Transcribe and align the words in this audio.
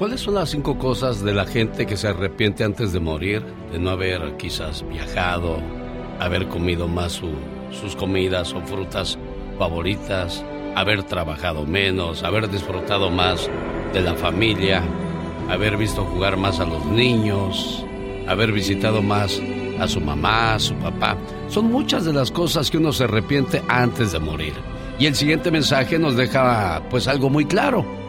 ¿Cuáles 0.00 0.22
son 0.22 0.32
las 0.32 0.48
cinco 0.48 0.78
cosas 0.78 1.22
de 1.22 1.34
la 1.34 1.44
gente 1.44 1.84
que 1.84 1.98
se 1.98 2.08
arrepiente 2.08 2.64
antes 2.64 2.90
de 2.90 3.00
morir? 3.00 3.44
De 3.70 3.78
no 3.78 3.90
haber 3.90 4.38
quizás 4.38 4.82
viajado, 4.88 5.58
haber 6.18 6.48
comido 6.48 6.88
más 6.88 7.20
sus 7.70 7.96
comidas 7.96 8.54
o 8.54 8.62
frutas 8.62 9.18
favoritas, 9.58 10.42
haber 10.74 11.02
trabajado 11.02 11.66
menos, 11.66 12.22
haber 12.22 12.48
disfrutado 12.48 13.10
más 13.10 13.50
de 13.92 14.00
la 14.00 14.14
familia, 14.14 14.82
haber 15.50 15.76
visto 15.76 16.02
jugar 16.06 16.38
más 16.38 16.60
a 16.60 16.64
los 16.64 16.82
niños, 16.86 17.84
haber 18.26 18.52
visitado 18.52 19.02
más 19.02 19.38
a 19.78 19.86
su 19.86 20.00
mamá, 20.00 20.54
a 20.54 20.58
su 20.60 20.72
papá. 20.76 21.18
Son 21.48 21.70
muchas 21.70 22.06
de 22.06 22.14
las 22.14 22.30
cosas 22.30 22.70
que 22.70 22.78
uno 22.78 22.94
se 22.94 23.04
arrepiente 23.04 23.62
antes 23.68 24.12
de 24.12 24.18
morir. 24.18 24.54
Y 24.98 25.04
el 25.04 25.14
siguiente 25.14 25.50
mensaje 25.50 25.98
nos 25.98 26.16
deja 26.16 26.80
pues 26.88 27.06
algo 27.06 27.28
muy 27.28 27.44
claro 27.44 28.00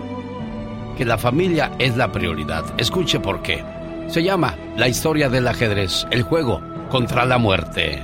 que 1.02 1.06
la 1.06 1.18
familia 1.18 1.72
es 1.80 1.98
la 1.98 2.12
prioridad. 2.12 2.64
Escuche 2.78 3.20
por 3.20 3.42
qué. 3.42 3.66
Se 4.08 4.22
llama 4.22 4.56
La 4.78 4.88
historia 4.88 5.30
del 5.30 5.48
ajedrez, 5.48 6.06
el 6.12 6.22
juego 6.22 6.62
contra 6.92 7.26
la 7.26 7.40
muerte. 7.40 8.04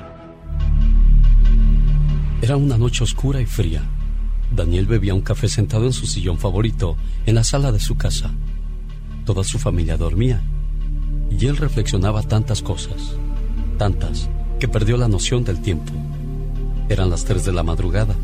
Era 2.42 2.58
una 2.58 2.76
noche 2.76 3.04
oscura 3.04 3.40
y 3.40 3.46
fría. 3.46 3.84
Daniel 4.52 4.88
bebía 4.88 5.14
un 5.14 5.22
café 5.22 5.48
sentado 5.48 5.86
en 5.86 5.94
su 5.94 6.08
sillón 6.08 6.40
favorito 6.40 6.98
en 7.28 7.36
la 7.36 7.44
sala 7.44 7.72
de 7.72 7.80
su 7.80 7.98
casa. 7.98 8.32
Toda 9.26 9.44
su 9.44 9.60
familia 9.60 9.96
dormía 9.96 10.42
y 11.30 11.46
él 11.46 11.58
reflexionaba 11.58 12.24
tantas 12.24 12.64
cosas, 12.64 13.16
tantas, 13.78 14.28
que 14.60 14.68
perdió 14.68 14.98
la 14.98 15.08
noción 15.08 15.44
del 15.44 15.62
tiempo. 15.62 15.94
Eran 16.90 17.12
las 17.12 17.26
tres 17.26 17.46
de 17.46 17.54
la 17.54 17.62
madrugada 17.62 18.16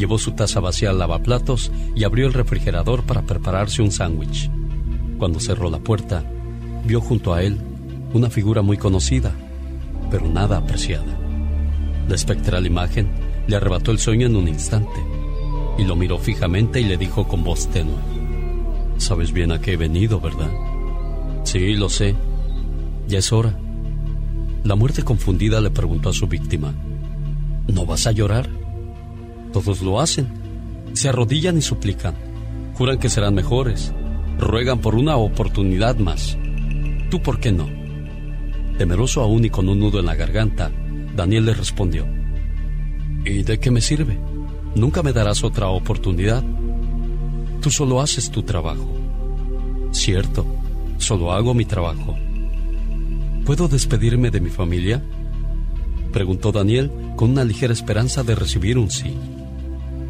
Llevó 0.00 0.16
su 0.16 0.32
taza 0.32 0.60
vacía 0.60 0.88
al 0.88 0.98
lavaplatos 0.98 1.70
y 1.94 2.04
abrió 2.04 2.26
el 2.26 2.32
refrigerador 2.32 3.02
para 3.02 3.20
prepararse 3.20 3.82
un 3.82 3.92
sándwich. 3.92 4.50
Cuando 5.18 5.40
cerró 5.40 5.68
la 5.68 5.78
puerta, 5.78 6.24
vio 6.86 7.02
junto 7.02 7.34
a 7.34 7.42
él 7.42 7.58
una 8.14 8.30
figura 8.30 8.62
muy 8.62 8.78
conocida, 8.78 9.34
pero 10.10 10.26
nada 10.26 10.56
apreciada. 10.56 11.18
La 12.08 12.14
espectral 12.14 12.64
imagen 12.64 13.10
le 13.46 13.56
arrebató 13.56 13.90
el 13.90 13.98
sueño 13.98 14.26
en 14.26 14.36
un 14.36 14.48
instante 14.48 15.04
y 15.76 15.84
lo 15.84 15.96
miró 15.96 16.16
fijamente 16.16 16.80
y 16.80 16.84
le 16.84 16.96
dijo 16.96 17.28
con 17.28 17.44
voz 17.44 17.66
tenue: 17.66 17.98
Sabes 18.96 19.34
bien 19.34 19.52
a 19.52 19.60
qué 19.60 19.74
he 19.74 19.76
venido, 19.76 20.18
¿verdad? 20.18 20.50
Sí, 21.44 21.74
lo 21.74 21.90
sé. 21.90 22.14
Ya 23.06 23.18
es 23.18 23.30
hora. 23.34 23.54
La 24.64 24.76
muerte 24.76 25.02
confundida 25.02 25.60
le 25.60 25.68
preguntó 25.68 26.08
a 26.08 26.14
su 26.14 26.26
víctima: 26.26 26.72
¿No 27.68 27.84
vas 27.84 28.06
a 28.06 28.12
llorar? 28.12 28.48
Todos 29.52 29.82
lo 29.82 30.00
hacen. 30.00 30.28
Se 30.92 31.08
arrodillan 31.08 31.58
y 31.58 31.62
suplican. 31.62 32.14
Juran 32.74 32.98
que 32.98 33.08
serán 33.08 33.34
mejores. 33.34 33.92
Ruegan 34.38 34.80
por 34.80 34.94
una 34.94 35.16
oportunidad 35.16 35.96
más. 35.96 36.38
¿Tú 37.10 37.20
por 37.20 37.40
qué 37.40 37.52
no? 37.52 37.68
Temeroso 38.78 39.20
aún 39.20 39.44
y 39.44 39.50
con 39.50 39.68
un 39.68 39.78
nudo 39.78 40.00
en 40.00 40.06
la 40.06 40.14
garganta, 40.14 40.70
Daniel 41.14 41.44
le 41.46 41.54
respondió. 41.54 42.06
¿Y 43.24 43.42
de 43.42 43.58
qué 43.58 43.70
me 43.70 43.80
sirve? 43.80 44.18
Nunca 44.74 45.02
me 45.02 45.12
darás 45.12 45.44
otra 45.44 45.68
oportunidad. 45.68 46.42
Tú 47.60 47.70
solo 47.70 48.00
haces 48.00 48.30
tu 48.30 48.42
trabajo. 48.42 48.96
Cierto, 49.90 50.46
solo 50.96 51.32
hago 51.32 51.52
mi 51.52 51.64
trabajo. 51.64 52.16
¿Puedo 53.44 53.68
despedirme 53.68 54.30
de 54.30 54.40
mi 54.40 54.48
familia? 54.48 55.02
Preguntó 56.12 56.52
Daniel 56.52 56.90
con 57.16 57.30
una 57.30 57.44
ligera 57.44 57.72
esperanza 57.72 58.22
de 58.22 58.34
recibir 58.34 58.78
un 58.78 58.90
sí. 58.90 59.14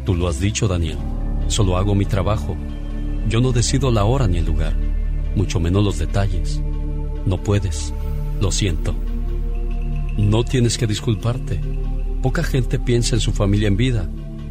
Tú 0.05 0.15
lo 0.15 0.27
has 0.27 0.39
dicho, 0.39 0.67
Daniel. 0.67 0.97
Solo 1.47 1.77
hago 1.77 1.95
mi 1.95 2.05
trabajo. 2.05 2.55
Yo 3.27 3.41
no 3.41 3.51
decido 3.51 3.91
la 3.91 4.03
hora 4.03 4.27
ni 4.27 4.37
el 4.37 4.45
lugar, 4.45 4.75
mucho 5.35 5.59
menos 5.59 5.83
los 5.83 5.99
detalles. 5.99 6.61
No 7.25 7.37
puedes. 7.37 7.93
Lo 8.39 8.51
siento. 8.51 8.95
No 10.17 10.43
tienes 10.43 10.77
que 10.77 10.87
disculparte. 10.87 11.59
Poca 12.21 12.43
gente 12.43 12.79
piensa 12.79 13.15
en 13.15 13.21
su 13.21 13.31
familia 13.31 13.67
en 13.67 13.77
vida, 13.77 14.09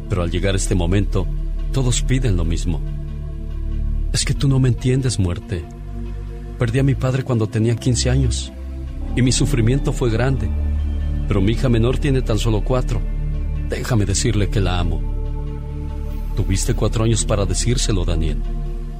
pero 0.09 0.23
al 0.23 0.31
llegar 0.31 0.55
este 0.55 0.75
momento, 0.75 1.27
todos 1.71 2.01
piden 2.01 2.37
lo 2.37 2.45
mismo. 2.45 2.81
Es 4.13 4.25
que 4.25 4.33
tú 4.33 4.47
no 4.47 4.59
me 4.59 4.69
entiendes, 4.69 5.19
muerte. 5.19 5.63
Perdí 6.59 6.79
a 6.79 6.83
mi 6.83 6.95
padre 6.95 7.23
cuando 7.23 7.47
tenía 7.47 7.75
15 7.75 8.09
años 8.09 8.51
y 9.15 9.21
mi 9.21 9.31
sufrimiento 9.31 9.93
fue 9.93 10.09
grande, 10.09 10.49
pero 11.27 11.41
mi 11.41 11.53
hija 11.53 11.69
menor 11.69 11.97
tiene 11.97 12.21
tan 12.21 12.37
solo 12.37 12.61
cuatro. 12.63 13.01
Déjame 13.69 14.05
decirle 14.05 14.49
que 14.49 14.59
la 14.59 14.79
amo. 14.79 15.20
Tuviste 16.35 16.73
cuatro 16.73 17.03
años 17.03 17.25
para 17.25 17.45
decírselo, 17.45 18.05
Daniel. 18.05 18.37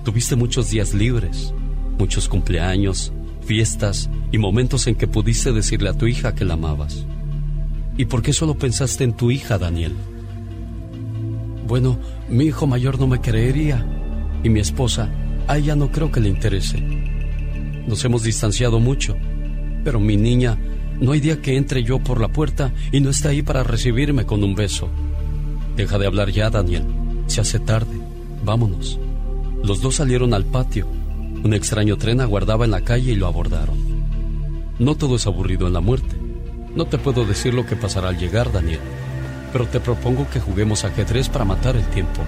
Tuviste 0.04 0.36
muchos 0.36 0.70
días 0.70 0.94
libres, 0.94 1.54
muchos 1.98 2.28
cumpleaños, 2.28 3.14
fiestas 3.46 4.10
y 4.32 4.38
momentos 4.38 4.88
en 4.88 4.96
que 4.96 5.08
pudiste 5.08 5.52
decirle 5.52 5.90
a 5.90 5.94
tu 5.94 6.08
hija 6.08 6.36
que 6.36 6.46
la 6.46 6.56
amabas. 6.56 7.06
¿Y 7.98 8.06
por 8.06 8.22
qué 8.22 8.34
solo 8.34 8.56
pensaste 8.56 9.04
en 9.04 9.14
tu 9.14 9.32
hija, 9.32 9.58
Daniel? 9.58 9.94
Bueno, 11.68 11.98
mi 12.30 12.46
hijo 12.46 12.68
mayor 12.68 13.00
no 13.00 13.08
me 13.08 13.22
creería 13.22 13.86
y 14.44 14.50
mi 14.50 14.60
esposa, 14.60 15.10
a 15.48 15.58
ella 15.58 15.76
no 15.76 15.92
creo 15.92 16.12
que 16.12 16.20
le 16.20 16.30
interese. 16.30 16.80
Nos 17.88 18.04
hemos 18.04 18.24
distanciado 18.24 18.80
mucho, 18.80 19.16
pero 19.84 20.00
mi 20.00 20.18
niña, 20.18 20.58
no 21.00 21.14
hay 21.14 21.20
día 21.20 21.42
que 21.42 21.56
entre 21.58 21.84
yo 21.84 22.00
por 22.00 22.20
la 22.20 22.28
puerta 22.28 22.74
y 22.92 23.00
no 23.00 23.10
esté 23.10 23.30
ahí 23.30 23.42
para 23.42 23.64
recibirme 23.64 24.26
con 24.26 24.44
un 24.44 24.56
beso. 24.56 24.90
Deja 25.76 25.98
de 25.98 26.08
hablar 26.08 26.30
ya, 26.32 26.50
Daniel. 26.50 27.01
Se 27.32 27.40
hace 27.40 27.60
tarde. 27.60 27.98
Vámonos. 28.44 29.00
Los 29.64 29.82
dos 29.82 29.96
salieron 29.96 30.34
al 30.34 30.44
patio. 30.44 30.86
Un 31.46 31.54
extraño 31.54 31.96
tren 31.96 32.20
aguardaba 32.20 32.66
en 32.66 32.72
la 32.72 32.82
calle 32.82 33.14
y 33.14 33.16
lo 33.16 33.26
abordaron. 33.26 33.78
No 34.80 34.96
todo 34.96 35.16
es 35.16 35.26
aburrido 35.28 35.66
en 35.66 35.72
la 35.72 35.80
muerte. 35.80 36.18
No 36.76 36.88
te 36.88 36.98
puedo 36.98 37.24
decir 37.24 37.54
lo 37.54 37.66
que 37.66 37.78
pasará 37.78 38.10
al 38.10 38.18
llegar, 38.18 38.52
Daniel, 38.52 38.82
pero 39.54 39.66
te 39.66 39.80
propongo 39.80 40.30
que 40.30 40.42
juguemos 40.42 40.84
ajedrez 40.84 41.30
para 41.30 41.46
matar 41.46 41.78
el 41.78 41.86
tiempo. 41.86 42.22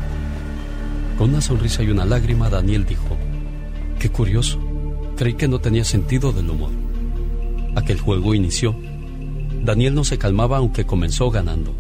Con 1.18 1.32
una 1.32 1.42
sonrisa 1.42 1.84
y 1.84 1.90
una 1.90 2.06
lágrima, 2.06 2.50
Daniel 2.50 2.86
dijo, 2.86 3.18
Qué 4.00 4.08
curioso, 4.08 4.58
creí 5.18 5.34
que 5.34 5.50
no 5.50 5.60
tenía 5.60 5.84
sentido 5.84 6.32
del 6.32 6.50
humor. 6.50 6.72
Aquel 7.76 8.00
juego 8.00 8.36
inició. 8.36 8.74
Daniel 9.66 9.96
no 9.96 10.06
se 10.06 10.18
calmaba 10.18 10.60
aunque 10.60 10.86
comenzó 10.86 11.30
ganando. 11.30 11.74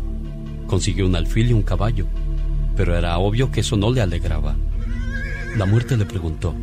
Consiguió 0.68 1.06
un 1.06 1.16
alfil 1.16 1.52
y 1.52 1.54
un 1.54 1.62
caballo 1.62 2.06
pero 2.76 2.98
era 2.98 3.18
obvio 3.18 3.52
que 3.52 3.62
eso 3.62 3.78
no 3.78 3.92
le 3.92 4.02
alegraba. 4.02 4.56
La 5.58 5.66
muerte 5.66 5.98
le 5.98 6.06
preguntó, 6.06 6.56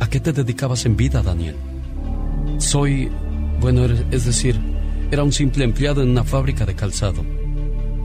¿a 0.00 0.08
qué 0.08 0.20
te 0.20 0.32
dedicabas 0.32 0.84
en 0.86 0.96
vida, 0.96 1.22
Daniel? 1.22 1.56
Soy, 2.58 3.08
bueno, 3.60 3.84
es 3.84 4.24
decir, 4.24 4.58
era 5.10 5.24
un 5.24 5.32
simple 5.32 5.64
empleado 5.64 6.02
en 6.02 6.10
una 6.10 6.24
fábrica 6.24 6.66
de 6.66 6.74
calzado. 6.74 7.24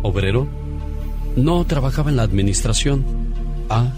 ¿Obrero? 0.04 0.48
No, 1.36 1.66
trabajaba 1.66 2.10
en 2.10 2.18
la 2.18 2.24
administración. 2.24 3.04
Ah, 3.70 3.92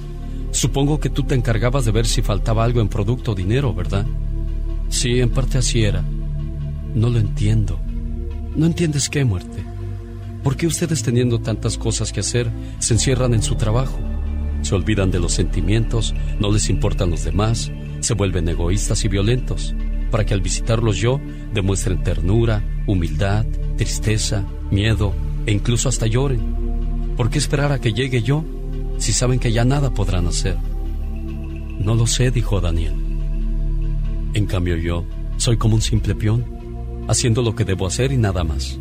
supongo 0.52 1.00
que 1.00 1.10
tú 1.10 1.24
te 1.24 1.36
encargabas 1.36 1.86
de 1.86 1.92
ver 1.92 2.06
si 2.06 2.22
faltaba 2.22 2.64
algo 2.64 2.82
en 2.82 2.88
producto 2.88 3.32
o 3.32 3.36
dinero, 3.36 3.74
¿verdad? 3.74 4.06
Sí, 4.90 5.20
en 5.20 5.30
parte 5.30 5.58
así 5.58 5.84
era. 5.84 6.04
No 6.96 7.10
lo 7.10 7.20
entiendo. 7.20 7.80
¿No 8.56 8.66
entiendes 8.66 9.10
qué, 9.10 9.24
muerte? 9.24 9.64
¿Por 10.48 10.56
qué 10.56 10.66
ustedes 10.66 11.04
teniendo 11.04 11.42
tantas 11.42 11.78
cosas 11.78 12.14
que 12.14 12.22
hacer 12.22 12.50
se 12.80 12.94
encierran 12.94 13.34
en 13.34 13.44
su 13.44 13.56
trabajo? 13.56 14.00
Se 14.62 14.76
olvidan 14.76 15.12
de 15.12 15.20
los 15.20 15.34
sentimientos, 15.34 16.16
no 16.40 16.54
les 16.54 16.70
importan 16.70 17.10
los 17.10 17.26
demás, 17.26 17.70
se 18.00 18.14
vuelven 18.14 18.48
egoístas 18.48 19.04
y 19.04 19.10
violentos, 19.10 19.76
para 20.10 20.26
que 20.26 20.34
al 20.34 20.40
visitarlos 20.40 20.96
yo 20.96 21.20
demuestren 21.54 22.02
ternura, 22.02 22.64
humildad, 22.88 23.46
tristeza, 23.76 24.46
miedo 24.72 25.14
e 25.46 25.52
incluso 25.52 25.90
hasta 25.90 26.08
lloren. 26.08 26.40
¿Por 27.18 27.30
qué 27.30 27.40
esperar 27.40 27.74
a 27.74 27.82
que 27.82 27.92
llegue 27.92 28.24
yo 28.24 28.46
si 29.00 29.12
saben 29.12 29.40
que 29.40 29.52
ya 29.52 29.66
nada 29.66 29.94
podrán 29.94 30.28
hacer? 30.28 30.56
No 31.78 31.94
lo 31.94 32.08
sé, 32.08 32.32
dijo 32.32 32.62
Daniel. 32.62 32.96
En 34.34 34.46
cambio 34.46 34.78
yo 34.78 35.04
soy 35.36 35.58
como 35.58 35.76
un 35.76 35.82
simple 35.82 36.16
peón, 36.16 36.46
haciendo 37.10 37.42
lo 37.42 37.54
que 37.54 37.66
debo 37.66 37.86
hacer 37.86 38.14
y 38.14 38.18
nada 38.18 38.46
más 38.46 38.80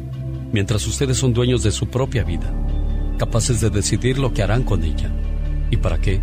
mientras 0.52 0.87
ustedes 0.87 1.16
son 1.19 1.32
dueños 1.32 1.62
de 1.62 1.70
su 1.70 1.88
propia 1.88 2.25
vida, 2.25 2.52
capaces 3.19 3.60
de 3.60 3.70
decidir 3.70 4.19
lo 4.19 4.32
que 4.32 4.43
harán 4.43 4.62
con 4.62 4.84
ella. 4.84 5.10
¿Y 5.70 5.76
para 5.76 5.98
qué? 5.98 6.20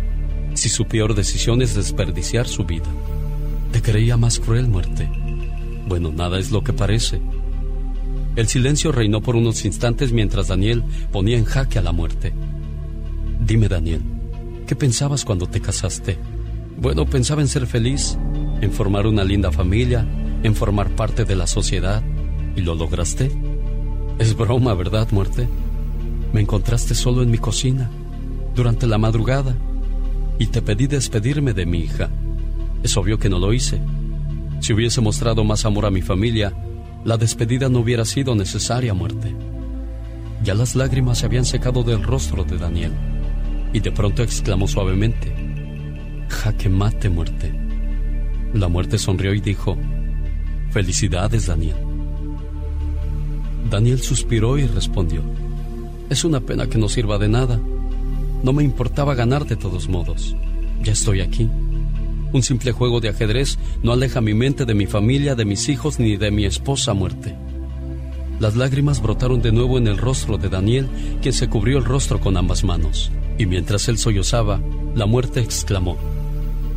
Si 0.54 0.68
su 0.68 0.86
peor 0.86 1.14
decisión 1.14 1.62
es 1.62 1.74
desperdiciar 1.74 2.46
su 2.46 2.64
vida. 2.64 2.86
¿Te 3.72 3.82
creía 3.82 4.16
más 4.16 4.38
cruel 4.38 4.68
muerte? 4.68 5.10
Bueno, 5.86 6.12
nada 6.12 6.38
es 6.38 6.50
lo 6.50 6.62
que 6.62 6.72
parece. 6.72 7.20
El 8.36 8.48
silencio 8.48 8.90
reinó 8.90 9.20
por 9.20 9.36
unos 9.36 9.64
instantes 9.64 10.12
mientras 10.12 10.48
Daniel 10.48 10.82
ponía 11.12 11.36
en 11.36 11.44
jaque 11.44 11.78
a 11.78 11.82
la 11.82 11.92
muerte. 11.92 12.32
Dime, 13.40 13.68
Daniel, 13.68 14.02
¿qué 14.66 14.74
pensabas 14.74 15.24
cuando 15.24 15.46
te 15.46 15.60
casaste? 15.60 16.18
Bueno, 16.76 17.06
pensaba 17.06 17.42
en 17.42 17.48
ser 17.48 17.66
feliz, 17.66 18.18
en 18.60 18.72
formar 18.72 19.06
una 19.06 19.22
linda 19.22 19.52
familia, 19.52 20.06
en 20.42 20.54
formar 20.54 20.90
parte 20.96 21.24
de 21.24 21.36
la 21.36 21.46
sociedad. 21.46 22.02
¿Y 22.56 22.62
lo 22.62 22.74
lograste? 22.74 23.30
Es 24.18 24.36
broma, 24.36 24.74
¿verdad, 24.74 25.08
muerte? 25.10 25.48
Me 26.32 26.40
encontraste 26.40 26.94
solo 26.94 27.22
en 27.22 27.30
mi 27.30 27.38
cocina, 27.38 27.90
durante 28.54 28.86
la 28.86 28.96
madrugada, 28.96 29.56
y 30.38 30.46
te 30.46 30.62
pedí 30.62 30.86
despedirme 30.86 31.52
de 31.52 31.66
mi 31.66 31.78
hija. 31.80 32.10
Es 32.82 32.96
obvio 32.96 33.18
que 33.18 33.28
no 33.28 33.38
lo 33.38 33.52
hice. 33.52 33.80
Si 34.60 34.72
hubiese 34.72 35.00
mostrado 35.00 35.42
más 35.42 35.64
amor 35.64 35.86
a 35.86 35.90
mi 35.90 36.00
familia, 36.00 36.52
la 37.04 37.16
despedida 37.16 37.68
no 37.68 37.80
hubiera 37.80 38.04
sido 38.04 38.34
necesaria, 38.36 38.94
muerte. 38.94 39.34
Ya 40.44 40.54
las 40.54 40.76
lágrimas 40.76 41.18
se 41.18 41.26
habían 41.26 41.44
secado 41.44 41.82
del 41.82 42.02
rostro 42.02 42.44
de 42.44 42.56
Daniel, 42.56 42.92
y 43.72 43.80
de 43.80 43.90
pronto 43.90 44.22
exclamó 44.22 44.68
suavemente, 44.68 45.34
Jaque 46.28 46.68
mate, 46.68 47.08
muerte. 47.08 47.52
La 48.54 48.68
muerte 48.68 48.98
sonrió 48.98 49.34
y 49.34 49.40
dijo, 49.40 49.76
Felicidades, 50.70 51.46
Daniel. 51.46 51.93
Daniel 53.74 54.00
suspiró 54.00 54.56
y 54.56 54.68
respondió, 54.68 55.20
es 56.08 56.24
una 56.24 56.38
pena 56.38 56.68
que 56.68 56.78
no 56.78 56.88
sirva 56.88 57.18
de 57.18 57.28
nada. 57.28 57.60
No 58.44 58.52
me 58.52 58.62
importaba 58.62 59.16
ganar 59.16 59.46
de 59.46 59.56
todos 59.56 59.88
modos. 59.88 60.36
Ya 60.84 60.92
estoy 60.92 61.22
aquí. 61.22 61.50
Un 62.32 62.44
simple 62.44 62.70
juego 62.70 63.00
de 63.00 63.08
ajedrez 63.08 63.58
no 63.82 63.90
aleja 63.90 64.20
mi 64.20 64.32
mente 64.32 64.64
de 64.64 64.74
mi 64.74 64.86
familia, 64.86 65.34
de 65.34 65.44
mis 65.44 65.68
hijos 65.68 65.98
ni 65.98 66.16
de 66.16 66.30
mi 66.30 66.44
esposa 66.44 66.94
muerte. 66.94 67.34
Las 68.38 68.54
lágrimas 68.54 69.02
brotaron 69.02 69.42
de 69.42 69.50
nuevo 69.50 69.76
en 69.76 69.88
el 69.88 69.98
rostro 69.98 70.38
de 70.38 70.50
Daniel, 70.50 70.88
quien 71.20 71.34
se 71.34 71.48
cubrió 71.48 71.78
el 71.78 71.84
rostro 71.84 72.20
con 72.20 72.36
ambas 72.36 72.62
manos. 72.62 73.10
Y 73.38 73.46
mientras 73.46 73.88
él 73.88 73.98
sollozaba, 73.98 74.60
la 74.94 75.06
muerte 75.06 75.40
exclamó, 75.40 75.96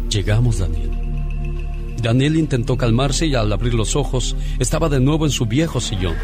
Llegamos, 0.10 0.58
Daniel. 0.58 0.90
Daniel 2.02 2.38
intentó 2.38 2.76
calmarse 2.76 3.28
y 3.28 3.36
al 3.36 3.54
abrir 3.54 3.76
los 3.76 3.96
ojos 3.96 4.36
estaba 4.58 4.90
de 4.90 5.00
nuevo 5.00 5.26
en 5.26 5.32
su 5.32 5.46
viejo 5.46 5.80
sillón. 5.80 6.16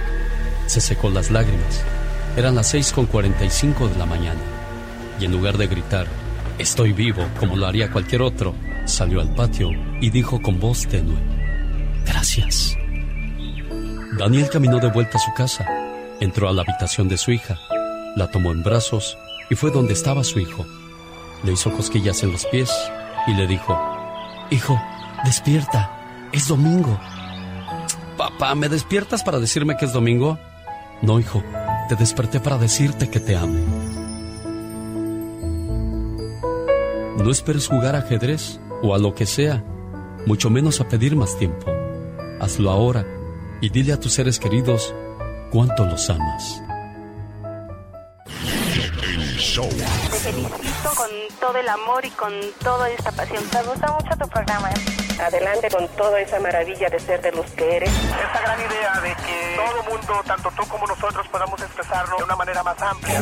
Se 0.68 0.82
secó 0.82 1.10
las 1.10 1.32
lágrimas. 1.32 1.84
Eran 2.36 2.56
las 2.56 2.74
6.45 2.74 3.90
de 3.90 3.98
la 3.98 4.06
mañana. 4.06 4.40
Y 5.20 5.26
en 5.26 5.32
lugar 5.32 5.58
de 5.58 5.68
gritar, 5.68 6.08
estoy 6.58 6.94
vivo, 6.94 7.26
como 7.40 7.56
lo 7.56 7.68
haría 7.68 7.92
cualquier 7.92 8.22
otro, 8.22 8.56
salió 8.86 9.22
al 9.22 9.34
patio 9.34 9.70
y 10.02 10.10
dijo 10.10 10.42
con 10.42 10.60
voz 10.60 10.88
tenue, 10.88 11.18
gracias. 12.06 12.78
Daniel 14.18 14.50
caminó 14.50 14.80
de 14.80 14.92
vuelta 14.92 15.18
a 15.18 15.22
su 15.22 15.34
casa, 15.34 15.66
entró 16.20 16.50
a 16.50 16.54
la 16.54 16.62
habitación 16.62 17.08
de 17.08 17.18
su 17.18 17.32
hija, 17.32 17.58
la 18.16 18.30
tomó 18.30 18.52
en 18.52 18.64
brazos 18.64 19.18
y 19.50 19.56
fue 19.56 19.72
donde 19.72 19.94
estaba 19.94 20.24
su 20.24 20.40
hijo. 20.40 20.66
Le 21.44 21.54
hizo 21.54 21.72
cosquillas 21.72 22.24
en 22.24 22.32
los 22.32 22.46
pies 22.46 22.72
y 23.28 23.34
le 23.34 23.48
dijo, 23.48 23.78
Hijo, 24.50 24.80
despierta, 25.24 26.30
es 26.32 26.48
domingo. 26.48 27.00
Papá, 28.18 28.56
¿me 28.56 28.70
despiertas 28.70 29.24
para 29.24 29.40
decirme 29.40 29.76
que 29.78 29.86
es 29.86 29.94
domingo? 29.94 30.38
No, 31.02 31.20
hijo, 31.20 31.44
te 31.90 31.96
desperté 31.96 32.40
para 32.40 32.58
decirte 32.58 33.10
que 33.10 33.20
te 33.20 33.36
amo. 33.36 33.60
No 37.18 37.32
esperes 37.32 37.68
jugar 37.68 37.96
ajedrez 37.96 38.60
o 38.82 38.94
a 38.96 38.98
lo 38.98 39.14
que 39.14 39.26
sea, 39.26 39.64
mucho 40.26 40.50
menos 40.50 40.82
a 40.82 40.88
pedir 40.88 41.16
más 41.16 41.38
tiempo. 41.38 41.72
Hazlo 42.40 42.70
ahora 42.72 43.06
y 43.62 43.70
dile 43.70 43.94
a 43.94 44.00
tus 44.00 44.14
seres 44.14 44.40
queridos 44.40 44.94
cuánto 45.52 45.86
los 45.86 46.10
amas. 46.10 46.62
Te 49.54 50.18
felicito 50.20 50.90
con 50.96 51.10
todo 51.40 51.58
el 51.58 51.70
amor 51.70 52.04
y 52.06 52.10
con 52.12 52.34
toda 52.64 52.90
esta 52.90 53.12
pasión. 53.12 53.44
Me 53.54 53.64
gusta 53.64 53.92
mucho 53.92 54.18
tu 54.18 54.28
programa. 54.28 54.70
¿eh? 54.72 55.03
Adelante 55.20 55.70
con 55.70 55.88
toda 55.90 56.20
esa 56.20 56.40
maravilla 56.40 56.90
de 56.90 57.00
ser 57.00 57.22
de 57.22 57.32
los 57.32 57.46
que 57.52 57.78
eres. 57.78 57.90
Esta 57.90 58.42
gran 58.42 58.60
idea 58.60 59.02
de 59.02 59.16
que 59.24 59.56
todo 59.56 59.84
mundo, 59.84 60.22
tanto 60.26 60.52
tú 60.52 60.68
como 60.68 60.88
nosotros, 60.88 61.28
podamos 61.28 61.62
expresarlo 61.62 62.18
de 62.18 62.24
una 62.24 62.36
manera 62.36 62.64
más 62.64 62.82
amplia. 62.82 63.20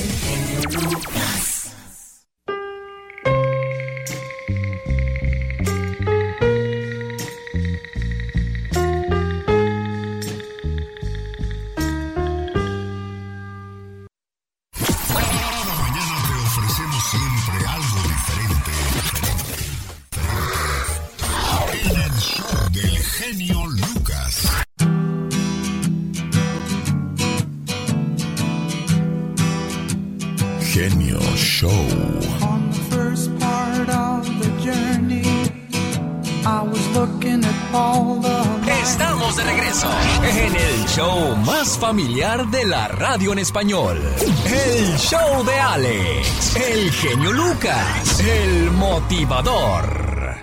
Familiar 41.92 42.48
de 42.48 42.66
la 42.66 42.88
radio 42.88 43.34
en 43.34 43.40
español. 43.40 44.00
El 44.46 44.98
show 44.98 45.44
de 45.44 45.54
Alex, 45.60 46.56
el 46.56 46.92
genio 46.92 47.32
Lucas, 47.32 48.20
el 48.20 48.72
motivador. 48.72 50.36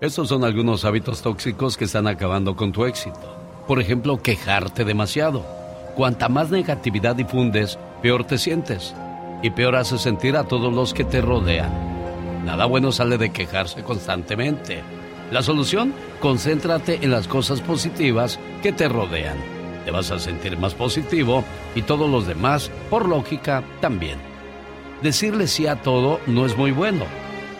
Estos 0.00 0.28
son 0.28 0.44
algunos 0.44 0.84
hábitos 0.84 1.22
tóxicos 1.22 1.76
que 1.76 1.86
están 1.86 2.06
acabando 2.06 2.54
con 2.54 2.70
tu 2.70 2.84
éxito. 2.84 3.64
Por 3.66 3.80
ejemplo, 3.80 4.22
quejarte 4.22 4.84
demasiado. 4.84 5.44
Cuanta 5.96 6.28
más 6.28 6.50
negatividad 6.50 7.16
difundes, 7.16 7.78
peor 8.02 8.24
te 8.24 8.38
sientes. 8.38 8.94
Y 9.42 9.50
peor 9.50 9.74
hace 9.74 9.98
sentir 9.98 10.36
a 10.36 10.44
todos 10.44 10.72
los 10.72 10.94
que 10.94 11.04
te 11.04 11.20
rodean. 11.20 12.44
Nada 12.44 12.66
bueno 12.66 12.92
sale 12.92 13.18
de 13.18 13.32
quejarse 13.32 13.82
constantemente. 13.82 14.82
La 15.32 15.42
solución, 15.42 15.92
concéntrate 16.20 17.00
en 17.02 17.10
las 17.10 17.26
cosas 17.26 17.60
positivas 17.60 18.38
que 18.62 18.70
te 18.70 18.88
rodean 18.88 19.36
te 19.84 19.90
vas 19.90 20.10
a 20.10 20.18
sentir 20.18 20.56
más 20.58 20.74
positivo 20.74 21.44
y 21.74 21.82
todos 21.82 22.10
los 22.10 22.26
demás, 22.26 22.70
por 22.90 23.08
lógica, 23.08 23.62
también. 23.80 24.18
Decirle 25.02 25.46
sí 25.46 25.66
a 25.66 25.76
todo 25.76 26.20
no 26.26 26.46
es 26.46 26.56
muy 26.56 26.70
bueno. 26.70 27.04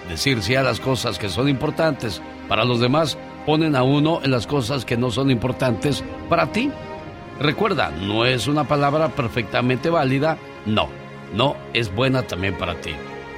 Decir 0.09 0.43
sí 0.43 0.55
a 0.55 0.63
las 0.63 0.81
cosas 0.81 1.19
que 1.19 1.29
son 1.29 1.49
importantes 1.49 2.23
para 2.49 2.65
los 2.65 2.81
demás 2.81 3.19
ponen 3.47 3.75
a 3.77 3.83
uno 3.83 4.21
en 4.23 4.31
las 4.31 4.47
cosas 4.47 4.85
que 4.85 4.97
no 4.97 5.11
son 5.11 5.31
importantes 5.31 6.05
para 6.29 6.53
ti. 6.53 6.71
Recuerda, 7.41 7.91
no 7.91 8.25
es 8.25 8.47
una 8.47 8.65
palabra 8.65 9.09
perfectamente 9.09 9.91
válida, 9.91 10.39
no. 10.67 10.89
No 11.35 11.57
es 11.73 11.93
buena 11.93 12.23
también 12.23 12.57
para 12.57 12.81
ti. 12.81 12.93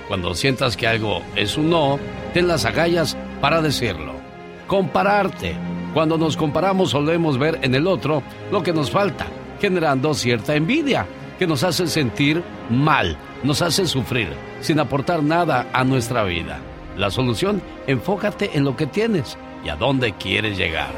Cuando 0.09 0.35
sientas 0.35 0.77
que 0.77 0.87
algo 0.87 1.23
es 1.37 1.57
un 1.57 1.71
no, 1.71 1.99
ten 2.35 2.49
las 2.49 2.65
agallas 2.65 3.17
para 3.41 3.63
decirlo. 3.63 4.24
Compararte 4.67 5.57
cuando 5.93 6.19
nos 6.19 6.37
comparamos 6.37 6.91
solemos 6.91 7.39
ver 7.39 7.61
en 7.63 7.75
el 7.75 7.87
otro 7.87 8.23
lo 8.51 8.63
que 8.63 8.73
nos 8.73 8.91
falta, 8.91 9.27
generando 9.61 10.13
cierta 10.15 10.55
envidia 10.57 11.07
que 11.39 11.47
nos 11.47 11.63
hace 11.65 11.87
sentir 11.87 12.43
mal, 12.71 13.17
nos 13.43 13.63
hace 13.63 13.87
sufrir, 13.87 14.29
sin 14.61 14.81
aportar 14.81 15.23
nada 15.23 15.69
a 15.73 15.85
nuestra 15.85 16.25
vida. 16.25 16.59
La 16.97 17.11
solución, 17.11 17.61
enfócate 17.87 18.51
en 18.55 18.65
lo 18.65 18.77
que 18.77 18.87
tienes 18.87 19.37
y 19.65 19.69
a 19.69 19.77
dónde 19.77 20.13
quieres 20.13 20.57
llegar. 20.57 20.93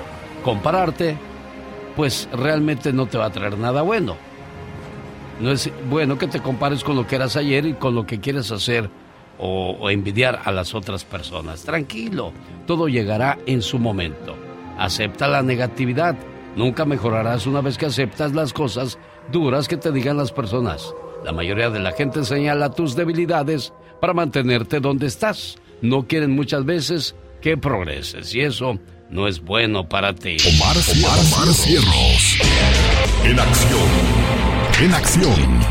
Compararte, 0.44 1.16
pues 1.96 2.28
realmente 2.32 2.92
no 2.92 3.06
te 3.06 3.18
va 3.18 3.26
a 3.26 3.30
traer 3.30 3.58
nada 3.58 3.82
bueno. 3.82 4.16
No 5.40 5.50
es 5.50 5.70
bueno 5.90 6.16
que 6.18 6.28
te 6.28 6.40
compares 6.40 6.84
con 6.84 6.96
lo 6.96 7.06
que 7.06 7.16
eras 7.16 7.36
ayer 7.36 7.66
y 7.66 7.74
con 7.74 7.94
lo 7.94 8.06
que 8.06 8.20
quieres 8.20 8.50
hacer 8.50 8.90
o, 9.38 9.90
envidiar 9.90 10.40
a 10.44 10.52
las 10.52 10.74
otras 10.74 11.04
personas. 11.04 11.62
Tranquilo, 11.62 12.32
todo 12.66 12.88
llegará 12.88 13.38
en 13.46 13.62
su 13.62 13.78
momento. 13.78 14.36
Acepta 14.78 15.28
la 15.28 15.42
negatividad. 15.42 16.16
Nunca 16.56 16.84
mejorarás 16.84 17.46
una 17.46 17.60
vez 17.60 17.78
que 17.78 17.86
aceptas 17.86 18.32
las 18.34 18.52
cosas 18.52 18.98
duras 19.30 19.68
que 19.68 19.76
te 19.76 19.92
digan 19.92 20.16
las 20.16 20.32
personas. 20.32 20.94
La 21.24 21.32
mayoría 21.32 21.70
de 21.70 21.80
la 21.80 21.92
gente 21.92 22.24
señala 22.24 22.70
tus 22.70 22.94
debilidades 22.96 23.72
para 24.00 24.14
mantenerte 24.14 24.80
donde 24.80 25.06
estás. 25.06 25.56
No 25.82 26.06
quieren 26.06 26.30
muchas 26.30 26.64
veces 26.64 27.14
que 27.40 27.56
progreses 27.56 28.34
y 28.34 28.40
eso 28.40 28.78
no 29.10 29.28
es 29.28 29.40
bueno 29.40 29.88
para 29.88 30.14
ti. 30.14 30.36
Omar, 30.56 30.76
Omar, 30.76 31.18
Omar 31.18 31.54
Cierros. 31.54 32.38
En 33.24 33.38
acción. 33.38 33.88
En 34.80 34.94
acción. 34.94 35.65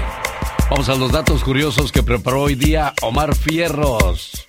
Vamos 0.70 0.90
a 0.90 0.96
los 0.96 1.12
datos 1.12 1.44
curiosos 1.44 1.92
que 1.92 2.02
preparó 2.02 2.42
hoy 2.42 2.56
día 2.56 2.94
Omar 3.04 3.36
Fierros. 3.36 4.48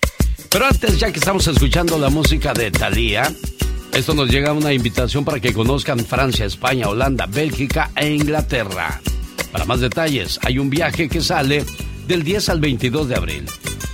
Pero 0.49 0.65
antes, 0.65 0.99
ya 0.99 1.11
que 1.11 1.19
estamos 1.19 1.45
escuchando 1.47 1.99
la 1.99 2.09
música 2.09 2.53
de 2.53 2.71
Thalía, 2.71 3.31
esto 3.93 4.15
nos 4.15 4.29
llega 4.29 4.51
una 4.51 4.73
invitación 4.73 5.23
para 5.23 5.39
que 5.39 5.53
conozcan 5.53 5.99
Francia, 5.99 6.45
España, 6.45 6.89
Holanda, 6.89 7.27
Bélgica 7.27 7.91
e 7.95 8.09
Inglaterra. 8.09 8.99
Para 9.51 9.65
más 9.65 9.79
detalles, 9.79 10.39
hay 10.43 10.57
un 10.57 10.71
viaje 10.71 11.07
que 11.07 11.21
sale 11.21 11.63
del 12.07 12.23
10 12.23 12.49
al 12.49 12.61
22 12.61 13.09
de 13.09 13.15
abril. 13.15 13.45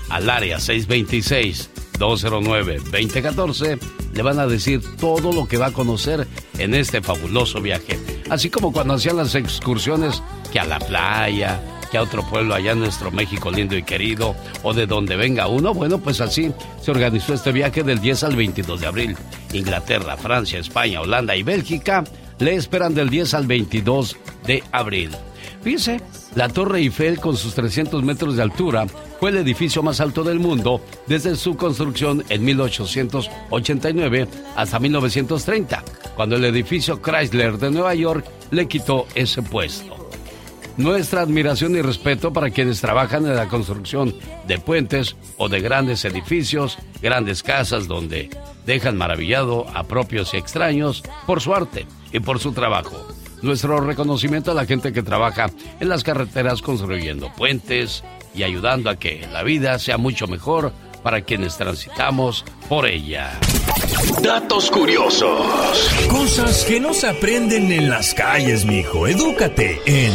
Al 0.09 0.29
área 0.29 0.59
626 0.59 1.71
209-2014 1.99 3.79
le 4.13 4.21
van 4.21 4.39
a 4.39 4.47
decir 4.47 4.81
todo 4.97 5.31
lo 5.31 5.47
que 5.47 5.57
va 5.57 5.67
a 5.67 5.73
conocer 5.73 6.27
en 6.57 6.73
este 6.73 7.01
fabuloso 7.01 7.61
viaje. 7.61 7.99
Así 8.29 8.49
como 8.49 8.71
cuando 8.71 8.93
hacían 8.93 9.17
las 9.17 9.35
excursiones 9.35 10.23
que 10.51 10.59
a 10.59 10.65
la 10.65 10.79
playa, 10.79 11.61
que 11.93 11.99
a 11.99 12.01
otro 12.01 12.23
pueblo 12.23 12.55
allá 12.55 12.71
en 12.71 12.79
nuestro 12.79 13.11
México 13.11 13.51
lindo 13.51 13.77
y 13.77 13.83
querido, 13.83 14.35
o 14.63 14.73
de 14.73 14.87
donde 14.87 15.15
venga 15.15 15.45
uno, 15.45 15.75
bueno, 15.75 15.99
pues 15.99 16.21
así 16.21 16.51
se 16.81 16.89
organizó 16.89 17.35
este 17.35 17.51
viaje 17.51 17.83
del 17.83 18.01
10 18.01 18.23
al 18.23 18.35
22 18.35 18.81
de 18.81 18.87
abril. 18.87 19.17
Inglaterra, 19.53 20.17
Francia, 20.17 20.57
España, 20.57 21.01
Holanda 21.01 21.35
y 21.35 21.43
Bélgica 21.43 22.03
le 22.39 22.55
esperan 22.55 22.95
del 22.95 23.11
10 23.11 23.35
al 23.35 23.45
22 23.45 24.17
de 24.47 24.63
abril. 24.71 25.11
Fíjense, 25.61 26.01
la 26.33 26.49
Torre 26.49 26.79
Eiffel 26.79 27.19
con 27.19 27.37
sus 27.37 27.53
300 27.53 28.01
metros 28.01 28.37
de 28.37 28.41
altura 28.41 28.87
fue 29.19 29.29
el 29.29 29.37
edificio 29.37 29.83
más 29.83 30.01
alto 30.01 30.23
del 30.23 30.39
mundo 30.39 30.81
desde 31.05 31.35
su 31.35 31.55
construcción 31.55 32.23
en 32.29 32.43
1889 32.43 34.27
hasta 34.55 34.79
1930, 34.79 35.83
cuando 36.15 36.37
el 36.37 36.45
edificio 36.45 36.99
Chrysler 36.99 37.59
de 37.59 37.69
Nueva 37.69 37.93
York 37.93 38.25
le 38.49 38.67
quitó 38.67 39.05
ese 39.13 39.43
puesto. 39.43 40.02
Nuestra 40.77 41.21
admiración 41.21 41.75
y 41.75 41.83
respeto 41.83 42.33
para 42.33 42.49
quienes 42.49 42.81
trabajan 42.81 43.27
en 43.27 43.35
la 43.35 43.47
construcción 43.47 44.15
de 44.47 44.57
puentes 44.57 45.15
o 45.37 45.47
de 45.47 45.61
grandes 45.61 46.03
edificios, 46.03 46.79
grandes 46.99 47.43
casas 47.43 47.87
donde 47.87 48.31
dejan 48.65 48.97
maravillado 48.97 49.67
a 49.75 49.83
propios 49.83 50.33
y 50.33 50.37
extraños 50.37 51.03
por 51.27 51.41
su 51.41 51.53
arte 51.53 51.85
y 52.11 52.19
por 52.19 52.39
su 52.39 52.53
trabajo. 52.53 53.07
Nuestro 53.43 53.81
reconocimiento 53.81 54.49
a 54.49 54.55
la 54.55 54.65
gente 54.65 54.93
que 54.93 55.03
trabaja 55.03 55.51
en 55.79 55.89
las 55.89 56.03
carreteras 56.03 56.63
construyendo 56.63 57.31
puentes 57.33 58.03
y 58.33 58.41
ayudando 58.41 58.89
a 58.89 58.95
que 58.95 59.27
la 59.31 59.43
vida 59.43 59.77
sea 59.77 59.99
mucho 59.99 60.25
mejor 60.25 60.73
para 61.03 61.21
quienes 61.21 61.57
transitamos 61.57 62.45
por 62.69 62.87
ella. 62.87 63.39
Datos 64.21 64.71
curiosos. 64.71 65.89
Cosas 66.09 66.63
que 66.65 66.79
no 66.79 66.93
se 66.93 67.07
aprenden 67.07 67.71
en 67.71 67.89
las 67.89 68.13
calles, 68.13 68.65
mijo. 68.65 69.05
Edúcate 69.05 69.81
en. 69.85 70.13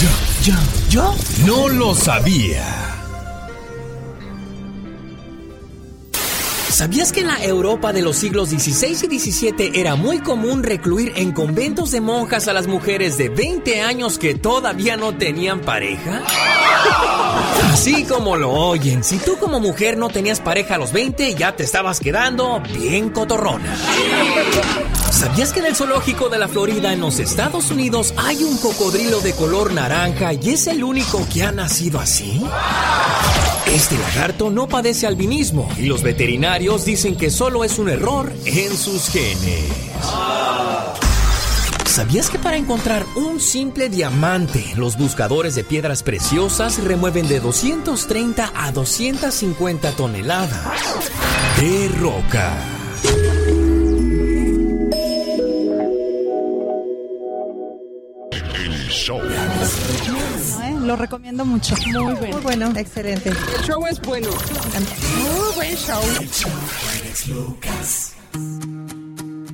Yo, 0.00 0.52
yo, 0.52 0.54
yo 0.90 1.14
no 1.46 1.68
lo 1.68 1.94
sabía. 1.94 3.03
¿Sabías 6.74 7.12
que 7.12 7.20
en 7.20 7.28
la 7.28 7.40
Europa 7.40 7.92
de 7.92 8.02
los 8.02 8.16
siglos 8.16 8.48
XVI 8.48 9.06
y 9.08 9.20
XVII 9.20 9.70
era 9.74 9.94
muy 9.94 10.18
común 10.18 10.64
recluir 10.64 11.12
en 11.14 11.30
conventos 11.30 11.92
de 11.92 12.00
monjas 12.00 12.48
a 12.48 12.52
las 12.52 12.66
mujeres 12.66 13.16
de 13.16 13.28
20 13.28 13.82
años 13.82 14.18
que 14.18 14.34
todavía 14.34 14.96
no 14.96 15.16
tenían 15.16 15.60
pareja? 15.60 16.24
Así 17.72 18.02
como 18.02 18.36
lo 18.36 18.50
oyen, 18.50 19.04
si 19.04 19.18
tú 19.18 19.36
como 19.38 19.60
mujer 19.60 19.96
no 19.96 20.08
tenías 20.08 20.40
pareja 20.40 20.74
a 20.74 20.78
los 20.78 20.92
20, 20.92 21.36
ya 21.36 21.54
te 21.54 21.62
estabas 21.62 22.00
quedando 22.00 22.60
bien 22.76 23.10
cotorrona. 23.10 23.76
¿Sabías 25.12 25.52
que 25.52 25.60
en 25.60 25.66
el 25.66 25.76
zoológico 25.76 26.28
de 26.28 26.40
la 26.40 26.48
Florida 26.48 26.92
en 26.92 27.00
los 27.00 27.20
Estados 27.20 27.70
Unidos 27.70 28.12
hay 28.16 28.42
un 28.42 28.58
cocodrilo 28.58 29.20
de 29.20 29.32
color 29.34 29.72
naranja 29.72 30.32
y 30.32 30.50
es 30.50 30.66
el 30.66 30.82
único 30.82 31.24
que 31.32 31.44
ha 31.44 31.52
nacido 31.52 32.00
así? 32.00 32.42
Este 33.66 33.98
lagarto 33.98 34.50
no 34.50 34.68
padece 34.68 35.06
albinismo 35.06 35.68
y 35.78 35.86
los 35.86 36.02
veterinarios 36.02 36.63
dicen 36.64 37.14
que 37.16 37.30
solo 37.30 37.62
es 37.62 37.78
un 37.78 37.90
error 37.90 38.32
en 38.46 38.74
sus 38.74 39.10
genes. 39.10 39.70
¿Sabías 41.84 42.30
que 42.30 42.38
para 42.38 42.56
encontrar 42.56 43.04
un 43.16 43.38
simple 43.38 43.90
diamante, 43.90 44.72
los 44.76 44.96
buscadores 44.96 45.54
de 45.54 45.62
piedras 45.62 46.02
preciosas 46.02 46.82
remueven 46.82 47.28
de 47.28 47.38
230 47.40 48.50
a 48.56 48.72
250 48.72 49.92
toneladas 49.92 51.12
de 51.60 51.88
roca? 52.00 52.56
El 58.54 58.88
show. 58.88 59.20
Lo 60.84 60.96
recomiendo 60.96 61.46
mucho. 61.46 61.74
Muy 61.86 62.14
bueno. 62.14 62.32
Muy 62.32 62.42
bueno, 62.42 62.72
excelente. 62.76 63.30
El 63.30 63.64
show 63.64 63.86
es 63.86 64.00
bueno. 64.02 64.28
Muy 64.28 65.54
buen 65.54 65.76
show. 65.76 66.02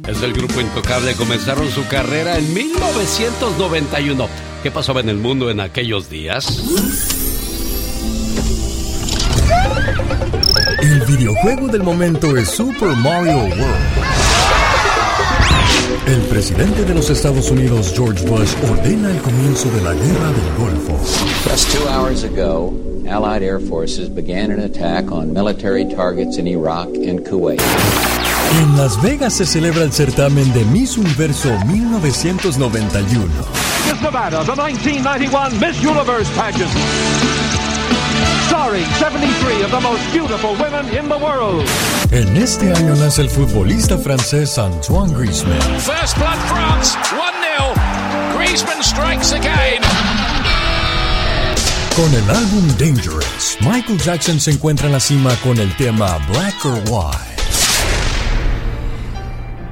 Es 0.09 0.23
el 0.23 0.33
grupo 0.33 0.61
Intocable. 0.61 1.15
Comenzaron 1.15 1.71
su 1.71 1.87
carrera 1.87 2.37
en 2.37 2.53
1991. 2.53 4.29
¿Qué 4.65 4.71
pasaba 4.73 5.01
en 5.01 5.09
el 5.09 5.19
mundo 5.19 5.51
en 5.51 5.61
aquellos 5.61 6.11
días? 6.11 6.65
El 10.83 11.01
videojuego 11.03 11.69
del 11.69 11.85
momento 11.85 12.37
es 12.37 12.49
Super 12.51 12.89
Mario 12.97 13.39
World. 13.39 14.20
El 16.11 16.23
presidente 16.23 16.85
de 16.85 16.93
los 16.93 17.09
Estados 17.09 17.52
Unidos, 17.52 17.93
George 17.95 18.26
Bush, 18.26 18.52
ordena 18.69 19.12
el 19.12 19.19
comienzo 19.19 19.71
de 19.71 19.81
la 19.81 19.95
guerra 19.95 20.33
del 20.33 20.55
Golfo. 20.59 20.99
Just 21.49 21.71
two 21.71 21.88
hours 21.88 22.25
ago, 22.25 22.75
Allied 23.09 23.45
air 23.45 23.61
forces 23.61 24.09
began 24.09 24.50
an 24.50 24.59
attack 24.59 25.12
on 25.12 25.33
military 25.33 25.85
targets 25.85 26.37
in 26.37 26.49
Iraq 26.49 26.88
and 26.88 27.21
Kuwait. 27.25 27.61
En 28.61 28.76
Las 28.76 29.00
Vegas 29.00 29.35
se 29.35 29.47
celebra 29.47 29.85
el 29.85 29.93
certamen 29.93 30.52
de 30.52 30.64
Miss 30.64 30.99
Universo 30.99 31.57
1991. 31.67 33.29
Miss 33.87 34.02
Nevada, 34.02 34.43
the 34.45 34.57
1991 34.57 35.61
Miss 35.61 35.81
Universe 35.81 36.29
pageant. 36.35 36.71
Starring 38.50 38.85
73 38.99 39.62
of 39.62 39.71
the 39.71 39.80
most 39.80 40.02
beautiful 40.12 40.50
women 40.59 40.85
in 40.90 41.09
the 41.09 41.16
world. 41.16 41.64
En 42.11 42.37
este 42.37 42.73
año 42.73 42.97
nace 42.97 43.23
el 43.23 43.30
futbolista 43.30 43.97
francés 43.97 44.59
Antoine 44.59 45.14
Griezmann. 45.14 45.61
First 45.78 46.19
blood 46.19 46.38
France, 46.49 46.99
1-0. 47.14 48.37
Griezmann 48.37 48.83
strikes 48.83 49.33
again. 49.33 49.80
Con 51.95 52.12
el 52.12 52.28
álbum 52.28 52.66
Dangerous, 52.76 53.57
Michael 53.61 53.99
Jackson 53.99 54.40
se 54.40 54.50
encuentra 54.50 54.87
en 54.87 54.95
la 54.95 55.00
cima 55.00 55.30
con 55.45 55.59
el 55.59 55.73
tema 55.76 56.19
Black 56.33 56.64
or 56.64 56.83
White. 56.88 57.19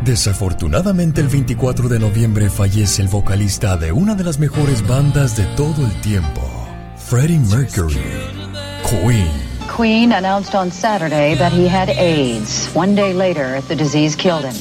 Desafortunadamente 0.05 1.21
el 1.21 1.27
24 1.27 1.89
de 1.89 1.99
noviembre 1.99 2.49
fallece 2.49 3.03
el 3.03 3.09
vocalista 3.09 3.77
de 3.77 3.91
una 3.91 4.15
de 4.15 4.23
las 4.23 4.39
mejores 4.39 4.87
bandas 4.87 5.37
de 5.37 5.45
todo 5.57 5.85
el 5.85 6.01
tiempo, 6.01 6.49
Freddie 6.97 7.41
Mercury. 7.41 8.38
Queen. 8.89 9.31
Queen 9.69 10.13
announced 10.13 10.55
on 10.55 10.71
Saturday 10.71 11.35
that 11.35 11.53
he 11.53 11.69
had 11.69 11.91
AIDS. 11.91 12.73
One 12.73 12.95
day 12.95 13.13
later, 13.13 13.61
the 13.69 13.77
disease 13.77 14.17
killed 14.17 14.45
him. 14.45 14.55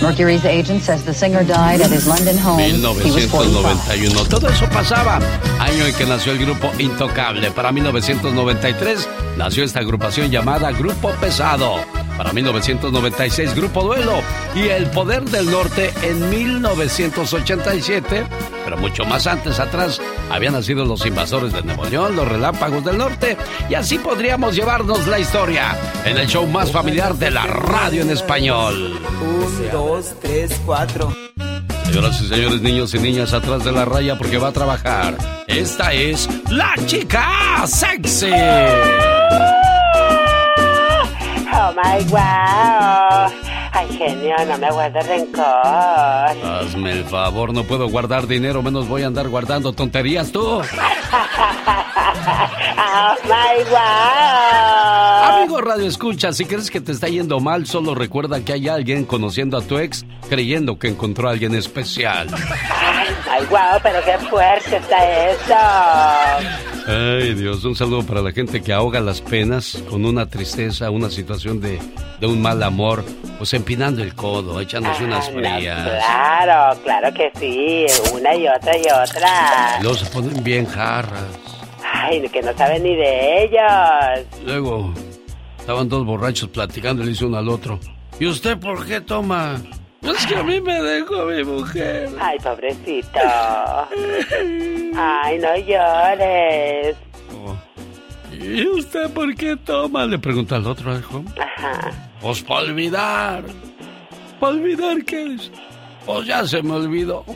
Mercury's 0.00 0.46
agent 0.46 0.82
says 0.82 1.04
the 1.04 1.12
singer 1.12 1.44
died 1.44 1.82
at 1.82 1.90
his 1.90 2.06
London 2.08 2.38
home. 2.38 2.56
1991. 2.56 4.28
Todo 4.30 4.48
eso 4.48 4.66
pasaba. 4.70 5.20
Año 5.60 5.84
en 5.84 5.94
que 5.94 6.06
nació 6.06 6.32
el 6.32 6.38
grupo 6.38 6.72
Intocable. 6.78 7.50
Para 7.50 7.72
1993 7.72 9.06
nació 9.36 9.64
esta 9.64 9.80
agrupación 9.80 10.30
llamada 10.30 10.72
Grupo 10.72 11.10
Pesado. 11.20 11.76
Para 12.16 12.32
1996 12.32 13.54
Grupo 13.54 13.82
Duelo. 13.82 14.22
Y 14.54 14.68
El 14.68 14.86
Poder 14.90 15.24
del 15.24 15.50
Norte 15.50 15.92
en 16.02 16.30
1987 16.30 18.24
pero 18.64 18.78
mucho 18.78 19.04
más 19.04 19.26
antes 19.26 19.60
atrás 19.60 20.00
habían 20.30 20.54
nacido 20.54 20.84
los 20.84 21.04
invasores 21.04 21.52
de 21.52 21.62
Nuevo 21.62 21.84
León, 21.84 22.16
los 22.16 22.26
relámpagos 22.26 22.84
del 22.84 22.96
norte, 22.96 23.36
y 23.68 23.74
así 23.74 23.98
podríamos 23.98 24.56
llevarnos 24.56 25.06
la 25.06 25.18
historia 25.18 25.76
en 26.04 26.16
el 26.16 26.26
show 26.26 26.46
más 26.46 26.72
familiar 26.72 27.14
de 27.16 27.30
la 27.30 27.46
radio 27.46 28.02
en 28.02 28.10
español. 28.10 28.98
Un, 29.20 29.70
dos, 29.70 30.14
tres, 30.20 30.58
cuatro. 30.64 31.14
Señoras 31.84 32.20
y 32.22 32.28
señores, 32.28 32.62
niños 32.62 32.94
y 32.94 32.98
niñas, 32.98 33.32
atrás 33.34 33.62
de 33.64 33.70
la 33.70 33.84
raya 33.84 34.16
porque 34.16 34.38
va 34.38 34.48
a 34.48 34.52
trabajar. 34.52 35.16
Esta 35.46 35.92
es 35.92 36.28
la 36.50 36.74
chica 36.86 37.66
sexy. 37.66 38.30
My 41.74 42.04
wow. 42.08 43.32
Ay, 43.72 43.88
genio, 43.98 44.36
no 44.46 44.56
me 44.58 44.70
guardes 44.70 45.06
rencor. 45.08 45.44
Hazme 45.44 46.92
el 46.92 47.04
favor, 47.04 47.52
no 47.52 47.64
puedo 47.64 47.88
guardar 47.88 48.28
dinero, 48.28 48.62
menos 48.62 48.86
voy 48.86 49.02
a 49.02 49.08
andar 49.08 49.28
guardando 49.28 49.72
tonterías 49.72 50.30
tú. 50.30 50.40
oh 50.60 50.62
my 53.24 53.64
wow. 53.70 55.34
Amigo 55.40 55.60
Radio 55.60 55.88
Escucha, 55.88 56.32
si 56.32 56.44
crees 56.44 56.70
que 56.70 56.80
te 56.80 56.92
está 56.92 57.08
yendo 57.08 57.40
mal, 57.40 57.66
solo 57.66 57.96
recuerda 57.96 58.44
que 58.44 58.52
hay 58.52 58.68
alguien 58.68 59.04
conociendo 59.04 59.58
a 59.58 59.62
tu 59.62 59.78
ex 59.78 60.06
creyendo 60.28 60.78
que 60.78 60.86
encontró 60.88 61.28
a 61.28 61.32
alguien 61.32 61.56
especial. 61.56 62.28
Ay, 63.28 63.44
wow, 63.50 63.80
pero 63.82 63.98
qué 64.04 64.16
fuerte 64.28 64.76
está 64.76 65.30
eso. 65.30 65.54
Ay, 66.86 67.32
Dios, 67.34 67.64
un 67.64 67.74
saludo 67.74 68.04
para 68.04 68.20
la 68.20 68.32
gente 68.32 68.62
que 68.62 68.72
ahoga 68.72 69.00
las 69.00 69.22
penas 69.22 69.82
con 69.88 70.04
una 70.04 70.26
tristeza, 70.26 70.90
una 70.90 71.08
situación 71.10 71.60
de, 71.60 71.80
de 72.20 72.26
un 72.26 72.42
mal 72.42 72.62
amor, 72.62 73.04
pues 73.38 73.54
empinando 73.54 74.02
el 74.02 74.14
codo, 74.14 74.60
echándose 74.60 75.04
unas 75.04 75.30
frías. 75.30 75.88
claro, 75.88 76.78
claro 76.82 77.14
que 77.14 77.32
sí, 77.38 77.86
una 78.14 78.34
y 78.34 78.46
otra 78.46 78.76
y 78.76 78.82
otra. 78.82 79.80
Luego 79.80 79.96
se 79.96 80.06
ponen 80.10 80.44
bien 80.44 80.66
jarras. 80.66 81.24
Ay, 81.90 82.28
que 82.28 82.42
no 82.42 82.52
saben 82.56 82.82
ni 82.82 82.94
de 82.96 83.44
ellos. 83.44 84.26
Luego, 84.44 84.92
estaban 85.58 85.88
dos 85.88 86.04
borrachos 86.04 86.50
platicando 86.50 87.02
y 87.02 87.06
le 87.06 87.12
dice 87.12 87.24
uno 87.24 87.38
al 87.38 87.48
otro, 87.48 87.80
¿y 88.20 88.26
usted 88.26 88.58
por 88.58 88.84
qué 88.86 89.00
toma? 89.00 89.62
Es 90.04 90.26
que 90.26 90.36
a 90.36 90.42
mí 90.42 90.60
me 90.60 90.82
dejó 90.82 91.24
mi 91.24 91.42
mujer. 91.44 92.10
Ay, 92.20 92.38
pobrecito. 92.38 93.18
Ay, 94.96 95.38
no 95.38 95.56
llores. 95.56 96.96
Oh. 97.32 97.56
¿Y 98.32 98.66
usted 98.66 99.10
por 99.10 99.34
qué 99.34 99.56
toma? 99.56 100.04
Le 100.06 100.18
pregunta 100.18 100.56
al 100.56 100.66
otro, 100.66 100.96
hijo. 100.98 101.24
Ajá. 101.40 101.92
Pues 102.20 102.42
para 102.42 102.60
olvidar. 102.60 103.44
¿Para 104.38 104.52
olvidar 104.54 105.04
qué 105.04 105.34
es? 105.34 105.50
Pues 106.06 106.26
ya 106.26 106.46
se 106.46 106.62
me 106.62 106.72
olvidó. 106.72 107.24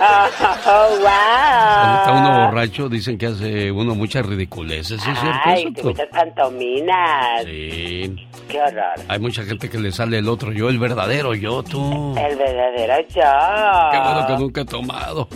oh, 0.00 0.88
wow. 0.96 1.04
Cuando 1.04 1.98
está 1.98 2.12
uno 2.12 2.46
borracho, 2.46 2.88
dicen 2.88 3.18
que 3.18 3.26
hace 3.26 3.70
uno 3.70 3.94
muchas 3.94 4.24
ridiculeces, 4.24 4.98
¿es 4.98 5.18
cierto 5.18 5.40
Ay, 5.44 5.72
tú? 5.72 5.88
muchas 5.88 6.06
pantominas. 6.08 7.44
Sí. 7.44 8.16
Qué 8.48 8.60
horror. 8.60 8.94
Hay 9.08 9.18
mucha 9.18 9.42
gente 9.42 9.68
que 9.68 9.78
le 9.78 9.92
sale 9.92 10.18
el 10.18 10.28
otro 10.28 10.52
yo, 10.52 10.70
el 10.70 10.78
verdadero 10.78 11.34
yo, 11.34 11.62
tú. 11.62 12.14
El 12.16 12.36
verdadero 12.36 13.00
yo. 13.08 13.90
Qué 13.92 13.98
bueno 13.98 14.26
que 14.26 14.36
nunca 14.38 14.60
he 14.62 14.64
tomado. 14.64 15.28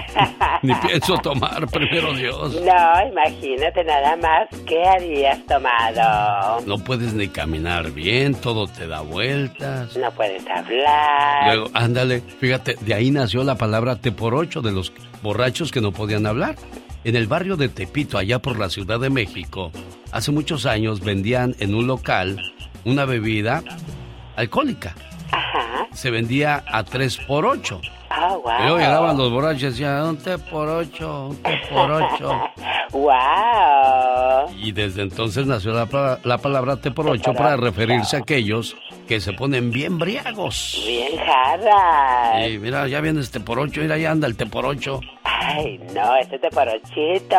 Ni 0.62 0.74
pienso 0.74 1.16
tomar, 1.18 1.66
primero 1.68 2.14
Dios. 2.14 2.54
No, 2.60 3.08
imagínate 3.08 3.84
nada 3.84 4.16
más. 4.16 4.48
¿Qué 4.66 4.82
harías 4.84 5.44
tomado? 5.46 6.60
No 6.66 6.78
puedes 6.78 7.14
ni 7.14 7.28
caminar 7.28 7.90
bien, 7.90 8.34
todo 8.34 8.66
te 8.66 8.86
da 8.86 9.00
vueltas. 9.00 9.96
No 9.96 10.10
puedes 10.12 10.46
hablar. 10.48 11.46
Luego, 11.46 11.70
ándale, 11.74 12.20
fíjate, 12.20 12.76
de 12.80 12.94
ahí 12.94 13.10
nació 13.10 13.44
la 13.44 13.56
palabra 13.56 13.96
te 13.96 14.12
por 14.12 14.34
ocho 14.34 14.62
de 14.62 14.72
los 14.72 14.92
borrachos 15.22 15.70
que 15.70 15.80
no 15.80 15.92
podían 15.92 16.26
hablar. 16.26 16.56
En 17.04 17.16
el 17.16 17.26
barrio 17.26 17.56
de 17.56 17.68
Tepito, 17.68 18.16
allá 18.16 18.38
por 18.38 18.58
la 18.58 18.68
Ciudad 18.68 19.00
de 19.00 19.10
México, 19.10 19.72
hace 20.12 20.30
muchos 20.30 20.66
años 20.66 21.00
vendían 21.00 21.56
en 21.58 21.74
un 21.74 21.88
local 21.88 22.40
una 22.84 23.04
bebida 23.04 23.62
alcohólica. 24.36 24.94
Ajá. 25.32 25.88
Se 25.92 26.10
vendía 26.10 26.62
a 26.66 26.84
tres 26.84 27.16
por 27.16 27.46
ocho. 27.46 27.80
Oh, 28.20 28.40
wow. 28.40 28.52
Y 28.58 28.62
luego 28.62 28.78
llegaban 28.78 29.16
los 29.16 29.30
borrachos 29.30 29.62
y 29.62 29.66
decían, 29.66 30.02
un 30.02 30.18
té 30.18 30.38
por 30.38 30.68
ocho, 30.68 31.28
un 31.28 31.36
té 31.36 31.60
por 31.70 31.90
ocho. 31.90 32.40
wow. 32.92 34.50
Y 34.58 34.72
desde 34.72 35.02
entonces 35.02 35.46
nació 35.46 35.72
la, 35.72 36.18
la 36.22 36.38
palabra 36.38 36.76
té 36.76 36.90
por 36.90 37.08
ocho 37.08 37.32
para 37.34 37.56
referirse 37.56 38.16
a 38.16 38.20
aquellos 38.20 38.76
que 39.08 39.20
se 39.20 39.32
ponen 39.32 39.70
bien 39.70 39.98
briagos. 39.98 40.82
Bien 40.86 41.16
jarras. 41.18 42.48
Y 42.48 42.58
mira, 42.58 42.86
ya 42.88 43.00
viene 43.00 43.20
este 43.20 43.40
por 43.40 43.58
ocho, 43.58 43.80
mira, 43.80 43.98
ya 43.98 44.10
anda 44.10 44.26
el 44.26 44.36
té 44.36 44.46
por 44.46 44.66
ocho. 44.66 45.00
Ay, 45.24 45.80
no, 45.92 46.16
este 46.16 46.38
te 46.38 46.48
porochito, 46.50 47.36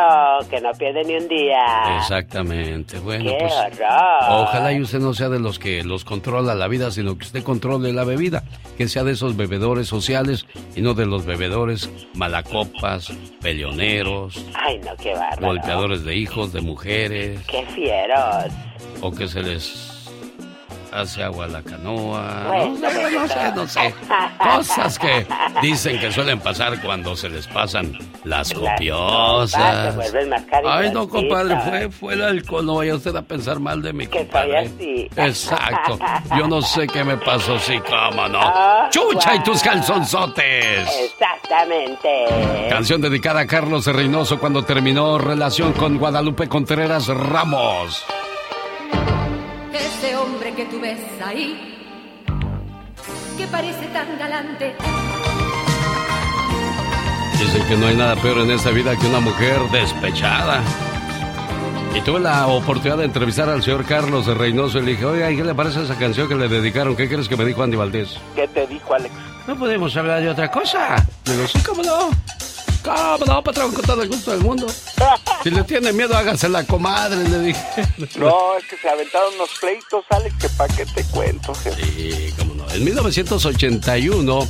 que 0.50 0.60
no 0.60 0.70
pierde 0.72 1.04
ni 1.04 1.16
un 1.16 1.26
día. 1.26 1.96
Exactamente, 1.96 2.98
bueno, 2.98 3.24
Qué 3.24 3.36
pues 3.40 3.52
horror. 3.52 4.42
ojalá 4.42 4.72
y 4.72 4.80
usted 4.82 4.98
no 5.00 5.14
sea 5.14 5.30
de 5.30 5.38
los 5.38 5.58
que 5.58 5.82
los 5.84 6.04
controla 6.04 6.54
la 6.54 6.68
vida, 6.68 6.90
sino 6.90 7.16
que 7.16 7.24
usted 7.24 7.42
controle 7.42 7.92
la 7.92 8.04
bebida, 8.04 8.44
que 8.76 8.88
sea 8.88 9.04
de 9.04 9.12
esos 9.12 9.36
bebedores 9.36 9.88
sociales 9.88 10.46
y 10.76 10.80
no 10.82 10.94
de 10.94 11.06
los 11.06 11.24
bebedores 11.24 11.88
malacopas, 12.14 13.12
peleoneros, 13.40 14.44
Ay, 14.54 14.78
no, 14.84 14.96
qué 14.96 15.12
bárbaro. 15.12 15.46
golpeadores 15.46 16.04
de 16.04 16.16
hijos, 16.16 16.52
de 16.52 16.60
mujeres, 16.60 17.40
Qué 17.46 17.64
fieros. 17.66 18.52
o 19.00 19.10
que 19.12 19.28
se 19.28 19.42
les 19.42 19.93
hace 20.94 21.22
agua 21.22 21.46
la 21.48 21.62
canoa. 21.62 22.44
No, 22.80 22.88
sé, 22.88 23.10
no 23.10 23.28
sé, 23.28 23.52
no 23.54 23.68
sé. 23.68 23.94
Cosas 24.38 24.98
que 24.98 25.26
dicen 25.60 25.98
que 25.98 26.12
suelen 26.12 26.38
pasar 26.38 26.80
cuando 26.80 27.16
se 27.16 27.28
les 27.28 27.46
pasan 27.48 27.98
las 28.24 28.52
copiosas. 28.52 29.96
Ay, 30.64 30.90
no, 30.92 31.08
compadre, 31.08 31.58
fue, 31.60 31.90
fue 31.90 32.14
el 32.14 32.22
alcohol. 32.22 32.64
No 32.64 32.76
vaya 32.76 32.94
usted 32.94 33.14
a 33.16 33.22
pensar 33.22 33.58
mal 33.58 33.82
de 33.82 33.92
mi 33.92 34.06
compadre. 34.06 34.70
Exacto. 35.16 35.98
Yo 36.36 36.46
no 36.46 36.62
sé 36.62 36.86
qué 36.86 37.02
me 37.02 37.16
pasó, 37.16 37.58
sí, 37.58 37.78
cómo 37.80 38.28
no. 38.28 38.40
Ah, 38.40 38.88
¡Chucha 38.90 39.34
y 39.34 39.42
tus 39.42 39.62
calzonzotes! 39.62 40.88
Exactamente. 41.04 42.68
Canción 42.70 43.00
dedicada 43.00 43.40
a 43.40 43.46
Carlos 43.46 43.86
Reynoso 43.86 44.38
cuando 44.38 44.62
terminó 44.62 45.18
relación 45.18 45.72
con 45.72 45.98
Guadalupe 45.98 46.48
Contreras 46.48 47.08
Ramos. 47.08 48.04
Hombre 50.54 50.66
que 50.66 50.70
tú 50.70 50.80
ves 50.80 51.00
ahí, 51.24 51.76
que 53.36 53.44
parece 53.48 53.86
tan 53.86 54.16
galante. 54.16 54.76
Dicen 57.40 57.66
que 57.66 57.76
no 57.76 57.88
hay 57.88 57.96
nada 57.96 58.14
peor 58.14 58.38
en 58.38 58.52
esta 58.52 58.70
vida 58.70 58.96
que 58.96 59.06
una 59.08 59.18
mujer 59.18 59.58
despechada. 59.72 60.62
Y 61.92 62.00
tuve 62.02 62.20
la 62.20 62.46
oportunidad 62.46 62.98
de 62.98 63.04
entrevistar 63.06 63.48
al 63.48 63.64
señor 63.64 63.84
Carlos 63.84 64.26
de 64.26 64.34
Reynoso 64.34 64.78
y 64.78 64.82
le 64.82 64.90
dije, 64.92 65.04
oiga, 65.04 65.28
¿y 65.32 65.36
qué 65.36 65.44
le 65.44 65.54
parece 65.56 65.82
esa 65.82 65.98
canción 65.98 66.28
que 66.28 66.36
le 66.36 66.46
dedicaron? 66.46 66.94
¿Qué 66.94 67.08
crees 67.08 67.28
que 67.28 67.36
me 67.36 67.44
dijo 67.44 67.64
Andy 67.64 67.76
Valdés? 67.76 68.16
¿Qué 68.36 68.46
te 68.46 68.64
dijo 68.68 68.94
Alex? 68.94 69.12
No 69.48 69.56
podemos 69.56 69.96
hablar 69.96 70.20
de 70.20 70.28
otra 70.28 70.52
cosa. 70.52 71.04
Digo, 71.24 71.48
sí, 71.48 71.58
cómo 71.66 71.82
no. 71.82 72.10
¿Cómo 72.84 73.24
no, 73.26 73.42
patrón? 73.42 73.72
Con 73.72 73.84
todo 73.84 74.02
el 74.02 74.08
gusto 74.08 74.30
del 74.32 74.40
mundo. 74.40 74.66
Si 75.42 75.50
le 75.50 75.62
tiene 75.64 75.92
miedo, 75.92 76.14
hágase 76.16 76.48
la 76.48 76.64
comadre, 76.64 77.26
le 77.28 77.38
dije. 77.40 77.60
No, 78.18 78.56
es 78.56 78.64
que 78.68 78.76
se 78.76 78.88
aventaron 78.88 79.34
unos 79.34 79.50
pleitos, 79.58 80.04
Alex, 80.10 80.36
que 80.38 80.48
pa' 80.50 80.68
qué 80.68 80.84
te 80.86 81.04
cuento. 81.04 81.54
jefe. 81.54 81.82
Sí, 81.82 82.34
cómo 82.38 82.54
no. 82.54 82.70
En 82.70 82.84
1981, 82.84 84.48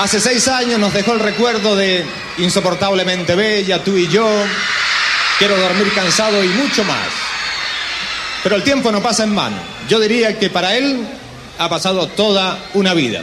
Hace 0.00 0.18
seis 0.18 0.48
años 0.48 0.78
nos 0.78 0.94
dejó 0.94 1.12
el 1.12 1.20
recuerdo 1.20 1.76
de 1.76 2.02
insoportablemente 2.38 3.34
bella, 3.34 3.84
tú 3.84 3.98
y 3.98 4.08
yo. 4.08 4.26
Quiero 5.38 5.58
dormir 5.58 5.92
cansado 5.94 6.42
y 6.42 6.48
mucho 6.48 6.82
más. 6.84 7.06
Pero 8.42 8.56
el 8.56 8.62
tiempo 8.62 8.90
no 8.90 9.02
pasa 9.02 9.24
en 9.24 9.36
vano. 9.36 9.58
Yo 9.90 10.00
diría 10.00 10.38
que 10.38 10.48
para 10.48 10.74
él 10.74 11.06
ha 11.58 11.68
pasado 11.68 12.06
toda 12.06 12.58
una 12.72 12.94
vida. 12.94 13.22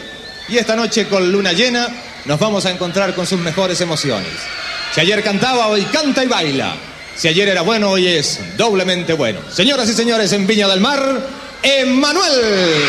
Y 0.50 0.60
esta 0.60 0.76
noche 0.76 1.08
con 1.08 1.32
luna 1.32 1.52
llena 1.52 1.88
nos 2.26 2.40
vamos 2.40 2.68
a 2.68 2.70
encontrar 2.70 3.16
con 3.16 3.26
sus 3.26 3.40
mejores 3.40 3.82
emociones. 3.82 4.34
Si 4.94 5.02
ayer 5.02 5.24
cantaba, 5.24 5.70
hoy 5.70 5.82
canta 5.86 6.24
y 6.24 6.28
baila. 6.28 6.76
Si 7.16 7.28
ayer 7.28 7.50
era 7.50 7.64
bueno, 7.64 7.90
hoy 7.90 8.06
es 8.06 8.40
doblemente 8.56 9.14
bueno. 9.14 9.40
Señoras 9.52 9.90
y 9.90 9.96
señores, 9.96 10.32
en 10.32 10.46
Viña 10.46 10.68
del 10.68 10.82
Mar, 10.82 11.26
Emmanuel. 11.64 12.84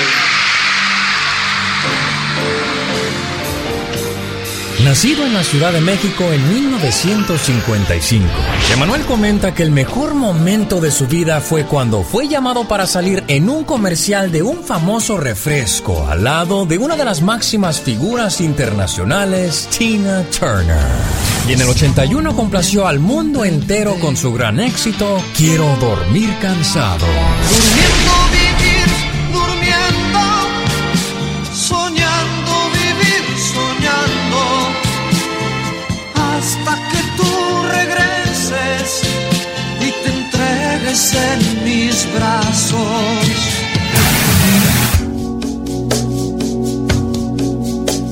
Nacido 4.88 5.26
en 5.26 5.34
la 5.34 5.44
Ciudad 5.44 5.70
de 5.70 5.82
México 5.82 6.24
en 6.32 6.48
1955, 6.48 8.24
Emanuel 8.72 9.02
comenta 9.02 9.54
que 9.54 9.62
el 9.62 9.70
mejor 9.70 10.14
momento 10.14 10.80
de 10.80 10.90
su 10.90 11.06
vida 11.06 11.42
fue 11.42 11.66
cuando 11.66 12.02
fue 12.02 12.26
llamado 12.26 12.66
para 12.66 12.86
salir 12.86 13.22
en 13.28 13.50
un 13.50 13.64
comercial 13.64 14.32
de 14.32 14.42
un 14.42 14.64
famoso 14.64 15.18
refresco 15.18 16.08
al 16.08 16.24
lado 16.24 16.64
de 16.64 16.78
una 16.78 16.96
de 16.96 17.04
las 17.04 17.20
máximas 17.20 17.82
figuras 17.82 18.40
internacionales, 18.40 19.68
Tina 19.76 20.24
Turner. 20.30 20.78
Y 21.46 21.52
en 21.52 21.60
el 21.60 21.68
81 21.68 22.34
complació 22.34 22.86
al 22.86 22.98
mundo 22.98 23.44
entero 23.44 23.96
con 24.00 24.16
su 24.16 24.32
gran 24.32 24.58
éxito, 24.58 25.22
Quiero 25.36 25.66
dormir 25.76 26.34
cansado. 26.40 27.04
En 40.88 41.64
mis 41.64 42.08
brazos. 42.14 42.78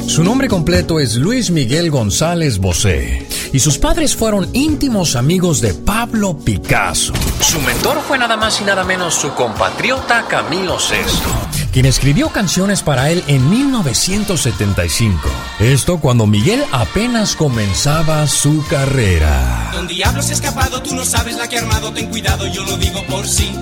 Su 0.07 0.23
nombre 0.23 0.49
completo 0.49 1.01
es 1.01 1.17
Luis 1.17 1.51
Miguel 1.51 1.91
González 1.91 2.59
Bosé 2.59 3.27
y 3.55 3.61
sus 3.61 3.79
padres 3.79 4.15
fueron 4.15 4.47
íntimos 4.53 5.17
amigos 5.17 5.63
de 5.63 5.73
Pablo 5.73 6.37
Picasso. 6.37 7.15
Su 7.41 7.61
mentor 7.63 7.99
fue 8.07 8.19
nada 8.19 8.37
más 8.37 8.61
y 8.61 8.65
nada 8.65 8.85
menos 8.85 9.15
su 9.15 9.33
compatriota 9.33 10.27
Camilo 10.29 10.77
VI 10.77 11.56
quien 11.77 11.85
escribió 11.85 12.31
canciones 12.31 12.83
para 12.83 13.11
él 13.11 13.23
en 13.27 13.51
1975. 13.51 15.29
Esto 15.59 15.99
cuando 15.99 16.27
Miguel 16.27 16.65
apenas 16.73 17.37
comenzaba 17.37 18.27
su 18.29 18.65
carrera. 18.67 19.73
Don 19.75 19.87
Diablo 19.87 20.23
se 20.23 20.31
ha 20.31 20.37
escapado, 20.37 20.81
tú 20.81 20.95
no 20.95 21.05
sabes 21.05 21.37
la 21.37 21.51
que 21.51 21.59
armado, 21.59 21.93
ten 21.93 22.09
cuidado, 22.09 22.47
yo 22.47 22.65
lo 22.65 22.79
digo 22.79 23.05
por 23.05 23.29
sí. 23.29 23.53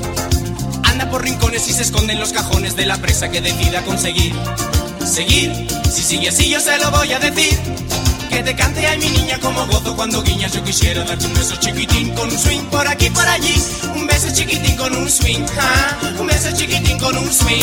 Anda 0.85 1.11
por 1.11 1.25
rincones 1.25 1.67
y 1.67 1.73
se 1.73 1.83
esconde 1.83 2.13
en 2.13 2.21
los 2.21 2.33
cajones 2.33 2.77
de 2.77 2.87
la 2.87 2.99
presa 2.99 3.33
que 3.33 3.41
decida 3.41 3.83
conseguir. 3.83 4.33
Seguir, 5.05 5.67
si 5.93 6.03
sigue 6.03 6.29
así 6.29 6.49
yo 6.49 6.61
se 6.61 6.79
lo 6.79 6.93
voy 6.93 7.13
a 7.13 7.19
decir. 7.19 7.59
Que 8.35 8.43
te 8.43 8.57
cante 8.57 8.85
a 8.85 8.97
mi 8.97 9.07
niña 9.11 9.39
como 9.39 9.65
gozo 9.69 9.95
cuando 9.95 10.21
guiñas. 10.21 10.53
Yo 10.53 10.65
quisiera 10.65 11.05
darte 11.05 11.25
un 11.25 11.35
beso 11.35 11.55
chiquitín 11.61 12.13
con 12.17 12.29
un 12.29 12.37
swing 12.37 12.65
por 12.65 12.89
aquí, 12.89 13.09
por 13.11 13.25
allí. 13.29 13.55
Un 13.95 14.09
beso 14.09 14.27
chiquitín 14.35 14.77
con 14.77 14.93
un 14.97 15.09
swing, 15.09 15.45
un 16.19 16.27
beso 16.27 16.51
chiquitín 16.57 16.99
con 16.99 17.17
un 17.17 17.33
swing. 17.33 17.63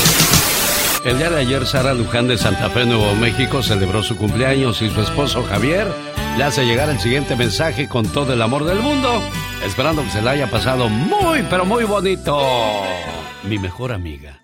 El 1.03 1.17
día 1.17 1.29
de 1.29 1.41
ayer, 1.41 1.67
Sara 1.67 1.93
Luján 1.93 2.29
de 2.29 2.37
Santa 2.37 2.69
Fe, 2.69 2.85
Nuevo 2.85 3.13
México, 3.15 3.61
celebró 3.61 4.01
su 4.01 4.15
cumpleaños 4.15 4.81
y 4.81 4.89
su 4.89 5.01
esposo 5.01 5.43
Javier 5.43 5.91
le 6.37 6.43
hace 6.45 6.63
llegar 6.63 6.89
el 6.89 7.01
siguiente 7.01 7.35
mensaje 7.35 7.89
con 7.89 8.07
todo 8.07 8.31
el 8.31 8.41
amor 8.41 8.63
del 8.63 8.79
mundo, 8.79 9.21
esperando 9.65 10.03
que 10.05 10.11
se 10.11 10.21
la 10.21 10.31
haya 10.31 10.49
pasado 10.49 10.87
muy, 10.87 11.43
pero 11.49 11.65
muy 11.65 11.83
bonito. 11.83 12.39
Mi 13.43 13.59
mejor 13.59 13.91
amiga. 13.91 14.41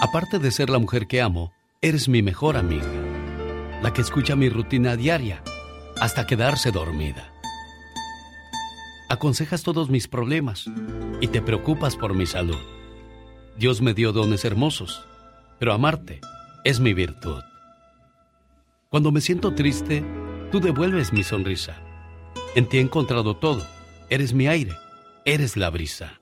Aparte 0.00 0.40
de 0.40 0.50
ser 0.50 0.68
la 0.68 0.80
mujer 0.80 1.06
que 1.06 1.22
amo, 1.22 1.52
eres 1.80 2.08
mi 2.08 2.22
mejor 2.22 2.56
amiga. 2.56 3.11
La 3.82 3.92
que 3.92 4.00
escucha 4.00 4.36
mi 4.36 4.48
rutina 4.48 4.96
diaria 4.96 5.42
hasta 6.00 6.26
quedarse 6.26 6.70
dormida 6.70 7.32
aconsejas 9.12 9.62
todos 9.62 9.90
mis 9.90 10.08
problemas 10.08 10.64
y 11.20 11.28
te 11.28 11.42
preocupas 11.42 11.96
por 11.96 12.14
mi 12.14 12.24
salud. 12.24 12.56
Dios 13.58 13.82
me 13.82 13.92
dio 13.92 14.10
dones 14.10 14.46
hermosos, 14.46 15.06
pero 15.58 15.74
amarte 15.74 16.22
es 16.64 16.80
mi 16.80 16.94
virtud. 16.94 17.42
Cuando 18.88 19.12
me 19.12 19.20
siento 19.20 19.54
triste, 19.54 20.02
tú 20.50 20.60
devuelves 20.60 21.12
mi 21.12 21.24
sonrisa. 21.24 21.76
En 22.54 22.66
ti 22.66 22.78
he 22.78 22.80
encontrado 22.80 23.36
todo. 23.36 23.66
Eres 24.08 24.32
mi 24.32 24.48
aire, 24.48 24.72
eres 25.26 25.58
la 25.58 25.68
brisa. 25.68 26.21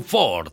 Ford. 0.00 0.52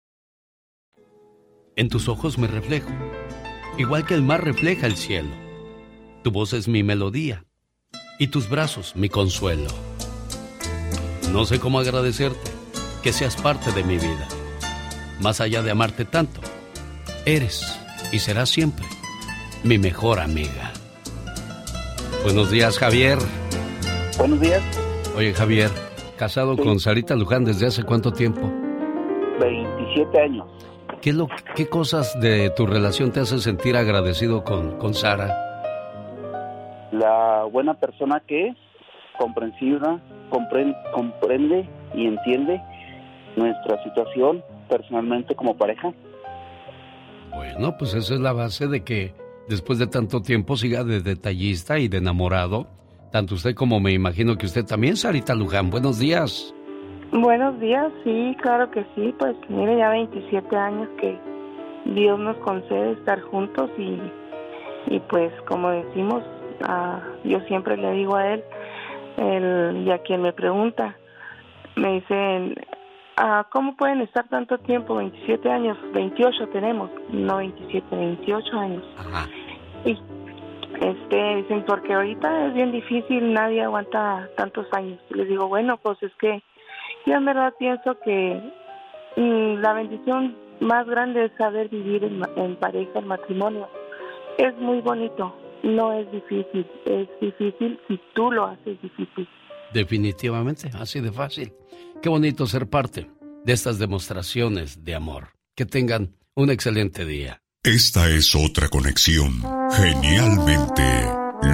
En 1.77 1.87
tus 1.87 2.09
ojos 2.09 2.37
me 2.37 2.47
reflejo, 2.47 2.89
igual 3.77 4.05
que 4.05 4.13
el 4.13 4.21
mar 4.21 4.43
refleja 4.43 4.87
el 4.87 4.97
cielo. 4.97 5.29
Tu 6.21 6.29
voz 6.29 6.51
es 6.51 6.67
mi 6.67 6.83
melodía 6.83 7.45
y 8.19 8.27
tus 8.27 8.49
brazos 8.49 8.95
mi 8.97 9.07
consuelo. 9.07 9.69
No 11.31 11.45
sé 11.45 11.61
cómo 11.61 11.79
agradecerte 11.79 12.51
que 13.01 13.13
seas 13.13 13.37
parte 13.37 13.71
de 13.71 13.83
mi 13.85 13.95
vida. 13.97 14.27
Más 15.21 15.39
allá 15.39 15.63
de 15.63 15.71
amarte 15.71 16.03
tanto, 16.03 16.41
eres 17.25 17.79
y 18.11 18.19
serás 18.19 18.49
siempre 18.49 18.85
mi 19.63 19.77
mejor 19.77 20.19
amiga. 20.19 20.73
Buenos 22.23 22.51
días, 22.51 22.77
Javier. 22.77 23.17
Buenos 24.17 24.41
días. 24.41 24.61
Oye, 25.15 25.33
Javier, 25.33 25.71
casado 26.17 26.57
con 26.57 26.81
Sarita 26.81 27.15
Luján 27.15 27.45
desde 27.45 27.67
hace 27.67 27.83
cuánto 27.83 28.11
tiempo? 28.11 28.51
27 29.39 30.19
años. 30.19 30.47
¿Qué, 31.01 31.13
lo, 31.13 31.27
¿Qué 31.55 31.67
cosas 31.67 32.19
de 32.21 32.51
tu 32.51 32.67
relación 32.67 33.11
te 33.11 33.21
hacen 33.21 33.39
sentir 33.39 33.75
agradecido 33.75 34.43
con, 34.43 34.77
con 34.77 34.93
Sara? 34.93 35.35
La 36.91 37.43
buena 37.51 37.73
persona 37.73 38.21
que 38.27 38.49
es, 38.49 38.57
comprensiva, 39.17 39.99
comprende, 40.29 40.77
comprende 40.93 41.67
y 41.95 42.05
entiende 42.05 42.61
nuestra 43.35 43.83
situación 43.83 44.43
personalmente 44.69 45.33
como 45.33 45.57
pareja. 45.57 45.91
Bueno, 47.33 47.75
pues 47.77 47.95
esa 47.95 48.13
es 48.13 48.19
la 48.19 48.33
base 48.33 48.67
de 48.67 48.83
que 48.83 49.15
después 49.49 49.79
de 49.79 49.87
tanto 49.87 50.21
tiempo 50.21 50.55
siga 50.55 50.83
de 50.83 51.01
detallista 51.01 51.79
y 51.79 51.87
de 51.87 51.97
enamorado. 51.97 52.67
Tanto 53.11 53.35
usted 53.35 53.55
como 53.55 53.79
me 53.79 53.91
imagino 53.91 54.37
que 54.37 54.45
usted 54.45 54.65
también, 54.65 54.95
Sarita 54.95 55.33
Luján. 55.33 55.71
Buenos 55.71 55.97
días. 55.97 56.53
Buenos 57.11 57.59
días, 57.59 57.91
sí, 58.05 58.37
claro 58.41 58.71
que 58.71 58.85
sí. 58.95 59.13
Pues 59.19 59.35
mire, 59.49 59.77
ya 59.77 59.89
27 59.89 60.55
años 60.55 60.87
que 60.97 61.19
Dios 61.83 62.17
nos 62.17 62.37
concede 62.37 62.93
estar 62.93 63.19
juntos 63.19 63.69
y, 63.77 63.99
y 64.87 64.99
pues 65.09 65.33
como 65.41 65.71
decimos, 65.71 66.23
uh, 66.61 67.27
yo 67.27 67.41
siempre 67.41 67.75
le 67.75 67.91
digo 67.91 68.15
a 68.15 68.33
él, 68.33 68.43
el, 69.17 69.83
y 69.85 69.91
a 69.91 69.97
quien 69.97 70.21
me 70.21 70.31
pregunta, 70.31 70.95
me 71.75 71.95
dicen, 71.95 72.55
uh, 73.21 73.43
¿cómo 73.51 73.75
pueden 73.75 73.99
estar 73.99 74.29
tanto 74.29 74.57
tiempo? 74.59 74.95
27 74.95 75.51
años, 75.51 75.77
28 75.93 76.47
tenemos, 76.53 76.89
no 77.09 77.37
27, 77.37 77.93
28 77.93 78.57
años. 78.57 78.83
Y 79.83 79.97
este, 80.79 81.35
dicen, 81.35 81.65
porque 81.67 81.93
ahorita 81.93 82.47
es 82.47 82.53
bien 82.53 82.71
difícil, 82.71 83.33
nadie 83.33 83.63
aguanta 83.63 84.29
tantos 84.37 84.65
años. 84.71 84.97
Les 85.09 85.27
digo, 85.27 85.49
bueno, 85.49 85.75
pues 85.75 86.01
es 86.03 86.13
que 86.15 86.41
yo 87.05 87.13
en 87.13 87.25
verdad 87.25 87.53
pienso 87.57 87.97
que 88.03 88.41
mm, 89.17 89.61
la 89.61 89.73
bendición 89.73 90.35
más 90.59 90.85
grande 90.87 91.25
es 91.25 91.31
saber 91.37 91.69
vivir 91.69 92.03
en, 92.03 92.21
en 92.35 92.55
pareja, 92.57 92.99
en 92.99 93.07
matrimonio. 93.07 93.67
Es 94.37 94.55
muy 94.57 94.81
bonito, 94.81 95.35
no 95.63 95.93
es 95.93 96.11
difícil, 96.11 96.65
es 96.85 97.07
difícil 97.19 97.79
si 97.87 97.99
tú 98.13 98.31
lo 98.31 98.45
haces 98.45 98.81
difícil. 98.81 99.27
Definitivamente, 99.73 100.69
así 100.73 100.99
de 100.99 101.11
fácil. 101.11 101.53
Qué 102.01 102.09
bonito 102.09 102.45
ser 102.45 102.67
parte 102.67 103.09
de 103.43 103.53
estas 103.53 103.79
demostraciones 103.79 104.83
de 104.83 104.95
amor. 104.95 105.29
Que 105.55 105.65
tengan 105.65 106.15
un 106.35 106.49
excelente 106.49 107.05
día. 107.05 107.41
Esta 107.63 108.09
es 108.09 108.35
otra 108.35 108.69
conexión. 108.69 109.41
Genialmente, 109.71 110.83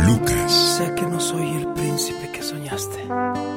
Lucas. 0.06 0.78
Sé 0.78 0.96
que 0.96 1.02
no 1.02 1.20
soy 1.20 1.58
el 1.58 1.74
príncipe 1.74 2.32
que 2.32 2.42
soñaste. 2.42 3.57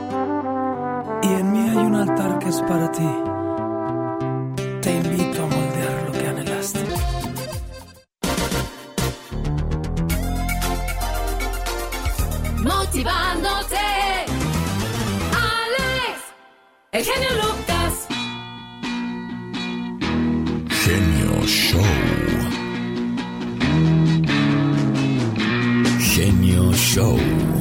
Hay 1.81 1.87
un 1.87 1.95
altar 1.95 2.39
que 2.41 2.49
es 2.51 2.61
para 2.61 2.93
ti. 2.93 3.11
Te 4.83 4.97
invito 4.97 5.43
a 5.43 5.47
moldear 5.47 6.03
lo 6.07 6.13
que 6.13 6.27
anhelaste. 6.29 6.81
Motivándote. 12.59 13.87
Alex, 15.57 16.17
el 16.93 17.03
genio 17.03 17.31
Lucas. 17.45 17.95
Genio 20.85 21.47
Show. 21.47 21.83
Genio 25.99 26.73
Show. 26.75 27.60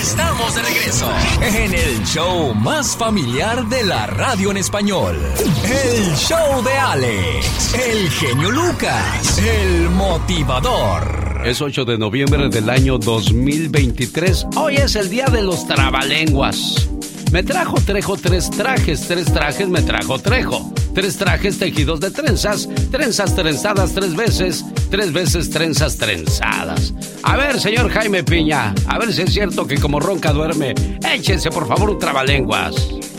Estamos 0.00 0.54
de 0.54 0.62
regreso 0.62 1.12
en 1.42 1.74
el 1.74 2.02
show 2.06 2.54
más 2.54 2.96
familiar 2.96 3.68
de 3.68 3.84
la 3.84 4.06
radio 4.06 4.50
en 4.50 4.56
español. 4.56 5.14
El 5.62 6.16
show 6.16 6.64
de 6.64 6.72
Alex, 6.72 7.74
el 7.74 8.08
genio 8.08 8.50
Lucas, 8.50 9.38
el 9.38 9.90
motivador. 9.90 11.42
Es 11.44 11.60
8 11.60 11.84
de 11.84 11.98
noviembre 11.98 12.48
del 12.48 12.70
año 12.70 12.96
2023. 12.96 14.46
Hoy 14.56 14.76
es 14.76 14.96
el 14.96 15.10
día 15.10 15.26
de 15.26 15.42
los 15.42 15.66
trabalenguas. 15.66 16.88
Me 17.30 17.42
trajo 17.42 17.76
Trejo 17.78 18.16
tres 18.16 18.48
trajes, 18.50 19.06
tres 19.06 19.26
trajes 19.26 19.68
me 19.68 19.82
trajo 19.82 20.18
Trejo. 20.18 20.72
Tres 20.94 21.16
trajes 21.16 21.58
tejidos 21.58 22.00
de 22.00 22.10
trenzas, 22.10 22.68
trenzas 22.90 23.34
trenzadas 23.36 23.94
tres 23.94 24.16
veces, 24.16 24.64
tres 24.90 25.12
veces 25.12 25.48
trenzas 25.50 25.96
trenzadas. 25.96 26.92
A 27.22 27.36
ver, 27.36 27.60
señor 27.60 27.90
Jaime 27.90 28.24
Piña, 28.24 28.74
a 28.86 28.98
ver 28.98 29.12
si 29.12 29.22
es 29.22 29.32
cierto 29.32 29.66
que 29.66 29.78
como 29.78 30.00
ronca 30.00 30.32
duerme, 30.32 30.74
échense 31.08 31.50
por 31.50 31.68
favor 31.68 31.90
un 31.90 31.98
trabalenguas. 31.98 32.74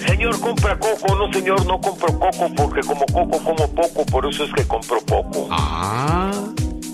Señor, 0.05 0.39
compra 0.41 0.77
coco. 0.77 1.15
No, 1.15 1.31
señor, 1.31 1.65
no 1.65 1.79
compro 1.79 2.19
coco 2.19 2.51
porque 2.55 2.81
como 2.81 3.05
coco 3.05 3.37
como 3.43 3.67
poco, 3.69 4.05
por 4.05 4.25
eso 4.29 4.43
es 4.43 4.51
que 4.53 4.63
compro 4.65 4.99
poco. 5.05 5.47
Ah, 5.51 6.31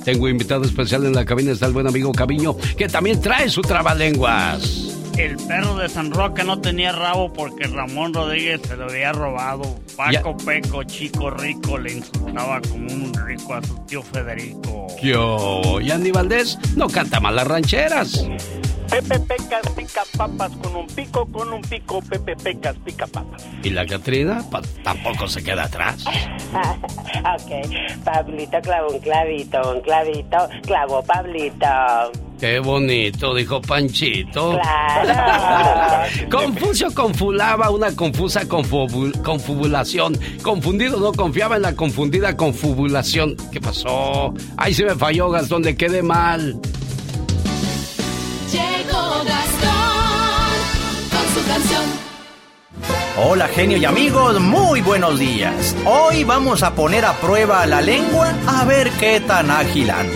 tengo 0.03 0.29
invitado 0.29 0.63
especial 0.63 1.05
en 1.05 1.13
la 1.13 1.25
cabina, 1.25 1.51
está 1.51 1.65
el 1.65 1.73
buen 1.73 1.87
amigo 1.87 2.11
Caviño, 2.11 2.55
que 2.77 2.87
también 2.87 3.19
trae 3.19 3.49
su 3.49 3.61
trabalenguas. 3.61 4.96
El 5.17 5.35
perro 5.47 5.75
de 5.75 5.89
San 5.89 6.11
Roque 6.11 6.43
no 6.43 6.59
tenía 6.61 6.91
rabo 6.91 7.33
porque 7.33 7.65
Ramón 7.67 8.13
Rodríguez 8.13 8.61
se 8.67 8.75
lo 8.77 8.85
había 8.85 9.11
robado. 9.13 9.63
Paco 9.95 10.37
Peco, 10.37 10.83
chico 10.83 11.31
rico, 11.31 11.77
le 11.79 11.93
insultaba 11.93 12.61
como 12.69 12.85
un 12.93 13.11
rico 13.25 13.55
a 13.55 13.63
su 13.63 13.75
tío 13.85 14.03
Federico. 14.03 14.85
Yo, 15.01 15.79
y 15.81 15.89
Andy 15.89 16.11
Valdés 16.11 16.59
no 16.75 16.87
canta 16.87 17.19
mal 17.19 17.35
las 17.35 17.47
rancheras. 17.47 18.25
Pepe 18.89 19.19
Pecas 19.19 19.67
pica 19.75 20.01
papas 20.17 20.51
con 20.63 20.75
un 20.75 20.87
pico, 20.87 21.25
con 21.25 21.51
un 21.51 21.61
pico. 21.61 21.99
Pepe 22.01 22.35
Pecas 22.37 22.75
pica 22.85 23.05
papas. 23.07 23.43
Y 23.63 23.71
la 23.71 23.85
Catrina 23.85 24.43
pa- 24.49 24.61
tampoco 24.83 25.27
se 25.27 25.43
queda 25.43 25.63
atrás. 25.63 26.05
ok, 26.53 28.03
Pablito 28.05 28.61
clavó 28.61 28.91
un 28.93 28.99
clavito, 28.99 29.73
un 29.73 29.81
clavito, 29.81 30.37
clavó 30.61 31.03
Pablito. 31.03 31.65
Qué 32.39 32.59
bonito, 32.59 33.33
dijo 33.33 33.59
Panchito. 33.61 34.59
Claro. 34.61 36.07
Confucio 36.31 36.93
confulaba 36.93 37.71
una 37.71 37.91
confusa 37.95 38.41
confubu- 38.47 39.19
confubulación. 39.23 40.17
Confundido 40.43 40.99
no 40.99 41.11
confiaba 41.13 41.55
en 41.55 41.63
la 41.63 41.75
confundida 41.75 42.37
confubulación. 42.37 43.35
¿Qué 43.51 43.59
pasó? 43.59 44.33
Ahí 44.55 44.73
se 44.73 44.85
me 44.85 44.93
falló, 44.95 45.29
Gastón, 45.31 45.63
le 45.63 45.75
quedé 45.75 46.03
mal. 46.03 46.59
Llegó 48.51 49.23
Gastón 49.25 50.53
con 51.11 51.33
su 51.33 51.47
canción. 51.47 51.83
Hola 53.25 53.47
genio 53.47 53.77
y 53.77 53.85
amigos, 53.85 54.39
muy 54.39 54.81
buenos 54.81 55.17
días. 55.17 55.75
Hoy 55.85 56.23
vamos 56.23 56.61
a 56.61 56.75
poner 56.75 57.03
a 57.03 57.13
prueba 57.13 57.65
la 57.65 57.81
lengua 57.81 58.31
a 58.45 58.63
ver 58.65 58.91
qué 58.99 59.19
tan 59.21 59.49
ágil 59.49 59.89
anda. 59.89 60.13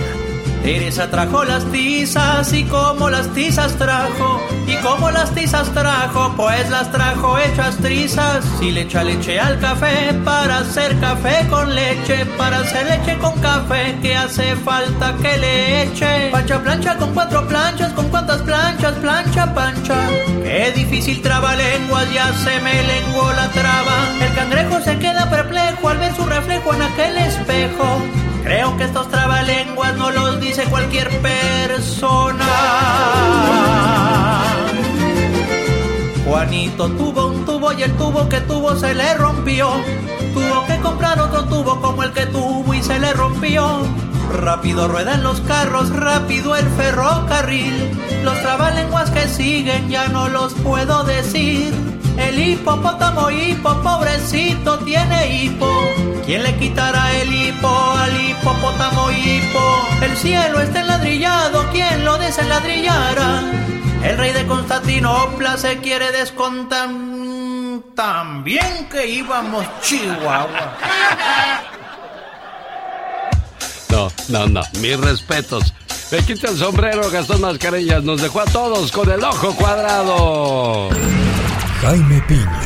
Teresa 0.64 1.10
trajo 1.10 1.44
las 1.44 1.66
tizas 1.72 2.54
y 2.54 2.64
como 2.66 3.10
las 3.10 3.28
tizas 3.34 3.74
trajo 3.78 4.40
y 4.68 4.76
como 4.78 5.10
las 5.10 5.34
tizas 5.34 5.68
trajo 5.74 6.34
pues 6.38 6.70
las 6.70 6.92
trajo 6.92 7.40
hechas 7.40 7.78
trizas. 7.78 8.46
Y 8.62 8.70
le 8.72 8.82
echa 8.82 9.04
leche 9.04 9.40
al 9.40 9.60
café 9.60 10.14
para 10.24 10.60
hacer 10.60 11.00
café 11.00 11.48
con 11.50 11.74
leche 11.74 12.26
para 12.38 12.60
hacer 12.60 12.86
leche 12.86 13.18
con 13.18 13.34
café 13.42 13.98
que 14.04 14.16
hace 14.16 14.56
falta 14.58 15.16
que 15.22 15.38
le 15.40 15.84
eche. 15.84 16.30
Pancha 16.32 16.62
plancha 16.62 16.96
con 16.98 17.12
cuatro 17.14 17.48
planchas 17.48 17.94
con 17.94 18.08
cuántas 18.10 18.42
planchas 18.44 18.94
plancha 18.96 19.54
pancha. 19.56 19.98
Qué 20.44 20.72
difícil 20.76 21.24
traba 21.24 21.56
lenguas 21.56 22.06
ya 22.14 22.32
se 22.34 22.60
me 22.62 22.84
lenguó 22.84 23.32
la 23.34 23.48
traba. 23.50 24.08
El 24.22 24.34
cangrejo 24.36 24.80
se 24.82 25.00
queda 25.00 25.28
perplejo 25.30 25.90
al 25.90 25.98
ver 25.98 26.16
su 26.16 26.26
reflejo 26.26 26.74
en 26.76 26.82
aquel 26.84 27.18
espejo 27.18 28.02
Creo 28.44 28.76
que 28.78 28.84
estos 28.86 29.10
trabalenguas 29.10 29.96
no 29.98 30.12
los 30.12 30.40
dice 30.40 30.64
cualquier 30.66 31.10
persona. 31.22 32.46
Juanito 36.26 36.90
tuvo 36.90 37.28
un 37.28 37.46
tubo 37.46 37.74
y 37.74 37.84
el 37.84 37.92
tubo 37.98 38.28
que 38.30 38.42
tuvo 38.42 38.76
se 38.76 38.96
le 38.96 39.14
rompió. 39.16 39.70
Tuvo 40.34 40.66
que 40.66 40.78
comprar 40.80 41.20
otro 41.20 41.44
tubo 41.46 41.80
como 41.82 42.04
el 42.04 42.12
que 42.14 42.26
tuvo 42.28 42.74
y 42.74 42.82
se 42.82 42.98
le 43.00 43.14
rompió. 43.14 43.82
Rápido 44.34 44.88
ruedan 44.88 45.24
los 45.24 45.42
carros, 45.42 45.90
rápido 45.90 46.56
el 46.56 46.66
ferrocarril. 46.72 47.92
Los 48.24 48.40
trabalenguas 48.42 49.10
que 49.12 49.28
siguen 49.28 49.90
ya 49.90 50.08
no 50.08 50.30
los 50.30 50.54
puedo 50.54 51.04
decir. 51.04 51.74
El 52.18 52.40
hipopótamo 52.40 53.30
hipo, 53.30 53.82
pobrecito, 53.82 54.80
tiene 54.80 55.44
hipo. 55.44 55.70
¿Quién 56.26 56.44
le 56.44 56.56
quitará 56.58 57.12
el 57.14 57.34
hipo 57.34 57.68
al 57.68 58.30
hipopótamo 58.30 59.12
hipo? 59.12 59.88
El 60.02 60.16
cielo 60.18 60.62
está 60.62 60.82
enladrillado, 60.82 61.66
¿quién 61.72 62.06
lo 62.06 62.18
desenladrillará? 62.18 63.42
El 64.04 64.18
rey 64.18 64.34
de 64.34 64.46
Constantinopla 64.48 65.58
se 65.58 65.78
quiere 65.78 66.12
descontar. 66.12 66.90
También 67.96 68.88
que 68.90 69.08
íbamos 69.08 69.66
Chihuahua. 69.82 70.78
No, 74.02 74.12
no, 74.30 74.48
no, 74.48 74.62
mis 74.80 74.98
respetos. 75.00 75.74
Me 76.12 76.20
quita 76.20 76.50
el 76.50 76.58
sombrero, 76.58 77.10
Gastón 77.12 77.42
Mascareñas. 77.42 78.04
Nos 78.04 78.22
dejó 78.22 78.42
a 78.42 78.46
todos 78.46 78.92
con 78.92 79.10
el 79.12 79.24
ojo 79.24 79.54
cuadrado. 79.56 80.90
Jaime 81.82 82.22
Piña, 82.28 82.62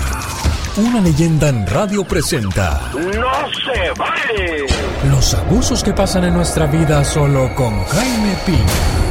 una 0.77 1.01
leyenda 1.01 1.47
en 1.47 1.65
radio 1.67 2.03
presenta 2.03 2.91
¡No 2.93 3.01
se 3.01 3.91
vale! 3.97 4.65
los 5.09 5.33
abusos 5.33 5.83
que 5.83 5.93
pasan 5.93 6.25
en 6.25 6.33
nuestra 6.33 6.65
vida 6.65 7.03
solo 7.05 7.53
con 7.55 7.83
Jaime 7.85 8.35
Piña. 8.45 9.04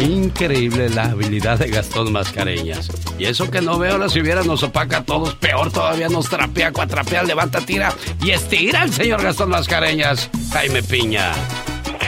Increíble 0.00 0.88
la 0.88 1.10
habilidad 1.10 1.58
de 1.58 1.68
Gastón 1.68 2.10
Mascareñas. 2.12 2.88
Y 3.18 3.26
eso 3.26 3.50
que 3.50 3.60
no 3.60 3.78
veo, 3.78 3.92
ahora 3.92 4.08
si 4.08 4.20
nos 4.22 4.62
opaca 4.62 4.98
a 4.98 5.04
todos. 5.04 5.34
Peor 5.34 5.70
todavía 5.70 6.08
nos 6.08 6.28
trapea, 6.28 6.72
cuatrapea, 6.72 7.22
levanta, 7.22 7.60
tira 7.60 7.92
y 8.22 8.30
estira 8.30 8.82
el 8.82 8.92
señor 8.92 9.22
Gastón 9.22 9.50
Mascareñas. 9.50 10.30
Jaime 10.52 10.82
Piña. 10.82 11.32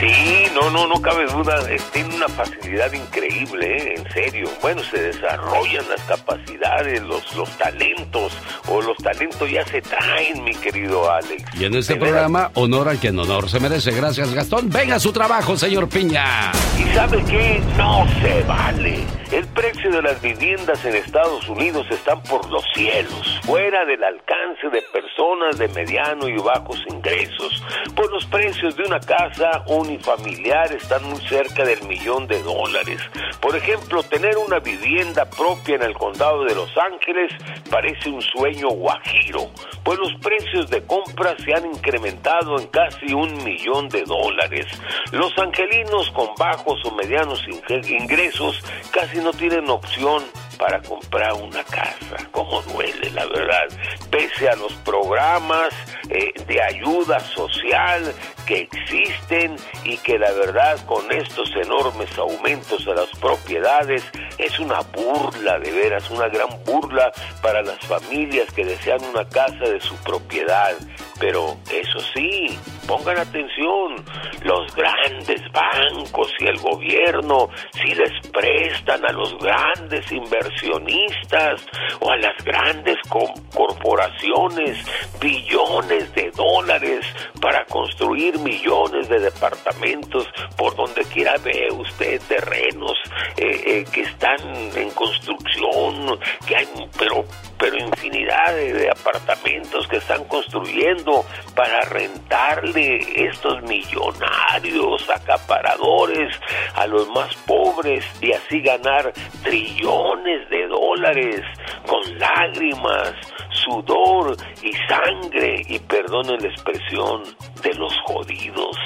Sí, 0.02 0.46
no, 0.52 0.68
no, 0.70 0.88
no 0.88 1.00
cabe 1.00 1.26
duda. 1.26 1.58
eh, 1.70 1.76
Tiene 1.92 2.14
una 2.16 2.28
facilidad 2.28 2.92
increíble, 2.92 3.76
¿eh? 3.76 3.94
en 3.98 4.12
serio. 4.12 4.48
Bueno, 4.60 4.82
se 4.82 5.00
desarrollan 5.00 5.88
las 5.88 6.00
capacidades, 6.02 7.00
los, 7.02 7.34
los 7.36 7.48
talentos, 7.56 8.36
o 8.68 8.82
los 8.82 8.96
talentos 8.96 9.48
ya 9.48 9.64
se 9.64 9.80
traen, 9.80 10.42
mi 10.42 10.54
querido 10.56 11.08
Alex. 11.08 11.44
Y 11.54 11.66
en 11.66 11.74
este 11.76 11.94
programa, 11.94 12.50
honor 12.54 12.88
a 12.88 12.96
quien 12.96 13.16
honor 13.16 13.48
se 13.48 13.60
merece. 13.60 13.92
Gracias, 13.92 14.34
Gastón. 14.34 14.70
Venga 14.70 14.96
a 14.96 15.00
su 15.00 15.12
trabajo, 15.12 15.56
señor 15.56 15.88
Piña. 15.88 16.50
¿Y 16.78 16.92
sabe 16.94 17.22
qué? 17.30 17.60
No 17.76 18.04
se 18.20 18.42
vale. 18.42 19.04
El 19.30 19.46
precio 19.46 19.90
de 19.90 20.02
las 20.02 20.20
viviendas 20.20 20.84
en 20.84 20.94
Estados 20.96 21.48
Unidos 21.48 21.86
están 21.90 22.22
por 22.24 22.50
los 22.50 22.62
cielos, 22.74 23.40
fuera 23.44 23.86
del 23.86 24.02
alcance 24.04 24.68
de 24.70 24.82
personas 24.92 25.56
de 25.58 25.68
mediano 25.68 26.28
y 26.28 26.36
bajos 26.36 26.78
ingresos. 26.90 27.62
Pues 27.94 28.10
los 28.10 28.26
precios 28.26 28.76
de 28.76 28.82
una 28.84 29.00
casa 29.00 29.62
unifamiliar 29.92 30.72
están 30.72 31.04
muy 31.04 31.20
cerca 31.28 31.64
del 31.64 31.82
millón 31.84 32.26
de 32.26 32.42
dólares. 32.42 33.00
Por 33.40 33.56
ejemplo, 33.56 34.02
tener 34.02 34.36
una 34.38 34.58
vivienda 34.58 35.28
propia 35.28 35.76
en 35.76 35.82
el 35.82 35.94
condado 35.94 36.44
de 36.44 36.54
Los 36.54 36.70
Ángeles 36.78 37.32
parece 37.70 38.10
un 38.10 38.22
sueño 38.22 38.68
guajiro, 38.68 39.50
pues 39.84 39.98
los 39.98 40.12
precios 40.20 40.70
de 40.70 40.84
compra 40.86 41.36
se 41.44 41.52
han 41.54 41.66
incrementado 41.66 42.58
en 42.58 42.66
casi 42.68 43.12
un 43.12 43.42
millón 43.44 43.88
de 43.88 44.02
dólares. 44.04 44.66
Los 45.12 45.36
angelinos 45.38 46.10
con 46.10 46.28
bajos 46.38 46.80
o 46.84 46.94
medianos 46.94 47.42
ingresos 47.88 48.62
casi 48.90 49.18
no 49.18 49.32
tienen 49.32 49.68
opción 49.68 50.22
para 50.58 50.80
comprar 50.82 51.32
una 51.34 51.64
casa. 51.64 52.16
Como 52.30 52.62
duele, 52.62 53.10
la 53.10 53.26
verdad. 53.26 53.68
Pese 54.10 54.48
a 54.48 54.56
los 54.56 54.72
programas 54.84 55.72
eh, 56.08 56.32
de 56.46 56.62
ayuda 56.62 57.20
social 57.20 58.14
que 58.46 58.60
existen 58.62 59.56
y 59.84 59.96
que 59.98 60.18
la 60.18 60.32
verdad 60.32 60.84
con 60.86 61.10
estos 61.12 61.50
enormes 61.56 62.16
aumentos 62.18 62.84
de 62.84 62.94
las 62.94 63.08
propiedades 63.20 64.04
es 64.38 64.58
una 64.58 64.80
burla, 64.80 65.58
de 65.58 65.70
veras, 65.70 66.10
una 66.10 66.28
gran 66.28 66.48
burla 66.64 67.12
para 67.40 67.62
las 67.62 67.78
familias 67.86 68.52
que 68.52 68.64
desean 68.64 69.02
una 69.04 69.28
casa 69.28 69.64
de 69.64 69.80
su 69.80 69.94
propiedad. 69.96 70.76
Pero 71.18 71.56
eso 71.70 72.00
sí, 72.14 72.58
pongan 72.86 73.18
atención, 73.18 74.04
los 74.42 74.74
grandes 74.74 75.40
bancos 75.52 76.32
y 76.40 76.46
el 76.46 76.58
gobierno, 76.58 77.48
si 77.72 77.94
les 77.94 78.10
prestan 78.28 79.04
a 79.04 79.12
los 79.12 79.38
grandes 79.38 80.10
inversionistas 80.42 81.62
o 82.00 82.10
a 82.10 82.16
las 82.16 82.44
grandes 82.44 82.96
corporaciones 83.08 84.78
billones 85.20 86.12
de 86.14 86.30
dólares 86.32 87.06
para 87.40 87.64
construir 87.66 88.38
millones 88.38 89.08
de 89.08 89.20
departamentos 89.20 90.26
por 90.56 90.74
donde 90.74 91.04
quiera 91.04 91.34
ve 91.44 91.68
usted 91.72 92.20
terrenos 92.28 92.98
eh, 93.36 93.62
eh, 93.66 93.84
que 93.92 94.02
están 94.02 94.40
en 94.76 94.90
construcción, 94.90 96.18
que 96.46 96.56
hay 96.56 96.68
pero 96.98 97.24
pero 97.62 97.78
infinidad 97.78 98.56
de 98.56 98.90
apartamentos 98.90 99.86
que 99.86 99.98
están 99.98 100.24
construyendo 100.24 101.24
para 101.54 101.80
rentarle 101.82 102.98
estos 103.14 103.62
millonarios 103.62 105.08
acaparadores 105.08 106.36
a 106.74 106.88
los 106.88 107.08
más 107.10 107.32
pobres 107.46 108.04
y 108.20 108.32
así 108.32 108.60
ganar 108.62 109.12
trillones 109.44 110.31
de 110.50 110.66
dólares 110.68 111.40
con 111.86 112.18
lágrimas, 112.18 113.14
sudor 113.50 114.36
y 114.62 114.72
sangre 114.88 115.62
y 115.68 115.78
perdonen 115.78 116.38
la 116.40 116.48
expresión 116.48 117.22
de 117.62 117.74
los 117.74 117.92
jodidos. 118.06 118.76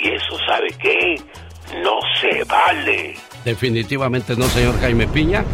Y 0.00 0.08
eso 0.10 0.38
sabe 0.46 0.68
qué? 0.80 1.16
No 1.82 1.98
se 2.20 2.44
vale. 2.44 3.14
Definitivamente 3.44 4.36
no, 4.36 4.44
señor 4.44 4.78
Jaime 4.80 5.06
Piña. 5.06 5.44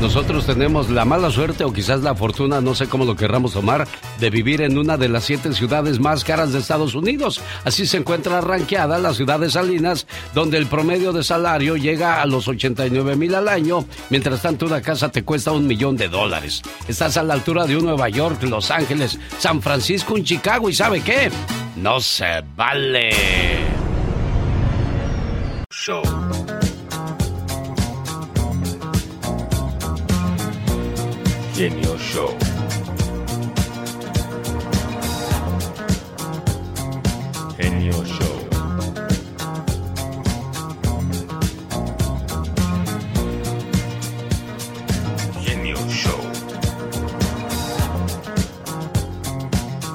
Nosotros 0.00 0.46
tenemos 0.46 0.90
la 0.90 1.04
mala 1.04 1.28
suerte 1.28 1.64
o 1.64 1.72
quizás 1.72 2.02
la 2.02 2.14
fortuna, 2.14 2.60
no 2.60 2.74
sé 2.76 2.88
cómo 2.88 3.04
lo 3.04 3.16
querramos 3.16 3.52
tomar, 3.52 3.86
de 4.20 4.30
vivir 4.30 4.62
en 4.62 4.78
una 4.78 4.96
de 4.96 5.08
las 5.08 5.24
siete 5.24 5.52
ciudades 5.52 5.98
más 5.98 6.22
caras 6.22 6.52
de 6.52 6.60
Estados 6.60 6.94
Unidos. 6.94 7.40
Así 7.64 7.84
se 7.84 7.96
encuentra 7.96 8.40
ranqueada 8.40 8.98
la 8.98 9.12
ciudad 9.12 9.40
de 9.40 9.50
Salinas, 9.50 10.06
donde 10.34 10.56
el 10.56 10.66
promedio 10.66 11.12
de 11.12 11.24
salario 11.24 11.76
llega 11.76 12.22
a 12.22 12.26
los 12.26 12.46
89 12.46 13.16
mil 13.16 13.34
al 13.34 13.48
año, 13.48 13.84
mientras 14.08 14.40
tanto 14.40 14.66
una 14.66 14.80
casa 14.82 15.10
te 15.10 15.24
cuesta 15.24 15.50
un 15.50 15.66
millón 15.66 15.96
de 15.96 16.08
dólares. 16.08 16.62
Estás 16.86 17.16
a 17.16 17.24
la 17.24 17.34
altura 17.34 17.66
de 17.66 17.76
un 17.76 17.84
Nueva 17.84 18.08
York, 18.08 18.42
Los 18.44 18.70
Ángeles, 18.70 19.18
San 19.38 19.60
Francisco, 19.60 20.14
un 20.14 20.22
Chicago 20.22 20.70
y 20.70 20.74
¿sabe 20.74 21.00
qué? 21.00 21.30
No 21.76 22.00
se 22.00 22.42
vale. 22.56 23.10
Show. 25.70 26.02
Genio 31.58 31.98
Show. 31.98 32.38
Genio 37.56 38.04
Show. 38.04 38.48
Genio 45.42 45.76
Show. 45.88 46.20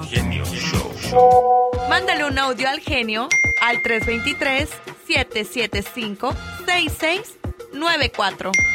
Genio 0.10 0.44
Show. 0.44 0.92
Mándale 1.88 2.26
un 2.26 2.38
audio 2.40 2.68
al 2.68 2.82
genio 2.82 3.30
al 3.62 3.82
323 3.82 4.68
775 5.08 6.36
6694. 6.66 8.73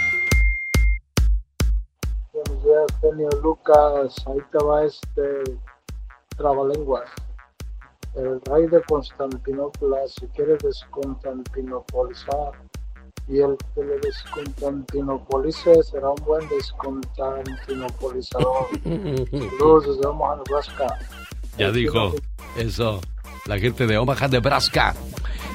Andrea, 2.77 3.29
Lucas, 3.43 4.25
ahí 4.27 4.39
te 4.53 4.65
va 4.65 4.85
este 4.85 5.43
Trabalenguas. 6.37 7.11
El 8.15 8.41
rey 8.43 8.67
de 8.67 8.83
Constantinopla, 8.83 10.07
si 10.09 10.27
quieres 10.29 10.59
descontantinopolizar, 10.63 12.53
y 13.29 13.41
el 13.41 13.57
que 13.75 13.85
le 13.85 13.99
descontantinopolice 13.99 15.83
será 15.83 16.11
un 16.11 16.25
buen 16.25 16.49
descontantinopolizador. 16.49 18.67
Saludos 18.83 19.87
desde 19.87 20.09
Omaha, 20.09 20.37
Nebraska. 20.37 20.87
Ya 21.59 21.71
dijo 21.71 22.15
eso 22.57 23.01
la 23.47 23.59
gente 23.59 23.87
de 23.87 23.99
Omaha, 23.99 24.29
Nebraska. 24.29 24.95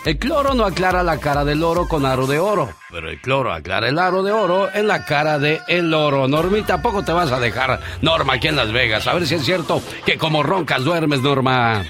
El 0.05 0.19
cloro 0.19 0.53
no 0.53 0.65
aclara 0.65 1.01
la 1.01 1.17
cara 1.17 1.45
del 1.45 1.63
oro 1.63 1.87
con 1.87 2.05
aro 2.05 2.27
de 2.27 2.37
oro, 2.37 2.69
pero 2.91 3.09
el 3.09 3.21
cloro 3.21 3.53
aclara 3.53 3.87
el 3.87 3.97
aro 3.97 4.21
de 4.21 4.33
oro 4.33 4.69
en 4.73 4.85
la 4.85 5.05
cara 5.05 5.39
de 5.39 5.61
el 5.69 5.93
oro. 5.93 6.27
Normita, 6.27 6.81
poco 6.81 7.03
te 7.03 7.13
vas 7.13 7.31
a 7.31 7.39
dejar, 7.39 7.79
Norma, 8.01 8.33
aquí 8.33 8.49
en 8.49 8.57
Las 8.57 8.73
Vegas. 8.73 9.07
A 9.07 9.13
ver 9.13 9.25
si 9.25 9.35
es 9.35 9.45
cierto 9.45 9.81
que 10.05 10.17
como 10.17 10.43
roncas 10.43 10.83
duermes, 10.83 11.21
Norma. 11.21 11.85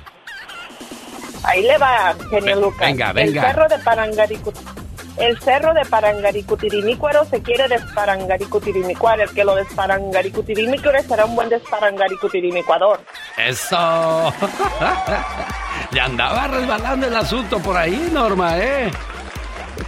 Ahí 1.43 1.63
le 1.63 1.77
va, 1.79 2.15
genio 2.29 2.55
Lucas. 2.57 2.87
Venga, 2.87 3.13
venga. 3.13 3.41
El 3.41 3.47
cerro 3.47 3.67
de 3.67 3.79
el 5.17 5.39
cerro 5.39 5.73
de 5.73 5.85
Parangaricutirimícuaro 5.85 7.25
se 7.25 7.41
quiere 7.41 7.67
desparangaricutirimícuar. 7.67 9.21
El 9.21 9.29
que 9.29 9.43
lo 9.43 9.55
desparangaricutirimícuare 9.55 11.03
será 11.03 11.25
un 11.25 11.35
buen 11.35 11.49
desparangaricutirimícuador. 11.49 12.99
¡Eso! 13.37 14.33
ya 15.91 16.05
andaba 16.05 16.47
resbalando 16.47 17.07
el 17.07 17.15
asunto 17.15 17.59
por 17.59 17.77
ahí, 17.77 18.09
Norma, 18.11 18.57
¿eh? 18.57 18.91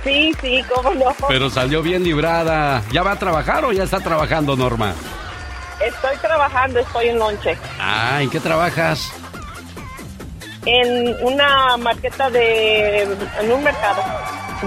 Sí, 0.03 0.31
sí, 0.41 0.63
cómo 0.73 0.93
no. 0.93 1.15
Pero 1.27 1.49
salió 1.49 1.81
bien 1.81 2.03
librada. 2.03 2.83
¿Ya 2.91 3.01
va 3.01 3.13
a 3.13 3.19
trabajar 3.19 3.65
o 3.65 3.71
ya 3.71 3.83
está 3.83 3.99
trabajando, 3.99 4.55
Norma? 4.55 4.93
Estoy 5.83 6.17
trabajando, 6.17 6.79
estoy 6.79 7.09
en 7.09 7.19
lonche. 7.19 7.57
Ah, 7.79 8.19
¿en 8.21 8.29
qué 8.29 8.39
trabajas? 8.39 9.11
En 10.65 11.15
una 11.23 11.77
marqueta 11.77 12.29
de... 12.29 13.03
en 13.03 13.51
un 13.51 13.63
mercado 13.63 14.01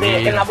de, 0.01 0.29
en 0.29 0.35
la 0.35 0.45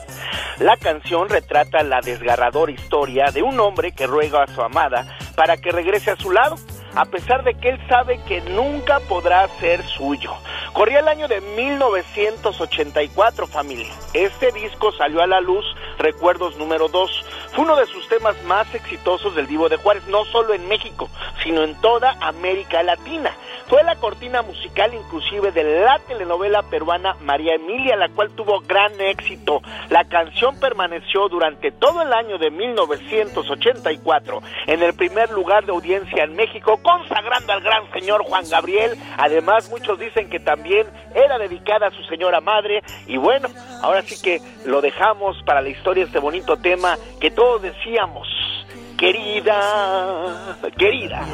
La 0.59 0.77
canción 0.77 1.27
retrata 1.27 1.83
la 1.83 1.99
desgarradora 2.01 2.71
historia 2.71 3.31
de 3.31 3.41
un 3.41 3.59
hombre 3.59 3.91
que 3.91 4.07
ruega 4.07 4.43
a 4.43 4.47
su 4.47 4.61
amada 4.61 5.17
para 5.35 5.57
que 5.57 5.71
regrese 5.71 6.11
a 6.11 6.15
su 6.15 6.31
lado, 6.31 6.55
a 6.95 7.05
pesar 7.05 7.43
de 7.43 7.53
que 7.55 7.69
él 7.69 7.79
sabe 7.87 8.19
que 8.27 8.41
nunca 8.41 8.99
podrá 9.01 9.47
ser 9.59 9.83
suyo. 9.83 10.31
Corría 10.73 10.99
el 10.99 11.07
año 11.07 11.27
de 11.27 11.41
1984, 11.41 13.47
familia. 13.47 13.91
Este 14.13 14.51
disco 14.51 14.91
salió 14.93 15.21
a 15.21 15.27
la 15.27 15.41
luz, 15.41 15.65
Recuerdos 15.97 16.57
número 16.57 16.87
2. 16.87 17.25
Fue 17.53 17.65
uno 17.65 17.75
de 17.75 17.85
sus 17.85 18.07
temas 18.07 18.41
más 18.43 18.73
exitosos 18.73 19.35
del 19.35 19.47
Divo 19.47 19.67
de 19.67 19.77
Juárez, 19.77 20.07
no 20.07 20.23
solo 20.25 20.53
en 20.53 20.67
México, 20.69 21.09
sino 21.43 21.63
en 21.63 21.75
toda 21.81 22.15
América 22.21 22.81
Latina. 22.81 23.35
Fue 23.67 23.83
la 23.83 23.95
cortina 23.95 24.41
musical 24.41 24.93
inclusive 24.93 25.51
de 25.51 25.81
la 25.81 25.97
telenovela 25.99 26.61
peruana 26.63 27.15
María 27.21 27.55
Emilia, 27.55 27.95
la 27.95 28.09
cual 28.09 28.31
tuvo 28.31 28.59
gran 28.59 28.99
éxito. 28.99 29.61
La 29.89 30.03
canción 30.05 30.59
permaneció 30.59 31.29
durante 31.29 31.71
todo 31.71 32.01
el 32.01 32.11
año 32.11 32.37
de 32.37 32.51
1984 32.51 34.41
en 34.67 34.83
el 34.83 34.93
primer 34.93 35.31
lugar 35.31 35.65
de 35.65 35.71
audiencia 35.71 36.25
en 36.25 36.35
México, 36.35 36.81
consagrando 36.83 37.53
al 37.53 37.61
gran 37.61 37.89
señor 37.93 38.23
Juan 38.25 38.43
Gabriel. 38.49 38.97
Además, 39.17 39.69
muchos 39.69 39.97
dicen 39.97 40.29
que 40.29 40.41
también 40.41 40.87
era 41.15 41.37
dedicada 41.37 41.87
a 41.87 41.91
su 41.91 42.03
señora 42.03 42.41
madre. 42.41 42.83
Y 43.07 43.15
bueno, 43.15 43.47
ahora 43.81 44.01
sí 44.01 44.21
que 44.21 44.41
lo 44.65 44.81
dejamos 44.81 45.41
para 45.43 45.61
la 45.61 45.69
historia 45.69 46.03
este 46.03 46.19
bonito 46.19 46.57
tema 46.57 46.97
que 47.21 47.31
decíamos, 47.61 48.27
querida, 48.97 50.57
querida. 50.77 51.25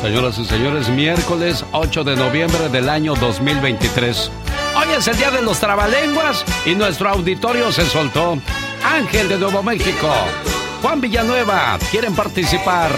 Señoras 0.00 0.38
y 0.38 0.44
señores, 0.44 0.88
miércoles 0.88 1.64
8 1.72 2.04
de 2.04 2.16
noviembre 2.16 2.68
del 2.68 2.88
año 2.88 3.14
2023. 3.14 4.30
Hoy 4.76 4.94
es 4.96 5.08
el 5.08 5.16
día 5.16 5.30
de 5.30 5.42
los 5.42 5.58
trabalenguas 5.58 6.44
y 6.64 6.74
nuestro 6.74 7.08
auditorio 7.08 7.72
se 7.72 7.84
soltó. 7.86 8.38
Ángel 8.84 9.28
de 9.28 9.38
Nuevo 9.38 9.62
México, 9.62 10.08
Juan 10.82 11.00
Villanueva, 11.00 11.78
¿quieren 11.90 12.14
participar? 12.14 12.90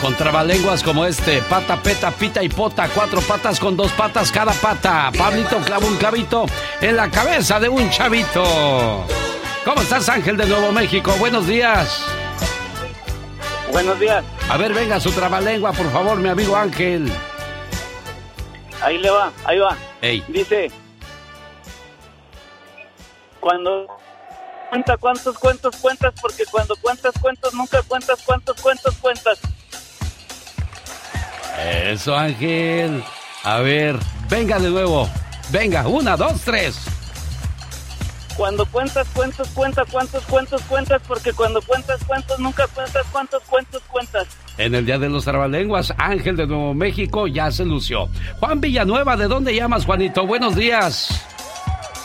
Con 0.00 0.14
trabalenguas 0.14 0.82
como 0.82 1.04
este, 1.06 1.40
pata, 1.42 1.82
peta, 1.82 2.10
pita 2.10 2.42
y 2.42 2.48
pota, 2.48 2.88
cuatro 2.94 3.20
patas 3.22 3.58
con 3.58 3.76
dos 3.76 3.90
patas 3.92 4.30
cada 4.30 4.52
pata. 4.52 5.10
Pablito 5.16 5.58
clava 5.58 5.86
un 5.86 5.96
clavito 5.96 6.46
en 6.80 6.96
la 6.96 7.10
cabeza 7.10 7.58
de 7.58 7.68
un 7.68 7.88
chavito. 7.90 9.04
¿Cómo 9.64 9.82
estás, 9.82 10.08
Ángel 10.08 10.36
de 10.36 10.46
Nuevo 10.46 10.70
México? 10.70 11.12
Buenos 11.18 11.46
días. 11.46 12.04
Buenos 13.72 13.98
días. 13.98 14.24
A 14.48 14.56
ver, 14.56 14.72
venga 14.72 15.00
su 15.00 15.10
trabalengua, 15.10 15.72
por 15.72 15.90
favor, 15.90 16.18
mi 16.18 16.28
amigo 16.28 16.54
Ángel. 16.54 17.10
Ahí 18.82 18.98
le 18.98 19.10
va, 19.10 19.32
ahí 19.44 19.58
va. 19.58 19.76
Ey. 20.02 20.22
Dice, 20.28 20.70
cuando 23.40 23.86
cuenta 24.70 24.96
cuántos 24.98 25.38
cuentos 25.38 25.76
cuentas, 25.76 26.12
porque 26.20 26.44
cuando 26.50 26.76
cuentas 26.76 27.14
cuentos 27.20 27.54
nunca 27.54 27.82
cuentas 27.82 28.20
cuántos 28.24 28.60
cuentos 28.60 28.94
cuentas. 28.96 29.40
Eso, 31.64 32.16
Ángel. 32.16 33.02
A 33.44 33.58
ver, 33.60 33.96
venga 34.28 34.58
de 34.58 34.70
nuevo. 34.70 35.08
Venga, 35.50 35.86
una, 35.86 36.16
dos, 36.16 36.40
tres. 36.42 36.76
Cuando 38.36 38.66
cuentas 38.66 39.08
cuentos, 39.14 39.48
cuenta 39.48 39.84
cuántos 39.90 40.22
cuentos 40.24 40.60
cuentas, 40.62 41.00
porque 41.08 41.32
cuando 41.32 41.62
cuentas 41.62 42.02
cuentos 42.04 42.38
nunca 42.38 42.66
cuentas 42.66 43.06
cuántos 43.10 43.42
cuentos 43.44 43.82
cuentas. 43.90 44.26
En 44.58 44.74
el 44.74 44.84
Día 44.84 44.98
de 44.98 45.08
los 45.08 45.24
Trabalenguas, 45.24 45.94
Ángel 45.96 46.36
de 46.36 46.46
Nuevo 46.46 46.74
México 46.74 47.26
ya 47.26 47.50
se 47.50 47.64
lució. 47.64 48.08
Juan 48.40 48.60
Villanueva, 48.60 49.16
¿de 49.16 49.26
dónde 49.26 49.54
llamas, 49.54 49.86
Juanito? 49.86 50.26
Buenos 50.26 50.54
días. 50.54 51.24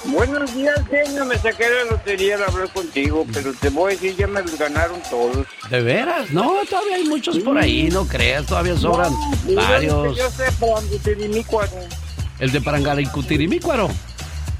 Buenos 0.05 0.53
días, 0.55 0.79
genio. 0.89 1.25
Me 1.25 1.37
saqué 1.37 1.69
de 1.69 1.85
la 1.85 1.91
lotería 1.91 2.35
al 2.35 2.43
hablar 2.43 2.69
contigo, 2.73 3.25
pero 3.31 3.53
te 3.53 3.69
voy 3.69 3.91
a 3.91 3.95
decir, 3.95 4.15
ya 4.15 4.27
me 4.27 4.41
los 4.41 4.57
ganaron 4.57 4.99
todos. 5.09 5.45
¿De 5.69 5.81
veras? 5.81 6.31
No, 6.31 6.53
todavía 6.69 6.95
hay 6.95 7.03
muchos 7.05 7.37
por 7.39 7.57
ahí, 7.57 7.89
no 7.91 8.07
creas, 8.07 8.45
todavía 8.45 8.75
sobran 8.75 9.13
No, 9.47 9.55
varios. 9.61 10.17
Yo 10.17 10.29
sé, 10.31 10.45
Paranguitirimícuaro. 10.59 11.71
¿El 12.39 12.51
de 12.51 12.61
Parangaricutirimícuaro? 12.61 13.89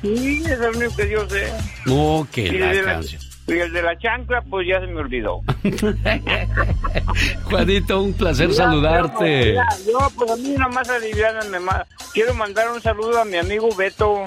Sí, 0.04 0.44
es 0.46 0.52
el 0.60 0.76
único 0.76 0.96
que 0.96 1.10
yo 1.10 1.28
sé. 1.30 1.52
No, 1.86 2.28
que 2.32 2.52
la 2.52 2.84
canción. 2.84 3.22
Y 3.48 3.54
el 3.54 3.74
de 3.74 3.82
la 3.82 3.98
chancla, 3.98 4.42
pues 4.44 4.68
ya 4.68 4.80
se 4.80 4.88
me 4.88 5.02
olvidó. 5.02 5.42
Juanito, 7.44 8.02
un 8.02 8.14
placer 8.14 8.48
Mira, 8.50 8.64
saludarte. 8.66 9.46
mira, 9.52 9.68
Yo, 9.86 10.10
pues 10.16 10.32
a 10.32 10.36
mí 10.38 10.50
nomás 10.58 10.88
aliviáname 10.90 11.60
más. 11.60 11.88
Quiero 12.14 12.34
mandar 12.36 12.70
un 12.72 12.82
saludo 12.82 13.20
a 13.20 13.26
mi 13.26 13.38
amigo 13.38 13.70
Beto, 13.76 14.24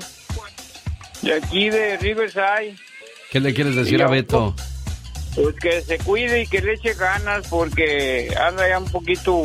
de 1.25 1.35
aquí 1.35 1.71
de 1.71 1.97
Riverside. 1.97 2.77
¿Qué 3.31 3.41
le 3.41 3.53
quieres 3.55 3.75
decir 3.75 4.03
a 4.03 4.09
Beto? 4.09 4.55
Pues 5.35 5.55
que 5.57 5.81
se 5.83 5.99
cuide 5.99 6.43
y 6.43 6.47
que 6.47 6.61
le 6.61 6.75
eche 6.75 6.95
ganas 6.95 7.49
porque 7.49 8.33
anda 8.41 8.69
ya 8.69 8.79
un 8.79 8.89
poquito, 8.91 9.43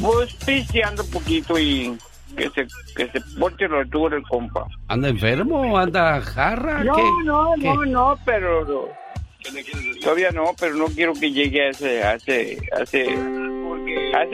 pues 0.00 0.32
pisteando 0.46 1.02
un 1.02 1.10
poquito 1.10 1.58
y 1.58 1.98
que 2.36 2.50
se, 2.50 2.66
que 2.94 3.08
se 3.10 3.20
porte 3.38 3.68
la 3.68 3.80
altura 3.80 4.16
el 4.16 4.22
compa. 4.22 4.66
¿Anda 4.86 5.08
enfermo? 5.08 5.76
¿Anda 5.76 6.20
jarra? 6.20 6.84
No, 6.84 6.94
¿Qué? 6.94 7.02
no, 7.24 7.54
¿Qué? 7.60 7.64
no, 7.64 7.84
no, 7.84 8.18
pero. 8.24 8.92
Todavía 10.02 10.30
no, 10.30 10.54
pero 10.58 10.74
no 10.74 10.86
quiero 10.86 11.12
que 11.14 11.30
llegue 11.32 11.62
a 11.62 11.68
ese, 11.70 12.02
a 12.02 12.14
ese, 12.14 12.58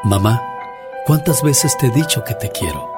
Mamá, 0.05 0.41
¿cuántas 1.05 1.43
veces 1.43 1.77
te 1.79 1.89
he 1.89 1.91
dicho 1.91 2.23
que 2.23 2.35
te 2.35 2.49
quiero? 2.51 2.98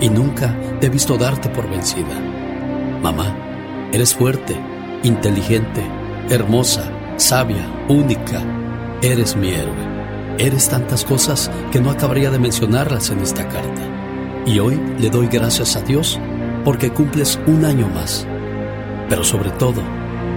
y 0.00 0.08
nunca 0.08 0.54
te 0.80 0.86
he 0.86 0.90
visto 0.90 1.16
darte 1.16 1.48
por 1.48 1.68
vencida. 1.68 2.20
Mamá, 3.02 3.34
eres 3.92 4.14
fuerte, 4.14 4.56
inteligente, 5.02 5.82
hermosa, 6.30 6.90
sabia, 7.16 7.66
única. 7.88 8.42
Eres 9.02 9.36
mi 9.36 9.50
héroe. 9.50 9.98
Eres 10.38 10.68
tantas 10.68 11.04
cosas 11.04 11.50
que 11.72 11.80
no 11.80 11.90
acabaría 11.90 12.30
de 12.30 12.38
mencionarlas 12.38 13.10
en 13.10 13.20
esta 13.20 13.48
carta. 13.48 13.82
Y 14.46 14.58
hoy 14.58 14.80
le 14.98 15.10
doy 15.10 15.26
gracias 15.26 15.76
a 15.76 15.82
Dios 15.82 16.18
porque 16.64 16.90
cumples 16.90 17.38
un 17.46 17.64
año 17.64 17.88
más. 17.88 18.26
Pero 19.08 19.24
sobre 19.24 19.50
todo, 19.52 19.82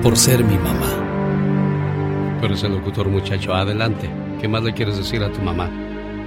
por 0.02 0.18
ser 0.18 0.44
mi 0.44 0.58
mamá. 0.58 2.40
Tú 2.40 2.46
eres 2.48 2.64
el 2.64 2.74
locutor, 2.74 3.08
muchacho. 3.10 3.54
Adelante. 3.54 4.10
¿Qué 4.40 4.48
más 4.48 4.64
le 4.64 4.74
quieres 4.74 4.98
decir 4.98 5.24
a 5.24 5.32
tu 5.32 5.42
mamá? 5.42 5.70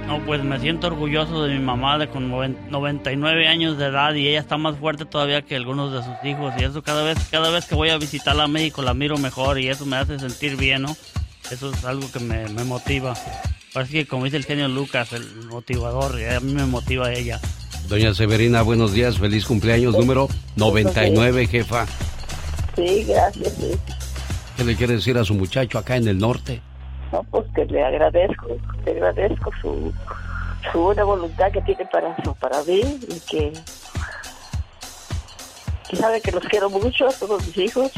No, 0.07 0.23
pues 0.25 0.43
me 0.43 0.59
siento 0.59 0.87
orgulloso 0.87 1.43
de 1.43 1.53
mi 1.55 1.59
mamá 1.59 1.97
de 1.97 2.07
con 2.07 2.29
99 2.29 3.47
años 3.47 3.77
de 3.77 3.85
edad 3.87 4.13
y 4.13 4.27
ella 4.27 4.39
está 4.39 4.57
más 4.57 4.77
fuerte 4.77 5.05
todavía 5.05 5.41
que 5.41 5.55
algunos 5.55 5.91
de 5.91 6.03
sus 6.03 6.23
hijos 6.23 6.53
y 6.59 6.63
eso 6.63 6.83
cada 6.83 7.03
vez 7.03 7.17
cada 7.31 7.49
vez 7.49 7.65
que 7.65 7.73
voy 7.73 7.89
a 7.89 7.97
visitarla 7.97 8.43
a 8.43 8.47
México 8.47 8.83
la 8.83 8.93
miro 8.93 9.17
mejor 9.17 9.59
y 9.59 9.67
eso 9.67 9.85
me 9.85 9.97
hace 9.97 10.19
sentir 10.19 10.57
bien, 10.57 10.83
¿no? 10.83 10.95
Eso 11.49 11.71
es 11.71 11.83
algo 11.85 12.11
que 12.11 12.19
me, 12.19 12.47
me 12.49 12.63
motiva. 12.63 13.15
Parece 13.73 13.93
que 13.93 14.07
como 14.07 14.25
dice 14.25 14.37
el 14.37 14.45
genio 14.45 14.67
Lucas, 14.67 15.11
el 15.13 15.47
motivador, 15.47 16.19
y 16.19 16.25
a 16.25 16.39
mí 16.39 16.53
me 16.53 16.65
motiva 16.65 17.11
ella. 17.11 17.39
Doña 17.89 18.13
Severina, 18.13 18.61
buenos 18.61 18.93
días, 18.93 19.17
feliz 19.17 19.45
cumpleaños 19.45 19.97
número 19.97 20.27
99, 20.55 21.47
jefa. 21.47 21.85
Sí, 22.75 23.05
gracias. 23.07 23.53
Sí. 23.59 23.71
¿Qué 24.57 24.63
le 24.63 24.75
quiere 24.75 24.95
decir 24.95 25.17
a 25.17 25.25
su 25.25 25.33
muchacho 25.33 25.77
acá 25.77 25.97
en 25.97 26.07
el 26.07 26.17
norte? 26.17 26.61
No, 27.11 27.23
pues 27.23 27.45
que 27.53 27.65
le 27.65 27.83
agradezco, 27.83 28.47
le 28.85 28.91
agradezco 28.91 29.51
su, 29.61 29.93
su 30.71 30.79
buena 30.79 31.03
voluntad 31.03 31.51
que 31.51 31.61
tiene 31.61 31.85
para, 31.85 32.15
para 32.39 32.63
mí 32.63 32.81
y 32.81 33.19
que, 33.29 33.53
que 35.89 35.95
sabe 35.95 36.21
que 36.21 36.31
los 36.31 36.43
quiero 36.45 36.69
mucho 36.69 37.07
a 37.07 37.11
todos 37.11 37.45
mis 37.47 37.57
hijos. 37.57 37.91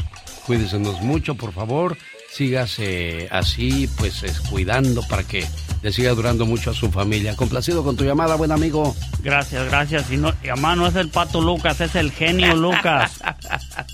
Cuídesenos 0.46 1.00
mucho, 1.02 1.34
por 1.34 1.52
favor. 1.52 1.96
Sígase 2.30 3.28
así, 3.30 3.88
pues 3.98 4.22
es, 4.22 4.40
cuidando 4.40 5.02
para 5.08 5.24
que 5.24 5.46
le 5.82 5.92
siga 5.92 6.12
durando 6.12 6.46
mucho 6.46 6.70
a 6.70 6.74
su 6.74 6.90
familia. 6.90 7.36
Complacido 7.36 7.82
con 7.82 7.96
tu 7.96 8.04
llamada, 8.04 8.36
buen 8.36 8.52
amigo. 8.52 8.94
Gracias, 9.22 9.64
gracias. 9.66 10.10
Y, 10.10 10.16
no, 10.16 10.32
y 10.42 10.48
mamá 10.48 10.76
no 10.76 10.86
es 10.86 10.96
el 10.96 11.10
pato 11.10 11.40
Lucas, 11.40 11.80
es 11.80 11.94
el 11.94 12.12
genio 12.12 12.54
Lucas. 12.54 13.20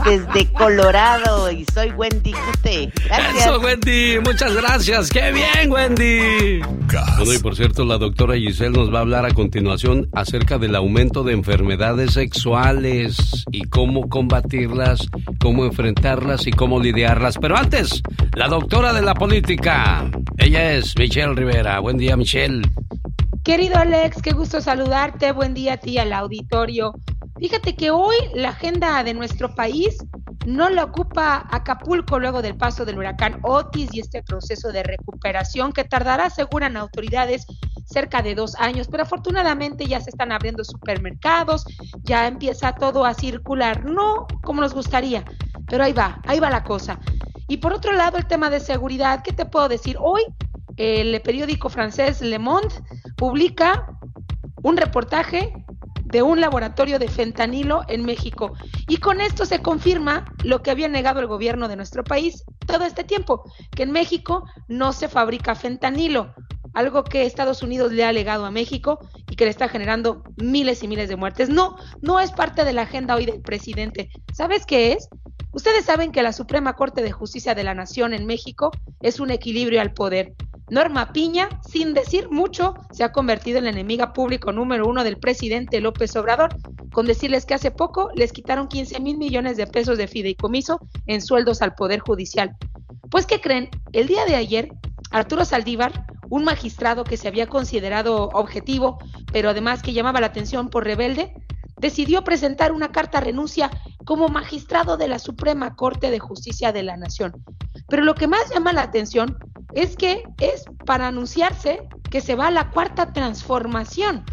Desde 0.04 0.52
Colorado 0.52 1.50
y 1.50 1.64
soy 1.72 1.90
Wendy 1.90 2.32
Cute. 2.32 2.92
Gracias. 3.06 3.46
Eso, 3.46 3.58
Wendy. 3.60 4.18
Muchas 4.24 4.54
gracias. 4.54 5.08
¡Qué 5.10 5.32
bien, 5.32 5.72
Wendy! 5.72 6.60
Bueno, 7.16 7.32
y 7.32 7.38
por 7.38 7.56
cierto, 7.56 7.84
la 7.84 7.98
doctora 7.98 8.36
Giselle 8.36 8.70
nos 8.70 8.92
va 8.92 8.98
a 8.98 9.00
hablar 9.02 9.24
a 9.24 9.32
continuación 9.32 10.08
acerca 10.12 10.58
del 10.58 10.76
aumento 10.76 11.24
de 11.24 11.32
enfermedades 11.32 12.12
sexuales 12.12 13.44
y 13.50 13.62
cómo 13.64 14.08
combatirlas, 14.08 15.08
cómo 15.40 15.64
enfrentarlas 15.64 16.46
y 16.46 16.52
cómo 16.52 16.78
lidiarlas. 16.80 17.38
Pero 17.38 17.56
antes, 17.56 18.02
la 18.34 18.48
doctora 18.48 18.92
de 18.92 19.02
la 19.02 19.14
política. 19.14 19.85
Ella 20.38 20.72
es 20.72 20.96
Michelle 20.98 21.34
Rivera. 21.34 21.80
Buen 21.80 21.96
día, 21.96 22.16
Michelle. 22.16 22.62
Querido 23.42 23.76
Alex, 23.76 24.20
qué 24.22 24.32
gusto 24.32 24.60
saludarte. 24.60 25.32
Buen 25.32 25.54
día 25.54 25.74
a 25.74 25.76
ti 25.76 25.98
al 25.98 26.12
auditorio. 26.12 26.94
Fíjate 27.38 27.76
que 27.76 27.90
hoy 27.90 28.16
la 28.34 28.50
agenda 28.50 29.02
de 29.04 29.14
nuestro 29.14 29.54
país 29.54 29.98
no 30.46 30.70
la 30.70 30.84
ocupa 30.84 31.46
Acapulco 31.50 32.18
luego 32.18 32.40
del 32.40 32.56
paso 32.56 32.84
del 32.84 32.98
huracán 32.98 33.40
Otis 33.42 33.90
y 33.92 34.00
este 34.00 34.22
proceso 34.22 34.70
de 34.72 34.84
recuperación 34.84 35.72
que 35.72 35.84
tardará, 35.84 36.26
aseguran 36.26 36.76
autoridades, 36.76 37.46
cerca 37.84 38.22
de 38.22 38.34
dos 38.34 38.54
años, 38.56 38.88
pero 38.88 39.02
afortunadamente 39.02 39.86
ya 39.86 40.00
se 40.00 40.10
están 40.10 40.32
abriendo 40.32 40.64
supermercados, 40.64 41.64
ya 42.02 42.26
empieza 42.26 42.72
todo 42.72 43.04
a 43.04 43.14
circular, 43.14 43.84
no 43.84 44.26
como 44.42 44.60
nos 44.60 44.74
gustaría, 44.74 45.24
pero 45.68 45.84
ahí 45.84 45.92
va, 45.92 46.20
ahí 46.26 46.40
va 46.40 46.50
la 46.50 46.64
cosa. 46.64 46.98
Y 47.48 47.58
por 47.58 47.72
otro 47.72 47.92
lado, 47.92 48.18
el 48.18 48.26
tema 48.26 48.50
de 48.50 48.60
seguridad, 48.60 49.22
¿qué 49.22 49.32
te 49.32 49.46
puedo 49.46 49.68
decir? 49.68 49.96
Hoy 50.00 50.22
el 50.76 51.20
periódico 51.22 51.68
francés 51.68 52.20
Le 52.20 52.38
Monde 52.38 52.74
publica 53.16 53.98
un 54.62 54.76
reportaje 54.76 55.52
de 56.04 56.22
un 56.22 56.40
laboratorio 56.40 56.98
de 56.98 57.08
fentanilo 57.08 57.82
en 57.88 58.04
México. 58.04 58.52
Y 58.88 58.98
con 58.98 59.20
esto 59.20 59.44
se 59.44 59.60
confirma 59.60 60.24
lo 60.44 60.62
que 60.62 60.70
había 60.70 60.88
negado 60.88 61.20
el 61.20 61.26
gobierno 61.26 61.68
de 61.68 61.76
nuestro 61.76 62.04
país 62.04 62.44
todo 62.66 62.84
este 62.84 63.04
tiempo, 63.04 63.44
que 63.72 63.82
en 63.84 63.92
México 63.92 64.44
no 64.68 64.92
se 64.92 65.08
fabrica 65.08 65.54
fentanilo, 65.54 66.34
algo 66.74 67.04
que 67.04 67.24
Estados 67.24 67.62
Unidos 67.62 67.92
le 67.92 68.04
ha 68.04 68.12
legado 68.12 68.44
a 68.44 68.50
México 68.50 68.98
y 69.30 69.36
que 69.36 69.44
le 69.44 69.50
está 69.50 69.68
generando 69.68 70.22
miles 70.36 70.82
y 70.82 70.88
miles 70.88 71.08
de 71.08 71.16
muertes. 71.16 71.48
No, 71.48 71.76
no 72.02 72.20
es 72.20 72.30
parte 72.32 72.64
de 72.64 72.72
la 72.72 72.82
agenda 72.82 73.14
hoy 73.14 73.26
del 73.26 73.40
presidente. 73.40 74.10
¿Sabes 74.32 74.66
qué 74.66 74.92
es? 74.92 75.08
Ustedes 75.56 75.86
saben 75.86 76.12
que 76.12 76.22
la 76.22 76.34
Suprema 76.34 76.74
Corte 76.74 77.00
de 77.00 77.12
Justicia 77.12 77.54
de 77.54 77.64
la 77.64 77.72
Nación 77.72 78.12
en 78.12 78.26
México 78.26 78.72
es 79.00 79.20
un 79.20 79.30
equilibrio 79.30 79.80
al 79.80 79.94
poder. 79.94 80.34
Norma 80.68 81.14
Piña, 81.14 81.48
sin 81.66 81.94
decir 81.94 82.28
mucho, 82.30 82.74
se 82.92 83.04
ha 83.04 83.12
convertido 83.12 83.56
en 83.56 83.64
la 83.64 83.70
enemiga 83.70 84.12
público 84.12 84.52
número 84.52 84.86
uno 84.86 85.02
del 85.02 85.16
presidente 85.16 85.80
López 85.80 86.14
Obrador, 86.14 86.54
con 86.92 87.06
decirles 87.06 87.46
que 87.46 87.54
hace 87.54 87.70
poco 87.70 88.10
les 88.14 88.32
quitaron 88.32 88.68
15 88.68 89.00
mil 89.00 89.16
millones 89.16 89.56
de 89.56 89.66
pesos 89.66 89.96
de 89.96 90.08
fideicomiso 90.08 90.78
en 91.06 91.22
sueldos 91.22 91.62
al 91.62 91.74
Poder 91.74 92.00
Judicial. 92.00 92.54
Pues, 93.10 93.24
¿qué 93.24 93.40
creen? 93.40 93.70
El 93.94 94.08
día 94.08 94.26
de 94.26 94.34
ayer, 94.34 94.68
Arturo 95.10 95.46
Saldívar, 95.46 96.04
un 96.28 96.44
magistrado 96.44 97.02
que 97.02 97.16
se 97.16 97.28
había 97.28 97.46
considerado 97.46 98.28
objetivo, 98.34 98.98
pero 99.32 99.48
además 99.48 99.82
que 99.82 99.94
llamaba 99.94 100.20
la 100.20 100.26
atención 100.26 100.68
por 100.68 100.84
rebelde, 100.84 101.32
decidió 101.78 102.24
presentar 102.24 102.72
una 102.72 102.92
carta 102.92 103.20
renuncia 103.20 103.70
como 104.06 104.28
magistrado 104.28 104.96
de 104.96 105.08
la 105.08 105.18
Suprema 105.18 105.74
Corte 105.74 106.10
de 106.10 106.20
Justicia 106.20 106.72
de 106.72 106.84
la 106.84 106.96
Nación. 106.96 107.32
Pero 107.88 108.04
lo 108.04 108.14
que 108.14 108.28
más 108.28 108.48
llama 108.48 108.72
la 108.72 108.82
atención 108.82 109.36
es 109.74 109.96
que 109.96 110.22
es 110.40 110.64
para 110.86 111.08
anunciarse 111.08 111.86
que 112.10 112.20
se 112.22 112.36
va 112.36 112.46
a 112.46 112.52
la 112.52 112.70
cuarta 112.70 113.12
transformación. 113.12 114.24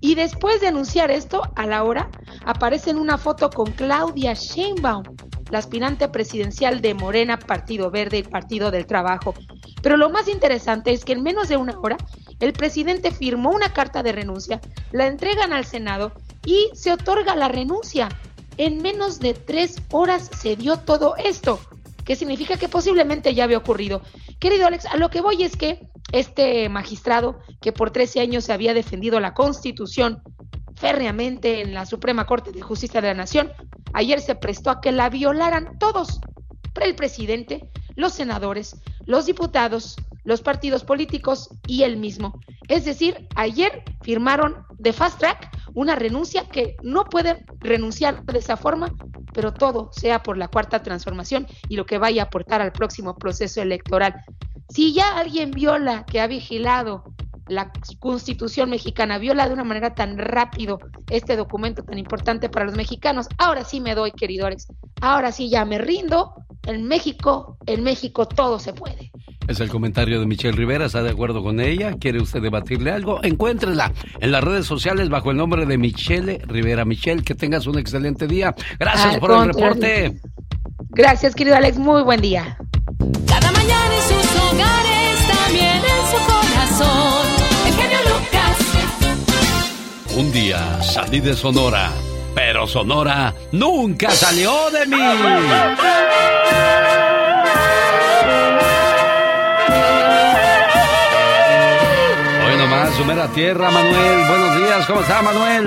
Y 0.00 0.14
después 0.14 0.60
de 0.60 0.68
anunciar 0.68 1.10
esto, 1.10 1.42
a 1.56 1.66
la 1.66 1.82
hora, 1.82 2.10
aparece 2.44 2.90
en 2.90 2.98
una 2.98 3.18
foto 3.18 3.50
con 3.50 3.72
Claudia 3.72 4.34
Sheinbaum, 4.34 5.02
la 5.50 5.58
aspirante 5.58 6.08
presidencial 6.08 6.80
de 6.80 6.94
Morena, 6.94 7.38
Partido 7.38 7.90
Verde 7.90 8.18
y 8.18 8.22
Partido 8.22 8.70
del 8.70 8.86
Trabajo. 8.86 9.34
Pero 9.82 9.96
lo 9.96 10.10
más 10.10 10.28
interesante 10.28 10.92
es 10.92 11.04
que 11.04 11.12
en 11.12 11.22
menos 11.22 11.48
de 11.48 11.56
una 11.56 11.78
hora, 11.78 11.96
el 12.38 12.52
presidente 12.52 13.10
firmó 13.10 13.50
una 13.50 13.72
carta 13.72 14.02
de 14.02 14.12
renuncia, 14.12 14.60
la 14.92 15.06
entregan 15.06 15.52
al 15.52 15.64
Senado 15.64 16.12
y 16.44 16.70
se 16.74 16.92
otorga 16.92 17.34
la 17.34 17.48
renuncia. 17.48 18.08
En 18.60 18.82
menos 18.82 19.20
de 19.20 19.32
tres 19.32 19.80
horas 19.90 20.28
se 20.38 20.54
dio 20.54 20.76
todo 20.76 21.16
esto, 21.16 21.58
que 22.04 22.14
significa 22.14 22.58
que 22.58 22.68
posiblemente 22.68 23.32
ya 23.34 23.44
había 23.44 23.56
ocurrido. 23.56 24.02
Querido 24.38 24.66
Alex, 24.66 24.84
a 24.84 24.98
lo 24.98 25.08
que 25.08 25.22
voy 25.22 25.44
es 25.44 25.56
que 25.56 25.88
este 26.12 26.68
magistrado, 26.68 27.40
que 27.62 27.72
por 27.72 27.90
13 27.90 28.20
años 28.20 28.44
se 28.44 28.52
había 28.52 28.74
defendido 28.74 29.18
la 29.18 29.32
Constitución 29.32 30.22
férreamente 30.74 31.62
en 31.62 31.72
la 31.72 31.86
Suprema 31.86 32.26
Corte 32.26 32.52
de 32.52 32.60
Justicia 32.60 33.00
de 33.00 33.08
la 33.08 33.14
Nación, 33.14 33.50
ayer 33.94 34.20
se 34.20 34.34
prestó 34.34 34.68
a 34.68 34.82
que 34.82 34.92
la 34.92 35.08
violaran 35.08 35.78
todos, 35.78 36.20
el 36.82 36.94
presidente, 36.94 37.70
los 37.96 38.12
senadores, 38.12 38.76
los 39.06 39.24
diputados, 39.24 39.96
los 40.24 40.42
partidos 40.42 40.84
políticos 40.84 41.50
y 41.66 41.82
él 41.82 41.96
mismo. 41.96 42.40
Es 42.68 42.84
decir, 42.84 43.28
ayer 43.36 43.82
firmaron 44.02 44.64
de 44.78 44.92
fast 44.92 45.18
track 45.18 45.50
una 45.74 45.94
renuncia 45.94 46.48
que 46.48 46.76
no 46.82 47.04
puede 47.04 47.44
renunciar 47.60 48.24
de 48.24 48.38
esa 48.38 48.56
forma, 48.56 48.92
pero 49.32 49.52
todo 49.52 49.90
sea 49.92 50.22
por 50.22 50.36
la 50.36 50.48
cuarta 50.48 50.82
transformación 50.82 51.46
y 51.68 51.76
lo 51.76 51.86
que 51.86 51.98
vaya 51.98 52.22
a 52.22 52.26
aportar 52.26 52.60
al 52.60 52.72
próximo 52.72 53.16
proceso 53.16 53.62
electoral. 53.62 54.14
Si 54.68 54.92
ya 54.92 55.18
alguien 55.18 55.50
viola 55.50 56.04
que 56.06 56.20
ha 56.20 56.26
vigilado 56.26 57.04
la 57.50 57.72
constitución 57.98 58.70
mexicana, 58.70 59.18
viola 59.18 59.46
de 59.46 59.54
una 59.54 59.64
manera 59.64 59.94
tan 59.94 60.16
rápido 60.16 60.78
este 61.10 61.36
documento 61.36 61.82
tan 61.82 61.98
importante 61.98 62.48
para 62.48 62.64
los 62.64 62.76
mexicanos, 62.76 63.28
ahora 63.38 63.64
sí 63.64 63.80
me 63.80 63.94
doy, 63.94 64.12
querido 64.12 64.46
Alex, 64.46 64.68
ahora 65.00 65.32
sí 65.32 65.50
ya 65.50 65.64
me 65.64 65.78
rindo, 65.78 66.34
en 66.66 66.84
México, 66.84 67.56
en 67.66 67.82
México 67.82 68.26
todo 68.26 68.58
se 68.58 68.72
puede. 68.72 69.10
Es 69.48 69.58
el 69.58 69.68
comentario 69.68 70.20
de 70.20 70.26
Michelle 70.26 70.56
Rivera. 70.56 70.86
¿Está 70.86 71.02
de 71.02 71.10
acuerdo 71.10 71.42
con 71.42 71.58
ella? 71.58 71.94
¿Quiere 71.98 72.20
usted 72.20 72.40
debatirle 72.40 72.92
algo? 72.92 73.18
Encuéntrela 73.24 73.92
en 74.20 74.30
las 74.30 74.44
redes 74.44 74.66
sociales 74.66 75.08
bajo 75.08 75.32
el 75.32 75.38
nombre 75.38 75.66
de 75.66 75.76
Michelle 75.76 76.40
Rivera. 76.46 76.84
Michelle, 76.84 77.24
que 77.24 77.34
tengas 77.34 77.66
un 77.66 77.78
excelente 77.78 78.28
día. 78.28 78.54
Gracias 78.78 79.14
Al 79.14 79.20
por 79.20 79.32
el 79.32 79.52
reporte. 79.52 80.20
Gracias, 80.90 81.34
querido 81.34 81.56
Alex. 81.56 81.78
Muy 81.78 82.02
buen 82.02 82.20
día. 82.20 82.58
Cada 83.26 83.50
mañana 83.50 83.94
en 83.96 84.02
sus 84.02 84.52
hogares, 84.52 84.89
Un 90.20 90.30
día 90.32 90.82
salí 90.82 91.18
de 91.18 91.34
Sonora, 91.34 91.90
pero 92.34 92.66
Sonora 92.66 93.34
nunca 93.52 94.10
salió 94.10 94.52
de 94.70 94.84
mí. 94.84 95.00
Hoy 102.46 102.58
nomás, 102.58 102.94
sumera 102.96 103.28
tierra, 103.28 103.70
Manuel. 103.70 104.28
Buenos 104.28 104.56
días, 104.58 104.86
¿cómo 104.86 105.00
está, 105.00 105.22
Manuel? 105.22 105.64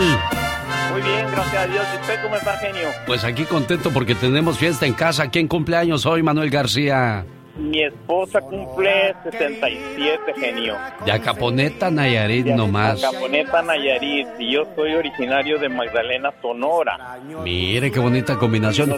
Muy 0.91 1.01
bien, 1.01 1.31
gracias 1.31 1.55
a 1.55 1.65
Dios. 1.65 1.87
¿Y 1.91 2.01
usted 2.01 2.21
cómo 2.21 2.35
está, 2.35 2.55
genio? 2.57 2.89
Pues 3.07 3.23
aquí 3.23 3.45
contento 3.45 3.89
porque 3.89 4.13
tenemos 4.13 4.59
fiesta 4.59 4.85
en 4.85 4.93
casa. 4.93 5.31
¿Quién 5.31 5.47
cumpleaños 5.47 6.05
hoy, 6.05 6.21
Manuel 6.21 6.51
García? 6.51 7.25
Mi 7.55 7.83
esposa 7.83 8.41
cumple 8.41 9.13
67, 9.23 10.33
genio. 10.39 10.75
De 11.05 11.11
Acaponeta, 11.11 11.91
Nayarit 11.91 12.47
nomás. 12.47 12.99
Caponeta 12.99 13.61
Nayarit 13.61 14.27
y 14.39 14.53
yo 14.53 14.63
soy 14.75 14.95
originario 14.95 15.59
de 15.59 15.69
Magdalena, 15.69 16.33
Sonora. 16.41 17.19
Mire 17.43 17.91
qué 17.91 17.99
bonita 17.99 18.37
combinación. 18.39 18.95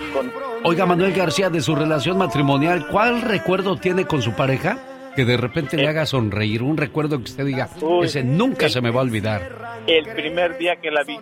Oiga, 0.63 0.85
Manuel 0.85 1.13
García, 1.13 1.49
de 1.49 1.61
su 1.61 1.75
relación 1.75 2.17
matrimonial, 2.17 2.87
¿cuál 2.87 3.21
recuerdo 3.21 3.75
tiene 3.75 4.05
con 4.05 4.21
su 4.21 4.31
pareja? 4.31 4.77
Que 5.15 5.25
de 5.25 5.37
repente 5.37 5.77
le 5.77 5.87
haga 5.87 6.05
sonreír, 6.05 6.61
un 6.61 6.77
recuerdo 6.77 7.17
que 7.17 7.23
usted 7.23 7.45
diga, 7.45 7.69
Uy. 7.81 8.05
ese 8.05 8.23
nunca 8.23 8.67
se 8.69 8.81
me 8.81 8.91
va 8.91 8.99
a 8.99 9.03
olvidar. 9.03 9.81
El 9.87 10.05
primer 10.13 10.57
día 10.57 10.75
que 10.77 10.91
la 10.91 11.03
vi. 11.03 11.17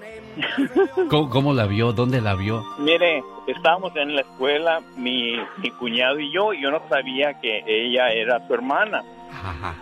¿Cómo, 1.09 1.29
cómo 1.29 1.53
la 1.53 1.67
vio? 1.67 1.93
¿Dónde 1.93 2.19
la 2.21 2.33
vio? 2.35 2.63
Mire, 2.79 3.21
estábamos 3.47 3.95
en 3.95 4.15
la 4.15 4.21
escuela, 4.21 4.81
mi, 4.97 5.35
mi 5.57 5.69
cuñado 5.71 6.19
y 6.19 6.33
yo, 6.33 6.53
y 6.53 6.61
yo 6.61 6.71
no 6.71 6.81
sabía 6.89 7.39
que 7.39 7.63
ella 7.67 8.09
era 8.09 8.45
su 8.47 8.53
hermana. 8.53 9.03
Ajá. 9.31 9.75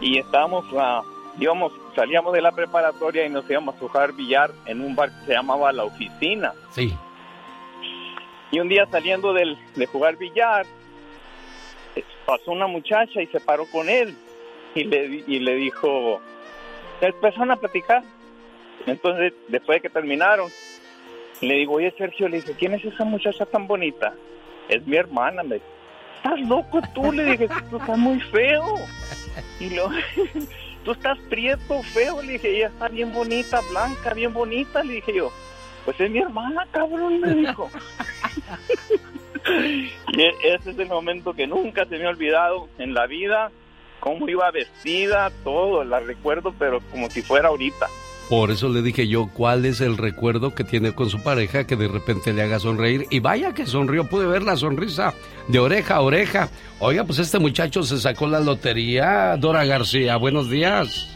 Y 0.00 0.18
estábamos, 0.18 0.64
ah, 0.78 1.02
íbamos, 1.38 1.72
salíamos 1.96 2.32
de 2.32 2.42
la 2.42 2.52
preparatoria 2.52 3.26
y 3.26 3.30
nos 3.30 3.48
íbamos 3.50 3.74
a 3.76 3.78
jugar 3.78 4.12
billar 4.12 4.50
en 4.66 4.80
un 4.80 4.94
bar 4.94 5.10
que 5.10 5.26
se 5.26 5.32
llamaba 5.32 5.72
La 5.72 5.84
Oficina. 5.84 6.52
Sí. 6.70 6.94
Y 8.50 8.60
un 8.60 8.68
día 8.68 8.86
saliendo 8.90 9.32
del, 9.32 9.56
de 9.74 9.86
jugar 9.86 10.16
billar, 10.16 10.66
eh, 10.66 10.81
pasó 12.26 12.52
una 12.52 12.66
muchacha 12.66 13.20
y 13.22 13.26
se 13.26 13.40
paró 13.40 13.66
con 13.66 13.88
él 13.88 14.16
y 14.74 14.84
le, 14.84 15.24
y 15.26 15.38
le 15.38 15.54
dijo, 15.56 16.20
empezaron 17.00 17.50
a 17.50 17.56
platicar. 17.56 18.02
Entonces, 18.86 19.32
después 19.48 19.76
de 19.76 19.82
que 19.82 19.92
terminaron, 19.92 20.50
le 21.40 21.54
digo, 21.54 21.74
oye 21.74 21.92
Sergio, 21.98 22.28
le 22.28 22.36
dije, 22.40 22.54
¿quién 22.58 22.74
es 22.74 22.84
esa 22.84 23.04
muchacha 23.04 23.46
tan 23.46 23.66
bonita? 23.66 24.14
Es 24.68 24.86
mi 24.86 24.96
hermana, 24.96 25.42
me. 25.42 25.60
¿Estás 26.16 26.40
loco 26.40 26.80
tú? 26.94 27.12
Le 27.12 27.24
dije, 27.24 27.48
tú 27.68 27.78
estás 27.78 27.98
muy 27.98 28.20
feo. 28.20 28.76
Y 29.58 29.70
lo, 29.70 29.90
tú 30.84 30.92
estás 30.92 31.18
prieto, 31.28 31.82
feo. 31.82 32.22
Le 32.22 32.34
dije, 32.34 32.56
ella 32.56 32.68
está 32.68 32.88
bien 32.88 33.12
bonita, 33.12 33.60
blanca, 33.70 34.14
bien 34.14 34.32
bonita. 34.32 34.82
Le 34.84 34.94
dije 34.94 35.14
yo, 35.14 35.32
pues 35.84 36.00
es 36.00 36.10
mi 36.10 36.20
hermana, 36.20 36.66
cabrón, 36.70 37.20
me 37.20 37.34
dijo. 37.34 37.68
Y 40.14 40.20
e- 40.20 40.34
ese 40.54 40.70
es 40.72 40.78
el 40.78 40.88
momento 40.88 41.32
que 41.32 41.46
nunca 41.46 41.86
se 41.86 41.98
me 41.98 42.06
ha 42.06 42.10
olvidado 42.10 42.68
en 42.78 42.92
la 42.94 43.06
vida, 43.06 43.50
cómo 44.00 44.28
iba 44.28 44.50
vestida, 44.50 45.30
todo, 45.42 45.84
la 45.84 46.00
recuerdo, 46.00 46.54
pero 46.58 46.80
como 46.90 47.08
si 47.08 47.22
fuera 47.22 47.48
ahorita. 47.48 47.86
Por 48.28 48.50
eso 48.50 48.68
le 48.68 48.82
dije 48.82 49.08
yo, 49.08 49.28
¿cuál 49.34 49.66
es 49.66 49.80
el 49.80 49.98
recuerdo 49.98 50.54
que 50.54 50.64
tiene 50.64 50.94
con 50.94 51.10
su 51.10 51.22
pareja 51.22 51.66
que 51.66 51.76
de 51.76 51.88
repente 51.88 52.32
le 52.32 52.42
haga 52.42 52.58
sonreír? 52.58 53.06
Y 53.10 53.20
vaya 53.20 53.52
que 53.52 53.66
sonrió, 53.66 54.08
pude 54.08 54.26
ver 54.26 54.42
la 54.42 54.56
sonrisa 54.56 55.12
de 55.48 55.58
oreja 55.58 55.96
a 55.96 56.00
oreja. 56.02 56.48
Oiga, 56.78 57.04
pues 57.04 57.18
este 57.18 57.38
muchacho 57.38 57.82
se 57.82 57.98
sacó 57.98 58.26
la 58.26 58.40
lotería, 58.40 59.36
Dora 59.38 59.64
García. 59.64 60.16
Buenos 60.16 60.48
días. 60.48 61.08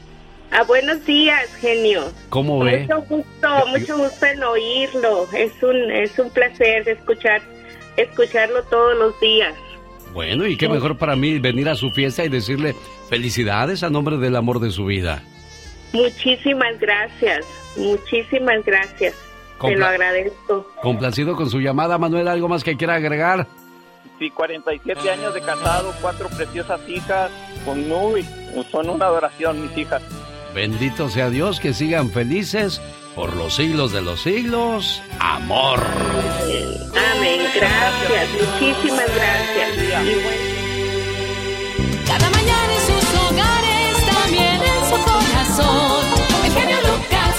Ah, 0.50 0.62
buenos 0.64 1.04
días, 1.04 1.52
genio. 1.56 2.12
¿Cómo 2.28 2.58
ve? 2.62 2.82
Mucho 2.82 3.00
gusto, 3.02 3.66
mucho 3.68 3.96
gusto 3.98 4.26
en 4.26 4.42
oírlo. 4.42 5.26
Es 5.32 5.52
un, 5.62 5.90
es 5.90 6.18
un 6.18 6.30
placer 6.30 6.88
escuchar, 6.88 7.40
escucharlo 7.96 8.62
todos 8.64 8.96
los 8.96 9.18
días. 9.20 9.54
Bueno, 10.12 10.46
y 10.46 10.56
qué 10.56 10.68
mejor 10.68 10.96
para 10.96 11.14
mí 11.14 11.38
venir 11.38 11.68
a 11.68 11.74
su 11.74 11.90
fiesta 11.90 12.24
y 12.24 12.28
decirle 12.28 12.74
felicidades 13.08 13.82
a 13.82 13.90
nombre 13.90 14.16
del 14.16 14.36
amor 14.36 14.60
de 14.60 14.70
su 14.70 14.86
vida. 14.86 15.22
Muchísimas 15.92 16.78
gracias, 16.80 17.44
muchísimas 17.76 18.64
gracias. 18.64 19.14
Te 19.60 19.76
lo 19.76 19.86
agradezco. 19.86 20.66
Complacido 20.82 21.34
con 21.36 21.48
su 21.48 21.60
llamada, 21.60 21.98
Manuel, 21.98 22.28
¿algo 22.28 22.48
más 22.48 22.62
que 22.62 22.76
quiera 22.76 22.94
agregar? 22.94 23.46
Sí, 24.18 24.30
47 24.30 25.10
años 25.10 25.34
de 25.34 25.40
casado, 25.40 25.94
cuatro 26.00 26.28
preciosas 26.28 26.80
hijas, 26.88 27.30
con 27.64 27.90
uy, 27.90 28.24
son 28.70 28.88
una 28.88 29.06
adoración 29.06 29.62
mis 29.62 29.76
hijas. 29.76 30.02
Bendito 30.56 31.10
sea 31.10 31.28
Dios, 31.28 31.60
que 31.60 31.74
sigan 31.74 32.08
felices 32.08 32.80
por 33.14 33.36
los 33.36 33.56
siglos 33.56 33.92
de 33.92 34.00
los 34.00 34.22
siglos. 34.22 35.02
Amor. 35.20 35.78
Amén, 37.12 37.42
gracias, 37.54 38.28
muchísimas 38.32 39.04
gracias. 39.14 39.76
Cada 42.06 42.30
mañana 42.30 42.72
en 42.72 42.80
sus 42.86 43.04
hogares, 43.20 44.06
también 44.06 44.58
en 44.62 44.84
su 44.88 44.96
corazón. 45.04 46.04
El 46.46 46.52
genio 46.52 46.78
Lucas. 46.88 47.36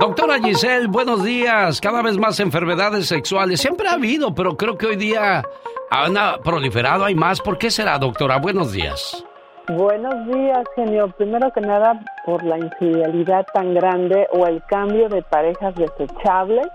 Doctora 0.00 0.40
Giselle, 0.42 0.86
buenos 0.86 1.22
días. 1.22 1.78
Cada 1.78 2.00
vez 2.00 2.16
más 2.16 2.40
enfermedades 2.40 3.04
sexuales. 3.06 3.60
Siempre 3.60 3.86
ha 3.88 3.92
habido, 3.92 4.34
pero 4.34 4.56
creo 4.56 4.78
que 4.78 4.86
hoy 4.86 4.96
día 4.96 5.44
han 5.90 6.14
proliferado. 6.42 7.04
Hay 7.04 7.14
más. 7.14 7.42
¿Por 7.42 7.58
qué 7.58 7.70
será, 7.70 7.98
doctora? 7.98 8.38
Buenos 8.38 8.72
días. 8.72 9.22
Buenos 9.68 10.26
días, 10.26 10.62
genio. 10.76 11.08
Primero 11.16 11.50
que 11.50 11.62
nada, 11.62 11.98
por 12.26 12.44
la 12.44 12.58
infidelidad 12.58 13.46
tan 13.54 13.72
grande 13.72 14.28
o 14.32 14.46
el 14.46 14.62
cambio 14.64 15.08
de 15.08 15.22
parejas 15.22 15.74
desechables 15.74 16.66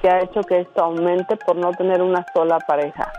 que 0.00 0.08
ha 0.08 0.22
hecho 0.22 0.40
que 0.40 0.60
esto 0.60 0.84
aumente 0.84 1.36
por 1.36 1.56
no 1.56 1.70
tener 1.72 2.00
una 2.00 2.24
sola 2.32 2.58
pareja. 2.60 3.12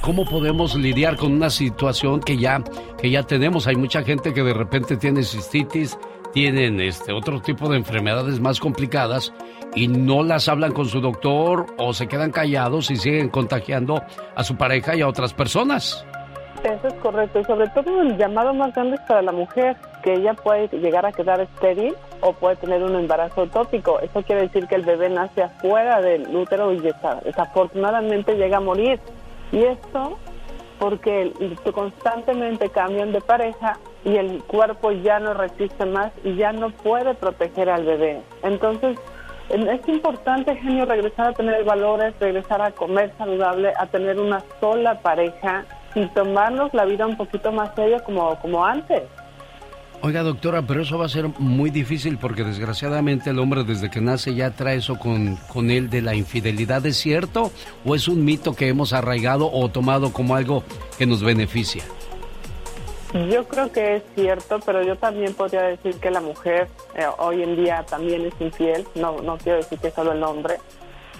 ¿Cómo 0.00 0.24
podemos 0.24 0.74
lidiar 0.76 1.16
con 1.16 1.32
una 1.32 1.50
situación 1.50 2.20
que 2.20 2.38
ya, 2.38 2.62
que 2.96 3.10
ya 3.10 3.22
tenemos? 3.22 3.66
Hay 3.66 3.76
mucha 3.76 4.02
gente 4.02 4.32
que 4.32 4.42
de 4.42 4.54
repente 4.54 4.96
tiene 4.96 5.22
cistitis, 5.22 5.98
tienen 6.32 6.80
este 6.80 7.12
otro 7.12 7.42
tipo 7.42 7.68
de 7.68 7.76
enfermedades 7.76 8.40
más 8.40 8.60
complicadas 8.60 9.30
y 9.74 9.88
no 9.88 10.22
las 10.22 10.48
hablan 10.48 10.72
con 10.72 10.86
su 10.86 11.02
doctor 11.02 11.66
o 11.76 11.92
se 11.92 12.06
quedan 12.06 12.32
callados 12.32 12.90
y 12.90 12.96
siguen 12.96 13.28
contagiando 13.28 14.02
a 14.34 14.42
su 14.42 14.56
pareja 14.56 14.96
y 14.96 15.02
a 15.02 15.08
otras 15.08 15.34
personas. 15.34 16.06
Eso 16.62 16.88
es 16.88 16.94
correcto. 16.94 17.40
Y 17.40 17.44
sobre 17.44 17.68
todo 17.68 18.00
el 18.02 18.16
llamado 18.16 18.54
más 18.54 18.72
grande 18.74 18.96
es 18.96 19.02
para 19.02 19.22
la 19.22 19.32
mujer, 19.32 19.76
que 20.02 20.14
ella 20.14 20.34
puede 20.34 20.68
llegar 20.68 21.04
a 21.06 21.12
quedar 21.12 21.40
estéril 21.40 21.94
o 22.20 22.32
puede 22.32 22.56
tener 22.56 22.82
un 22.82 22.94
embarazo 22.94 23.46
tópico. 23.48 24.00
Eso 24.00 24.22
quiere 24.22 24.42
decir 24.42 24.66
que 24.66 24.76
el 24.76 24.82
bebé 24.82 25.08
nace 25.10 25.42
afuera 25.42 26.00
del 26.00 26.34
útero 26.34 26.72
y 26.72 26.80
desa- 26.80 27.20
desafortunadamente 27.22 28.36
llega 28.36 28.58
a 28.58 28.60
morir. 28.60 28.98
Y 29.52 29.62
esto 29.64 30.18
porque 30.78 31.32
constantemente 31.72 32.68
cambian 32.70 33.12
de 33.12 33.20
pareja 33.20 33.78
y 34.04 34.16
el 34.16 34.42
cuerpo 34.44 34.90
ya 34.90 35.20
no 35.20 35.32
resiste 35.34 35.86
más 35.86 36.12
y 36.24 36.34
ya 36.34 36.52
no 36.52 36.70
puede 36.70 37.14
proteger 37.14 37.70
al 37.70 37.84
bebé. 37.84 38.20
Entonces, 38.42 38.98
en- 39.50 39.68
es 39.68 39.86
importante, 39.88 40.56
genio, 40.56 40.84
regresar 40.86 41.28
a 41.28 41.32
tener 41.32 41.62
valores, 41.64 42.14
regresar 42.18 42.60
a 42.62 42.70
comer 42.72 43.12
saludable, 43.18 43.72
a 43.78 43.86
tener 43.86 44.18
una 44.18 44.42
sola 44.60 45.00
pareja 45.00 45.64
y 45.94 46.06
tomarnos 46.08 46.72
la 46.74 46.84
vida 46.84 47.06
un 47.06 47.16
poquito 47.16 47.52
más 47.52 47.74
seria 47.74 48.00
como, 48.00 48.36
como 48.40 48.64
antes. 48.64 49.02
Oiga, 50.02 50.22
doctora, 50.22 50.60
pero 50.60 50.82
eso 50.82 50.98
va 50.98 51.06
a 51.06 51.08
ser 51.08 51.28
muy 51.38 51.70
difícil 51.70 52.18
porque 52.18 52.44
desgraciadamente 52.44 53.30
el 53.30 53.38
hombre 53.38 53.64
desde 53.64 53.88
que 53.88 54.02
nace 54.02 54.34
ya 54.34 54.50
trae 54.50 54.76
eso 54.76 54.98
con, 54.98 55.36
con 55.50 55.70
él 55.70 55.88
de 55.88 56.02
la 56.02 56.14
infidelidad. 56.14 56.84
¿Es 56.84 56.98
cierto 56.98 57.50
o 57.86 57.94
es 57.94 58.06
un 58.06 58.22
mito 58.22 58.54
que 58.54 58.68
hemos 58.68 58.92
arraigado 58.92 59.50
o 59.50 59.70
tomado 59.70 60.12
como 60.12 60.36
algo 60.36 60.62
que 60.98 61.06
nos 61.06 61.22
beneficia? 61.22 61.84
Yo 63.14 63.46
creo 63.46 63.70
que 63.70 63.96
es 63.96 64.02
cierto, 64.16 64.58
pero 64.66 64.82
yo 64.82 64.96
también 64.96 65.32
podría 65.34 65.62
decir 65.62 65.94
que 66.00 66.10
la 66.10 66.20
mujer 66.20 66.68
eh, 66.96 67.06
hoy 67.18 67.42
en 67.42 67.56
día 67.56 67.82
también 67.88 68.26
es 68.26 68.34
infiel. 68.40 68.84
No, 68.96 69.22
no 69.22 69.38
quiero 69.38 69.58
decir 69.58 69.78
que 69.78 69.90
solo 69.90 70.12
el 70.12 70.22
hombre. 70.22 70.56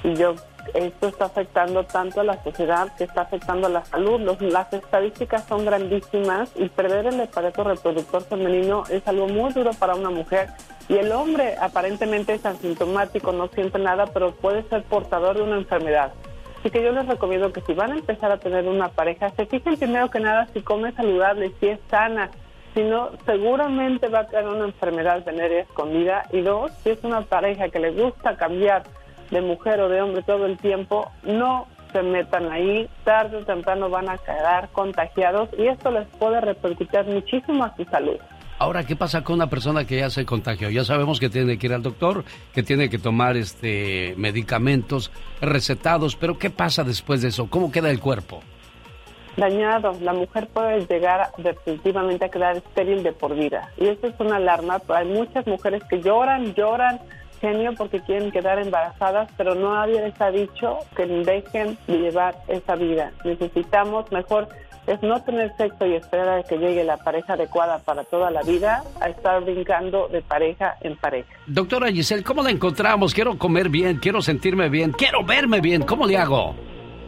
Y 0.03 0.13
yo 0.15 0.35
esto 0.75 1.09
está 1.09 1.27
afectando 1.27 1.85
tanto 1.85 2.21
a 2.21 2.25
la 2.25 2.43
sociedad 2.43 2.95
que 2.97 3.05
está 3.05 3.23
afectando 3.23 3.67
a 3.67 3.71
la 3.71 3.85
salud. 3.85 4.21
Las 4.41 4.73
estadísticas 4.73 5.45
son 5.45 5.65
grandísimas 5.65 6.51
y 6.57 6.69
perder 6.69 7.07
el 7.07 7.21
aparato 7.21 7.65
reproductor 7.65 8.23
femenino 8.23 8.85
es 8.89 9.07
algo 9.07 9.29
muy 9.29 9.53
duro 9.53 9.73
para 9.73 9.95
una 9.95 10.11
mujer. 10.11 10.49
Y 10.89 10.97
el 10.97 11.13
hombre 11.13 11.57
aparentemente 11.61 12.35
es 12.35 12.45
asintomático, 12.45 13.33
no 13.33 13.49
siente 13.49 13.79
nada, 13.79 14.07
pero 14.07 14.33
puede 14.33 14.63
ser 14.65 14.83
portador 14.85 15.37
de 15.37 15.43
una 15.43 15.57
enfermedad. 15.57 16.13
Así 16.61 16.71
que 16.71 16.83
yo 16.83 16.93
les 16.93 17.07
recomiendo 17.07 17.53
que 17.53 17.61
si 17.61 17.75
van 17.75 17.93
a 17.93 17.97
empezar 17.97 18.33
a 18.33 18.39
tener 18.39 18.67
una 18.67 18.89
pareja, 18.89 19.31
se 19.37 19.47
fijen 19.47 19.77
primero 19.77 20.11
que 20.11 20.21
nada 20.21 20.49
si 20.55 20.63
come 20.63 20.93
saludable, 20.93 21.53
si 21.61 21.69
es 21.69 21.79
sana, 21.91 22.31
si 22.75 22.83
no, 22.83 23.11
seguramente 23.25 24.09
va 24.09 24.21
a 24.21 24.27
tener 24.27 24.49
una 24.49 24.65
enfermedad 24.65 25.25
venérea 25.25 25.63
escondida. 25.63 26.25
Y 26.33 26.41
dos, 26.41 26.73
si 26.83 26.91
es 26.91 27.05
una 27.05 27.21
pareja 27.23 27.69
que 27.69 27.79
le 27.79 27.93
gusta 27.93 28.37
cambiar 28.37 28.83
de 29.31 29.41
mujer 29.41 29.81
o 29.81 29.89
de 29.89 30.01
hombre 30.01 30.23
todo 30.23 30.47
el 30.47 30.59
tiempo, 30.59 31.11
no 31.23 31.67
se 31.93 32.03
metan 32.03 32.51
ahí, 32.51 32.89
tarde 33.05 33.37
o 33.39 33.45
temprano 33.45 33.89
van 33.89 34.09
a 34.09 34.19
quedar 34.19 34.69
contagiados 34.71 35.49
y 35.57 35.69
esto 35.69 35.91
les 35.91 36.07
puede 36.19 36.41
repercutir 36.41 37.05
muchísimo 37.05 37.65
a 37.65 37.75
su 37.77 37.85
salud. 37.85 38.19
Ahora, 38.59 38.85
¿qué 38.85 38.95
pasa 38.95 39.23
con 39.23 39.35
una 39.35 39.49
persona 39.49 39.85
que 39.85 39.99
ya 39.99 40.11
se 40.11 40.25
contagió? 40.25 40.71
Ya 40.71 40.85
sabemos 40.85 41.19
que 41.19 41.29
tiene 41.29 41.59
que 41.59 41.67
ir 41.67 41.75
al 41.75 41.83
doctor, 41.83 42.25
que 42.53 42.63
tiene 42.63 42.89
que 42.89 42.99
tomar 42.99 43.37
este 43.37 44.15
medicamentos 44.17 45.11
recetados, 45.41 46.17
pero 46.17 46.39
¿qué 46.39 46.51
pasa 46.51 46.85
después 46.85 47.23
de 47.23 47.29
eso? 47.29 47.49
¿Cómo 47.51 47.73
queda 47.73 47.91
el 47.91 48.01
cuerpo? 48.01 48.41
Dañado, 49.37 49.97
la 50.01 50.13
mujer 50.13 50.47
puede 50.47 50.87
llegar 50.87 51.31
definitivamente 51.39 52.25
a 52.25 52.29
quedar 52.29 52.57
estéril 52.57 53.03
de 53.03 53.13
por 53.13 53.35
vida. 53.35 53.69
Y 53.77 53.89
esto 53.89 54.07
es 54.07 54.15
una 54.21 54.37
alarma, 54.37 54.81
hay 54.89 55.09
muchas 55.09 55.45
mujeres 55.49 55.83
que 55.91 56.01
lloran, 56.01 56.55
lloran, 56.55 57.01
genio, 57.45 57.75
porque 57.77 58.01
quieren 58.01 58.31
quedar 58.31 58.59
embarazadas, 58.59 59.29
pero 59.37 59.55
nadie 59.55 60.01
les 60.01 60.19
ha 60.19 60.31
dicho 60.31 60.79
que 60.97 61.05
dejen 61.07 61.77
de 61.87 61.99
llevar 61.99 62.35
esa 62.49 62.75
vida. 62.75 63.13
Necesitamos 63.23 64.11
mejor 64.11 64.49
es 64.87 65.03
no 65.03 65.23
tener 65.23 65.51
sexo 65.57 65.87
y 65.87 65.95
esperar 65.95 66.29
a 66.29 66.43
que 66.43 66.59
llegue 66.59 66.85
la 66.85 66.99
pareja 66.99 67.35
adecuada 67.35 67.79
para 67.79 68.05
toda 68.05 68.31
la 68.31 68.43
vida, 68.43 68.83
a 69.01 69.09
estar 69.09 69.43
brincando 69.43 70.09
de 70.09 70.21
pareja 70.21 70.77
en 70.83 70.97
pareja. 70.97 71.29
Doctora 71.47 71.91
Giselle, 71.91 72.23
¿cómo 72.23 72.43
la 72.43 72.51
encontramos? 72.51 73.15
Quiero 73.15 73.39
comer 73.39 73.69
bien, 73.69 73.97
quiero 73.97 74.21
sentirme 74.21 74.69
bien, 74.69 74.93
quiero 74.93 75.25
verme 75.25 75.61
bien, 75.61 75.83
¿cómo 75.83 76.07
le 76.07 76.19
hago? 76.19 76.55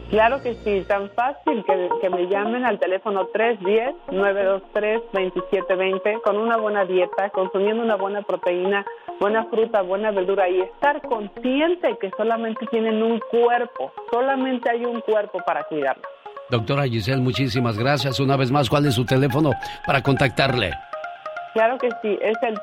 Claro 0.09 0.41
que 0.41 0.53
sí, 0.63 0.85
tan 0.87 1.09
fácil 1.09 1.65
que, 1.65 1.89
que 2.01 2.09
me 2.09 2.27
llamen 2.27 2.63
al 2.63 2.79
teléfono 2.79 3.27
310-923-2720 3.27 6.21
con 6.21 6.37
una 6.37 6.55
buena 6.55 6.85
dieta, 6.85 7.29
consumiendo 7.31 7.83
una 7.83 7.97
buena 7.97 8.21
proteína, 8.21 8.85
buena 9.19 9.43
fruta, 9.45 9.81
buena 9.81 10.11
verdura 10.11 10.47
y 10.47 10.61
estar 10.61 11.01
consciente 11.01 11.97
que 11.99 12.09
solamente 12.15 12.65
tienen 12.67 13.03
un 13.03 13.19
cuerpo, 13.29 13.91
solamente 14.09 14.69
hay 14.69 14.85
un 14.85 15.01
cuerpo 15.01 15.39
para 15.45 15.65
cuidarlo. 15.65 16.03
Doctora 16.49 16.83
Giselle, 16.83 17.21
muchísimas 17.21 17.77
gracias. 17.77 18.21
Una 18.21 18.37
vez 18.37 18.49
más, 18.49 18.69
¿cuál 18.69 18.85
es 18.85 18.95
su 18.95 19.03
teléfono 19.03 19.51
para 19.85 20.01
contactarle? 20.01 20.71
Claro 21.53 21.77
que 21.77 21.89
sí, 22.01 22.17
es 22.21 22.37
el 22.43 22.57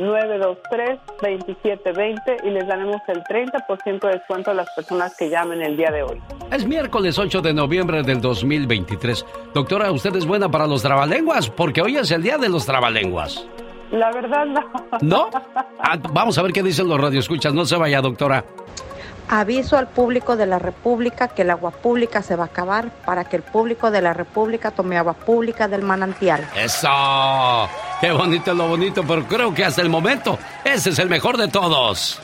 310-923-2720 0.00 2.44
y 2.44 2.50
les 2.50 2.66
daremos 2.66 3.00
el 3.08 3.22
30% 3.24 4.00
de 4.00 4.12
descuento 4.12 4.50
a 4.50 4.54
las 4.54 4.68
personas 4.74 5.14
que 5.16 5.28
llamen 5.28 5.60
el 5.62 5.76
día 5.76 5.90
de 5.90 6.02
hoy. 6.02 6.20
Es 6.50 6.66
miércoles 6.66 7.18
8 7.18 7.42
de 7.42 7.52
noviembre 7.52 8.02
del 8.02 8.20
2023. 8.20 9.26
Doctora, 9.54 9.92
¿usted 9.92 10.16
es 10.16 10.26
buena 10.26 10.50
para 10.50 10.66
los 10.66 10.82
trabalenguas? 10.82 11.48
Porque 11.50 11.82
hoy 11.82 11.96
es 11.96 12.10
el 12.10 12.22
día 12.22 12.38
de 12.38 12.48
los 12.48 12.66
trabalenguas. 12.66 13.46
La 13.90 14.10
verdad 14.12 14.46
no. 14.46 14.60
¿No? 15.02 15.30
Ah, 15.82 15.96
vamos 16.12 16.36
a 16.36 16.42
ver 16.42 16.52
qué 16.52 16.62
dicen 16.62 16.86
los 16.88 17.00
radioescuchas. 17.00 17.54
No 17.54 17.64
se 17.64 17.74
vaya, 17.74 18.02
doctora. 18.02 18.44
Aviso 19.32 19.76
al 19.76 19.86
público 19.86 20.36
de 20.36 20.44
la 20.44 20.58
República 20.58 21.28
que 21.28 21.42
el 21.42 21.50
agua 21.50 21.70
pública 21.70 22.20
se 22.20 22.34
va 22.34 22.42
a 22.42 22.46
acabar 22.46 22.90
para 23.06 23.24
que 23.24 23.36
el 23.36 23.42
público 23.42 23.92
de 23.92 24.02
la 24.02 24.12
República 24.12 24.72
tome 24.72 24.98
agua 24.98 25.12
pública 25.12 25.68
del 25.68 25.82
manantial. 25.82 26.48
¡Eso! 26.56 26.88
¡Qué 28.00 28.10
bonito 28.10 28.50
es 28.50 28.56
lo 28.56 28.66
bonito! 28.66 29.04
Pero 29.06 29.24
creo 29.28 29.54
que 29.54 29.64
hasta 29.64 29.82
el 29.82 29.88
momento 29.88 30.36
ese 30.64 30.90
es 30.90 30.98
el 30.98 31.08
mejor 31.08 31.36
de 31.36 31.46
todos. 31.46 32.20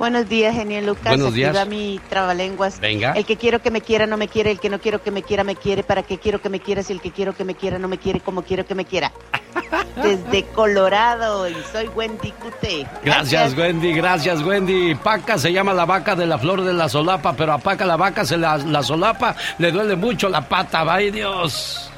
Buenos 0.00 0.30
días, 0.30 0.54
genial 0.54 0.86
Lucas. 0.86 1.08
Buenos 1.08 1.34
días. 1.34 1.50
Aquí 1.50 1.58
va 1.58 1.64
mi 1.66 2.00
trabalenguas. 2.08 2.80
Venga. 2.80 3.12
El 3.12 3.26
que 3.26 3.36
quiero 3.36 3.60
que 3.60 3.70
me 3.70 3.82
quiera 3.82 4.06
no 4.06 4.16
me 4.16 4.28
quiere, 4.28 4.50
el 4.50 4.58
que 4.58 4.70
no 4.70 4.80
quiero 4.80 5.02
que 5.02 5.10
me 5.10 5.22
quiera 5.22 5.44
me 5.44 5.56
quiere, 5.56 5.82
para 5.82 6.02
que 6.02 6.16
quiero 6.16 6.40
que 6.40 6.48
me 6.48 6.58
quiera 6.58 6.82
si 6.82 6.94
el 6.94 7.02
que 7.02 7.10
quiero 7.10 7.36
que 7.36 7.44
me 7.44 7.54
quiera 7.54 7.78
no 7.78 7.86
me 7.86 7.98
quiere 7.98 8.20
como 8.20 8.40
quiero 8.40 8.64
que 8.64 8.74
me 8.74 8.86
quiera. 8.86 9.12
Desde 10.02 10.44
Colorado 10.54 11.46
y 11.46 11.54
soy 11.70 11.88
Wendy 11.88 12.32
Cute. 12.32 12.86
Gracias, 13.04 13.54
Wendy, 13.54 13.92
gracias, 13.92 14.42
Wendy. 14.42 14.94
Paca 14.94 15.36
se 15.36 15.52
llama 15.52 15.74
la 15.74 15.84
vaca 15.84 16.16
de 16.16 16.26
la 16.26 16.38
flor 16.38 16.62
de 16.62 16.72
la 16.72 16.88
solapa, 16.88 17.34
pero 17.34 17.52
a 17.52 17.58
Paca 17.58 17.84
la 17.84 17.98
vaca 17.98 18.24
se 18.24 18.38
la, 18.38 18.56
la 18.56 18.82
solapa, 18.82 19.36
le 19.58 19.70
duele 19.70 19.96
mucho 19.96 20.30
la 20.30 20.40
pata, 20.40 20.82
¡ay 20.90 21.10
Dios! 21.10 21.90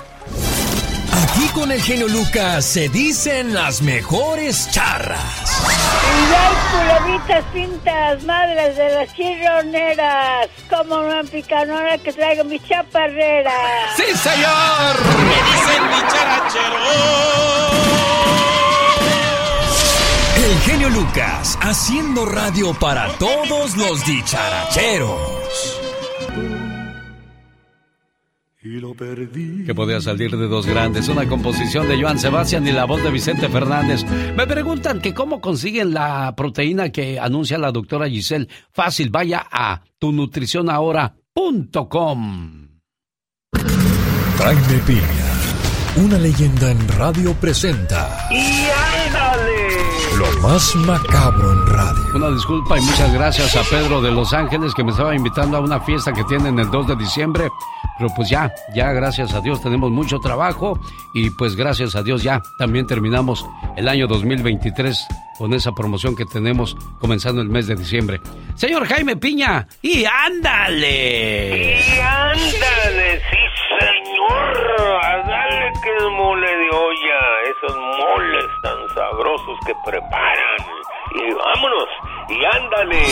Aquí 1.13 1.47
con 1.49 1.71
el 1.71 1.83
genio 1.83 2.09
Lucas 2.09 2.65
se 2.65 2.89
dicen 2.89 3.53
las 3.53 3.83
mejores 3.83 4.71
charras. 4.71 5.21
Y 5.69 6.33
hay 7.33 7.43
pintas, 7.53 8.23
madres 8.25 8.77
de 8.77 8.89
las 8.95 9.15
chirroneras. 9.15 10.49
Como 10.71 10.97
una 10.97 11.23
picanora 11.25 11.99
que 11.99 12.13
traigo 12.13 12.45
mi 12.45 12.59
chaparrera. 12.61 13.53
¡Sí, 13.97 14.05
señor! 14.17 14.97
Me 15.19 15.39
dicen 15.53 15.83
mi 15.89 16.03
El 20.45 20.59
genio 20.61 20.89
Lucas 20.91 21.59
haciendo 21.61 22.27
radio 22.27 22.75
para 22.75 23.09
todos 23.19 23.77
los 23.77 24.05
dicharacheros. 24.07 25.82
Que 28.63 29.75
podía 29.75 30.01
salir 30.01 30.37
de 30.37 30.47
dos 30.47 30.67
grandes, 30.67 31.09
una 31.09 31.29
composición 31.29 31.89
de 31.89 32.01
Joan 32.01 32.21
Sebastián 32.21 32.65
y 32.65 32.71
la 32.71 32.85
voz 32.85 33.03
de 33.03 33.11
Vicente 33.11 33.49
Fernández. 33.49 34.05
Me 34.37 34.47
preguntan 34.47 35.01
que 35.01 35.13
cómo 35.13 35.41
consiguen 35.41 35.93
la 35.93 36.33
proteína 36.37 36.91
que 36.91 37.19
anuncia 37.19 37.59
la 37.59 37.73
doctora 37.73 38.09
Giselle. 38.09 38.47
Fácil, 38.71 39.11
vaya 39.11 39.45
a 39.51 39.83
tunutricionahora.com. 39.99 42.69
Jaime 44.39 44.79
Piña, 44.87 45.33
una 45.97 46.19
leyenda 46.19 46.71
en 46.71 46.87
radio 46.89 47.35
presenta 47.35 48.29
¡Y 48.31 48.69
ándale! 49.09 49.53
lo 50.17 50.31
más 50.41 50.75
macabro 50.77 51.53
en 51.53 51.67
radio. 51.67 52.05
Una 52.15 52.31
disculpa 52.31 52.79
y 52.79 52.83
muchas 52.83 53.13
gracias 53.13 53.57
a 53.57 53.65
Pedro 53.65 54.01
de 54.01 54.13
Los 54.13 54.33
Ángeles 54.33 54.73
que 54.75 54.85
me 54.85 54.93
estaba 54.93 55.17
invitando 55.17 55.57
a 55.57 55.61
una 55.61 55.81
fiesta 55.81 56.13
que 56.13 56.23
tienen 56.25 56.59
el 56.59 56.71
2 56.71 56.89
de 56.89 56.97
diciembre. 56.97 57.49
Pero 58.03 58.15
pues 58.17 58.31
ya, 58.31 58.53
ya 58.75 58.91
gracias 58.91 59.33
a 59.33 59.41
Dios 59.41 59.63
tenemos 59.63 59.93
mucho 59.93 60.19
trabajo 60.19 60.77
y 61.15 61.31
pues 61.31 61.55
gracias 61.55 61.95
a 61.95 62.03
Dios 62.03 62.25
ya 62.25 62.43
también 62.59 62.85
terminamos 62.85 63.47
el 63.77 63.87
año 63.87 64.09
2023 64.09 65.07
con 65.39 65.55
esa 65.55 65.71
promoción 65.71 66.17
que 66.17 66.25
tenemos 66.25 66.77
comenzando 66.99 67.43
el 67.43 67.49
mes 67.49 67.69
de 67.69 67.77
diciembre. 67.77 68.21
Señor 68.57 68.89
Jaime 68.89 69.15
Piña, 69.17 69.69
y 69.83 70.05
ándale. 70.05 71.79
¡Y 71.79 72.01
ándale! 72.01 73.21
¡Sí, 73.21 73.39
señor! 73.79 75.01
A 75.05 75.19
darle 75.19 75.73
que 75.81 75.97
es 75.97 76.03
mole 76.17 76.57
de 76.57 76.71
olla, 76.71 77.21
esos 77.55 77.79
moles 77.79 78.47
tan 78.65 78.97
sabrosos 78.97 79.59
que 79.65 79.75
preparan. 79.85 80.59
Y 81.15 81.35
vámonos, 81.35 81.89
y 82.29 82.45
ándale. 82.45 83.03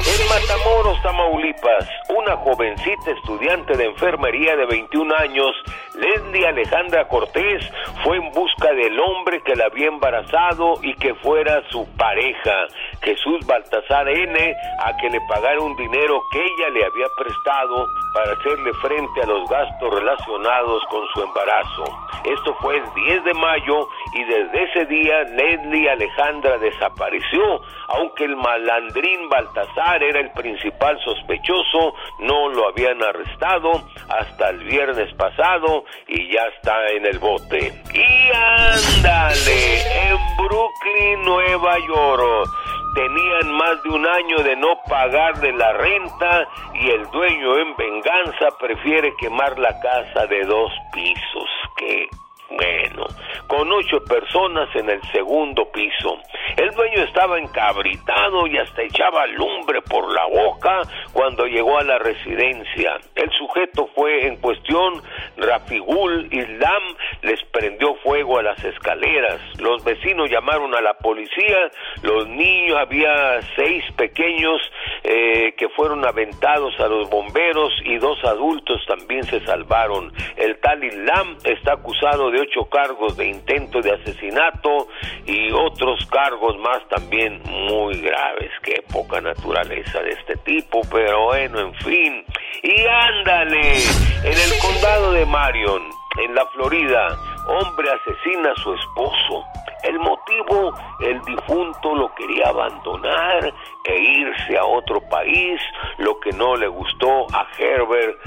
En 0.00 0.28
Matamoros, 0.28 1.02
Tamaulipas, 1.02 1.86
una 2.08 2.34
jovencita 2.38 3.10
estudiante 3.10 3.76
de 3.76 3.84
enfermería 3.84 4.56
de 4.56 4.64
21 4.64 5.14
años, 5.14 5.50
Leslie 5.94 6.46
Alejandra 6.46 7.06
Cortés, 7.06 7.62
fue 8.02 8.16
en 8.16 8.32
busca 8.32 8.72
del 8.72 8.98
hombre 8.98 9.42
que 9.42 9.54
la 9.54 9.66
había 9.66 9.88
embarazado 9.88 10.76
y 10.82 10.94
que 10.94 11.14
fuera 11.16 11.62
su 11.70 11.86
pareja, 11.96 12.66
Jesús 13.02 13.46
Baltasar 13.46 14.08
N., 14.08 14.56
a 14.82 14.96
que 14.96 15.10
le 15.10 15.20
pagara 15.28 15.60
un 15.60 15.76
dinero 15.76 16.22
que 16.32 16.38
ella 16.38 16.70
le 16.70 16.84
había 16.86 17.06
prestado 17.18 17.86
para 18.12 18.32
hacerle 18.32 18.72
frente 18.74 19.22
a 19.22 19.26
los 19.26 19.48
gastos 19.48 19.94
relacionados 19.94 20.82
con 20.90 21.06
su 21.14 21.22
embarazo. 21.22 21.84
Esto 22.24 22.54
fue 22.60 22.76
el 22.76 22.84
10 22.94 23.24
de 23.24 23.34
mayo 23.34 23.88
y 24.14 24.24
desde 24.24 24.64
ese 24.64 24.86
día 24.86 25.22
Leslie 25.24 25.90
Alejandra 25.90 26.58
desapareció, 26.58 27.62
aunque 27.88 28.24
el 28.24 28.36
malandrín 28.36 29.28
Baltasar 29.28 30.02
era 30.02 30.20
el 30.20 30.30
principal 30.32 30.98
sospechoso, 31.04 31.94
no 32.20 32.48
lo 32.50 32.68
habían 32.68 33.02
arrestado 33.02 33.82
hasta 34.08 34.50
el 34.50 34.64
viernes 34.64 35.12
pasado 35.14 35.84
y 36.08 36.32
ya 36.32 36.42
está 36.56 36.90
en 36.90 37.06
el 37.06 37.18
bote. 37.18 37.72
Y 37.94 38.36
ándale, 38.36 40.08
en 40.08 40.16
Brooklyn, 40.36 41.22
Nueva 41.24 41.76
York. 41.86 42.50
Tenían 42.94 43.52
más 43.52 43.82
de 43.82 43.90
un 43.90 44.06
año 44.06 44.38
de 44.42 44.56
no 44.56 44.68
pagarle 44.88 45.52
la 45.52 45.72
renta 45.74 46.48
y 46.74 46.90
el 46.90 47.08
dueño 47.10 47.58
en 47.58 47.76
venganza 47.76 48.48
prefiere 48.58 49.14
quemar 49.16 49.58
la 49.58 49.78
casa 49.80 50.26
de 50.26 50.44
dos 50.44 50.72
pisos. 50.92 51.48
¿Qué? 51.76 52.08
Bueno, 52.50 53.06
con 53.46 53.70
ocho 53.72 54.02
personas 54.04 54.68
en 54.74 54.90
el 54.90 55.00
segundo 55.12 55.70
piso. 55.70 56.18
El 56.56 56.70
dueño 56.70 57.04
estaba 57.04 57.38
encabritado 57.38 58.46
y 58.48 58.58
hasta 58.58 58.82
echaba 58.82 59.24
lumbre 59.28 59.80
por 59.82 60.12
la 60.12 60.26
boca 60.26 60.82
cuando 61.12 61.46
llegó 61.46 61.78
a 61.78 61.84
la 61.84 61.98
residencia. 61.98 62.98
El 63.14 63.30
sujeto 63.30 63.88
fue 63.94 64.26
en 64.26 64.36
cuestión, 64.36 65.00
Rafigul 65.36 66.28
Islam, 66.32 66.82
les 67.22 67.40
prendió 67.52 67.94
fuego 68.02 68.38
a 68.38 68.42
las 68.42 68.62
escaleras. 68.64 69.40
Los 69.60 69.84
vecinos 69.84 70.28
llamaron 70.28 70.74
a 70.74 70.80
la 70.80 70.94
policía, 70.94 71.70
los 72.02 72.28
niños, 72.28 72.78
había 72.78 73.40
seis 73.54 73.84
pequeños 73.96 74.60
eh, 75.04 75.54
que 75.56 75.68
fueron 75.70 76.04
aventados 76.04 76.78
a 76.80 76.88
los 76.88 77.08
bomberos 77.08 77.72
y 77.84 77.98
dos 77.98 78.18
adultos 78.24 78.84
también 78.86 79.22
se 79.24 79.40
salvaron. 79.46 80.12
El 80.36 80.58
tal 80.58 80.82
Islam 80.82 81.36
está 81.44 81.74
acusado 81.74 82.30
de 82.30 82.39
ocho 82.40 82.68
cargos 82.68 83.16
de 83.16 83.26
intento 83.26 83.80
de 83.80 83.92
asesinato 83.92 84.88
y 85.26 85.52
otros 85.52 86.04
cargos 86.06 86.56
más 86.58 86.86
también 86.88 87.40
muy 87.44 88.00
graves. 88.00 88.50
Qué 88.62 88.82
poca 88.92 89.20
naturaleza 89.20 90.00
de 90.00 90.10
este 90.10 90.36
tipo, 90.38 90.80
pero 90.90 91.26
bueno, 91.26 91.60
en 91.60 91.74
fin. 91.74 92.24
Y 92.62 92.86
ándale, 92.86 93.76
en 94.24 94.32
el 94.32 94.58
condado 94.60 95.12
de 95.12 95.24
Marion, 95.26 95.82
en 96.18 96.34
la 96.34 96.44
Florida, 96.46 97.16
hombre 97.46 97.88
asesina 97.90 98.52
a 98.52 98.62
su 98.62 98.74
esposo. 98.74 99.44
El 99.82 99.98
motivo, 99.98 100.74
el 101.00 101.20
difunto 101.22 101.94
lo 101.94 102.14
quería 102.14 102.48
abandonar 102.48 103.52
e 103.84 103.98
irse 103.98 104.58
a 104.58 104.64
otro 104.64 105.00
país, 105.08 105.60
lo 105.98 106.20
que 106.20 106.32
no 106.32 106.56
le 106.56 106.68
gustó 106.68 107.26
a 107.32 107.48
Herbert 107.58 108.18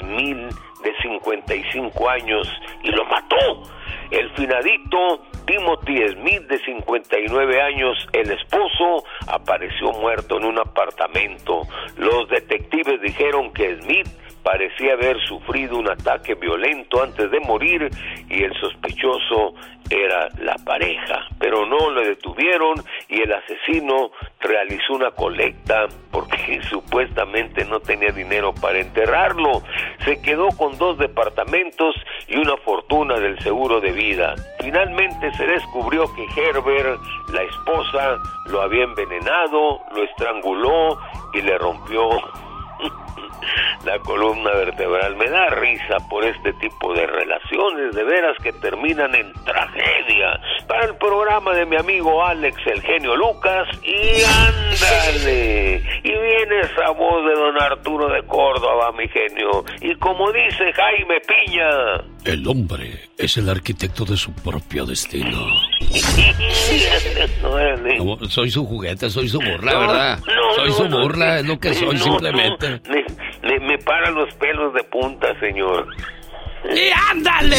Smith 0.00 0.54
de 0.82 0.94
55 1.02 2.08
años 2.08 2.48
y 2.82 2.90
lo 2.90 3.04
mató. 3.04 3.62
El 4.10 4.30
finadito 4.30 5.22
Timothy 5.46 6.08
Smith 6.08 6.42
de 6.48 6.58
59 6.58 7.60
años, 7.60 7.96
el 8.12 8.30
esposo, 8.30 9.04
apareció 9.26 9.92
muerto 9.92 10.38
en 10.38 10.44
un 10.44 10.58
apartamento. 10.58 11.62
Los 11.96 12.28
detectives 12.28 13.00
dijeron 13.02 13.52
que 13.52 13.80
Smith 13.82 14.08
parecía 14.50 14.94
haber 14.94 15.20
sufrido 15.26 15.76
un 15.76 15.90
ataque 15.90 16.34
violento 16.34 17.02
antes 17.02 17.30
de 17.30 17.38
morir 17.40 17.90
y 18.30 18.44
el 18.44 18.54
sospechoso 18.58 19.52
era 19.90 20.28
la 20.40 20.56
pareja, 20.64 21.26
pero 21.38 21.66
no 21.66 21.90
lo 21.90 22.00
detuvieron 22.00 22.82
y 23.10 23.20
el 23.20 23.30
asesino 23.30 24.10
realizó 24.40 24.94
una 24.94 25.10
colecta 25.10 25.86
porque 26.10 26.62
supuestamente 26.70 27.66
no 27.66 27.80
tenía 27.80 28.10
dinero 28.10 28.54
para 28.54 28.78
enterrarlo. 28.78 29.62
Se 30.06 30.22
quedó 30.22 30.48
con 30.56 30.78
dos 30.78 30.96
departamentos 30.96 31.94
y 32.26 32.38
una 32.38 32.56
fortuna 32.56 33.20
del 33.20 33.38
seguro 33.40 33.82
de 33.82 33.92
vida. 33.92 34.34
Finalmente 34.60 35.30
se 35.34 35.46
descubrió 35.46 36.06
que 36.14 36.24
Herbert, 36.40 36.98
la 37.34 37.42
esposa, 37.42 38.16
lo 38.46 38.62
había 38.62 38.84
envenenado, 38.84 39.80
lo 39.94 40.04
estranguló 40.04 40.98
y 41.34 41.42
le 41.42 41.58
rompió 41.58 42.08
la 43.84 43.98
columna 44.00 44.50
vertebral. 44.50 45.16
Me 45.16 45.28
da 45.28 45.50
risa 45.50 45.98
por 46.10 46.24
este 46.24 46.52
tipo 46.54 46.92
de 46.94 47.06
relaciones, 47.06 47.94
de 47.94 48.04
veras 48.04 48.36
que 48.42 48.52
terminan 48.54 49.14
en 49.14 49.32
tragedia. 49.44 50.40
Para 50.66 50.86
el 50.86 50.96
programa 50.96 51.54
de 51.54 51.66
mi 51.66 51.76
amigo 51.76 52.24
Alex, 52.24 52.56
el 52.66 52.82
genio 52.82 53.16
Lucas, 53.16 53.68
y 53.82 54.22
ándale. 54.22 55.82
Y 56.04 56.10
viene 56.10 56.60
esa 56.60 56.90
voz 56.90 57.24
de 57.24 57.34
don 57.34 57.62
Arturo 57.62 58.08
de 58.08 58.22
Córdoba, 58.24 58.92
mi 58.92 59.08
genio. 59.08 59.64
Y 59.80 59.94
como 59.96 60.30
dice 60.32 60.72
Jaime 60.72 61.20
Piña. 61.20 61.68
El 62.24 62.46
hombre 62.46 63.08
es 63.16 63.36
el 63.38 63.48
arquitecto 63.48 64.04
de 64.04 64.16
su 64.16 64.32
propio 64.34 64.84
destino. 64.84 65.46
soy 68.28 68.50
su 68.50 68.66
juguete, 68.66 69.08
soy 69.08 69.28
su 69.28 69.38
burla, 69.38 69.78
¿verdad? 69.78 70.18
soy 70.56 70.72
su 70.72 70.88
burla, 70.88 71.38
es 71.38 71.46
lo 71.46 71.58
que 71.58 71.74
soy 71.74 71.96
simplemente. 71.98 72.67
Me, 73.42 73.58
me, 73.60 73.78
paran 73.78 74.14
los 74.14 74.32
pelos 74.34 74.74
de 74.74 74.84
punta, 74.84 75.38
señor. 75.40 75.86
¡Y 76.70 76.90
ándale! 77.10 77.56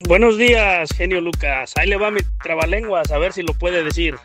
Buenos 0.00 0.38
días, 0.38 0.90
genio 0.96 1.20
Lucas. 1.20 1.72
Ahí 1.76 1.88
le 1.88 1.96
va 1.96 2.10
mi 2.10 2.20
trabalenguas, 2.42 3.10
a 3.10 3.18
ver 3.18 3.32
si 3.32 3.42
lo 3.42 3.52
puede 3.54 3.84
decir. 3.84 4.16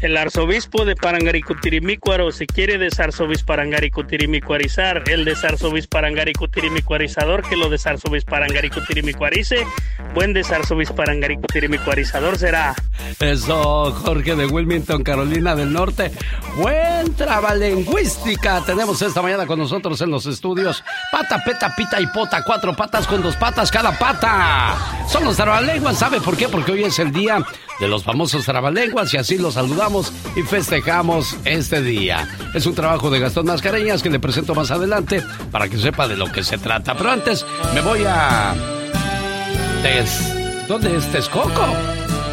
El 0.00 0.16
arzobispo 0.16 0.84
de 0.84 0.94
Parangaricutirimícuaro 0.94 2.30
se 2.30 2.46
quiere 2.46 2.78
desarzobisparagaricutirimícuarizar. 2.78 5.10
El 5.10 5.24
desarzobisparagaricutirimícuarizador 5.24 7.42
que 7.48 7.56
lo 7.56 7.68
desarzobisparagaricutirimícuarice. 7.68 9.66
Buen 10.14 10.34
desarzobisparagaricutirimícuarizador 10.34 12.38
será. 12.38 12.76
Eso, 13.18 13.90
Jorge 13.92 14.36
de 14.36 14.46
Wilmington, 14.46 15.02
Carolina 15.02 15.56
del 15.56 15.72
Norte. 15.72 16.12
Buen 16.56 17.16
trabalengüística. 17.16 18.64
Tenemos 18.64 19.02
esta 19.02 19.20
mañana 19.20 19.46
con 19.46 19.58
nosotros 19.58 20.00
en 20.00 20.12
los 20.12 20.26
estudios. 20.26 20.84
Pata, 21.10 21.42
peta, 21.44 21.74
pita 21.76 22.00
y 22.00 22.06
pota. 22.06 22.44
Cuatro 22.44 22.76
patas 22.76 23.04
con 23.08 23.20
dos 23.20 23.34
patas 23.34 23.72
cada 23.72 23.98
pata. 23.98 24.76
Son 25.08 25.24
los 25.24 25.34
trabalenguas. 25.34 25.98
¿Sabe 25.98 26.20
por 26.20 26.36
qué? 26.36 26.48
Porque 26.48 26.70
hoy 26.70 26.84
es 26.84 27.00
el 27.00 27.10
día 27.10 27.44
de 27.80 27.88
los 27.88 28.04
famosos 28.04 28.44
trabalenguas 28.44 29.12
y 29.14 29.16
así 29.16 29.38
los 29.38 29.54
saludamos 29.54 30.12
y 30.36 30.42
festejamos 30.42 31.36
este 31.44 31.80
día. 31.82 32.28
Es 32.54 32.66
un 32.66 32.74
trabajo 32.74 33.10
de 33.10 33.20
Gastón 33.20 33.46
Mascareñas 33.46 34.02
que 34.02 34.10
le 34.10 34.18
presento 34.18 34.54
más 34.54 34.70
adelante 34.70 35.22
para 35.50 35.68
que 35.68 35.78
sepa 35.78 36.08
de 36.08 36.16
lo 36.16 36.30
que 36.30 36.42
se 36.42 36.58
trata. 36.58 36.96
Pero 36.96 37.10
antes 37.10 37.46
me 37.74 37.80
voy 37.80 38.04
a... 38.06 38.54
¿Dónde 40.68 40.96
es 40.96 41.10
Texcoco? 41.10 41.66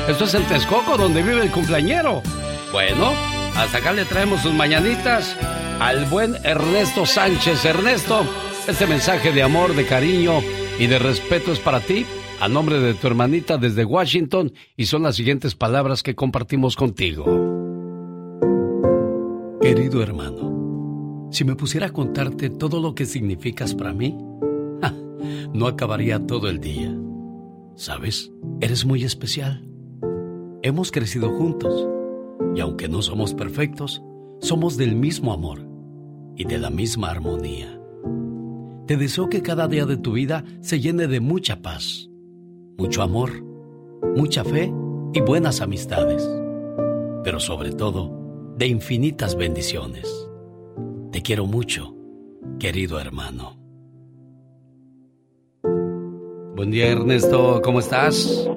Esto 0.09 0.25
es 0.25 0.33
el 0.33 0.43
Texcoco 0.45 0.97
donde 0.97 1.23
vive 1.23 1.41
el 1.41 1.51
cumpleañero. 1.51 2.21
Bueno, 2.71 3.13
hasta 3.55 3.77
acá 3.77 3.93
le 3.93 4.03
traemos 4.05 4.41
sus 4.41 4.53
mañanitas 4.53 5.35
al 5.79 6.05
buen 6.05 6.35
Ernesto 6.43 7.05
Sánchez. 7.05 7.63
Ernesto, 7.63 8.25
este 8.67 8.87
mensaje 8.87 9.31
de 9.31 9.43
amor, 9.43 9.73
de 9.73 9.85
cariño 9.85 10.41
y 10.79 10.87
de 10.87 10.99
respeto 10.99 11.53
es 11.53 11.59
para 11.59 11.79
ti 11.79 12.05
a 12.39 12.49
nombre 12.49 12.79
de 12.79 12.93
tu 12.93 13.07
hermanita 13.07 13.57
desde 13.57 13.85
Washington 13.85 14.53
y 14.75 14.85
son 14.85 15.03
las 15.03 15.15
siguientes 15.15 15.55
palabras 15.55 16.03
que 16.03 16.15
compartimos 16.15 16.75
contigo. 16.75 17.25
Querido 19.61 20.03
hermano, 20.03 21.29
si 21.31 21.45
me 21.45 21.55
pusiera 21.55 21.87
a 21.87 21.93
contarte 21.93 22.49
todo 22.49 22.81
lo 22.81 22.93
que 22.93 23.05
significas 23.05 23.73
para 23.73 23.93
mí, 23.93 24.17
no 25.53 25.67
acabaría 25.67 26.25
todo 26.25 26.49
el 26.49 26.59
día. 26.59 26.95
¿Sabes? 27.75 28.31
Eres 28.61 28.85
muy 28.85 29.03
especial. 29.03 29.67
Hemos 30.61 30.91
crecido 30.91 31.29
juntos 31.29 31.87
y 32.55 32.59
aunque 32.59 32.87
no 32.87 33.01
somos 33.01 33.33
perfectos, 33.33 34.01
somos 34.41 34.77
del 34.77 34.95
mismo 34.95 35.33
amor 35.33 35.67
y 36.35 36.45
de 36.45 36.57
la 36.57 36.69
misma 36.69 37.11
armonía. 37.11 37.79
Te 38.87 38.97
deseo 38.97 39.29
que 39.29 39.41
cada 39.41 39.67
día 39.67 39.85
de 39.85 39.97
tu 39.97 40.13
vida 40.13 40.43
se 40.61 40.79
llene 40.79 41.07
de 41.07 41.19
mucha 41.19 41.61
paz 41.61 42.09
mucho 42.77 43.01
amor, 43.01 43.31
mucha 44.15 44.43
fe 44.43 44.71
y 45.13 45.21
buenas 45.21 45.61
amistades, 45.61 46.27
pero 47.23 47.39
sobre 47.39 47.71
todo 47.71 48.53
de 48.57 48.67
infinitas 48.67 49.35
bendiciones. 49.35 50.29
Te 51.11 51.21
quiero 51.21 51.45
mucho, 51.45 51.95
querido 52.59 52.99
hermano. 52.99 53.57
Buen 56.55 56.71
día 56.71 56.91
Ernesto, 56.91 57.61
¿cómo 57.63 57.79
estás? 57.79 58.49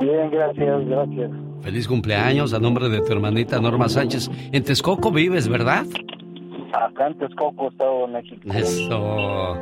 Bien, 0.00 0.30
gracias, 0.30 0.86
gracias. 0.86 1.30
Feliz 1.62 1.86
cumpleaños 1.86 2.54
a 2.54 2.58
nombre 2.58 2.88
de 2.88 3.00
tu 3.00 3.12
hermanita 3.12 3.60
Norma 3.60 3.88
Sánchez. 3.88 4.30
En 4.50 4.64
Texcoco 4.64 5.10
vives, 5.10 5.48
¿verdad? 5.48 5.84
Acá 6.72 7.08
en 7.08 7.18
Texcoco, 7.18 7.68
Estado 7.68 8.06
de 8.06 8.12
México. 8.12 8.48
Eso. 8.52 9.56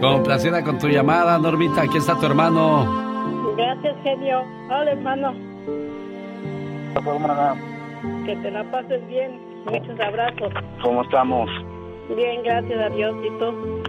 Complacida 0.00 0.62
con 0.62 0.78
tu 0.78 0.88
llamada, 0.88 1.38
Normita. 1.38 1.82
Aquí 1.82 1.98
está 1.98 2.18
tu 2.18 2.26
hermano. 2.26 3.54
Gracias, 3.56 3.96
genio. 4.02 4.42
Hola, 4.70 4.92
hermano. 4.92 5.34
Que 8.24 8.36
te 8.36 8.50
la 8.50 8.70
pases 8.70 9.06
bien. 9.08 9.40
Muchos 9.66 10.00
abrazos. 10.00 10.52
¿Cómo 10.82 11.02
estamos? 11.02 11.48
Bien, 12.16 12.42
gracias 12.42 12.80
a 12.80 12.88
Dios. 12.90 13.14
¿Y 13.24 13.38
tú? 13.38 13.82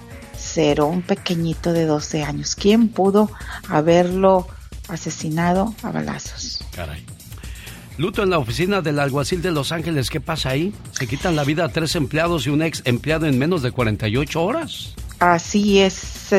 un 0.81 1.01
pequeñito 1.01 1.73
de 1.73 1.85
12 1.85 2.23
años. 2.23 2.55
¿Quién 2.55 2.89
pudo 2.89 3.29
haberlo 3.69 4.47
asesinado 4.87 5.73
a 5.83 5.91
balazos? 5.91 6.63
Caray. 6.75 7.05
Luto 7.97 8.23
en 8.23 8.29
la 8.29 8.37
oficina 8.37 8.81
del 8.81 8.99
alguacil 8.99 9.41
de 9.41 9.51
Los 9.51 9.71
Ángeles. 9.71 10.09
¿Qué 10.09 10.21
pasa 10.21 10.49
ahí? 10.49 10.73
Se 10.91 11.07
quitan 11.07 11.35
la 11.35 11.43
vida 11.43 11.65
a 11.65 11.69
tres 11.69 11.95
empleados 11.95 12.45
y 12.45 12.49
un 12.49 12.61
ex 12.61 12.83
empleado 12.85 13.25
en 13.25 13.39
menos 13.39 13.63
de 13.63 13.71
48 13.71 14.43
horas. 14.43 14.93
Así 15.19 15.79
es. 15.79 16.31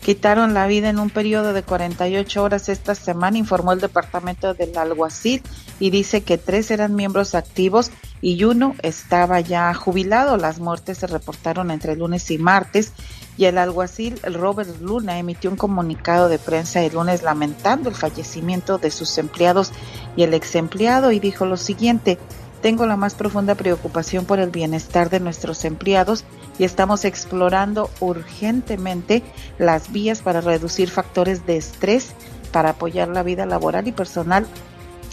Quitaron 0.00 0.54
la 0.54 0.66
vida 0.66 0.88
en 0.88 0.98
un 0.98 1.10
periodo 1.10 1.52
de 1.52 1.62
48 1.62 2.42
horas 2.42 2.68
esta 2.68 2.94
semana, 2.94 3.38
informó 3.38 3.72
el 3.72 3.80
departamento 3.80 4.54
del 4.54 4.76
alguacil 4.76 5.42
y 5.78 5.90
dice 5.90 6.22
que 6.22 6.38
tres 6.38 6.70
eran 6.70 6.94
miembros 6.94 7.34
activos 7.34 7.90
y 8.22 8.44
uno 8.44 8.74
estaba 8.82 9.40
ya 9.40 9.72
jubilado. 9.74 10.36
Las 10.36 10.58
muertes 10.58 10.98
se 10.98 11.06
reportaron 11.06 11.70
entre 11.70 11.96
lunes 11.96 12.30
y 12.30 12.38
martes 12.38 12.92
y 13.36 13.46
el 13.46 13.58
alguacil 13.58 14.20
Robert 14.22 14.80
Luna 14.80 15.18
emitió 15.18 15.50
un 15.50 15.56
comunicado 15.56 16.28
de 16.28 16.38
prensa 16.38 16.82
el 16.82 16.92
lunes 16.94 17.22
lamentando 17.22 17.88
el 17.88 17.94
fallecimiento 17.94 18.78
de 18.78 18.90
sus 18.90 19.16
empleados 19.18 19.72
y 20.16 20.22
el 20.24 20.34
ex 20.34 20.54
empleado 20.56 21.12
y 21.12 21.20
dijo 21.20 21.46
lo 21.46 21.56
siguiente, 21.56 22.18
tengo 22.60 22.84
la 22.84 22.96
más 22.96 23.14
profunda 23.14 23.54
preocupación 23.54 24.26
por 24.26 24.38
el 24.38 24.50
bienestar 24.50 25.08
de 25.08 25.20
nuestros 25.20 25.64
empleados 25.64 26.24
y 26.60 26.64
estamos 26.64 27.04
explorando 27.06 27.90
urgentemente 28.00 29.22
las 29.58 29.90
vías 29.92 30.20
para 30.20 30.42
reducir 30.42 30.90
factores 30.90 31.46
de 31.46 31.56
estrés 31.56 32.10
para 32.52 32.68
apoyar 32.70 33.08
la 33.08 33.22
vida 33.22 33.46
laboral 33.46 33.88
y 33.88 33.92
personal 33.92 34.46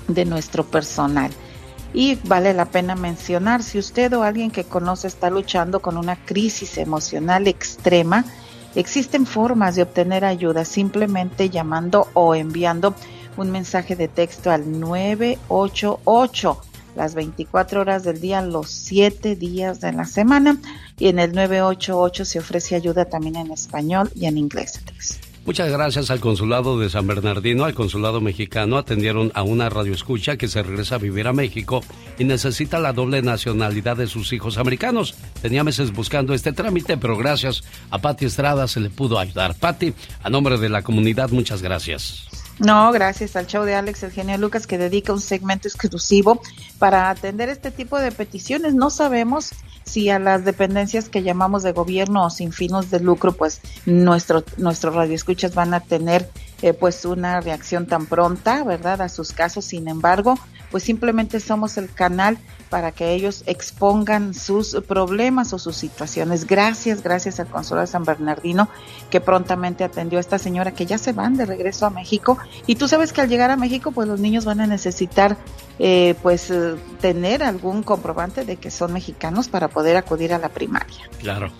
de 0.09 0.25
nuestro 0.25 0.65
personal. 0.65 1.31
Y 1.93 2.15
vale 2.25 2.53
la 2.53 2.65
pena 2.65 2.95
mencionar, 2.95 3.63
si 3.63 3.79
usted 3.79 4.11
o 4.11 4.23
alguien 4.23 4.51
que 4.51 4.65
conoce 4.65 5.07
está 5.07 5.29
luchando 5.29 5.79
con 5.79 5.95
una 5.95 6.17
crisis 6.17 6.77
emocional 6.77 7.47
extrema, 7.47 8.25
existen 8.75 9.25
formas 9.25 9.77
de 9.77 9.83
obtener 9.83 10.25
ayuda 10.25 10.65
simplemente 10.65 11.49
llamando 11.49 12.09
o 12.13 12.35
enviando 12.35 12.93
un 13.37 13.51
mensaje 13.51 13.95
de 13.95 14.09
texto 14.09 14.51
al 14.51 14.77
988 14.81 16.61
las 16.97 17.13
24 17.13 17.79
horas 17.79 18.03
del 18.03 18.19
día, 18.19 18.41
los 18.41 18.69
7 18.69 19.35
días 19.35 19.79
de 19.79 19.93
la 19.93 20.03
semana. 20.03 20.57
Y 20.99 21.07
en 21.07 21.19
el 21.19 21.33
988 21.33 22.25
se 22.25 22.39
ofrece 22.39 22.75
ayuda 22.75 23.05
también 23.05 23.35
en 23.35 23.51
español 23.51 24.09
y 24.15 24.25
en 24.25 24.37
inglés. 24.37 24.81
Muchas 25.47 25.71
gracias 25.71 26.11
al 26.11 26.19
consulado 26.19 26.77
de 26.77 26.89
San 26.89 27.07
Bernardino, 27.07 27.63
al 27.63 27.73
consulado 27.73 28.19
mexicano, 28.19 28.77
atendieron 28.77 29.31
a 29.33 29.43
una 29.43 29.69
radioescucha 29.69 30.35
que 30.35 30.49
se 30.49 30.61
regresa 30.61 30.95
a 30.95 30.97
vivir 30.97 31.25
a 31.25 31.31
México 31.31 31.81
y 32.19 32.25
necesita 32.25 32.79
la 32.79 32.91
doble 32.91 33.21
nacionalidad 33.21 33.95
de 33.95 34.07
sus 34.07 34.33
hijos 34.33 34.57
americanos. 34.57 35.15
Tenía 35.41 35.63
meses 35.63 35.93
buscando 35.93 36.33
este 36.33 36.51
trámite, 36.51 36.97
pero 36.97 37.15
gracias 37.15 37.63
a 37.91 37.97
Patti 37.97 38.25
Estrada 38.25 38.67
se 38.67 38.81
le 38.81 38.89
pudo 38.89 39.19
ayudar. 39.19 39.55
Patti, 39.55 39.93
a 40.21 40.29
nombre 40.29 40.57
de 40.57 40.67
la 40.67 40.81
comunidad, 40.81 41.29
muchas 41.29 41.61
gracias. 41.61 42.36
No, 42.59 42.91
gracias 42.91 43.35
al 43.35 43.45
show 43.45 43.63
de 43.63 43.75
Alex 43.75 44.03
Eugenio 44.03 44.37
Lucas 44.37 44.65
que 44.65 44.77
dedica 44.77 45.13
un 45.13 45.21
segmento 45.21 45.67
exclusivo 45.67 46.41
para 46.79 47.09
atender 47.09 47.49
este 47.49 47.69
tipo 47.69 47.99
de 47.99 48.11
peticiones. 48.11 48.73
No 48.73 48.89
sabemos 48.89 49.51
si 49.83 50.09
a 50.09 50.19
las 50.19 50.43
dependencias 50.43 51.07
que 51.07 51.23
llamamos 51.23 51.63
de 51.63 51.71
gobierno 51.71 52.25
o 52.25 52.29
sin 52.29 52.51
fines 52.51 52.89
de 52.89 52.99
lucro, 52.99 53.31
pues 53.31 53.61
nuestro, 53.85 54.43
nuestros 54.57 54.95
radioescuchas 54.95 55.53
van 55.53 55.73
a 55.73 55.81
tener 55.81 56.29
eh, 56.61 56.73
pues 56.73 57.05
una 57.05 57.41
reacción 57.41 57.85
tan 57.85 58.07
pronta, 58.07 58.63
¿verdad? 58.63 59.01
A 59.01 59.09
sus 59.09 59.33
casos. 59.33 59.65
Sin 59.65 59.87
embargo, 59.87 60.39
pues 60.71 60.83
simplemente 60.83 61.39
somos 61.39 61.77
el 61.77 61.93
canal 61.93 62.37
para 62.69 62.91
que 62.91 63.13
ellos 63.13 63.43
expongan 63.45 64.33
sus 64.33 64.75
problemas 64.87 65.53
o 65.53 65.59
sus 65.59 65.75
situaciones. 65.75 66.45
Gracias, 66.45 67.01
gracias 67.01 67.39
al 67.39 67.47
consulado 67.47 67.85
de 67.85 67.91
San 67.91 68.03
Bernardino 68.03 68.69
que 69.09 69.21
prontamente 69.21 69.83
atendió 69.83 70.19
a 70.19 70.21
esta 70.21 70.37
señora 70.37 70.73
que 70.73 70.85
ya 70.85 70.97
se 70.97 71.13
van 71.13 71.37
de 71.37 71.45
regreso 71.45 71.85
a 71.85 71.89
México. 71.89 72.37
Y 72.65 72.75
tú 72.75 72.87
sabes 72.87 73.13
que 73.13 73.21
al 73.21 73.29
llegar 73.29 73.51
a 73.51 73.57
México, 73.57 73.91
pues 73.91 74.07
los 74.07 74.19
niños 74.19 74.45
van 74.45 74.61
a 74.61 74.67
necesitar 74.67 75.37
eh, 75.79 76.15
pues 76.21 76.49
eh, 76.51 76.75
tener 77.01 77.43
algún 77.43 77.83
comprobante 77.83 78.45
de 78.45 78.57
que 78.57 78.71
son 78.71 78.93
mexicanos 78.93 79.47
para 79.47 79.67
poder 79.67 79.97
acudir 79.97 80.33
a 80.33 80.39
la 80.39 80.49
primaria. 80.49 81.09
Claro. 81.19 81.51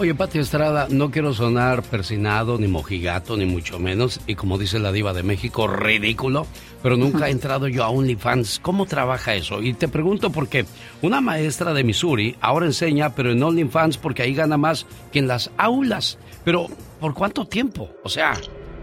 Oye, 0.00 0.12
Pati 0.12 0.40
Estrada, 0.40 0.88
no 0.90 1.12
quiero 1.12 1.32
sonar 1.34 1.84
persinado, 1.84 2.58
ni 2.58 2.66
mojigato, 2.66 3.36
ni 3.36 3.44
mucho 3.44 3.78
menos, 3.78 4.20
y 4.26 4.34
como 4.34 4.58
dice 4.58 4.80
la 4.80 4.90
diva 4.90 5.12
de 5.12 5.22
México, 5.22 5.68
ridículo, 5.68 6.48
pero 6.82 6.96
nunca 6.96 7.28
he 7.28 7.30
entrado 7.30 7.68
yo 7.68 7.84
a 7.84 7.90
OnlyFans. 7.90 8.58
¿Cómo 8.58 8.86
trabaja 8.86 9.36
eso? 9.36 9.62
Y 9.62 9.72
te 9.72 9.86
pregunto 9.86 10.30
porque 10.30 10.66
una 11.00 11.20
maestra 11.20 11.72
de 11.72 11.84
Missouri 11.84 12.36
ahora 12.40 12.66
enseña, 12.66 13.14
pero 13.14 13.30
en 13.30 13.40
OnlyFans 13.40 13.96
porque 13.98 14.22
ahí 14.22 14.34
gana 14.34 14.56
más 14.56 14.84
que 15.12 15.20
en 15.20 15.28
las 15.28 15.52
aulas. 15.58 16.18
Pero, 16.44 16.66
¿por 16.98 17.14
cuánto 17.14 17.46
tiempo? 17.46 17.88
O 18.02 18.08
sea, 18.08 18.34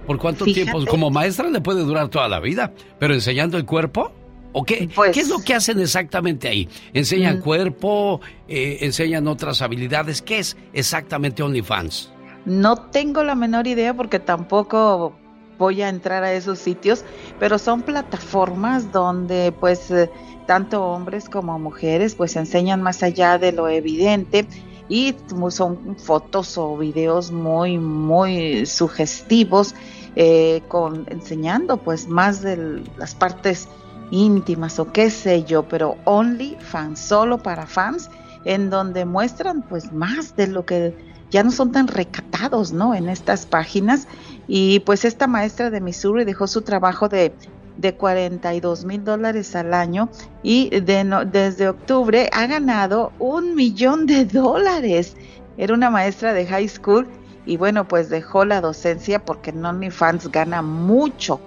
¿por 0.07 0.17
cuánto 0.17 0.45
tiempo? 0.45 0.85
Como 0.85 1.09
maestra 1.09 1.49
le 1.49 1.59
puede 1.59 1.83
durar 1.83 2.07
toda 2.07 2.29
la 2.29 2.39
vida, 2.39 2.71
pero 2.99 3.13
enseñando 3.13 3.57
el 3.57 3.65
cuerpo, 3.65 4.13
¿O 4.53 4.63
qué, 4.63 4.89
Pues 4.93 5.11
qué 5.11 5.21
es 5.21 5.29
lo 5.29 5.39
que 5.39 5.53
hacen 5.53 5.79
exactamente 5.79 6.47
ahí? 6.47 6.67
¿Enseñan 6.93 7.37
Mm. 7.39 7.41
cuerpo? 7.41 8.21
Eh, 8.47 8.79
¿Enseñan 8.81 9.27
otras 9.27 9.61
habilidades? 9.61 10.21
¿Qué 10.21 10.39
es 10.39 10.57
exactamente 10.73 11.41
OnlyFans? 11.43 12.11
No 12.45 12.75
tengo 12.75 13.23
la 13.23 13.35
menor 13.35 13.67
idea 13.67 13.93
porque 13.93 14.19
tampoco 14.19 15.13
voy 15.57 15.81
a 15.83 15.89
entrar 15.89 16.23
a 16.23 16.33
esos 16.33 16.57
sitios, 16.59 17.05
pero 17.39 17.59
son 17.59 17.83
plataformas 17.83 18.91
donde 18.91 19.51
pues 19.51 19.91
eh, 19.91 20.09
tanto 20.47 20.83
hombres 20.83 21.29
como 21.29 21.57
mujeres 21.59 22.15
pues 22.15 22.35
enseñan 22.35 22.81
más 22.81 23.03
allá 23.03 23.37
de 23.37 23.51
lo 23.51 23.69
evidente 23.69 24.47
y 24.89 25.15
son 25.49 25.95
fotos 25.97 26.57
o 26.57 26.75
videos 26.77 27.31
muy 27.31 27.77
muy 27.77 28.65
sugestivos 28.65 29.75
eh, 30.15 30.61
con 30.67 31.05
enseñando 31.09 31.77
pues 31.77 32.07
más 32.07 32.41
de 32.41 32.83
las 32.97 33.13
partes 33.15 33.69
íntimas 34.11 34.79
o 34.79 34.91
qué 34.91 35.09
sé 35.09 35.43
yo, 35.43 35.67
pero 35.67 35.97
only 36.05 36.57
fans, 36.59 36.99
solo 36.99 37.37
para 37.39 37.65
fans, 37.65 38.09
en 38.45 38.69
donde 38.69 39.05
muestran 39.05 39.63
pues 39.63 39.91
más 39.91 40.35
de 40.35 40.47
lo 40.47 40.65
que 40.65 40.95
ya 41.31 41.43
no 41.43 41.51
son 41.51 41.71
tan 41.71 41.87
recatados, 41.87 42.73
¿no? 42.73 42.93
En 42.93 43.09
estas 43.09 43.45
páginas. 43.45 44.07
Y 44.47 44.79
pues 44.81 45.05
esta 45.05 45.27
maestra 45.27 45.69
de 45.69 45.81
Missouri 45.81 46.25
dejó 46.25 46.47
su 46.47 46.61
trabajo 46.61 47.07
de, 47.07 47.35
de 47.77 47.95
42 47.95 48.83
mil 48.85 49.03
dólares 49.03 49.55
al 49.55 49.73
año 49.73 50.09
y 50.43 50.69
de 50.81 51.03
no- 51.05 51.23
desde 51.25 51.69
octubre 51.69 52.29
ha 52.33 52.47
ganado 52.47 53.13
un 53.19 53.55
millón 53.55 54.05
de 54.07 54.25
dólares. 54.25 55.15
Era 55.57 55.73
una 55.73 55.89
maestra 55.89 56.33
de 56.33 56.45
high 56.47 56.67
school 56.67 57.07
y 57.45 57.57
bueno, 57.57 57.87
pues 57.87 58.09
dejó 58.09 58.45
la 58.45 58.61
docencia 58.61 59.19
porque 59.23 59.51
OnlyFans 59.51 60.29
gana 60.31 60.61
mucho, 60.61 61.39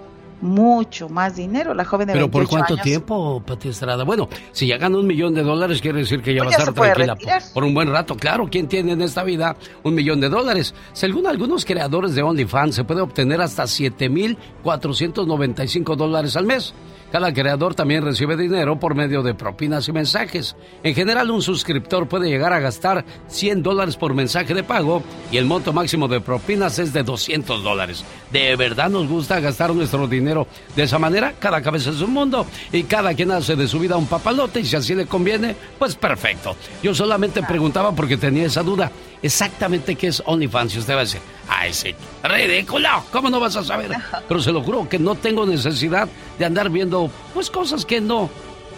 mucho 0.45 1.09
más 1.09 1.35
dinero. 1.35 1.73
La 1.73 1.83
joven 1.85 2.05
de 2.07 2.13
¿Pero 2.13 2.27
28 2.27 2.49
por 2.49 2.49
cuánto 2.49 2.75
años, 2.75 2.83
tiempo, 2.83 3.43
Pati 3.45 3.69
Estrada? 3.69 4.03
Bueno, 4.03 4.27
si 4.51 4.67
ya 4.67 4.77
gana 4.77 4.97
un 4.97 5.07
millón 5.07 5.33
de 5.33 5.41
dólares, 5.43 5.81
quiere 5.81 5.99
decir 5.99 6.21
que 6.21 6.33
ya 6.33 6.43
Pues 6.43 6.53
va 6.53 6.57
a 6.57 6.59
estar 6.59 6.73
tranquila 6.73 7.15
por, 7.15 7.53
por 7.53 7.63
un 7.63 7.73
buen 7.73 7.89
rato. 7.89 8.15
Claro, 8.15 8.47
¿quién 8.49 8.67
tiene 8.67 8.91
en 8.93 9.01
esta 9.01 9.23
vida 9.23 9.55
un 9.83 9.95
millón 9.95 10.19
de 10.21 10.29
dólares? 10.29 10.73
Según 10.93 11.27
algunos 11.27 11.65
creadores 11.65 12.15
de 12.15 12.21
OnlyFans, 12.21 12.75
se 12.75 12.83
puede 12.83 13.01
obtener 13.01 13.41
hasta 13.41 13.65
7,495 13.67 15.95
dólares 15.95 16.35
al 16.35 16.45
mes. 16.45 16.73
Cada 17.15 17.33
creador 17.33 17.75
también 17.75 18.03
recibe 18.03 18.35
dinero 18.35 18.77
por 18.77 18.93
medio 18.93 19.23
de 19.23 19.33
propinas 19.33 19.87
y 19.87 19.93
mensajes. 19.93 20.57
En 20.83 20.93
general, 20.93 21.31
un 21.31 21.41
suscriptor 21.41 22.09
puede 22.09 22.27
llegar 22.27 22.51
a 22.51 22.59
gastar 22.59 23.05
100 23.29 23.63
dólares 23.63 23.95
por 23.95 24.13
mensaje 24.13 24.53
de 24.53 24.63
pago 24.63 25.01
y 25.31 25.37
el 25.37 25.45
monto 25.45 25.71
máximo 25.71 26.09
de 26.09 26.19
propinas 26.19 26.77
es 26.77 26.91
de 26.91 27.03
200 27.03 27.63
dólares. 27.63 28.03
¿De 28.33 28.53
verdad 28.57 28.89
nos 28.89 29.07
gusta 29.07 29.39
gastar 29.39 29.73
nuestro 29.73 30.09
dinero 30.09 30.45
de 30.75 30.83
esa 30.83 30.99
manera? 30.99 31.35
Cada 31.39 31.61
cabeza 31.61 31.91
es 31.91 32.01
un 32.01 32.11
mundo 32.11 32.45
y 32.73 32.83
cada 32.83 33.13
quien 33.13 33.31
hace 33.31 33.55
de 33.55 33.69
su 33.69 33.79
vida 33.79 33.95
un 33.95 34.07
papalote 34.07 34.59
y 34.59 34.65
si 34.65 34.75
así 34.75 34.93
le 34.93 35.05
conviene, 35.05 35.55
pues 35.79 35.95
perfecto. 35.95 36.57
Yo 36.83 36.93
solamente 36.93 37.41
preguntaba 37.43 37.93
porque 37.93 38.17
tenía 38.17 38.47
esa 38.47 38.61
duda. 38.61 38.91
Exactamente 39.21 39.95
qué 39.95 40.07
es 40.07 40.21
OnlyFans 40.25 40.75
y 40.75 40.79
usted 40.79 40.93
va 40.93 40.99
a 40.99 41.03
decir, 41.03 41.21
ay, 41.49 41.73
sí, 41.73 41.95
ridículo, 42.23 42.89
¿cómo 43.11 43.29
no 43.29 43.39
vas 43.39 43.55
a 43.55 43.63
saber? 43.63 43.91
Pero 44.27 44.39
se 44.41 44.51
lo 44.51 44.61
juro 44.61 44.87
que 44.87 44.99
no 44.99 45.15
tengo 45.15 45.45
necesidad 45.45 46.07
de 46.37 46.45
andar 46.45 46.69
viendo, 46.69 47.09
pues, 47.33 47.49
cosas 47.49 47.85
que 47.85 48.01
no, 48.01 48.29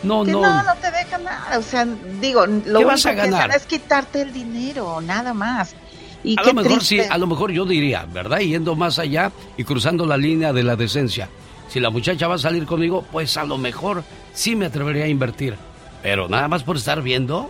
no, 0.03 0.23
que 0.23 0.31
no. 0.31 0.41
no, 0.41 0.63
no 0.63 0.75
te 0.75 0.91
deja 0.91 1.17
nada. 1.17 1.57
O 1.57 1.61
sea, 1.61 1.85
digo, 2.21 2.45
lo 2.45 2.61
¿Qué 2.63 2.69
único 2.69 2.87
vas 2.89 3.05
a 3.05 3.09
que 3.11 3.15
ganar? 3.17 3.51
es 3.55 3.65
quitarte 3.65 4.21
el 4.21 4.31
dinero, 4.31 5.01
nada 5.01 5.33
más. 5.33 5.75
Y 6.23 6.33
a 6.39 6.43
qué 6.43 6.47
lo 6.49 6.61
mejor 6.61 6.83
sí, 6.83 6.97
triste. 6.97 7.13
a 7.13 7.17
lo 7.17 7.27
mejor 7.27 7.51
yo 7.51 7.65
diría, 7.65 8.05
¿verdad? 8.11 8.39
Yendo 8.39 8.75
más 8.75 8.99
allá 8.99 9.31
y 9.55 9.63
cruzando 9.63 10.05
la 10.05 10.17
línea 10.17 10.53
de 10.53 10.63
la 10.63 10.75
decencia. 10.75 11.29
Si 11.69 11.79
la 11.79 11.89
muchacha 11.89 12.27
va 12.27 12.35
a 12.35 12.39
salir 12.39 12.65
conmigo, 12.65 13.05
pues 13.11 13.35
a 13.37 13.43
lo 13.43 13.57
mejor 13.57 14.03
sí 14.33 14.55
me 14.55 14.65
atrevería 14.65 15.05
a 15.05 15.07
invertir. 15.07 15.55
Pero 16.01 16.27
nada 16.29 16.47
más 16.47 16.63
por 16.63 16.77
estar 16.77 17.01
viendo. 17.01 17.49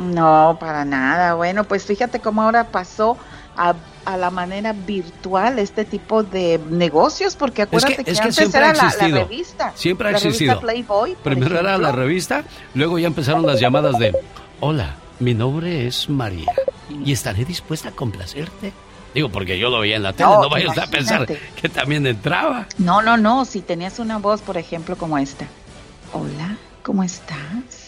No, 0.00 0.56
para 0.58 0.84
nada. 0.84 1.34
Bueno, 1.34 1.64
pues 1.64 1.84
fíjate 1.84 2.20
cómo 2.20 2.42
ahora 2.42 2.64
pasó 2.68 3.16
a, 3.56 3.74
a 4.06 4.16
la 4.16 4.30
manera 4.30 4.72
virtual 4.72 5.58
este 5.58 5.84
tipo 5.84 6.22
de 6.22 6.58
negocios, 6.70 7.36
porque 7.36 7.62
acuérdate 7.62 7.96
que- 7.96 8.04
que, 8.04 8.10
es 8.12 8.16
que 8.18 8.22
antes 8.22 8.36
siempre 8.36 8.60
era 8.60 8.70
ha 8.70 8.72
la- 8.74 9.18
revista. 9.24 9.72
Siempre 9.74 10.08
ha 10.08 10.12
la 10.12 10.16
existido. 10.18 10.54
Revista 10.54 10.66
Playboy. 10.66 11.16
Primero 11.22 11.58
era 11.58 11.76
la 11.76 11.92
revista, 11.92 12.44
luego 12.74 12.98
ya 12.98 13.08
empezaron 13.08 13.46
las 13.46 13.60
llamadas 13.60 13.98
de, 13.98 14.16
hola, 14.60 14.94
mi 15.18 15.34
nombre 15.34 15.86
es 15.86 16.08
María 16.08 16.50
y 17.04 17.12
estaré 17.12 17.44
dispuesta 17.44 17.90
a 17.90 17.92
complacerte. 17.92 18.72
Digo, 19.12 19.28
porque 19.28 19.58
yo 19.58 19.68
lo 19.70 19.80
veía 19.80 19.96
en 19.96 20.04
la 20.04 20.12
tele, 20.12 20.30
no, 20.30 20.42
No, 20.42 20.48
vayas 20.48 20.78
a 20.78 20.86
pensar 20.86 21.26
que 21.26 21.68
también 21.68 22.06
entraba. 22.06 22.66
No, 22.78 23.02
no, 23.02 23.16
no. 23.16 23.44
Si 23.44 23.60
tenías 23.60 23.98
una 23.98 24.18
voz, 24.18 24.40
por 24.40 24.56
ejemplo, 24.56 24.96
como 24.96 25.18
esta. 25.18 25.46
Hola, 26.12 26.56
¿cómo 26.84 27.02
estás? 27.02 27.79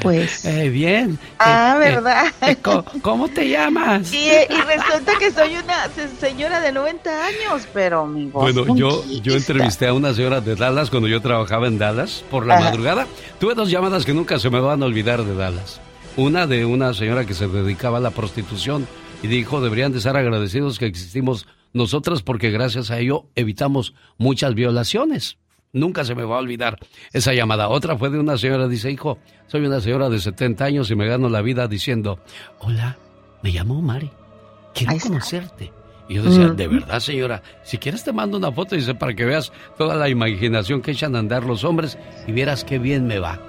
Pues. 0.00 0.44
Eh, 0.44 0.68
bien. 0.68 1.18
Ah, 1.38 1.76
Eh, 1.78 1.86
eh, 1.88 1.90
¿verdad? 1.90 2.24
eh, 2.42 2.56
¿cómo, 2.62 2.84
cómo 3.02 3.28
te 3.28 3.48
llamas? 3.48 4.12
Y, 4.12 4.28
y 4.28 4.60
resulta 4.66 5.12
que 5.18 5.30
soy 5.30 5.56
una 5.56 5.88
se- 5.94 6.08
señora 6.16 6.60
de 6.60 6.72
90 6.72 7.26
años, 7.26 7.66
pero 7.72 8.06
mi 8.06 8.26
voz. 8.26 8.42
Bueno, 8.54 8.76
yo, 8.76 9.04
yo 9.22 9.34
entrevisté 9.34 9.86
a 9.86 9.92
una 9.94 10.12
señora 10.14 10.40
de 10.40 10.54
Dallas 10.56 10.90
cuando 10.90 11.08
yo 11.08 11.20
trabajaba 11.20 11.66
en 11.66 11.78
Dallas 11.78 12.24
por 12.30 12.46
la 12.46 12.54
Ajá. 12.56 12.64
madrugada. 12.64 13.06
Tuve 13.38 13.54
dos 13.54 13.70
llamadas 13.70 14.04
que 14.04 14.14
nunca 14.14 14.38
se 14.38 14.50
me 14.50 14.60
van 14.60 14.82
a 14.82 14.86
olvidar 14.86 15.22
de 15.24 15.34
Dallas. 15.34 15.80
Una 16.16 16.46
de 16.46 16.64
una 16.64 16.94
señora 16.94 17.24
que 17.24 17.34
se 17.34 17.48
dedicaba 17.48 17.98
a 17.98 18.00
la 18.00 18.10
prostitución 18.10 18.86
y 19.22 19.26
dijo, 19.28 19.60
deberían 19.60 19.92
de 19.92 19.98
estar 19.98 20.16
agradecidos 20.16 20.78
que 20.78 20.86
existimos 20.86 21.46
nosotras 21.72 22.22
porque 22.22 22.50
gracias 22.50 22.90
a 22.90 22.98
ello 23.00 23.26
evitamos 23.34 23.94
muchas 24.18 24.54
violaciones. 24.54 25.38
Nunca 25.74 26.04
se 26.04 26.14
me 26.14 26.22
va 26.22 26.36
a 26.36 26.38
olvidar 26.38 26.78
esa 27.12 27.34
llamada. 27.34 27.68
Otra 27.68 27.98
fue 27.98 28.08
de 28.08 28.20
una 28.20 28.38
señora, 28.38 28.68
dice, 28.68 28.90
hijo, 28.92 29.18
soy 29.48 29.66
una 29.66 29.80
señora 29.80 30.08
de 30.08 30.20
70 30.20 30.64
años 30.64 30.90
y 30.90 30.94
me 30.94 31.06
gano 31.06 31.28
la 31.28 31.42
vida 31.42 31.66
diciendo, 31.66 32.20
hola, 32.60 32.96
me 33.42 33.50
llamo 33.50 33.82
Mari, 33.82 34.10
quiero 34.72 34.96
conocerte. 35.00 35.72
Y 36.08 36.14
yo 36.14 36.22
decía, 36.22 36.48
de 36.50 36.68
verdad, 36.68 37.00
señora, 37.00 37.42
si 37.64 37.78
quieres 37.78 38.04
te 38.04 38.12
mando 38.12 38.36
una 38.36 38.52
foto, 38.52 38.76
dice, 38.76 38.94
para 38.94 39.14
que 39.14 39.24
veas 39.24 39.52
toda 39.76 39.96
la 39.96 40.08
imaginación 40.08 40.80
que 40.80 40.92
echan 40.92 41.16
a 41.16 41.18
andar 41.18 41.44
los 41.44 41.64
hombres 41.64 41.98
y 42.26 42.32
vieras 42.32 42.62
qué 42.62 42.78
bien 42.78 43.06
me 43.06 43.18
va. 43.18 43.40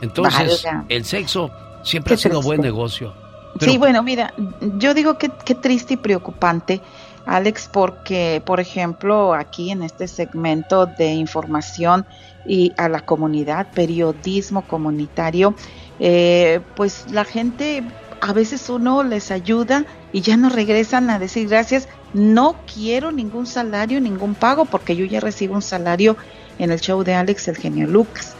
Entonces, 0.00 0.64
el 0.88 1.04
sexo 1.04 1.50
siempre 1.82 2.14
ha 2.14 2.16
sido 2.16 2.38
triste. 2.38 2.46
buen 2.46 2.60
negocio. 2.62 3.14
Sí, 3.60 3.78
bueno, 3.78 4.02
mira, 4.02 4.32
yo 4.78 4.94
digo 4.94 5.18
que 5.18 5.30
qué 5.44 5.54
triste 5.54 5.94
y 5.94 5.96
preocupante, 5.96 6.80
Alex, 7.26 7.68
porque, 7.72 8.42
por 8.44 8.60
ejemplo, 8.60 9.34
aquí 9.34 9.70
en 9.70 9.82
este 9.82 10.08
segmento 10.08 10.86
de 10.86 11.14
información 11.14 12.06
y 12.44 12.72
a 12.76 12.88
la 12.88 13.00
comunidad, 13.00 13.68
periodismo 13.72 14.62
comunitario, 14.62 15.54
eh, 16.00 16.60
pues 16.76 17.06
la 17.10 17.24
gente, 17.24 17.82
a 18.20 18.32
veces 18.32 18.68
uno 18.68 19.02
les 19.02 19.30
ayuda 19.30 19.86
y 20.12 20.20
ya 20.20 20.36
no 20.36 20.50
regresan 20.50 21.08
a 21.08 21.18
decir 21.18 21.48
gracias, 21.48 21.88
no 22.12 22.56
quiero 22.72 23.10
ningún 23.10 23.46
salario, 23.46 24.00
ningún 24.00 24.34
pago, 24.34 24.66
porque 24.66 24.94
yo 24.94 25.04
ya 25.04 25.20
recibo 25.20 25.54
un 25.54 25.62
salario 25.62 26.16
en 26.58 26.70
el 26.70 26.80
show 26.80 27.02
de 27.02 27.14
Alex, 27.14 27.48
el 27.48 27.56
genio 27.56 27.86
Lucas. 27.86 28.34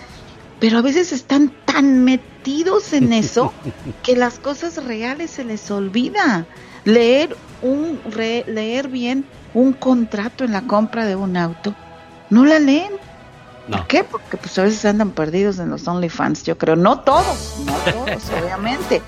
Pero 0.60 0.78
a 0.78 0.82
veces 0.82 1.12
están 1.12 1.52
tan 1.64 2.04
metidos 2.04 2.92
en 2.92 3.12
eso 3.12 3.52
que 4.02 4.16
las 4.16 4.38
cosas 4.38 4.84
reales 4.84 5.30
se 5.30 5.44
les 5.44 5.70
olvida. 5.70 6.46
Leer 6.84 7.36
un 7.62 7.98
re- 8.10 8.44
leer 8.46 8.88
bien 8.88 9.24
un 9.54 9.72
contrato 9.72 10.44
en 10.44 10.52
la 10.52 10.62
compra 10.62 11.06
de 11.06 11.16
un 11.16 11.36
auto, 11.36 11.74
no 12.30 12.44
la 12.44 12.58
leen. 12.58 12.92
¿Por 13.70 13.86
qué? 13.86 14.04
Porque 14.04 14.36
pues 14.36 14.58
a 14.58 14.64
veces 14.64 14.84
andan 14.84 15.12
perdidos 15.12 15.58
en 15.58 15.70
los 15.70 15.88
OnlyFans, 15.88 16.42
yo 16.44 16.58
creo. 16.58 16.76
No 16.76 17.00
todos, 17.00 17.54
no 17.64 17.72
todos, 17.90 18.22
obviamente. 18.42 19.00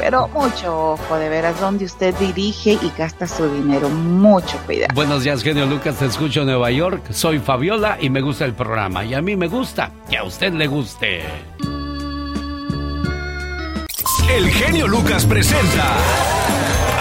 Pero 0.00 0.26
mucho 0.26 0.94
ojo, 0.94 1.14
de 1.16 1.28
veras, 1.28 1.60
donde 1.60 1.84
usted 1.84 2.12
dirige 2.16 2.72
y 2.72 2.92
gasta 2.98 3.28
su 3.28 3.48
dinero. 3.48 3.88
Mucho 3.88 4.58
cuidado. 4.66 4.92
Buenos 4.96 5.22
días, 5.22 5.44
genio 5.44 5.66
Lucas, 5.66 5.94
te 5.94 6.06
escucho 6.06 6.40
en 6.40 6.46
Nueva 6.46 6.72
York. 6.72 7.12
Soy 7.12 7.38
Fabiola 7.38 7.98
y 8.00 8.10
me 8.10 8.20
gusta 8.20 8.44
el 8.46 8.54
programa. 8.54 9.04
Y 9.04 9.14
a 9.14 9.22
mí 9.22 9.36
me 9.36 9.46
gusta, 9.46 9.92
que 10.10 10.16
a 10.18 10.24
usted 10.24 10.54
le 10.54 10.66
guste. 10.66 11.20
El 14.28 14.48
genio 14.50 14.88
Lucas 14.88 15.24
presenta 15.24 15.84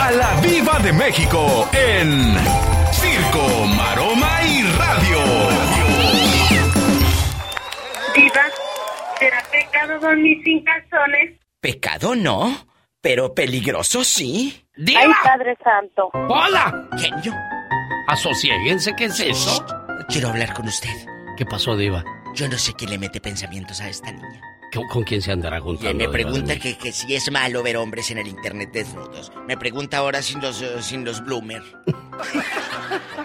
a 0.10 0.12
la 0.12 0.41
Viva 0.41 0.80
de 0.80 0.91
México 0.91 1.70
en 1.72 2.36
Circo, 2.91 3.66
Maroma 3.78 4.41
y 4.43 4.64
Radio. 4.64 5.20
Diva, 8.16 8.45
¿será 9.20 9.43
pecado 9.51 9.99
dormir 9.99 10.41
sin 10.43 10.64
calzones? 10.64 11.39
Pecado 11.62 12.16
no, 12.16 12.66
pero 13.01 13.36
peligroso 13.36 14.03
sí. 14.03 14.66
Ay, 14.78 15.12
Padre 15.24 15.55
Santo. 15.64 16.10
¡Hola! 16.14 16.89
Genio. 16.97 17.34
Asociéguense, 18.07 18.95
¿qué 18.95 19.05
es 19.05 19.20
eso? 19.20 19.64
Quiero 20.07 20.30
hablar 20.30 20.53
con 20.53 20.68
usted. 20.68 20.95
¿Qué 21.38 21.45
pasó, 21.45 21.78
Diva? 21.78 22.03
Yo 22.34 22.47
no 22.47 22.57
sé 22.57 22.74
quién 22.74 22.89
le 22.89 22.97
mete 22.97 23.22
pensamientos 23.22 23.80
a 23.82 23.89
esta 23.89 24.12
niña. 24.12 24.41
¿Con, 24.74 24.88
con 24.88 25.04
quién 25.04 25.22
se 25.22 25.32
andará 25.32 25.60
juntando? 25.60 25.98
me 25.98 26.10
pregunta 26.10 26.58
que, 26.58 26.78
que 26.78 26.92
si 26.92 27.16
es 27.16 27.32
malo 27.32 27.64
ver 27.64 27.78
hombres 27.78 28.12
en 28.12 28.20
el 28.20 28.28
internet 28.28 28.70
desnudos. 28.72 29.32
Me 29.48 29.58
pregunta 29.58 29.98
ahora 29.98 30.22
sin 30.22 30.42
los, 30.42 30.64
sin 30.82 31.04
los 31.04 31.24
bloomer. 31.24 31.64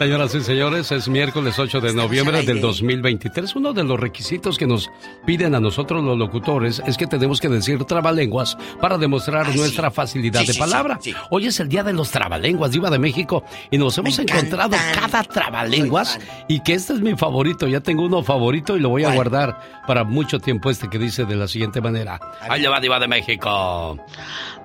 Señoras 0.00 0.34
y 0.34 0.40
señores, 0.40 0.90
es 0.92 1.10
miércoles 1.10 1.58
8 1.58 1.78
de 1.82 1.92
noviembre 1.92 2.38
del 2.38 2.48
aire. 2.56 2.60
2023. 2.62 3.54
Uno 3.56 3.74
de 3.74 3.84
los 3.84 4.00
requisitos 4.00 4.56
que 4.56 4.66
nos 4.66 4.90
piden 5.26 5.54
a 5.54 5.60
nosotros 5.60 6.02
los 6.02 6.16
locutores 6.16 6.82
es 6.86 6.96
que 6.96 7.06
tenemos 7.06 7.38
que 7.38 7.50
decir 7.50 7.84
trabalenguas 7.84 8.56
para 8.80 8.96
demostrar 8.96 9.54
nuestra 9.54 9.90
facilidad 9.90 10.40
Sí, 10.40 10.46
de 10.46 10.52
sí, 10.54 10.58
palabra. 10.58 10.98
Hoy 11.28 11.48
es 11.48 11.60
el 11.60 11.68
día 11.68 11.84
de 11.84 11.92
los 11.92 12.10
trabalenguas, 12.10 12.70
Diva 12.70 12.88
de 12.88 12.98
México, 12.98 13.44
y 13.70 13.76
nos 13.76 13.98
hemos 13.98 14.18
encontrado 14.18 14.74
cada 14.94 15.22
trabalenguas 15.22 16.18
y 16.48 16.60
que 16.60 16.72
este 16.72 16.94
es 16.94 17.00
mi 17.02 17.14
favorito. 17.14 17.68
Ya 17.68 17.80
tengo 17.80 18.02
uno 18.06 18.22
favorito 18.22 18.78
y 18.78 18.80
lo 18.80 18.88
voy 18.88 19.04
a 19.04 19.14
guardar 19.14 19.82
para 19.86 20.04
mucho 20.04 20.38
tiempo 20.38 20.70
este 20.70 20.88
que 20.88 20.98
dice 20.98 21.26
de 21.26 21.36
la 21.36 21.46
siguiente 21.46 21.82
manera. 21.82 22.18
Ahí 22.48 22.62
va 22.62 22.80
Diva 22.80 22.98
de 23.00 23.06
México. 23.06 24.02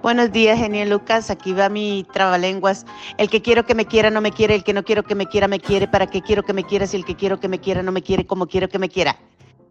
Buenos 0.05 0.31
días, 0.31 0.59
genio 0.59 0.85
Lucas. 0.85 1.31
Aquí 1.31 1.53
va 1.53 1.67
mi 1.67 2.05
trabalenguas. 2.13 2.85
El 3.17 3.27
que 3.27 3.41
quiero 3.41 3.65
que 3.65 3.73
me 3.73 3.85
quiera 3.87 4.11
no 4.11 4.21
me 4.21 4.29
quiere, 4.31 4.53
el 4.53 4.63
que 4.63 4.71
no 4.71 4.83
quiero 4.83 5.01
que 5.01 5.15
me 5.15 5.25
quiera 5.25 5.47
me 5.47 5.59
quiere. 5.59 5.87
¿Para 5.87 6.05
qué 6.05 6.21
quiero 6.21 6.43
que 6.43 6.53
me 6.53 6.63
quiera 6.63 6.85
si 6.85 6.95
el 6.95 7.05
que 7.05 7.15
quiero 7.15 7.39
que 7.39 7.47
me 7.47 7.57
quiera 7.59 7.81
no 7.81 7.91
me 7.91 8.03
quiere 8.03 8.27
como 8.27 8.45
quiero 8.45 8.69
que 8.69 8.77
me 8.77 8.87
quiera? 8.87 9.17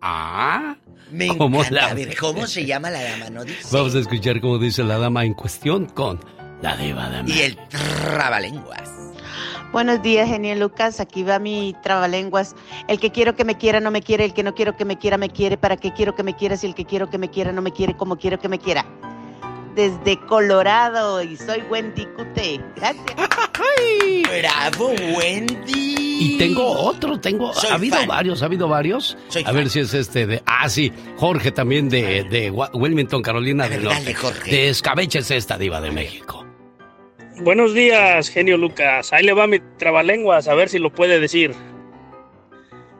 Ah, 0.00 0.74
Me 1.12 1.28
¿Cómo 1.28 1.60
encanta. 1.60 1.82
la- 1.82 1.86
A 1.92 1.94
ver, 1.94 2.16
¿cómo 2.18 2.48
se 2.48 2.66
llama 2.66 2.90
la 2.90 3.00
dama? 3.00 3.30
¿No 3.30 3.44
dice? 3.44 3.68
Vamos 3.76 3.94
a 3.94 4.00
escuchar 4.00 4.40
cómo 4.40 4.58
dice 4.58 4.82
la 4.82 4.98
dama 4.98 5.24
en 5.24 5.34
cuestión 5.34 5.86
con 5.86 6.18
la 6.62 6.76
Diva 6.78 7.08
de 7.10 7.22
México. 7.22 7.38
Y 7.38 7.42
el 7.44 7.56
trabalenguas. 7.68 8.90
Buenos 9.70 10.02
días, 10.02 10.28
genio 10.28 10.56
Lucas. 10.56 10.98
Aquí 10.98 11.22
va 11.22 11.38
mi 11.38 11.76
trabalenguas. 11.80 12.56
El 12.88 12.98
que 12.98 13.12
quiero 13.12 13.36
que 13.36 13.44
me 13.44 13.56
quiera 13.56 13.78
no 13.78 13.92
me 13.92 14.02
quiere, 14.02 14.24
el 14.24 14.34
que 14.34 14.42
no 14.42 14.52
quiero 14.56 14.74
que 14.76 14.84
me 14.84 14.98
quiera 14.98 15.16
me 15.16 15.28
quiere. 15.28 15.56
¿Para 15.56 15.76
qué 15.76 15.92
quiero 15.92 16.16
que 16.16 16.24
me 16.24 16.34
quiera 16.34 16.56
si 16.56 16.66
el 16.66 16.74
que 16.74 16.84
quiero 16.84 17.08
que 17.08 17.18
me 17.18 17.30
quiera 17.30 17.52
no 17.52 17.62
me 17.62 17.70
quiere 17.70 17.96
como 17.96 18.16
quiero 18.16 18.40
que 18.40 18.48
me 18.48 18.58
quiera? 18.58 18.84
Desde 19.74 20.18
Colorado 20.26 21.22
y 21.22 21.36
soy 21.36 21.62
Wendy 21.70 22.06
Cute. 22.06 22.60
Gracias. 22.76 23.04
¡Bravo, 24.40 24.94
Wendy! 25.16 25.94
Y 26.20 26.38
tengo 26.38 26.64
otro, 26.64 27.18
tengo. 27.18 27.52
ha 27.52 27.74
habido 27.74 27.96
varios, 28.06 28.42
ha 28.42 28.46
habido 28.46 28.68
varios. 28.68 29.16
a 29.44 29.52
ver 29.52 29.68
si 29.68 29.80
es 29.80 29.94
este 29.94 30.26
de. 30.26 30.42
Ah, 30.46 30.68
sí, 30.68 30.92
Jorge 31.16 31.50
también 31.50 31.88
de, 31.88 32.24
de 32.24 32.50
Wilmington, 32.50 33.22
Carolina 33.22 33.68
del 33.68 33.84
Norte. 33.84 34.14
De 34.46 34.68
Escabeche 34.68 35.20
es 35.20 35.30
esta 35.30 35.58
diva 35.58 35.80
de 35.80 35.90
México. 35.90 36.44
Buenos 37.42 37.74
días, 37.74 38.28
genio 38.28 38.56
Lucas. 38.56 39.12
Ahí 39.12 39.24
le 39.24 39.32
va 39.32 39.46
mi 39.48 39.58
trabalenguas, 39.76 40.46
a 40.46 40.54
ver 40.54 40.68
si 40.68 40.78
lo 40.78 40.92
puede 40.92 41.18
decir. 41.18 41.52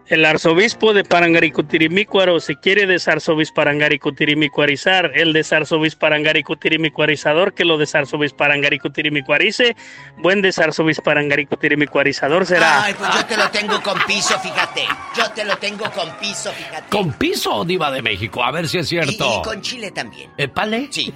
El 0.07 0.27
arzobispo 0.27 0.93
de 0.93 1.03
Parangaricutirimícuaro 1.03 2.39
se 2.39 2.57
quiere 2.57 2.87
desarzobispararangaricutirimícuarizar. 2.87 5.13
El 5.15 5.33
desarzobispararangaricutirimícuarizador 5.33 7.55
que 7.55 7.65
lo 7.65 7.79
desarzobispararangaricutirimícuarice. 7.79 9.75
Buen 10.19 10.43
desarzobispararangaricutirimícuarizador 10.43 12.45
será. 12.45 12.85
Ay, 12.85 12.93
pues 12.99 13.15
yo 13.15 13.25
te 13.25 13.39
lo 13.39 13.51
tengo 13.51 13.83
con 13.83 13.99
piso, 14.07 14.39
fíjate. 14.41 14.83
Yo 15.17 15.31
te 15.31 15.43
lo 15.43 15.57
tengo 15.57 15.91
con 15.91 16.11
piso, 16.19 16.53
fíjate. 16.53 16.91
¿Con 16.91 17.15
piso, 17.15 17.65
diva 17.65 17.91
de 17.91 18.03
México? 18.03 18.45
A 18.45 18.51
ver 18.51 18.69
si 18.69 18.77
es 18.79 18.89
cierto. 18.89 19.41
Y, 19.41 19.43
con 19.43 19.63
chile 19.63 19.91
también. 19.91 20.31
¿El 20.37 20.51
pale? 20.51 20.89
Sí. 20.91 21.15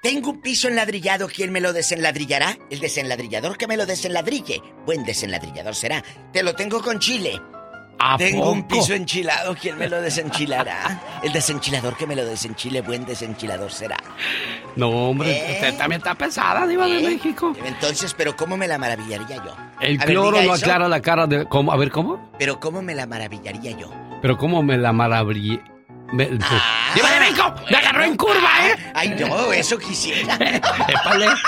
tengo 0.00 0.30
un 0.30 0.40
piso 0.40 0.68
enladrillado. 0.68 1.26
¿Quién 1.26 1.50
me 1.50 1.60
lo 1.60 1.72
desenladrillará? 1.72 2.56
El 2.70 2.78
desenladrillador 2.78 3.58
que 3.58 3.66
me 3.66 3.76
lo 3.76 3.84
desenladrille. 3.84 4.62
Buen 4.84 5.04
desenladrillador 5.04 5.74
será. 5.74 6.04
Te 6.32 6.44
lo 6.44 6.54
tengo 6.54 6.80
con 6.80 7.00
chile. 7.00 7.40
Tengo 8.18 8.50
un 8.52 8.64
piso 8.64 8.94
enchilado, 8.94 9.56
¿quién 9.60 9.78
me 9.78 9.88
lo 9.88 10.00
desenchilará? 10.00 11.00
El 11.22 11.32
desenchilador 11.32 11.96
que 11.96 12.06
me 12.06 12.14
lo 12.14 12.24
desenchile, 12.24 12.80
buen 12.82 13.04
desenchilador 13.04 13.72
será. 13.72 13.96
No, 14.76 14.90
hombre, 14.90 15.30
¿Eh? 15.32 15.52
usted 15.54 15.78
también 15.78 16.00
está 16.00 16.14
pesada, 16.14 16.66
Diva 16.66 16.86
de 16.86 16.98
¿Eh? 16.98 17.02
México. 17.02 17.52
Entonces, 17.64 18.14
¿pero 18.14 18.36
cómo 18.36 18.56
me 18.56 18.68
la 18.68 18.78
maravillaría 18.78 19.36
yo? 19.36 19.56
El 19.80 19.98
cloro 19.98 20.42
no 20.42 20.52
aclara 20.52 20.88
la 20.88 21.00
cara 21.00 21.26
de. 21.26 21.46
¿cómo? 21.46 21.72
A 21.72 21.76
ver, 21.76 21.90
¿cómo? 21.90 22.30
Pero 22.38 22.60
¿cómo 22.60 22.82
me 22.82 22.94
la 22.94 23.06
maravillaría 23.06 23.72
yo? 23.76 23.90
Pero 24.20 24.36
¿cómo 24.36 24.62
me 24.62 24.76
la 24.76 24.92
maravillaría? 24.92 25.75
Me, 26.12 26.28
ah, 26.40 26.92
¡Diva 26.94 27.10
de 27.10 27.20
México! 27.20 27.54
¡Me 27.70 27.76
agarró 27.76 28.04
en 28.04 28.16
curva, 28.16 28.68
eh! 28.68 28.76
¡Ay, 28.94 29.16
no! 29.18 29.52
Eso 29.52 29.78
quisiera. 29.78 30.38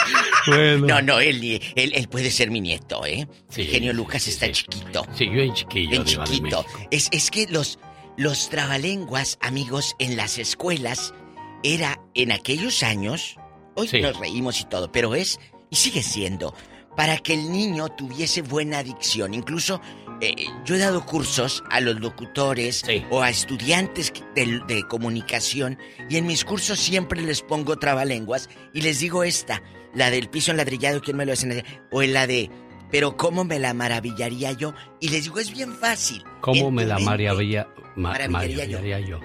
bueno. 0.47 0.87
No, 0.87 1.03
no, 1.03 1.21
él, 1.21 1.61
él, 1.77 2.09
puede 2.09 2.31
ser 2.31 2.51
mi 2.51 2.61
nieto, 2.61 3.07
¿eh? 3.07 3.27
Sí, 3.49 3.65
Genio 3.65 3.93
Lucas 3.93 4.27
está 4.27 4.51
chiquito. 4.51 5.07
Sí, 5.15 5.27
yo 5.27 5.41
en 5.41 5.55
chiquillo. 5.55 5.97
En 5.97 6.05
chiquito. 6.05 6.67
Es, 6.91 7.09
es 7.13 7.31
que 7.31 7.47
los, 7.47 7.79
los 8.17 8.49
trabalenguas, 8.51 9.39
amigos, 9.41 9.95
en 9.99 10.17
las 10.17 10.39
escuelas, 10.39 11.15
era 11.63 12.01
en 12.15 12.33
aquellos 12.33 12.83
años, 12.83 13.37
hoy 13.75 13.89
nos 14.01 14.19
reímos 14.19 14.61
y 14.61 14.65
todo, 14.65 14.91
pero 14.91 15.15
es, 15.15 15.39
y 15.71 15.77
sigue 15.77 16.03
siendo, 16.03 16.55
para 16.97 17.19
que 17.19 17.35
el 17.35 17.53
niño 17.53 17.89
tuviese 17.91 18.43
buena 18.43 18.79
adicción. 18.79 19.35
Incluso 19.35 19.81
eh, 20.21 20.47
yo 20.65 20.75
he 20.75 20.79
dado 20.79 21.07
cursos 21.07 21.63
a 21.71 21.81
los 21.81 22.01
locutores 22.01 22.85
o 23.11 23.23
a 23.23 23.31
estudiantes 23.31 24.13
de, 24.35 24.85
comunicación 24.89 25.79
y 26.09 26.17
en 26.17 26.27
mis 26.27 26.45
cursos 26.45 26.79
siempre 26.79 27.23
les 27.23 27.43
pongo 27.43 27.79
trabalenguas 27.79 28.49
y 28.73 28.83
les 28.83 29.01
digo 29.01 29.23
esta, 29.23 29.63
la 29.95 30.11
del 30.11 30.29
piso 30.29 30.51
enladrillado, 30.51 31.01
¿quién 31.01 31.17
me 31.17 31.27
lo 31.27 31.33
hace? 31.33 31.65
O 31.93 32.03
la 32.03 32.27
de, 32.27 32.51
pero 32.91 33.17
¿cómo 33.17 33.45
me 33.45 33.59
la 33.59 33.75
maravillaría 33.75 34.53
yo? 34.53 34.75
Y 35.01 35.11
les 35.11 35.25
digo, 35.25 35.39
es 35.39 35.53
bien 35.53 35.75
fácil. 35.75 36.25
¿Cómo 36.41 36.71
me 36.71 36.85
la 36.85 36.99
maravilla, 36.99 37.69
maravillaría, 37.95 39.01
yo? 39.01 39.21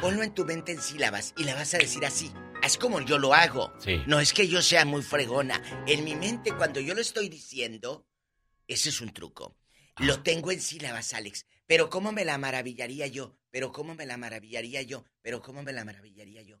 Ponlo 0.00 0.22
en 0.22 0.32
tu 0.32 0.44
mente 0.44 0.72
en 0.72 0.80
sílabas 0.80 1.34
y 1.36 1.44
la 1.44 1.54
vas 1.54 1.74
a 1.74 1.78
decir 1.78 2.04
así. 2.06 2.32
Es 2.62 2.78
como 2.78 3.00
yo 3.00 3.18
lo 3.18 3.34
hago. 3.34 3.72
No 4.06 4.18
es 4.18 4.32
que 4.32 4.48
yo 4.48 4.62
sea 4.62 4.84
muy 4.84 5.02
fregona. 5.02 5.62
En 5.86 6.04
mi 6.04 6.14
mente, 6.14 6.52
cuando 6.52 6.80
yo 6.80 6.94
lo 6.94 7.00
estoy 7.00 7.28
diciendo, 7.28 8.06
ese 8.66 8.88
es 8.88 9.00
un 9.00 9.12
truco. 9.12 9.54
Lo 9.98 10.22
tengo 10.22 10.52
en 10.52 10.60
sílabas, 10.60 11.14
Alex. 11.14 11.46
Pero 11.66 11.88
cómo 11.88 12.12
me 12.12 12.24
la 12.24 12.38
maravillaría 12.38 13.06
yo. 13.06 13.36
Pero 13.50 13.72
cómo 13.72 13.94
me 13.94 14.06
la 14.06 14.16
maravillaría 14.16 14.82
yo. 14.82 15.04
Pero 15.22 15.40
cómo 15.40 15.62
me 15.62 15.72
la 15.72 15.84
maravillaría 15.84 16.42
yo. 16.42 16.60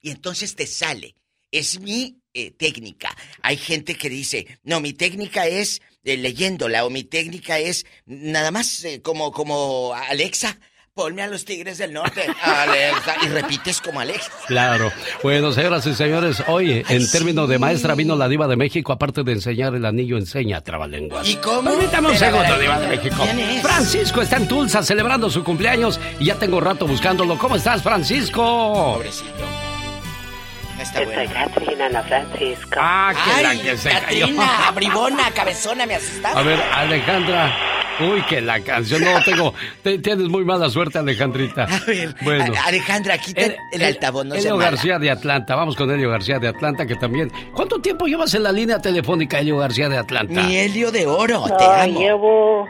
Y 0.00 0.10
entonces 0.10 0.54
te 0.54 0.66
sale. 0.66 1.14
Es 1.50 1.80
mi 1.80 2.22
eh, 2.32 2.50
técnica. 2.50 3.14
Hay 3.42 3.56
gente 3.56 3.94
que 3.94 4.08
dice, 4.08 4.58
no, 4.62 4.80
mi 4.80 4.94
técnica 4.94 5.46
es 5.46 5.82
eh, 6.02 6.16
leyéndola 6.16 6.86
o 6.86 6.90
mi 6.90 7.04
técnica 7.04 7.58
es 7.58 7.84
nada 8.06 8.50
más 8.50 8.84
eh, 8.84 9.02
como, 9.02 9.32
como 9.32 9.92
Alexa. 9.94 10.58
Ponme 10.94 11.22
a 11.22 11.26
los 11.26 11.46
Tigres 11.46 11.78
del 11.78 11.94
Norte, 11.94 12.20
Alexa, 12.42 13.14
y 13.22 13.28
repites 13.28 13.80
como 13.80 14.00
Alexa. 14.00 14.30
Claro. 14.46 14.92
Bueno, 15.22 15.50
señoras 15.50 15.86
y 15.86 15.94
señores, 15.94 16.44
hoy 16.48 16.84
en 16.86 17.10
términos 17.10 17.48
de 17.48 17.58
maestra 17.58 17.94
vino 17.94 18.14
la 18.14 18.28
diva 18.28 18.46
de 18.46 18.56
México, 18.56 18.92
aparte 18.92 19.22
de 19.22 19.32
enseñar 19.32 19.74
el 19.74 19.86
anillo, 19.86 20.18
enseña 20.18 20.60
trabalenguas. 20.60 21.26
¿Y 21.26 21.36
cómo? 21.36 21.70
Permítame 21.70 22.10
un 22.10 22.16
segundo, 22.16 22.58
diva 22.58 22.78
de 22.78 22.88
México. 22.88 23.24
Francisco 23.62 24.20
está 24.20 24.36
en 24.36 24.46
Tulsa 24.46 24.82
celebrando 24.82 25.30
su 25.30 25.42
cumpleaños 25.42 25.98
y 26.20 26.26
ya 26.26 26.34
tengo 26.34 26.60
rato 26.60 26.86
buscándolo. 26.86 27.38
¿Cómo 27.38 27.56
estás, 27.56 27.82
Francisco? 27.82 28.92
Pobrecito. 28.96 29.30
Está 30.78 31.04
Soy 31.04 31.28
Catrina, 31.28 31.88
no 31.88 32.02
Francisco. 32.04 32.76
Ah, 32.76 33.14
que 33.14 33.30
Ay, 33.30 33.56
la 33.56 33.62
que 33.62 33.78
se 33.78 33.88
Catrina, 33.88 34.70
bribona, 34.74 35.30
cabezona, 35.30 35.86
me 35.86 35.94
asustaba. 35.94 36.38
A 36.38 36.42
ver, 36.42 36.60
Alejandra. 36.60 37.71
Uy, 38.00 38.22
que 38.22 38.40
la 38.40 38.60
canción 38.60 39.02
no 39.02 39.22
tengo. 39.22 39.54
tienes 39.82 40.28
muy 40.28 40.44
mala 40.44 40.68
suerte, 40.68 40.98
Alejandrita. 40.98 41.64
A 41.64 41.80
ver, 41.86 42.14
bueno. 42.22 42.52
Alejandra, 42.64 43.18
quita 43.18 43.42
el, 43.42 43.56
el, 43.72 43.82
altavoz, 43.82 44.24
no 44.24 44.34
Elio 44.34 44.56
García 44.56 44.98
de 44.98 45.10
Atlanta. 45.10 45.54
Vamos 45.54 45.76
con 45.76 45.90
Elio 45.90 46.10
García 46.10 46.38
de 46.38 46.48
Atlanta, 46.48 46.86
que 46.86 46.96
también. 46.96 47.30
¿Cuánto 47.54 47.80
tiempo 47.80 48.06
llevas 48.06 48.34
en 48.34 48.42
la 48.42 48.52
línea 48.52 48.78
telefónica, 48.80 49.38
Elio 49.38 49.58
García 49.58 49.88
de 49.88 49.98
Atlanta? 49.98 50.42
Mi 50.42 50.56
Helio 50.56 50.90
de 50.90 51.06
oro, 51.06 51.44
te 51.58 51.64
amo. 51.64 52.00
Llevo 52.00 52.68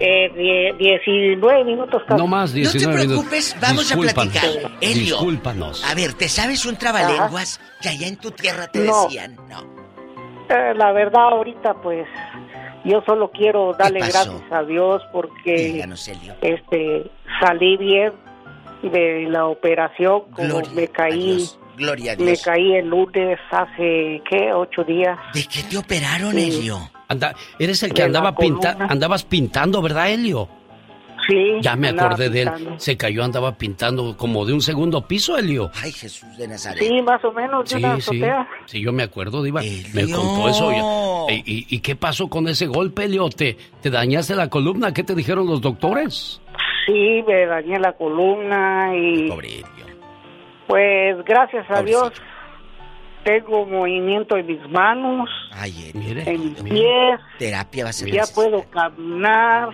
eh, 0.00 0.74
19 0.78 1.64
minutos 1.64 2.02
No 2.10 2.26
más, 2.26 2.52
19 2.52 2.86
No 2.86 3.00
te 3.00 3.06
preocupes, 3.06 3.56
vamos 3.60 3.90
a 3.90 3.96
platicar. 3.96 4.44
Elio, 4.80 5.16
discúlpanos. 5.16 5.84
A 5.84 5.94
ver, 5.94 6.12
¿te 6.14 6.28
sabes 6.28 6.64
un 6.66 6.76
trabalenguas 6.76 7.60
que 7.80 7.88
allá 7.88 8.06
en 8.06 8.16
tu 8.16 8.30
tierra 8.30 8.68
te 8.68 8.80
decían? 8.80 9.36
No. 9.48 9.78
Eh, 10.48 10.74
la 10.74 10.92
verdad, 10.92 11.28
ahorita, 11.32 11.74
pues, 11.82 12.06
yo 12.88 13.02
solo 13.06 13.30
quiero 13.30 13.74
darle 13.74 14.00
gracias 14.00 14.42
a 14.50 14.62
Dios 14.62 15.02
porque 15.12 15.84
este 16.42 17.10
salí 17.40 17.76
bien 17.76 18.12
de 18.82 19.26
la 19.28 19.46
operación, 19.46 20.22
como 20.32 20.62
me 20.74 20.88
caí. 20.88 21.46
Gloria 21.76 22.12
a 22.12 22.16
Dios. 22.16 22.28
Me 22.28 22.36
caí 22.36 22.74
el 22.74 22.88
lunes 22.88 23.38
hace, 23.50 24.20
¿qué? 24.28 24.52
Ocho 24.52 24.82
días. 24.82 25.18
¿De 25.32 25.44
qué 25.44 25.62
te 25.62 25.78
operaron, 25.78 26.36
Elio? 26.36 26.90
Anda, 27.06 27.34
eres 27.58 27.82
el 27.84 27.94
que 27.94 28.02
andaba 28.02 28.34
pinta, 28.34 28.76
andabas 28.88 29.24
pintando, 29.24 29.80
¿verdad, 29.80 30.10
Helio? 30.10 30.48
Sí. 31.28 31.58
Ya 31.60 31.76
me 31.76 31.88
acordé 31.88 32.30
de 32.30 32.42
él. 32.42 32.50
Se 32.78 32.96
cayó, 32.96 33.22
andaba 33.22 33.56
pintando 33.56 34.16
como 34.16 34.46
de 34.46 34.54
un 34.54 34.62
segundo 34.62 35.06
piso, 35.06 35.36
Helio. 35.36 35.70
Ay, 35.82 35.92
Jesús 35.92 36.36
de 36.38 36.48
Nazaret. 36.48 36.82
Sí, 36.82 37.02
más 37.02 37.22
o 37.22 37.32
menos, 37.32 37.68
de 37.68 37.76
sí, 37.76 37.84
una 37.84 38.00
sí. 38.00 38.22
sí, 38.64 38.80
yo 38.80 38.92
me 38.92 39.02
acuerdo, 39.02 39.42
Diva. 39.42 39.60
Me 39.92 40.10
contó 40.10 40.48
eso. 40.48 40.72
¿Y, 41.28 41.66
y, 41.68 41.80
qué 41.80 41.96
pasó 41.96 42.28
con 42.28 42.48
ese 42.48 42.66
golpe, 42.66 43.04
Helio? 43.04 43.28
¿Te, 43.28 43.58
¿Te 43.82 43.90
dañaste 43.90 44.34
la 44.34 44.48
columna? 44.48 44.94
¿Qué 44.94 45.04
te 45.04 45.14
dijeron 45.14 45.46
los 45.46 45.60
doctores? 45.60 46.40
Sí, 46.86 47.22
me 47.26 47.46
dañé 47.46 47.78
la 47.78 47.92
columna 47.92 48.96
y... 48.96 49.28
Pobre 49.28 49.62
Pues 50.66 51.22
gracias 51.26 51.66
a 51.70 51.82
Dios 51.82 52.12
tengo 53.24 53.66
movimiento 53.66 54.38
en 54.38 54.46
mis 54.46 54.70
manos, 54.70 55.28
en 55.62 56.40
mis 56.40 56.62
pies. 56.62 57.20
Terapia 57.38 57.84
va 57.84 57.90
a 57.90 57.92
ser 57.92 58.10
Ya 58.10 58.22
puedo 58.34 58.62
caminar, 58.70 59.68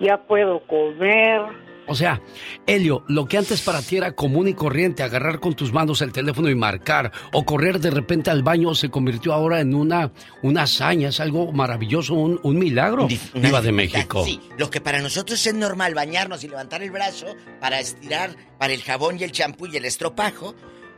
ya 0.00 0.16
puedo 0.26 0.60
comer. 0.66 1.68
O 1.90 1.94
sea, 1.94 2.20
Helio, 2.66 3.02
lo 3.08 3.24
que 3.24 3.38
antes 3.38 3.62
para 3.62 3.80
ti 3.80 3.96
era 3.96 4.12
común 4.12 4.46
y 4.46 4.52
corriente, 4.52 5.02
agarrar 5.02 5.40
con 5.40 5.54
tus 5.54 5.72
manos 5.72 6.02
el 6.02 6.12
teléfono 6.12 6.50
y 6.50 6.54
marcar, 6.54 7.10
o 7.32 7.46
correr 7.46 7.80
de 7.80 7.90
repente 7.90 8.30
al 8.30 8.42
baño, 8.42 8.74
se 8.74 8.90
convirtió 8.90 9.32
ahora 9.32 9.60
en 9.60 9.74
una, 9.74 10.12
una 10.42 10.64
hazaña, 10.64 11.08
es 11.08 11.18
algo 11.18 11.50
maravilloso, 11.50 12.12
un, 12.12 12.38
un 12.42 12.58
milagro. 12.58 13.08
Viva 13.32 13.62
de 13.62 13.72
México. 13.72 14.22
Sí, 14.22 14.38
lo 14.58 14.68
que 14.68 14.82
para 14.82 15.00
nosotros 15.00 15.44
es 15.46 15.54
normal, 15.54 15.94
bañarnos 15.94 16.44
y 16.44 16.48
levantar 16.48 16.82
el 16.82 16.90
brazo 16.90 17.34
para 17.58 17.80
estirar 17.80 18.36
para 18.58 18.74
el 18.74 18.82
jabón 18.82 19.18
y 19.18 19.24
el 19.24 19.32
champú 19.32 19.66
y 19.66 19.78
el 19.78 19.86
estropajo, 19.86 20.54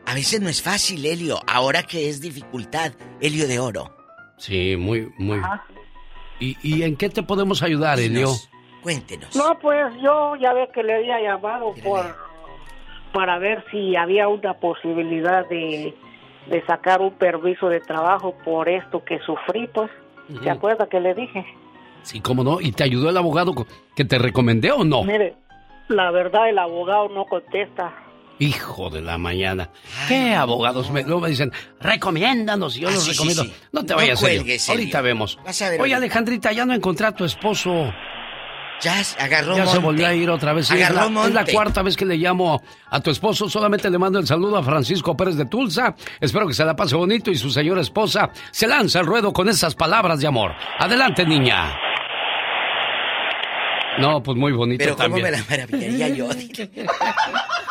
a 0.06 0.14
veces 0.14 0.40
no 0.40 0.48
es 0.48 0.60
fácil, 0.60 1.06
Helio. 1.06 1.39
Ahora 1.47 1.85
que 1.85 2.09
es 2.09 2.20
dificultad, 2.20 2.94
Helio 3.20 3.47
de 3.47 3.60
oro. 3.60 3.97
Sí, 4.39 4.74
muy, 4.77 5.09
muy. 5.18 5.40
¿Y, 6.40 6.56
¿Y 6.62 6.82
en 6.82 6.97
qué 6.97 7.10
te 7.10 7.22
podemos 7.22 7.62
ayudar, 7.62 8.01
Helio? 8.01 8.35
Cuéntenos. 8.82 9.35
No, 9.36 9.59
pues 9.61 9.93
yo 10.02 10.36
ya 10.36 10.52
ve 10.52 10.69
que 10.74 10.82
le 10.82 10.94
había 10.94 11.20
llamado 11.20 11.74
por 11.82 12.05
para 13.12 13.39
ver 13.39 13.65
si 13.70 13.97
había 13.97 14.28
una 14.28 14.55
posibilidad 14.55 15.47
de, 15.48 15.94
de 16.47 16.66
sacar 16.66 17.01
un 17.01 17.12
permiso 17.15 17.69
de 17.69 17.81
trabajo 17.81 18.35
por 18.44 18.69
esto 18.69 19.05
que 19.05 19.19
sufrí, 19.20 19.66
pues. 19.69 19.90
¿Se 20.44 20.48
acuerda 20.48 20.89
que 20.89 21.01
le 21.01 21.12
dije? 21.15 21.44
Sí, 22.02 22.20
cómo 22.20 22.44
no. 22.44 22.61
¿Y 22.61 22.70
te 22.70 22.85
ayudó 22.85 23.11
el 23.11 23.16
abogado 23.16 23.52
que 23.97 24.05
te 24.05 24.16
recomendé 24.16 24.70
o 24.70 24.85
no? 24.85 25.02
Mire, 25.02 25.35
la 25.89 26.11
verdad 26.12 26.48
el 26.48 26.59
abogado 26.59 27.09
no 27.09 27.24
contesta. 27.24 27.93
Hijo 28.39 28.89
de 28.90 29.02
la 29.02 29.19
mañana. 29.19 29.69
¿Qué 30.09 30.32
abogados 30.35 30.90
me, 30.90 31.02
luego 31.02 31.20
me 31.20 31.28
dicen, 31.31 31.52
recomiéndanos? 31.81 32.77
Y 32.77 32.81
yo 32.81 32.89
Ah, 32.89 32.93
los 32.93 33.02
sí, 33.05 33.11
recomiendo. 33.11 33.43
sí. 33.43 33.52
No 33.73 33.85
te 33.85 33.93
No 33.93 33.97
vayas, 33.98 34.20
cuelgues, 34.20 34.69
Helio. 34.69 34.81
Ahorita 34.81 35.01
vemos. 35.02 35.39
Vas 35.44 35.61
a 35.62 35.70
ver, 35.70 35.81
Oye, 35.81 35.93
ahorita. 35.93 35.97
Alejandrita, 35.97 36.52
ya 36.52 36.65
no 36.65 36.73
encontré 36.74 37.07
a 37.07 37.12
tu 37.12 37.24
esposo. 37.24 37.93
Ya 38.82 39.02
agarró 39.19 39.57
Ya 39.57 39.66
se 39.66 39.78
volvió 39.78 40.07
a 40.07 40.15
ir 40.15 40.31
otra 40.31 40.52
vez. 40.52 40.66
Sí, 40.69 40.74
es, 40.78 40.89
Agarró 40.89 41.11
la, 41.11 41.27
es 41.27 41.35
la 41.35 41.44
cuarta 41.44 41.82
vez 41.82 41.97
que 41.97 42.07
le 42.07 42.16
llamo 42.16 42.62
a 42.89 43.01
tu 43.01 43.11
esposo. 43.11 43.48
Solamente 43.48 43.90
le 43.90 43.98
mando 43.98 44.19
el 44.19 44.27
saludo 44.27 44.57
a 44.57 44.62
Francisco 44.62 45.16
Pérez 45.16 45.36
de 45.36 45.47
Tulsa. 45.47 45.94
Espero 46.20 46.47
que 46.47 46.55
se 46.55 46.65
la 46.65 46.74
pase 46.74 46.97
bonito 46.97 47.31
y 47.31 47.36
su 47.36 47.51
señora 47.51 47.81
esposa 47.81 48.31
se 48.51 48.66
lanza 48.66 49.01
al 49.01 49.07
ruedo 49.07 49.32
con 49.32 49.48
esas 49.48 49.74
palabras 49.74 50.20
de 50.20 50.27
amor. 50.27 50.52
Adelante, 50.78 51.27
niña. 51.27 51.77
No, 53.98 54.23
pues 54.23 54.36
muy 54.39 54.52
bonito 54.52 54.78
Pero 54.82 54.97
cómo 54.97 55.05
también. 55.16 55.24
me 55.24 55.31
la 55.32 55.44
maravillaría 55.48 56.09
yo. 56.09 56.28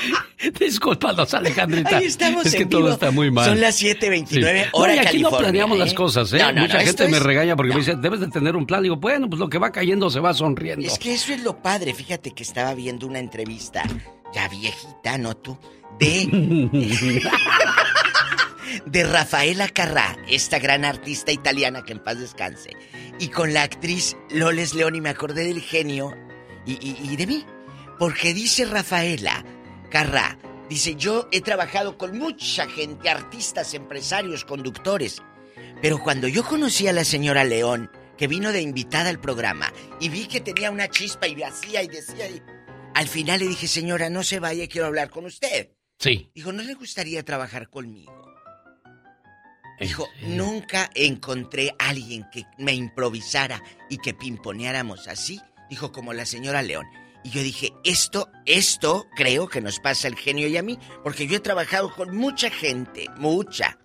Discúlpanos, 0.60 1.32
Alejandrita. 1.34 1.96
Ahí 1.98 2.04
estamos 2.06 2.46
es 2.46 2.54
que 2.54 2.62
en 2.62 2.68
todo 2.68 2.82
vivo. 2.82 2.92
está 2.94 3.10
muy 3.10 3.30
mal. 3.30 3.44
Son 3.46 3.60
las 3.60 3.80
7:29 3.82 4.68
hora 4.72 4.94
No, 4.94 4.96
y 4.96 4.98
aquí 4.98 5.06
California, 5.06 5.30
no 5.30 5.38
planeamos 5.38 5.76
¿eh? 5.76 5.80
las 5.80 5.94
cosas, 5.94 6.32
¿eh? 6.32 6.38
No, 6.38 6.52
no, 6.52 6.60
Mucha 6.62 6.80
gente 6.80 7.08
me 7.08 7.18
regaña 7.18 7.56
porque 7.56 7.72
me 7.72 7.78
dice, 7.80 7.96
debes 7.96 8.20
de 8.20 8.28
tener 8.28 8.56
un 8.56 8.66
plan. 8.66 8.82
Digo, 8.82 8.96
bueno, 8.96 9.28
pues 9.28 9.40
lo 9.40 9.48
que 9.48 9.58
va 9.58 9.72
cayendo 9.72 10.10
se 10.10 10.20
va 10.20 10.32
sonriendo. 10.34 10.86
Es 10.86 10.98
que 10.98 11.14
eso 11.14 11.32
es 11.32 11.42
lo 11.42 11.60
padre. 11.62 11.94
Fíjate 11.94 12.30
que 12.32 12.42
estaba 12.42 12.74
viendo 12.74 13.06
una 13.06 13.18
entrevista, 13.18 13.82
ya 14.34 14.48
viejita, 14.48 15.18
¿no 15.18 15.36
tú? 15.36 15.58
De. 15.98 16.26
de 18.86 19.02
Rafaela 19.04 19.68
Carrà, 19.68 20.16
esta 20.28 20.58
gran 20.58 20.84
artista 20.84 21.32
italiana 21.32 21.82
que 21.82 21.92
en 21.92 21.98
paz 22.02 22.18
descanse. 22.18 22.70
Y 23.18 23.28
con 23.28 23.52
la 23.54 23.62
actriz 23.62 24.16
Loles 24.30 24.74
León, 24.74 24.94
y 24.94 25.00
me 25.00 25.08
acordé 25.08 25.44
del 25.44 25.60
genio 25.60 26.14
y, 26.66 26.72
y- 26.74 26.98
y 27.12 27.16
de 27.16 27.26
mí. 27.26 27.44
Porque 27.98 28.32
dice 28.34 28.64
Rafaela 28.64 29.44
Carrà, 29.90 30.38
dice: 30.68 30.94
Yo 30.96 31.28
he 31.32 31.40
trabajado 31.40 31.98
con 31.98 32.18
mucha 32.18 32.66
gente, 32.68 33.08
artistas, 33.08 33.74
empresarios, 33.74 34.44
conductores. 34.44 35.22
Pero 35.80 36.02
cuando 36.02 36.28
yo 36.28 36.44
conocí 36.44 36.88
a 36.88 36.92
la 36.92 37.04
señora 37.04 37.44
León, 37.44 37.90
que 38.16 38.26
vino 38.26 38.52
de 38.52 38.60
invitada 38.60 39.10
al 39.10 39.20
programa, 39.20 39.72
y 40.00 40.08
vi 40.08 40.26
que 40.26 40.40
tenía 40.40 40.70
una 40.70 40.88
chispa 40.88 41.28
y 41.28 41.40
hacía 41.42 41.82
y 41.82 41.88
decía, 41.88 42.28
y... 42.28 42.42
al 42.94 43.06
final 43.06 43.40
le 43.40 43.46
dije, 43.46 43.68
señora, 43.68 44.10
no 44.10 44.24
se 44.24 44.40
vaya, 44.40 44.68
quiero 44.68 44.88
hablar 44.88 45.08
con 45.08 45.24
usted. 45.24 45.70
Sí. 45.98 46.30
Dijo, 46.34 46.52
¿no 46.52 46.62
le 46.62 46.74
gustaría 46.74 47.24
trabajar 47.24 47.70
conmigo? 47.70 48.12
Dijo, 49.80 50.08
nunca 50.22 50.90
encontré 50.94 51.74
a 51.78 51.90
alguien 51.90 52.26
que 52.32 52.44
me 52.58 52.72
improvisara 52.72 53.62
y 53.88 53.98
que 53.98 54.14
pimponeáramos 54.14 55.06
así. 55.06 55.40
Dijo, 55.70 55.92
como 55.92 56.12
la 56.12 56.26
señora 56.26 56.62
León. 56.62 56.86
Y 57.24 57.30
yo 57.30 57.42
dije, 57.42 57.72
esto, 57.84 58.30
esto 58.46 59.06
creo 59.16 59.48
que 59.48 59.60
nos 59.60 59.80
pasa 59.80 60.08
al 60.08 60.14
genio 60.16 60.46
y 60.48 60.56
a 60.56 60.62
mí, 60.62 60.78
porque 61.02 61.26
yo 61.26 61.36
he 61.36 61.40
trabajado 61.40 61.92
con 61.94 62.16
mucha 62.16 62.48
gente, 62.50 63.06
mucha. 63.16 63.78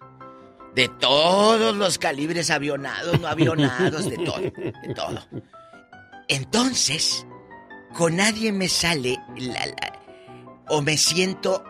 De 0.76 0.88
todos 0.88 1.76
los 1.76 1.98
calibres 2.00 2.50
avionados, 2.50 3.20
no 3.20 3.28
avionados, 3.28 4.10
de 4.10 4.18
todo, 4.18 4.40
de 4.40 4.94
todo. 4.96 5.20
Entonces, 6.28 7.26
con 7.94 8.16
nadie 8.16 8.52
me 8.52 8.68
sale 8.70 9.18
la- 9.38 9.66
la- 9.68 10.00
o 10.70 10.82
me 10.82 10.98
siento 10.98 11.64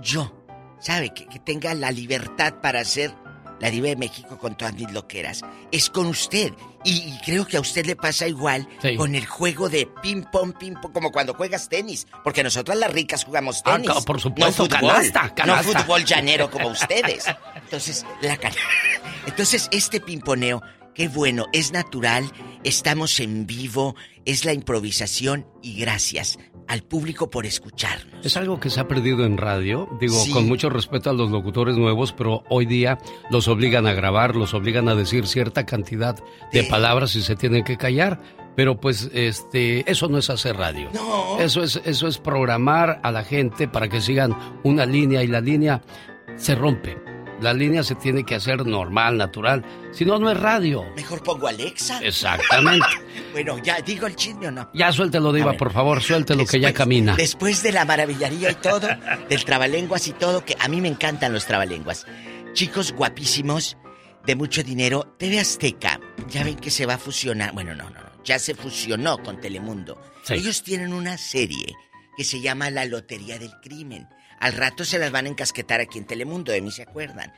yo, 0.00 0.32
¿sabe? 0.80 1.12
Que, 1.14 1.26
que 1.26 1.38
tenga 1.38 1.74
la 1.74 1.90
libertad 1.92 2.54
para 2.62 2.84
ser 2.84 3.14
la 3.60 3.70
diva 3.70 3.88
de 3.88 3.96
México 3.96 4.38
con 4.38 4.56
todas 4.56 4.74
mis 4.74 4.90
loqueras. 4.92 5.42
Es 5.72 5.90
con 5.90 6.06
usted. 6.06 6.52
Y, 6.84 6.92
y 6.92 7.18
creo 7.24 7.44
que 7.46 7.56
a 7.56 7.60
usted 7.60 7.84
le 7.86 7.96
pasa 7.96 8.28
igual 8.28 8.68
Sí. 8.80 8.96
con 8.96 9.14
el 9.14 9.26
juego 9.26 9.68
de 9.68 9.88
ping-pong, 10.00 10.54
ping-pong, 10.58 10.92
como 10.92 11.10
cuando 11.10 11.34
juegas 11.34 11.68
tenis. 11.68 12.06
Porque 12.22 12.42
nosotras 12.44 12.78
las 12.78 12.92
ricas 12.92 13.24
jugamos 13.24 13.62
Ah, 13.64 13.76
tenis. 13.78 14.04
por 14.04 14.20
supuesto, 14.20 14.64
no 14.64 14.68
fútbol, 14.68 14.90
canasta, 14.92 15.34
canasta. 15.34 15.72
No 15.72 15.80
fútbol 15.80 16.04
llanero 16.04 16.50
como 16.50 16.68
ustedes. 16.68 17.24
Entonces, 17.56 18.06
la 18.22 18.36
can- 18.36 18.52
Entonces, 19.26 19.68
este 19.72 20.00
pimponeo, 20.00 20.62
qué 20.98 21.08
bueno, 21.08 21.46
es 21.52 21.72
natural, 21.72 22.24
estamos 22.64 23.20
en 23.20 23.46
vivo, 23.46 23.94
es 24.24 24.44
la 24.44 24.52
improvisación 24.52 25.46
y 25.62 25.78
gracias 25.80 26.38
al 26.66 26.82
público 26.82 27.30
por 27.30 27.46
escucharnos. 27.46 28.26
Es 28.26 28.36
algo 28.36 28.58
que 28.60 28.68
se 28.68 28.80
ha 28.80 28.88
perdido 28.88 29.24
en 29.24 29.38
radio, 29.38 29.88
digo, 30.00 30.16
Sí. 30.16 30.32
con 30.32 30.46
mucho 30.48 30.68
respeto 30.68 31.08
a 31.08 31.12
los 31.14 31.30
locutores 31.30 31.76
nuevos, 31.76 32.12
pero 32.12 32.42
hoy 32.50 32.66
día 32.66 32.98
los 33.30 33.46
obligan 33.48 33.86
a 33.86 33.92
grabar, 33.94 34.34
los 34.36 34.52
obligan 34.54 34.88
a 34.88 34.94
decir 34.96 35.26
cierta 35.28 35.64
cantidad 35.64 36.22
de 36.52 36.64
palabras 36.64 37.14
y 37.16 37.22
se 37.22 37.36
tienen 37.36 37.62
que 37.64 37.76
callar. 37.78 38.20
Pero 38.56 38.80
pues 38.80 39.08
este, 39.14 39.88
eso 39.88 40.08
no 40.08 40.18
es 40.18 40.30
hacer 40.30 40.56
radio. 40.56 40.90
No. 40.92 41.38
Eso 41.38 41.62
es, 41.62 41.80
eso 41.84 42.08
es 42.08 42.18
programar 42.18 43.00
a 43.04 43.12
la 43.12 43.22
gente 43.22 43.68
para 43.68 43.88
que 43.88 44.00
sigan 44.00 44.36
una 44.64 44.84
línea 44.84 45.22
y 45.22 45.28
la 45.28 45.40
línea 45.40 45.80
se 46.36 46.56
rompe. 46.56 46.98
La 47.40 47.52
línea 47.52 47.82
se 47.82 47.94
tiene 47.94 48.24
que 48.24 48.34
hacer 48.34 48.66
normal, 48.66 49.16
natural. 49.16 49.64
Si 49.92 50.04
no, 50.04 50.18
no 50.18 50.30
es 50.30 50.38
radio. 50.38 50.84
Mejor 50.96 51.22
pongo 51.22 51.48
Alexa. 51.48 52.00
Exactamente. 52.02 52.86
Bueno, 53.32 53.58
ya 53.62 53.80
digo 53.82 54.06
el 54.06 54.16
chisme 54.16 54.48
o 54.48 54.50
no. 54.50 54.70
Ya 54.74 54.90
suéltelo, 54.90 55.32
Diva, 55.32 55.52
por 55.52 55.70
favor, 55.70 56.02
suéltelo 56.02 56.44
que 56.46 56.58
ya 56.58 56.72
camina. 56.72 57.14
Después 57.14 57.62
de 57.62 57.72
la 57.72 57.84
maravillaría 57.84 58.50
y 58.50 58.54
todo, 58.54 58.88
del 59.28 59.44
trabalenguas 59.44 60.08
y 60.08 60.12
todo, 60.12 60.44
que 60.44 60.56
a 60.58 60.66
mí 60.66 60.80
me 60.80 60.88
encantan 60.88 61.32
los 61.32 61.46
trabalenguas. 61.46 62.06
Chicos 62.54 62.92
guapísimos, 62.92 63.76
de 64.26 64.34
mucho 64.34 64.62
dinero, 64.62 65.14
TV 65.18 65.38
Azteca, 65.38 66.00
ya 66.28 66.42
ven 66.42 66.56
que 66.56 66.70
se 66.70 66.86
va 66.86 66.94
a 66.94 66.98
fusionar. 66.98 67.52
Bueno, 67.52 67.74
no, 67.74 67.84
no, 67.90 68.00
no, 68.00 68.24
ya 68.24 68.38
se 68.38 68.54
fusionó 68.54 69.22
con 69.22 69.40
Telemundo. 69.40 70.00
Sí. 70.24 70.34
Ellos 70.34 70.62
tienen 70.62 70.92
una 70.92 71.16
serie 71.18 71.76
que 72.16 72.24
se 72.24 72.40
llama 72.40 72.70
La 72.70 72.84
Lotería 72.86 73.38
del 73.38 73.52
Crimen. 73.62 74.08
Al 74.40 74.52
rato 74.52 74.84
se 74.84 74.98
las 74.98 75.10
van 75.10 75.26
a 75.26 75.28
encasquetar 75.30 75.80
aquí 75.80 75.98
en 75.98 76.06
Telemundo, 76.06 76.52
de 76.52 76.60
mí 76.62 76.70
se 76.70 76.82
acuerdan. 76.82 77.32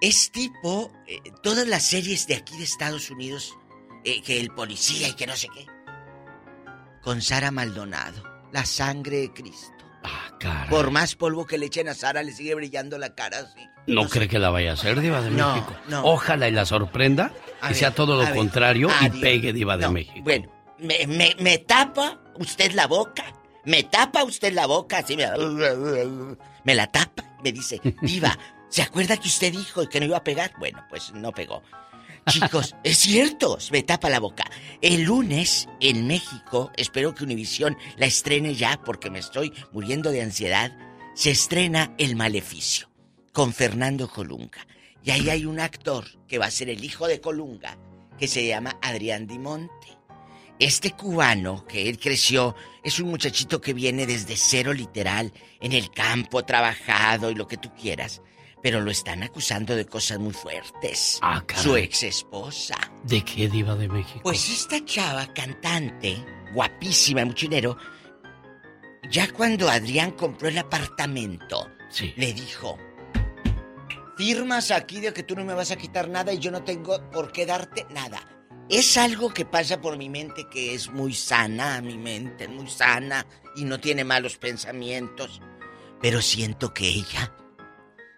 Es 0.00 0.30
tipo 0.30 0.92
eh, 1.06 1.18
todas 1.42 1.66
las 1.66 1.82
series 1.84 2.26
de 2.26 2.36
aquí 2.36 2.56
de 2.56 2.64
Estados 2.64 3.10
Unidos, 3.10 3.56
eh, 4.04 4.22
que 4.22 4.40
el 4.40 4.50
policía 4.50 5.08
y 5.08 5.12
que 5.14 5.26
no 5.26 5.36
sé 5.36 5.48
qué. 5.54 5.66
Con 7.02 7.20
Sara 7.22 7.50
Maldonado, 7.50 8.22
la 8.52 8.64
sangre 8.64 9.18
de 9.18 9.32
Cristo. 9.32 9.72
caray. 10.38 10.68
Por 10.70 10.90
más 10.90 11.14
polvo 11.16 11.46
que 11.46 11.58
le 11.58 11.66
echen 11.66 11.88
a 11.88 11.94
Sara, 11.94 12.22
le 12.22 12.32
sigue 12.32 12.54
brillando 12.54 12.96
la 12.98 13.14
cara 13.14 13.38
así. 13.40 13.60
No 13.86 14.08
cree 14.08 14.28
que 14.28 14.38
la 14.38 14.50
vaya 14.50 14.70
a 14.70 14.74
hacer, 14.74 15.00
Diva 15.00 15.20
de 15.22 15.30
No, 15.30 15.54
México. 15.54 15.74
no. 15.88 16.04
Ojalá 16.04 16.48
y 16.48 16.52
la 16.52 16.66
sorprenda 16.66 17.32
A 17.60 17.66
y 17.66 17.68
ver, 17.70 17.76
sea 17.76 17.94
todo 17.94 18.16
lo 18.16 18.24
ver. 18.24 18.34
contrario 18.34 18.88
y 19.00 19.06
Adiós. 19.06 19.20
pegue 19.22 19.52
Diva 19.52 19.76
de 19.78 19.84
No, 19.86 19.92
México. 19.92 20.20
Bueno, 20.22 20.52
me, 20.78 21.06
me- 21.06 21.34
me 21.40 21.58
tapa 21.58 22.20
usted 22.36 22.72
la 22.72 22.86
boca. 22.86 23.24
Me 23.68 23.82
tapa 23.82 24.24
usted 24.24 24.54
la 24.54 24.64
boca, 24.66 24.98
así 24.98 25.14
me, 25.14 25.26
me 26.64 26.74
la 26.74 26.86
tapa. 26.86 27.22
Me 27.44 27.52
dice, 27.52 27.78
Diva, 28.00 28.38
¿se 28.70 28.80
acuerda 28.80 29.18
que 29.18 29.28
usted 29.28 29.52
dijo 29.52 29.86
que 29.90 30.00
no 30.00 30.06
iba 30.06 30.16
a 30.16 30.24
pegar? 30.24 30.54
Bueno, 30.58 30.82
pues 30.88 31.12
no 31.12 31.32
pegó. 31.32 31.62
Chicos, 32.30 32.74
es 32.82 32.96
cierto, 32.96 33.58
me 33.70 33.82
tapa 33.82 34.08
la 34.08 34.20
boca. 34.20 34.44
El 34.80 35.02
lunes 35.02 35.68
en 35.80 36.06
México, 36.06 36.72
espero 36.78 37.14
que 37.14 37.24
Univisión 37.24 37.76
la 37.98 38.06
estrene 38.06 38.54
ya 38.54 38.80
porque 38.82 39.10
me 39.10 39.18
estoy 39.18 39.52
muriendo 39.70 40.12
de 40.12 40.22
ansiedad. 40.22 40.74
Se 41.14 41.30
estrena 41.30 41.94
El 41.98 42.16
Maleficio 42.16 42.88
con 43.34 43.52
Fernando 43.52 44.08
Colunga. 44.08 44.66
Y 45.04 45.10
ahí 45.10 45.28
hay 45.28 45.44
un 45.44 45.60
actor 45.60 46.06
que 46.26 46.38
va 46.38 46.46
a 46.46 46.50
ser 46.50 46.70
el 46.70 46.82
hijo 46.82 47.06
de 47.06 47.20
Colunga, 47.20 47.76
que 48.18 48.28
se 48.28 48.46
llama 48.46 48.78
Adrián 48.80 49.26
Dimonte. 49.26 49.97
Este 50.58 50.92
cubano 50.92 51.64
que 51.66 51.88
él 51.88 51.98
creció 51.98 52.54
es 52.82 52.98
un 53.00 53.10
muchachito 53.10 53.60
que 53.60 53.74
viene 53.74 54.06
desde 54.06 54.36
cero 54.36 54.72
literal, 54.72 55.32
en 55.60 55.72
el 55.72 55.90
campo, 55.90 56.44
trabajado 56.44 57.30
y 57.30 57.34
lo 57.34 57.46
que 57.46 57.56
tú 57.56 57.72
quieras. 57.74 58.22
Pero 58.62 58.80
lo 58.80 58.90
están 58.90 59.22
acusando 59.22 59.76
de 59.76 59.86
cosas 59.86 60.18
muy 60.18 60.32
fuertes. 60.32 61.18
Ah, 61.22 61.44
Su 61.54 61.76
ex 61.76 62.02
esposa. 62.02 62.76
¿De 63.04 63.24
qué 63.24 63.48
diva 63.48 63.76
de 63.76 63.88
México? 63.88 64.20
Pues 64.24 64.48
esta 64.50 64.84
chava 64.84 65.32
cantante, 65.32 66.16
guapísima, 66.54 67.24
mucho 67.24 67.46
dinero, 67.46 67.76
ya 69.10 69.30
cuando 69.32 69.70
Adrián 69.70 70.10
compró 70.10 70.48
el 70.48 70.58
apartamento, 70.58 71.70
le 72.16 72.32
dijo, 72.32 72.76
firmas 74.16 74.72
aquí 74.72 75.00
de 75.00 75.12
que 75.12 75.22
tú 75.22 75.36
no 75.36 75.44
me 75.44 75.54
vas 75.54 75.70
a 75.70 75.76
quitar 75.76 76.08
nada 76.08 76.32
y 76.32 76.38
yo 76.38 76.50
no 76.50 76.64
tengo 76.64 77.10
por 77.10 77.30
qué 77.30 77.46
darte 77.46 77.86
nada. 77.90 78.20
Es 78.70 78.98
algo 78.98 79.32
que 79.32 79.46
pasa 79.46 79.80
por 79.80 79.96
mi 79.96 80.10
mente 80.10 80.46
que 80.50 80.74
es 80.74 80.90
muy 80.90 81.14
sana, 81.14 81.80
mi 81.80 81.96
mente 81.96 82.48
muy 82.48 82.68
sana 82.68 83.26
y 83.56 83.64
no 83.64 83.80
tiene 83.80 84.04
malos 84.04 84.36
pensamientos. 84.36 85.40
Pero 86.02 86.20
siento 86.20 86.74
que 86.74 86.86
ella 86.86 87.34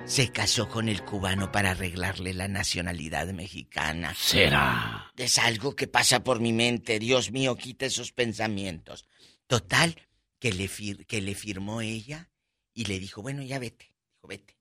se 0.05 0.33
casó 0.33 0.69
con 0.69 0.89
el 0.89 1.05
cubano 1.05 1.53
para 1.53 1.71
arreglarle 1.71 2.35
la 2.35 2.49
nacionalidad 2.49 3.29
mexicana. 3.29 4.13
¿Será? 4.17 5.13
Es 5.17 5.39
algo 5.39 5.77
que 5.77 5.87
pasa 5.87 6.25
por 6.25 6.41
mi 6.41 6.53
mente. 6.53 6.99
Dios 6.99 7.31
mío, 7.31 7.55
quita 7.57 7.87
esos 7.87 8.11
pensamientos. 8.11 9.05
Total, 9.47 9.95
que 10.41 10.53
le, 10.53 10.69
que 11.07 11.21
le 11.21 11.37
firmó 11.37 11.81
ella 11.81 12.29
y 12.75 12.87
le 12.87 12.99
dijo, 12.99 13.23
bueno, 13.23 13.43
ya 13.43 13.61
vete. 13.61 13.95
Dijo, 14.17 14.27
vete. 14.27 14.57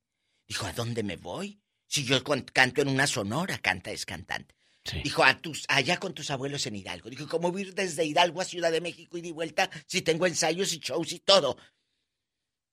Dijo, 0.47 0.67
¿a 0.67 0.73
dónde 0.73 1.01
me 1.01 1.15
voy? 1.15 1.59
Si 1.87 2.03
yo 2.03 2.23
canto 2.23 2.83
en 2.83 2.89
una 2.89 3.07
sonora, 3.07 3.57
canta 3.57 3.89
es 3.89 4.05
cantante. 4.05 4.58
Dijo, 5.03 5.23
a 5.23 5.37
tus, 5.37 5.65
allá 5.67 5.97
con 5.97 6.13
tus 6.13 6.31
abuelos 6.31 6.65
en 6.67 6.75
Hidalgo. 6.75 7.09
Dijo, 7.09 7.27
¿cómo 7.27 7.57
ir 7.57 7.73
desde 7.73 8.05
Hidalgo 8.05 8.41
a 8.41 8.45
Ciudad 8.45 8.71
de 8.71 8.81
México 8.81 9.17
y 9.17 9.21
de 9.21 9.31
vuelta 9.31 9.69
si 9.87 10.01
tengo 10.01 10.25
ensayos 10.25 10.73
y 10.73 10.79
shows 10.79 11.11
y 11.13 11.19
todo? 11.19 11.57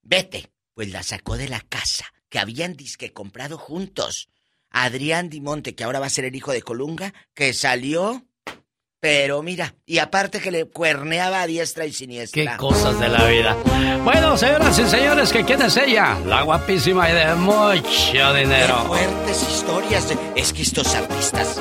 Vete. 0.02 0.51
Pues 0.76 0.90
la 0.90 1.02
sacó 1.02 1.38
de 1.38 1.48
la 1.48 1.62
casa 1.62 2.05
que 2.28 2.38
habían 2.38 2.74
disque 2.74 3.14
comprado 3.14 3.56
juntos. 3.56 4.28
Adrián 4.68 5.30
Dimonte, 5.30 5.74
que 5.74 5.84
ahora 5.84 6.01
va 6.01 6.06
a 6.06 6.10
ser 6.10 6.26
el 6.26 6.36
hijo 6.36 6.52
de 6.52 6.60
Colunga, 6.60 7.14
que 7.32 7.55
salió. 7.55 8.26
Pero 9.01 9.43
mira, 9.43 9.74
y 9.86 9.98
aparte 9.98 10.38
que 10.38 10.51
le 10.51 10.66
cuerneaba 10.66 11.40
a 11.40 11.47
diestra 11.47 11.86
y 11.86 11.94
siniestra. 11.94 12.43
Qué 12.43 12.56
cosas 12.59 13.01
de 13.01 13.09
la 13.09 13.24
vida. 13.26 13.55
Bueno, 14.05 14.36
señoras 14.36 14.78
y 14.78 14.86
señores, 14.86 15.32
¿que 15.32 15.44
quién 15.44 15.62
es 15.62 15.76
ella? 15.78 16.18
La 16.26 16.43
guapísima 16.43 17.09
y 17.09 17.14
de 17.14 17.34
mucho 17.36 18.34
dinero. 18.34 18.82
Qué 18.82 18.88
fuertes 18.88 19.43
historias. 19.48 20.14
Es 20.34 20.52
que 20.52 20.60
estos 20.60 20.94
artistas. 20.94 21.59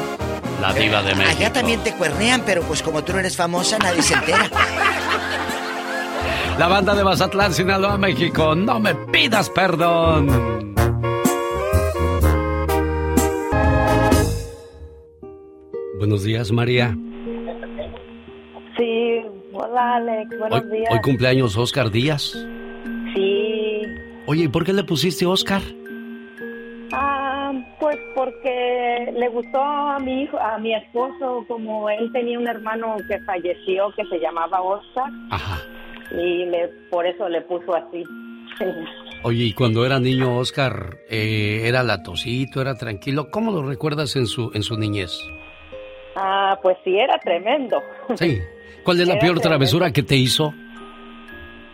La 0.66 0.74
diva 0.74 1.04
de 1.04 1.14
México. 1.14 1.38
Allá 1.38 1.54
también 1.54 1.80
te 1.84 1.94
cuernean, 1.94 2.42
pero 2.44 2.64
pues 2.64 2.82
como 2.82 3.04
tú 3.04 3.14
no 3.14 3.20
eres 3.20 3.38
famosa, 3.38 3.78
nadie 3.78 4.02
se 4.02 4.16
entera. 4.16 4.50
La 6.58 6.68
banda 6.68 6.96
de 6.96 7.04
Mazatlán, 7.04 7.54
Sinaloa, 7.54 8.00
México. 8.00 8.56
No 8.56 8.80
me 8.80 8.96
pidas 8.96 9.50
perdón. 9.52 10.74
Buenos 16.00 16.24
días, 16.24 16.52
María. 16.52 16.98
Sí, 18.76 19.22
hola 19.54 19.98
Alex, 19.98 20.30
buenos 20.40 20.72
días. 20.72 20.90
Hoy 20.92 21.00
cumpleaños 21.02 21.56
Oscar 21.58 21.92
Díaz. 21.92 22.36
Sí. 23.14 23.82
Oye, 24.26 24.46
¿y 24.46 24.48
por 24.48 24.66
qué 24.66 24.74
le 24.74 24.84
pusiste 24.84 25.28
Oscar? 25.28 25.62
Pues 27.80 27.97
porque 28.15 29.14
le 29.14 29.27
gustó 29.30 29.61
a 29.61 29.99
mi 29.99 30.23
hijo, 30.23 30.38
a 30.39 30.57
mi 30.57 30.73
esposo, 30.73 31.43
como 31.47 31.89
él 31.89 32.11
tenía 32.14 32.39
un 32.39 32.47
hermano 32.47 32.95
que 33.07 33.19
falleció 33.22 33.91
que 33.95 34.06
se 34.06 34.19
llamaba 34.19 34.61
Oscar. 34.61 35.10
Ajá 35.31 35.61
y 36.11 36.45
le, 36.45 36.68
por 36.89 37.06
eso 37.06 37.27
le 37.30 37.41
puso 37.41 37.76
así. 37.76 38.03
Oye, 39.23 39.45
y 39.45 39.53
cuando 39.53 39.85
era 39.85 39.99
niño 39.99 40.38
Oscar, 40.38 40.97
eh, 41.10 41.64
¿era 41.65 41.84
latosito, 41.84 42.61
era 42.61 42.76
tranquilo? 42.76 43.30
¿Cómo 43.31 43.52
lo 43.52 43.64
recuerdas 43.64 44.15
en 44.15 44.27
su, 44.27 44.52
en 44.53 44.64
su 44.64 44.77
niñez? 44.77 45.19
Ah, 46.15 46.57
pues 46.61 46.77
sí, 46.84 46.97
era 46.97 47.18
tremendo. 47.19 47.81
Sí. 48.15 48.39
¿Cuál 48.84 49.02
es 49.02 49.07
la 49.07 49.18
peor 49.18 49.39
travesura 49.39 49.91
que 49.91 50.03
te 50.03 50.15
hizo? 50.15 50.53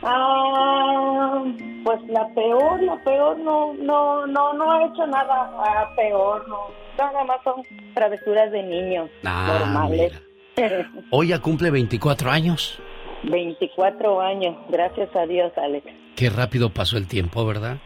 Ah, 0.03 1.44
pues 1.84 1.99
la 2.07 2.28
peor, 2.34 2.82
la 2.82 2.98
peor, 3.03 3.38
no, 3.40 3.73
no, 3.73 4.26
no, 4.26 4.53
no 4.53 4.72
ha 4.72 4.86
hecho 4.86 5.06
nada 5.07 5.52
ah, 5.57 5.90
peor, 5.95 6.48
no. 6.48 6.57
Nada 6.98 7.23
más 7.23 7.38
son 7.44 7.64
travesuras 7.94 8.52
de 8.52 8.64
niños 8.64 9.10
ah, 9.23 9.57
normales. 9.60 10.14
Hoy 11.11 11.30
ya 11.30 11.40
cumple 11.40 11.72
24 11.72 12.32
años. 12.32 12.80
24 13.23 14.22
años, 14.22 14.56
gracias 14.69 15.15
a 15.15 15.26
Dios, 15.26 15.52
Alex. 15.56 15.86
Qué 16.15 16.30
rápido 16.30 16.72
pasó 16.72 16.98
el 16.98 17.07
tiempo, 17.07 17.45
¿verdad? 17.45 17.78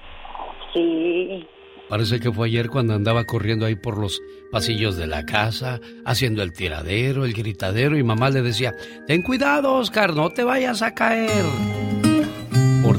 Sí. 0.73 1.45
Parece 1.89 2.19
que 2.19 2.31
fue 2.31 2.47
ayer 2.47 2.69
cuando 2.69 2.95
andaba 2.95 3.25
corriendo 3.25 3.65
ahí 3.65 3.75
por 3.75 3.97
los 3.97 4.19
pasillos 4.51 4.97
de 4.97 5.05
la 5.05 5.25
casa, 5.25 5.79
haciendo 6.05 6.41
el 6.41 6.51
tiradero, 6.51 7.25
el 7.25 7.33
gritadero, 7.33 7.97
y 7.97 8.03
mamá 8.03 8.29
le 8.29 8.41
decía, 8.41 8.73
ten 9.05 9.21
cuidado, 9.21 9.75
Oscar, 9.75 10.13
no 10.15 10.29
te 10.29 10.43
vayas 10.43 10.81
a 10.81 10.95
caer. 10.95 11.43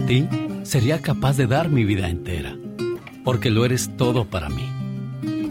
Ti, 0.07 0.29
sería 0.63 1.01
capaz 1.03 1.37
de 1.37 1.49
dar 1.49 1.69
mi 1.69 1.85
vida 1.85 2.09
entera, 2.09 2.57
porque 3.25 3.51
lo 3.51 3.65
eres 3.65 3.91
todo 3.97 4.25
para 4.25 4.49
mí. 4.49 4.71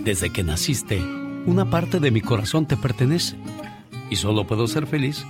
Desde 0.04 0.30
que 0.30 0.44
naciste, 0.44 1.04
una 1.46 1.70
parte 1.70 2.00
de 2.00 2.10
mi 2.10 2.22
corazón 2.22 2.66
te 2.66 2.78
pertenece, 2.78 3.36
y 4.10 4.16
solo 4.16 4.48
puedo 4.48 4.68
ser 4.68 4.88
feliz 4.88 5.26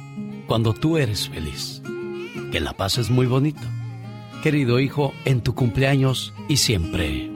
cuando 0.46 0.74
tú 0.74 0.98
eres 0.98 1.28
feliz. 1.28 1.82
Que 2.52 2.60
la 2.60 2.74
paz 2.74 3.00
es 3.00 3.10
muy 3.10 3.26
bonito. 3.26 3.62
Querido 4.44 4.80
hijo, 4.80 5.12
en 5.26 5.42
tu 5.42 5.56
cumpleaños 5.56 6.34
y 6.48 6.58
siempre. 6.58 7.32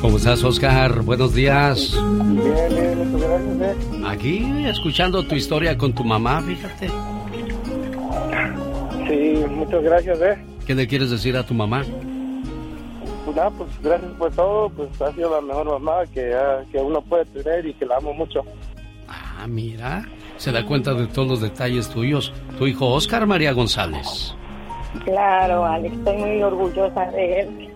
¿Cómo 0.00 0.16
estás, 0.16 0.42
Oscar? 0.42 1.02
Buenos 1.02 1.34
días. 1.34 1.92
Bien, 1.92 2.34
bien, 2.68 3.12
muchas 3.12 3.28
gracias. 3.28 3.94
Eh. 3.94 4.02
Aquí, 4.06 4.66
escuchando 4.66 5.22
tu 5.22 5.36
historia 5.36 5.78
con 5.78 5.92
tu 5.92 6.02
mamá, 6.02 6.42
fíjate. 6.42 6.90
Sí, 9.10 9.44
muchas 9.50 9.82
gracias, 9.82 10.20
¿eh? 10.20 10.38
¿Qué 10.64 10.72
le 10.72 10.86
quieres 10.86 11.10
decir 11.10 11.36
a 11.36 11.44
tu 11.44 11.52
mamá? 11.52 11.82
Pues 13.24 13.36
nada, 13.36 13.50
pues 13.50 13.68
gracias 13.82 14.12
por 14.12 14.30
todo, 14.30 14.70
pues 14.70 15.02
ha 15.02 15.12
sido 15.12 15.34
la 15.34 15.40
mejor 15.40 15.66
mamá 15.66 16.06
que, 16.14 16.32
que 16.70 16.78
uno 16.78 17.02
puede 17.02 17.24
tener 17.24 17.66
y 17.66 17.74
que 17.74 17.86
la 17.86 17.96
amo 17.96 18.14
mucho. 18.14 18.44
Ah, 19.08 19.48
mira, 19.48 20.06
se 20.36 20.52
da 20.52 20.64
cuenta 20.64 20.94
de 20.94 21.08
todos 21.08 21.26
los 21.26 21.40
detalles 21.40 21.88
tuyos. 21.88 22.32
Tu 22.56 22.68
hijo 22.68 22.86
Oscar 22.86 23.26
María 23.26 23.52
González. 23.52 24.36
Claro, 25.04 25.64
Alex, 25.64 25.92
estoy 25.96 26.16
muy 26.16 26.42
orgullosa 26.42 27.10
de 27.10 27.40
él. 27.40 27.69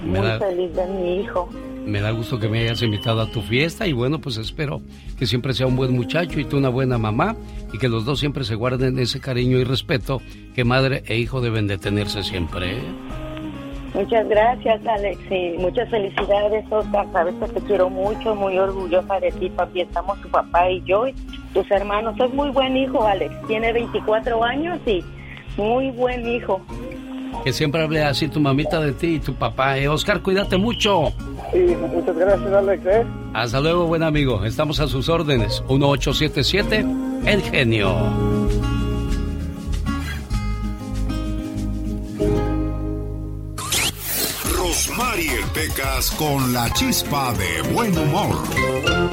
Muy 0.00 0.20
feliz 0.38 0.74
de 0.74 0.86
mi 0.86 1.20
hijo. 1.20 1.48
Me 1.84 2.00
da 2.00 2.10
gusto 2.10 2.38
que 2.38 2.48
me 2.48 2.60
hayas 2.60 2.82
invitado 2.82 3.20
a 3.20 3.30
tu 3.30 3.42
fiesta 3.42 3.86
y 3.86 3.92
bueno, 3.92 4.20
pues 4.20 4.36
espero 4.38 4.82
que 5.18 5.26
siempre 5.26 5.54
sea 5.54 5.66
un 5.66 5.76
buen 5.76 5.94
muchacho 5.94 6.40
y 6.40 6.44
tú 6.44 6.56
una 6.56 6.68
buena 6.68 6.98
mamá 6.98 7.36
y 7.72 7.78
que 7.78 7.88
los 7.88 8.04
dos 8.04 8.18
siempre 8.18 8.44
se 8.44 8.56
guarden 8.56 8.98
ese 8.98 9.20
cariño 9.20 9.58
y 9.58 9.64
respeto 9.64 10.20
que 10.54 10.64
madre 10.64 11.04
e 11.06 11.16
hijo 11.16 11.40
deben 11.40 11.68
de 11.68 11.78
tenerse 11.78 12.22
siempre. 12.22 12.78
¿eh? 12.78 12.82
Muchas 13.96 14.28
gracias, 14.28 14.86
Alex, 14.86 15.18
y 15.30 15.56
muchas 15.58 15.88
felicidades, 15.88 16.64
Oscar. 16.70 17.06
Sabes 17.12 17.34
que 17.36 17.60
te 17.60 17.66
quiero 17.66 17.88
mucho, 17.88 18.34
muy 18.34 18.58
orgullosa 18.58 19.18
de 19.20 19.32
ti, 19.32 19.48
papi. 19.48 19.80
Estamos 19.80 20.20
tu 20.20 20.28
papá 20.28 20.70
y 20.70 20.82
yo, 20.82 21.08
y 21.08 21.14
tus 21.54 21.70
hermanos. 21.70 22.14
Es 22.20 22.34
muy 22.34 22.50
buen 22.50 22.76
hijo, 22.76 23.02
Alex. 23.06 23.32
Tiene 23.46 23.72
24 23.72 24.44
años 24.44 24.78
y 24.84 25.02
muy 25.56 25.90
buen 25.92 26.28
hijo. 26.28 26.60
Que 27.46 27.52
siempre 27.52 27.80
hable 27.80 28.02
así 28.02 28.26
tu 28.26 28.40
mamita 28.40 28.80
de 28.80 28.90
ti 28.90 29.06
y 29.06 29.20
tu 29.20 29.32
papá. 29.32 29.78
Eh, 29.78 29.86
Oscar, 29.86 30.20
cuídate 30.20 30.56
mucho. 30.56 31.12
Sí, 31.52 31.76
muchas 31.80 32.16
gracias, 32.16 32.52
Alex. 32.52 32.86
¿eh? 32.86 33.06
Hasta 33.34 33.60
luego, 33.60 33.86
buen 33.86 34.02
amigo. 34.02 34.44
Estamos 34.44 34.80
a 34.80 34.88
sus 34.88 35.08
órdenes. 35.08 35.62
1877, 35.68 36.84
El 37.24 37.42
Genio. 37.42 37.94
Mariel 44.98 45.44
Pecas 45.54 46.10
con 46.18 46.52
la 46.52 46.68
chispa 46.72 47.32
de 47.34 47.62
buen 47.72 47.96
humor. 47.96 48.42
Hola, 48.56 49.06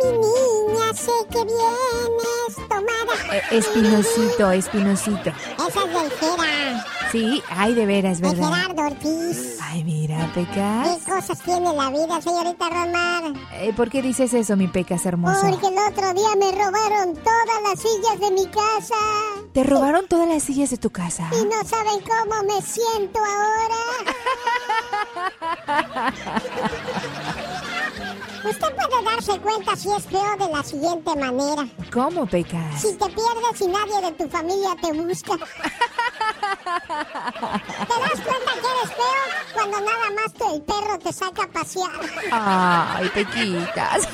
mi 0.00 0.12
niña, 0.16 0.94
sé 0.94 1.12
que 1.30 1.44
vienes 1.44 2.56
tomada. 2.70 3.36
Eh, 3.36 3.42
espinosito, 3.50 4.50
espinosito. 4.50 5.30
Esa 5.58 5.66
es 5.66 5.92
del 5.92 6.10
Jera. 6.18 6.91
Sí, 7.12 7.42
ay, 7.50 7.74
de 7.74 7.84
veras, 7.84 8.22
¿verdad? 8.22 8.36
De 8.36 8.56
Gerardo 8.56 8.82
Ortiz. 8.86 9.58
Ay, 9.60 9.84
mira, 9.84 10.32
Pecas. 10.34 10.96
¿Qué 10.96 11.12
cosas 11.12 11.42
tiene 11.42 11.70
la 11.74 11.90
vida, 11.90 12.22
señorita 12.22 12.70
Romar? 12.70 13.34
Eh, 13.52 13.74
¿Por 13.76 13.90
qué 13.90 14.00
dices 14.00 14.32
eso, 14.32 14.56
mi 14.56 14.66
Pecas 14.66 15.04
hermosa? 15.04 15.46
Porque 15.50 15.66
el 15.66 15.74
otro 15.74 16.14
día 16.14 16.30
me 16.38 16.50
robaron 16.52 17.14
todas 17.16 17.62
las 17.68 17.78
sillas 17.78 18.18
de 18.18 18.30
mi 18.30 18.46
casa. 18.46 18.94
¿Te 19.52 19.62
robaron 19.62 20.06
todas 20.08 20.26
las 20.26 20.42
sillas 20.42 20.70
de 20.70 20.78
tu 20.78 20.88
casa? 20.88 21.28
Y 21.32 21.44
no 21.44 21.62
saben 21.68 22.00
cómo 22.00 22.44
me 22.44 22.62
siento 22.62 23.18
ahora. 23.18 23.76
Usted 28.48 28.74
puede 28.74 29.04
darse 29.04 29.38
cuenta 29.38 29.76
si 29.76 29.92
es 29.92 30.06
feo 30.06 30.36
de 30.38 30.48
la 30.50 30.62
siguiente 30.62 31.14
manera. 31.14 31.68
¿Cómo, 31.92 32.24
Pecas? 32.24 32.80
Si 32.80 32.94
te 32.94 33.04
pierdes 33.04 33.60
y 33.60 33.66
nadie 33.66 34.00
de 34.00 34.12
tu 34.12 34.28
familia 34.30 34.74
te 34.80 34.92
busca. 34.94 35.34
¿Te 36.52 38.00
das 38.00 38.20
cuenta 38.20 38.52
que 38.52 38.68
eres 38.68 38.90
feo 38.96 39.54
cuando 39.54 39.80
nada 39.80 40.10
más 40.10 40.32
tu, 40.34 40.54
el 40.54 40.62
perro 40.62 40.98
te 40.98 41.12
saca 41.12 41.44
a 41.44 41.46
pasear? 41.48 41.90
Ay, 42.30 43.08
Pequitas. 43.10 44.08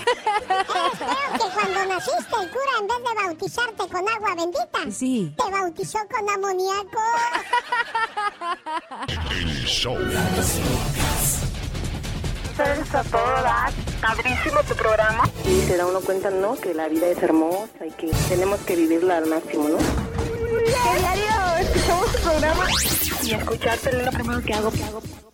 Eres 0.49 0.99
feo 0.99 1.33
que 1.33 1.55
cuando 1.55 1.87
naciste 1.87 2.37
el 2.43 2.51
cura 2.51 2.73
en 2.81 2.87
vez 2.87 2.99
de 2.99 3.25
bautizarte 3.27 3.89
con 3.89 4.09
agua 4.09 4.35
bendita, 4.35 4.91
sí. 4.91 5.35
te 5.37 5.51
bautizó 5.51 5.99
con 6.11 6.29
amoníaco. 6.29 7.01
El 9.31 9.65
show. 9.65 9.97
Dar. 12.59 13.73
Padrísimo 14.01 14.61
tu 14.65 14.75
programa. 14.75 15.23
Y 15.45 15.61
se 15.61 15.77
da 15.77 15.87
uno 15.87 16.01
cuenta, 16.01 16.31
¿no? 16.31 16.57
Que 16.57 16.75
la 16.75 16.89
vida 16.89 17.07
es 17.07 17.23
hermosa 17.23 17.87
y 17.87 17.91
que 17.93 18.11
tenemos 18.29 18.59
que 18.61 18.75
vivirla 18.75 19.19
al 19.19 19.27
máximo, 19.27 19.69
¿no? 19.69 19.79
Diario 20.65 21.57
escuchamos 21.61 22.13
tu 22.13 22.23
programa 22.23 22.67
y 23.23 23.33
escucharte 23.33 23.91
es 23.91 24.05
lo 24.05 24.11
primero 24.13 24.43
que 24.43 24.55
hago. 24.55 24.73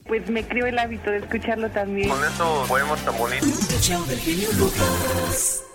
Pues 0.06 0.28
me 0.28 0.46
creo 0.46 0.66
el 0.66 0.78
hábito 0.78 1.10
de 1.10 1.18
escucharlo 1.18 1.70
también. 1.70 2.08
Con 2.10 2.24
eso 2.24 2.64
podemos 2.68 3.00
tan 3.00 3.16
bonitos. 3.16 3.50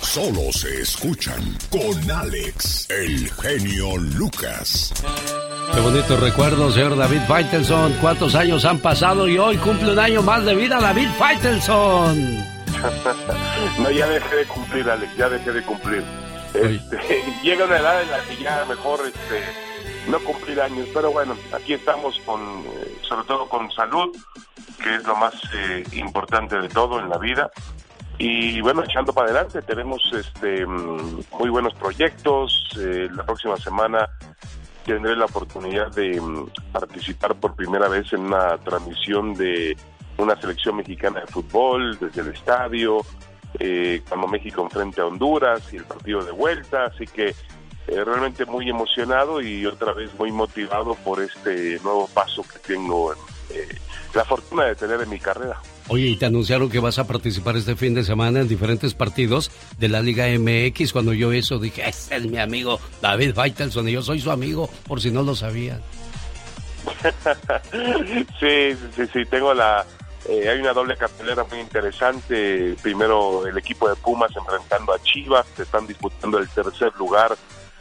Solo 0.00 0.52
se 0.52 0.82
escuchan 0.82 1.58
con 1.70 2.10
Alex, 2.10 2.88
el 2.88 3.28
genio 3.32 3.96
Lucas. 3.96 4.92
Qué 5.72 5.80
bonito 5.80 6.16
recuerdo, 6.16 6.70
señor 6.70 6.96
David 6.96 7.22
Faitelson. 7.26 7.94
¿Cuántos 7.94 8.36
años 8.36 8.64
han 8.64 8.78
pasado 8.78 9.26
y 9.26 9.38
hoy 9.38 9.56
cumple 9.56 9.92
un 9.92 9.98
año 9.98 10.22
más 10.22 10.44
de 10.44 10.54
vida 10.54 10.80
David 10.80 11.08
Faitelson? 11.18 12.38
no, 13.78 13.90
ya 13.90 14.06
dejé 14.06 14.36
de 14.36 14.44
cumplir, 14.44 14.88
Alex, 14.88 15.16
ya 15.16 15.28
dejé 15.28 15.52
de 15.52 15.62
cumplir. 15.62 16.04
Este, 16.54 17.24
llega 17.42 17.64
una 17.64 17.78
edad 17.78 18.02
en 18.02 18.10
la 18.10 18.20
que 18.20 18.36
ya 18.36 18.64
mejor 18.68 19.00
este, 19.06 19.42
no 20.08 20.20
cumplir 20.20 20.60
años, 20.60 20.88
pero 20.94 21.10
bueno, 21.10 21.36
aquí 21.52 21.74
estamos 21.74 22.20
con, 22.24 22.40
eh, 22.40 22.98
sobre 23.08 23.26
todo 23.26 23.48
con 23.48 23.70
salud, 23.72 24.16
que 24.82 24.94
es 24.94 25.04
lo 25.04 25.16
más 25.16 25.34
eh, 25.54 25.84
importante 25.92 26.56
de 26.56 26.68
todo 26.68 27.00
en 27.00 27.08
la 27.08 27.18
vida. 27.18 27.50
Y 28.18 28.60
bueno, 28.60 28.84
echando 28.84 29.12
para 29.12 29.30
adelante, 29.30 29.60
tenemos 29.62 30.00
este 30.12 30.64
mm, 30.66 31.20
muy 31.38 31.50
buenos 31.50 31.74
proyectos. 31.74 32.70
Eh, 32.78 33.08
la 33.12 33.24
próxima 33.24 33.56
semana 33.56 34.08
tendré 34.84 35.16
la 35.16 35.24
oportunidad 35.24 35.90
de 35.94 36.20
mm, 36.20 36.48
participar 36.72 37.34
por 37.34 37.54
primera 37.54 37.88
vez 37.88 38.12
en 38.12 38.20
una 38.20 38.56
transmisión 38.58 39.34
de 39.34 39.76
una 40.18 40.40
selección 40.40 40.76
mexicana 40.76 41.20
de 41.20 41.26
fútbol 41.26 41.98
desde 41.98 42.20
el 42.20 42.28
estadio, 42.28 43.00
eh, 43.58 44.02
cuando 44.08 44.28
México 44.28 44.62
enfrente 44.62 45.00
a 45.00 45.06
Honduras 45.06 45.72
y 45.72 45.76
el 45.76 45.84
partido 45.84 46.24
de 46.24 46.32
vuelta. 46.32 46.84
Así 46.84 47.06
que 47.06 47.34
eh, 47.86 48.04
realmente 48.04 48.46
muy 48.46 48.68
emocionado 48.68 49.42
y 49.42 49.66
otra 49.66 49.92
vez 49.92 50.10
muy 50.18 50.32
motivado 50.32 50.94
por 50.94 51.20
este 51.20 51.78
nuevo 51.80 52.08
paso 52.08 52.42
que 52.42 52.58
tengo, 52.60 53.12
eh, 53.50 53.78
la 54.14 54.24
fortuna 54.24 54.64
de 54.64 54.74
tener 54.74 55.00
en 55.00 55.10
mi 55.10 55.18
carrera. 55.18 55.60
Oye, 55.88 56.06
y 56.06 56.16
te 56.16 56.26
anunciaron 56.26 56.70
que 56.70 56.80
vas 56.80 56.98
a 56.98 57.06
participar 57.06 57.56
este 57.56 57.76
fin 57.76 57.94
de 57.94 58.04
semana 58.04 58.40
en 58.40 58.48
diferentes 58.48 58.94
partidos 58.94 59.50
de 59.78 59.88
la 59.88 60.00
Liga 60.00 60.26
MX. 60.26 60.92
Cuando 60.92 61.12
yo 61.12 61.30
eso 61.32 61.58
dije, 61.58 61.86
ese 61.86 62.16
es 62.16 62.26
mi 62.26 62.38
amigo 62.38 62.80
David 63.02 63.34
Faitelson 63.34 63.88
y 63.88 63.92
yo 63.92 64.02
soy 64.02 64.20
su 64.20 64.30
amigo, 64.30 64.70
por 64.86 65.02
si 65.02 65.10
no 65.10 65.22
lo 65.22 65.34
sabían. 65.34 65.82
sí, 68.40 68.76
sí, 68.96 69.02
sí, 69.12 69.24
tengo 69.26 69.52
la... 69.52 69.84
Eh, 70.26 70.48
hay 70.48 70.58
una 70.58 70.72
doble 70.72 70.96
cartelera 70.96 71.44
muy 71.44 71.60
interesante. 71.60 72.76
Primero 72.82 73.46
el 73.46 73.58
equipo 73.58 73.86
de 73.86 73.96
Pumas 73.96 74.34
enfrentando 74.34 74.94
a 74.94 75.02
Chivas, 75.02 75.46
se 75.54 75.64
están 75.64 75.86
disputando 75.86 76.38
el 76.38 76.48
tercer 76.48 76.92
lugar 76.98 77.36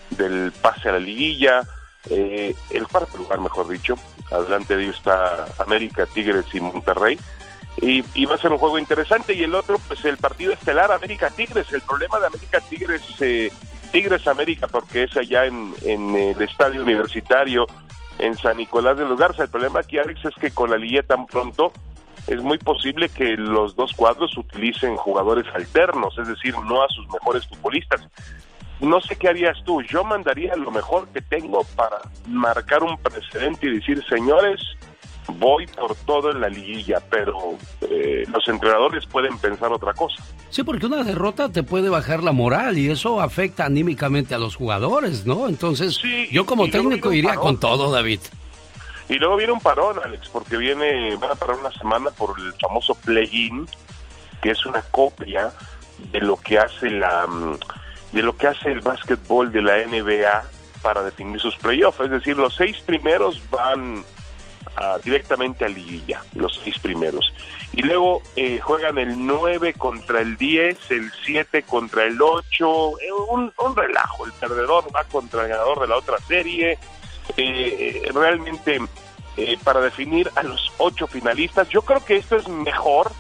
del 0.10 0.52
pase 0.52 0.90
a 0.90 0.94
la 0.94 1.00
liguilla, 1.00 1.62
eh, 2.10 2.54
el 2.70 2.86
cuarto 2.88 3.18
lugar, 3.18 3.40
mejor 3.40 3.70
dicho. 3.70 3.96
Adelante 4.30 4.76
de 4.76 4.84
ellos 4.84 4.98
está 4.98 5.46
América, 5.58 6.06
Tigres 6.06 6.46
y 6.54 6.60
Monterrey. 6.60 7.18
Y, 7.82 8.04
y, 8.14 8.26
va 8.26 8.36
a 8.36 8.38
ser 8.38 8.52
un 8.52 8.58
juego 8.58 8.78
interesante. 8.78 9.34
Y 9.34 9.44
el 9.44 9.56
otro, 9.56 9.80
pues 9.88 10.04
el 10.06 10.18
partido 10.18 10.54
estelar 10.54 10.92
América 10.92 11.30
Tigres. 11.30 11.72
El 11.74 11.82
problema 11.82 12.20
de 12.20 12.28
América 12.28 12.60
Tigres, 12.62 13.02
eh, 13.20 13.52
Tigres 13.92 14.28
América, 14.28 14.68
porque 14.68 15.04
es 15.04 15.18
allá 15.18 15.46
en, 15.46 15.74
el 15.84 16.42
estadio 16.42 16.82
universitario 16.82 17.66
en 18.20 18.36
San 18.38 18.58
Nicolás 18.58 18.98
de 18.98 19.06
los 19.06 19.20
Garza. 19.20 19.44
El 19.44 19.50
problema 19.50 19.80
aquí, 19.80 19.98
Alex, 19.98 20.26
es 20.26 20.36
que 20.36 20.52
con 20.52 20.70
la 20.70 20.78
liga 20.78 21.04
tan 21.04 21.26
pronto 21.26 21.74
es 22.28 22.42
muy 22.42 22.58
posible 22.58 23.10
que 23.10 23.36
los 23.36 23.76
dos 23.76 23.92
cuadros 23.94 24.38
utilicen 24.38 24.96
jugadores 24.96 25.46
alternos, 25.54 26.18
es 26.18 26.28
decir, 26.28 26.56
no 26.58 26.84
a 26.84 26.88
sus 26.90 27.08
mejores 27.10 27.46
futbolistas. 27.48 28.02
No 28.80 29.00
sé 29.02 29.16
qué 29.16 29.30
harías 29.30 29.58
tú. 29.66 29.82
Yo 29.82 30.04
mandaría 30.04 30.56
lo 30.56 30.72
mejor 30.72 31.08
que 31.10 31.22
tengo 31.22 31.64
para 31.76 31.98
marcar 32.28 32.84
un 32.84 32.98
precedente 32.98 33.68
y 33.68 33.76
decir, 33.80 34.04
señores, 34.10 34.62
voy 35.28 35.68
por 35.68 35.96
todo 35.96 36.32
en 36.32 36.42
la 36.42 36.50
liguilla, 36.50 37.02
pero 37.10 37.58
eh, 37.82 38.26
los 38.32 38.48
entrenadores 38.48 39.06
pueden 39.06 39.38
pensar 39.38 39.72
otra 39.72 39.94
cosa. 39.94 40.24
Sí, 40.50 40.64
porque 40.64 40.86
una 40.86 41.04
derrota 41.04 41.50
te 41.50 41.64
puede 41.64 41.90
bajar 41.90 42.24
la 42.24 42.32
moral 42.32 42.78
y 42.78 42.90
eso 42.90 43.22
afecta 43.22 43.66
anímicamente 43.66 44.36
a 44.36 44.38
los 44.38 44.56
jugadores, 44.56 45.26
¿no? 45.26 45.48
Entonces, 45.48 46.00
yo 46.32 46.46
como 46.46 46.70
técnico 46.70 47.12
iría 47.12 47.36
con 47.36 47.60
todo, 47.60 47.92
David. 47.92 48.20
Y 49.10 49.16
luego 49.16 49.36
viene 49.36 49.54
un 49.54 49.60
parón, 49.60 49.98
Alex, 50.04 50.30
porque 50.30 50.58
viene, 50.58 51.16
van 51.18 51.32
a 51.32 51.36
parar 51.36 51.58
una 51.60 51.72
semana 51.72 52.10
por 52.12 52.40
el 52.40 52.54
famoso 52.54 52.96
play-in, 52.96 53.68
que 54.42 54.52
es 54.52 54.66
una 54.66 54.82
copia 54.82 55.52
de 56.12 56.22
lo 56.22 56.38
que 56.38 56.60
hace 56.60 56.90
la 56.90 57.28
de 58.12 58.22
lo 58.22 58.38
que 58.38 58.48
hace 58.48 58.72
el 58.72 58.82
básquetbol 58.82 59.52
de 59.52 59.62
la 59.62 59.78
NBA 59.86 60.44
para 60.82 61.02
definir 61.02 61.40
sus 61.40 61.56
playoffs, 61.56 62.00
es 62.02 62.12
decir, 62.12 62.38
los 62.38 62.54
seis 62.56 62.78
primeros 62.86 63.42
van 63.50 64.04
directamente 65.04 65.66
a 65.66 65.68
liguilla, 65.68 66.24
los 66.36 66.60
seis 66.64 66.78
primeros. 66.80 67.34
Y 67.74 67.82
luego 67.82 68.22
eh, 68.36 68.60
juegan 68.60 68.98
el 68.98 69.26
9 69.26 69.74
contra 69.74 70.22
el 70.22 70.38
10, 70.38 70.92
el 70.92 71.12
7 71.26 71.64
contra 71.64 72.04
el 72.04 72.22
8, 72.22 73.00
eh, 73.00 73.12
un, 73.30 73.52
un, 73.58 73.76
relajo. 73.76 74.26
El 74.26 74.34
perdedor 74.34 74.86
va 74.96 75.04
contra 75.06 75.44
el 75.44 75.50
ganador 75.50 75.82
de 75.82 75.88
la 75.88 75.98
otra 75.98 76.18
serie. 76.20 76.78
Eh, 77.38 78.10
realmente, 78.14 78.80
para 79.64 79.82
definir 79.82 80.30
a 80.36 80.44
los 80.44 80.72
ocho 80.78 81.08
finalistas, 81.08 81.70
yo 81.70 81.82
creo 81.82 82.04
que 82.06 82.18
esto 82.18 82.36
es 82.36 82.48
mejor, 82.48 83.12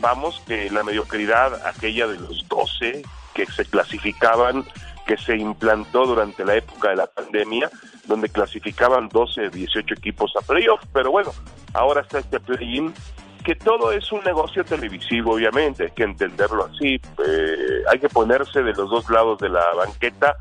vamos, 0.00 0.42
que 0.46 0.70
la 0.70 0.82
mediocridad 0.82 1.66
aquella 1.66 2.06
de 2.08 2.18
los 2.18 2.46
12 2.48 3.02
que 3.32 3.46
se 3.46 3.64
clasificaban 3.64 4.66
que 5.08 5.16
se 5.16 5.38
implantó 5.38 6.04
durante 6.04 6.44
la 6.44 6.54
época 6.54 6.90
de 6.90 6.96
la 6.96 7.06
pandemia, 7.06 7.70
donde 8.06 8.28
clasificaban 8.28 9.08
12, 9.08 9.48
18 9.48 9.94
equipos 9.94 10.34
a 10.36 10.42
playoff, 10.42 10.82
pero 10.92 11.10
bueno, 11.10 11.30
ahora 11.72 12.02
está 12.02 12.18
este 12.18 12.38
play-in, 12.38 12.92
que 13.42 13.54
todo 13.54 13.90
es 13.90 14.12
un 14.12 14.22
negocio 14.22 14.66
televisivo, 14.66 15.32
obviamente, 15.32 15.84
hay 15.84 15.90
que 15.92 16.02
entenderlo 16.02 16.66
así, 16.66 17.00
eh, 17.26 17.82
hay 17.90 17.98
que 17.98 18.10
ponerse 18.10 18.62
de 18.62 18.74
los 18.74 18.90
dos 18.90 19.08
lados 19.08 19.38
de 19.38 19.48
la 19.48 19.64
banqueta. 19.74 20.36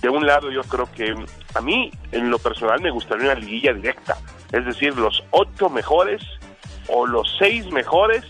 De 0.00 0.08
un 0.08 0.26
lado 0.26 0.50
yo 0.50 0.62
creo 0.64 0.90
que 0.92 1.14
a 1.54 1.60
mí, 1.60 1.92
en 2.10 2.28
lo 2.28 2.40
personal, 2.40 2.80
me 2.80 2.90
gustaría 2.90 3.30
una 3.30 3.38
liguilla 3.38 3.72
directa, 3.72 4.16
es 4.50 4.64
decir, 4.64 4.96
los 4.98 5.22
ocho 5.30 5.70
mejores 5.70 6.22
o 6.88 7.06
los 7.06 7.36
seis 7.38 7.70
mejores, 7.70 8.24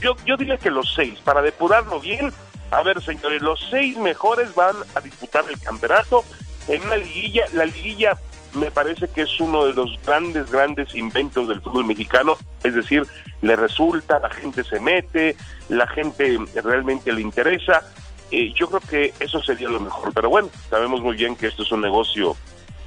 yo, 0.00 0.14
yo 0.24 0.36
diría 0.36 0.56
que 0.56 0.70
los 0.70 0.94
seis, 0.94 1.18
para 1.24 1.42
depurarlo 1.42 1.98
bien, 1.98 2.32
a 2.70 2.82
ver, 2.82 3.00
señores, 3.02 3.42
los 3.42 3.60
seis 3.70 3.96
mejores 3.96 4.54
van 4.54 4.76
a 4.94 5.00
disputar 5.00 5.44
el 5.48 5.60
campeonato 5.60 6.24
en 6.68 6.82
una 6.82 6.96
liguilla. 6.96 7.44
La 7.52 7.64
liguilla 7.64 8.18
me 8.54 8.70
parece 8.70 9.08
que 9.08 9.22
es 9.22 9.40
uno 9.40 9.66
de 9.66 9.74
los 9.74 9.98
grandes, 10.04 10.50
grandes 10.50 10.94
inventos 10.94 11.48
del 11.48 11.60
fútbol 11.60 11.84
mexicano. 11.84 12.36
Es 12.62 12.74
decir, 12.74 13.06
le 13.42 13.56
resulta, 13.56 14.18
la 14.18 14.30
gente 14.30 14.64
se 14.64 14.80
mete, 14.80 15.36
la 15.68 15.86
gente 15.86 16.38
realmente 16.62 17.12
le 17.12 17.20
interesa. 17.20 17.82
Eh, 18.30 18.52
yo 18.54 18.68
creo 18.68 18.80
que 18.80 19.14
eso 19.20 19.42
sería 19.42 19.68
lo 19.68 19.80
mejor. 19.80 20.12
Pero 20.14 20.30
bueno, 20.30 20.48
sabemos 20.70 21.00
muy 21.00 21.16
bien 21.16 21.36
que 21.36 21.48
esto 21.48 21.62
es 21.62 21.72
un 21.72 21.80
negocio 21.80 22.36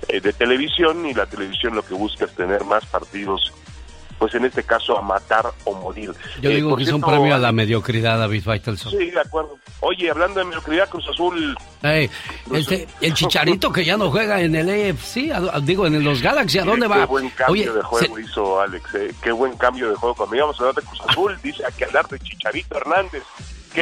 eh, 0.07 0.19
de 0.19 0.33
televisión 0.33 1.05
y 1.05 1.13
la 1.13 1.25
televisión 1.25 1.75
lo 1.75 1.83
que 1.83 1.93
busca 1.93 2.25
es 2.25 2.35
tener 2.35 2.63
más 2.63 2.85
partidos 2.85 3.53
pues 4.17 4.33
en 4.35 4.45
este 4.45 4.63
caso 4.63 4.97
a 4.97 5.01
matar 5.01 5.45
o 5.65 5.73
morir. 5.73 6.13
Yo 6.41 6.49
digo 6.49 6.75
que 6.75 6.83
es 6.83 6.91
un 6.91 7.01
premio 7.01 7.35
a 7.35 7.37
la 7.37 7.51
mediocridad, 7.51 8.17
David 8.17 8.43
Faitelson. 8.43 8.91
Sí, 8.91 9.11
de 9.11 9.19
acuerdo. 9.19 9.57
Oye, 9.81 10.09
hablando 10.09 10.39
de 10.39 10.45
mediocridad, 10.45 10.89
Cruz 10.89 11.07
Azul... 11.09 11.55
este, 12.53 12.87
el 13.01 13.13
Chicharito 13.13 13.71
que 13.71 13.85
ya 13.85 13.97
no 13.97 14.09
juega 14.09 14.41
en 14.41 14.55
el 14.55 14.69
AFC, 14.69 15.61
digo, 15.63 15.85
en 15.85 16.03
los 16.03 16.21
Galaxy, 16.21 16.59
¿a 16.59 16.65
dónde 16.65 16.87
va? 16.87 17.01
Qué 17.01 17.05
buen 17.05 17.29
cambio 17.29 17.73
de 17.73 17.81
juego 17.83 18.19
hizo 18.19 18.59
Alex, 18.59 18.95
eh, 18.95 19.13
qué 19.21 19.31
buen 19.31 19.55
cambio 19.57 19.89
de 19.89 19.95
juego. 19.95 20.15
Cuando 20.15 20.35
íbamos 20.35 20.59
a 20.59 20.63
hablar 20.63 20.75
de 20.75 20.81
Cruz 20.81 21.01
Azul, 21.07 21.37
dice 21.43 21.65
a 21.65 21.71
que 21.71 21.85
hablar 21.85 22.07
de 22.07 22.19
Chicharito 22.19 22.77
Hernández. 22.77 23.23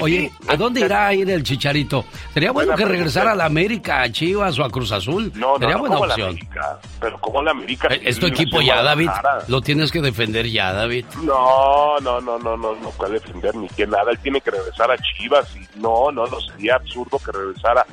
Oye, 0.01 0.31
¿a 0.47 0.55
dónde 0.55 0.81
irá 0.81 1.07
a 1.07 1.13
ir 1.13 1.29
el 1.29 1.43
Chicharito? 1.43 2.05
Sería 2.33 2.51
bueno 2.51 2.75
que 2.75 2.85
regresara 2.85 3.31
a 3.31 3.35
la 3.35 3.45
América, 3.45 4.01
a 4.01 4.11
Chivas 4.11 4.57
o 4.59 4.63
a 4.63 4.69
Cruz 4.69 4.91
Azul. 4.91 5.31
No, 5.35 5.53
no, 5.53 5.59
Sería 5.59 5.75
no, 5.75 5.79
buena 5.79 5.95
como 5.95 6.07
opción. 6.07 6.27
La 6.27 6.31
América, 6.31 6.79
pero 6.99 7.21
como 7.21 7.43
la 7.43 7.51
América. 7.51 7.87
Eh, 7.91 8.01
Es 8.03 8.19
tu 8.19 8.27
equipo 8.27 8.61
ya, 8.61 8.81
David. 8.81 9.09
Lo 9.47 9.61
tienes 9.61 9.91
que 9.91 10.01
defender 10.01 10.47
ya, 10.47 10.73
David. 10.73 11.05
No, 11.23 11.99
no, 11.99 12.19
no, 12.21 12.37
no, 12.39 12.57
no, 12.57 12.75
no 12.75 12.89
puede 12.91 13.13
defender 13.13 13.55
ni 13.55 13.67
que 13.69 13.87
nada. 13.87 14.11
Él 14.11 14.19
tiene 14.19 14.41
que 14.41 14.51
regresar 14.51 14.91
a 14.91 14.97
Chivas 14.97 15.47
y 15.55 15.79
no, 15.79 16.11
no, 16.11 16.25
no 16.25 16.39
sería 16.41 16.75
absurdo 16.75 17.19
que 17.19 17.31
regresara. 17.31 17.85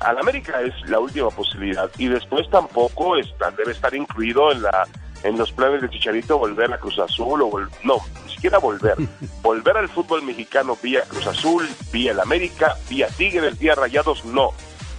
A 0.00 0.12
la 0.12 0.20
América 0.20 0.60
es 0.60 0.74
la 0.90 0.98
última 0.98 1.30
posibilidad 1.30 1.90
y 1.98 2.08
después 2.08 2.48
tampoco 2.50 3.16
está, 3.16 3.50
debe 3.52 3.72
estar 3.72 3.94
incluido 3.94 4.52
en 4.52 4.62
la 4.62 4.86
en 5.22 5.38
los 5.38 5.50
planes 5.52 5.80
de 5.80 5.88
Chicharito 5.88 6.38
volver 6.38 6.70
a 6.72 6.78
Cruz 6.78 6.98
Azul 6.98 7.40
o 7.42 7.50
no, 7.82 7.96
ni 8.44 8.50
siquiera 8.50 8.58
volver. 8.58 8.96
volver 9.42 9.76
al 9.78 9.88
fútbol 9.88 10.22
mexicano 10.22 10.76
vía 10.82 11.02
Cruz 11.08 11.26
Azul, 11.26 11.68
vía 11.90 12.12
el 12.12 12.20
América, 12.20 12.76
vía 12.90 13.08
Tigres, 13.08 13.58
vía 13.58 13.74
Rayados, 13.74 14.24
no. 14.26 14.50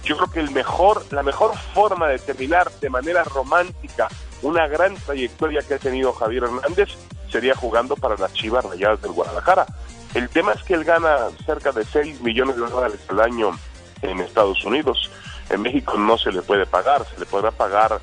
Yo 0.04 0.16
creo 0.16 0.30
que 0.30 0.40
el 0.40 0.50
mejor, 0.50 1.04
la 1.12 1.22
mejor 1.22 1.56
forma 1.72 2.08
de 2.08 2.18
terminar 2.18 2.70
de 2.80 2.90
manera 2.90 3.22
romántica 3.24 4.08
una 4.42 4.66
gran 4.66 4.94
trayectoria 4.96 5.62
que 5.62 5.74
ha 5.74 5.78
tenido 5.78 6.12
Javier 6.12 6.44
Hernández 6.44 6.88
sería 7.30 7.54
jugando 7.54 7.96
para 7.96 8.16
las 8.16 8.32
Chivas 8.32 8.64
Rayadas 8.64 9.00
del 9.02 9.12
Guadalajara. 9.12 9.66
El 10.14 10.28
tema 10.28 10.52
es 10.52 10.62
que 10.62 10.74
él 10.74 10.84
gana 10.84 11.28
cerca 11.44 11.72
de 11.72 11.84
6 11.84 12.20
millones 12.22 12.56
de 12.56 12.62
dólares 12.62 13.00
al 13.08 13.20
año 13.20 13.50
en 14.02 14.20
Estados 14.20 14.64
Unidos. 14.64 15.10
En 15.50 15.62
México 15.62 15.96
no 15.96 16.18
se 16.18 16.32
le 16.32 16.42
puede 16.42 16.66
pagar, 16.66 17.06
se 17.12 17.18
le 17.20 17.26
podrá 17.26 17.50
pagar 17.52 18.00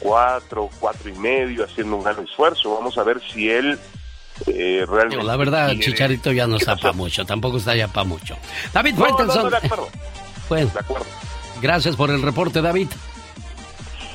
cuatro, 0.00 0.68
cuatro 0.78 1.08
y 1.08 1.14
medio, 1.14 1.64
haciendo 1.64 1.96
un 1.96 2.04
gran 2.04 2.22
esfuerzo. 2.24 2.74
Vamos 2.74 2.98
a 2.98 3.02
ver 3.02 3.20
si 3.32 3.50
él 3.50 3.78
eh, 4.46 4.84
realmente. 4.88 5.24
la 5.24 5.36
verdad, 5.36 5.72
Chicharito 5.80 6.32
ya 6.32 6.46
no 6.46 6.56
está 6.56 6.76
para 6.76 6.92
mucho, 6.92 7.24
tampoco 7.24 7.56
está 7.58 7.74
ya 7.74 7.88
para 7.88 8.04
mucho. 8.04 8.36
David 8.72 8.94
No, 8.94 9.04
Faitelson. 9.04 9.44
no, 9.44 9.50
de 9.50 9.56
acuerdo. 9.56 9.88
Bueno, 10.48 10.70
De 10.72 10.78
acuerdo. 10.80 11.06
gracias 11.60 11.96
por 11.96 12.10
el 12.10 12.22
reporte, 12.22 12.62
David. 12.62 12.88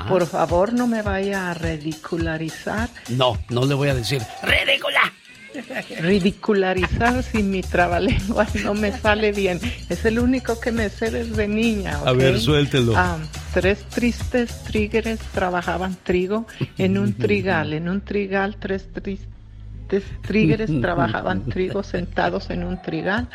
Por 0.07 0.27
favor, 0.27 0.73
no 0.73 0.85
me 0.85 1.01
vaya 1.01 1.49
a 1.49 1.55
ridicularizar. 1.55 2.87
No, 3.09 3.35
no 3.49 3.65
le 3.65 3.73
voy 3.73 3.89
a 3.89 3.95
decir 3.95 4.21
ridícula. 4.43 5.11
Ridicularizar 6.01 7.23
si 7.23 7.41
mi 7.41 7.63
trabalengua 7.63 8.45
no 8.63 8.75
me 8.75 8.91
sale 8.91 9.31
bien. 9.31 9.59
Es 9.89 10.05
el 10.05 10.19
único 10.19 10.59
que 10.59 10.71
me 10.71 10.89
sé 10.89 11.09
desde 11.09 11.47
niña. 11.47 11.99
A 12.05 12.11
ver, 12.13 12.39
suéltelo. 12.39 12.93
Ah, 12.95 13.17
tres 13.55 13.83
tristes 13.85 14.63
trígeres 14.65 15.19
trabajaban 15.33 15.97
trigo 16.03 16.45
en 16.77 16.99
un 16.99 17.13
trigal. 17.17 17.73
En 17.73 17.89
un 17.89 18.01
trigal, 18.01 18.57
tres 18.59 18.87
tristes 18.93 19.27
trígeres 20.21 20.69
trabajaban 20.81 21.43
trigo 21.45 21.83
sentados 21.83 22.49
en 22.49 22.63
un 22.63 22.81
trigal. 22.81 23.27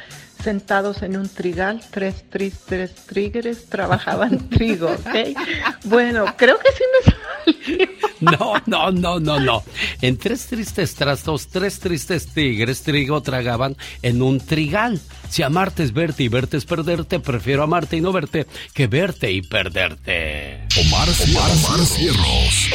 Sentados 0.42 1.02
en 1.02 1.16
un 1.16 1.28
trigal, 1.28 1.80
tres 1.90 2.24
tristes 2.30 2.94
trígeres 3.06 3.68
trabajaban 3.68 4.48
trigo, 4.50 4.88
¿ok? 4.88 5.36
Bueno, 5.84 6.26
creo 6.36 6.58
que 6.58 6.68
sí 6.70 6.84
me 6.94 7.12
salió. 7.12 7.88
No, 8.20 8.54
no, 8.66 8.90
no, 8.90 9.20
no, 9.20 9.40
no. 9.40 9.64
En 10.00 10.16
tres 10.16 10.46
tristes 10.46 10.94
trastos, 10.94 11.48
tres 11.48 11.78
tristes 11.78 12.26
tigres 12.26 12.82
trigo 12.82 13.20
tragaban 13.22 13.76
en 14.02 14.22
un 14.22 14.40
trigal. 14.40 15.00
Si 15.28 15.42
amarte 15.42 15.82
es 15.82 15.92
verte 15.92 16.24
y 16.24 16.28
verte 16.28 16.56
es 16.56 16.64
perderte, 16.64 17.20
prefiero 17.20 17.62
amarte 17.62 17.96
y 17.96 18.00
no 18.00 18.12
verte 18.12 18.46
que 18.74 18.86
verte 18.86 19.30
y 19.30 19.42
perderte. 19.42 20.66
Omar, 20.80 21.08
Omar, 21.08 21.50
Omar 21.50 21.86
Cierros. 21.86 22.70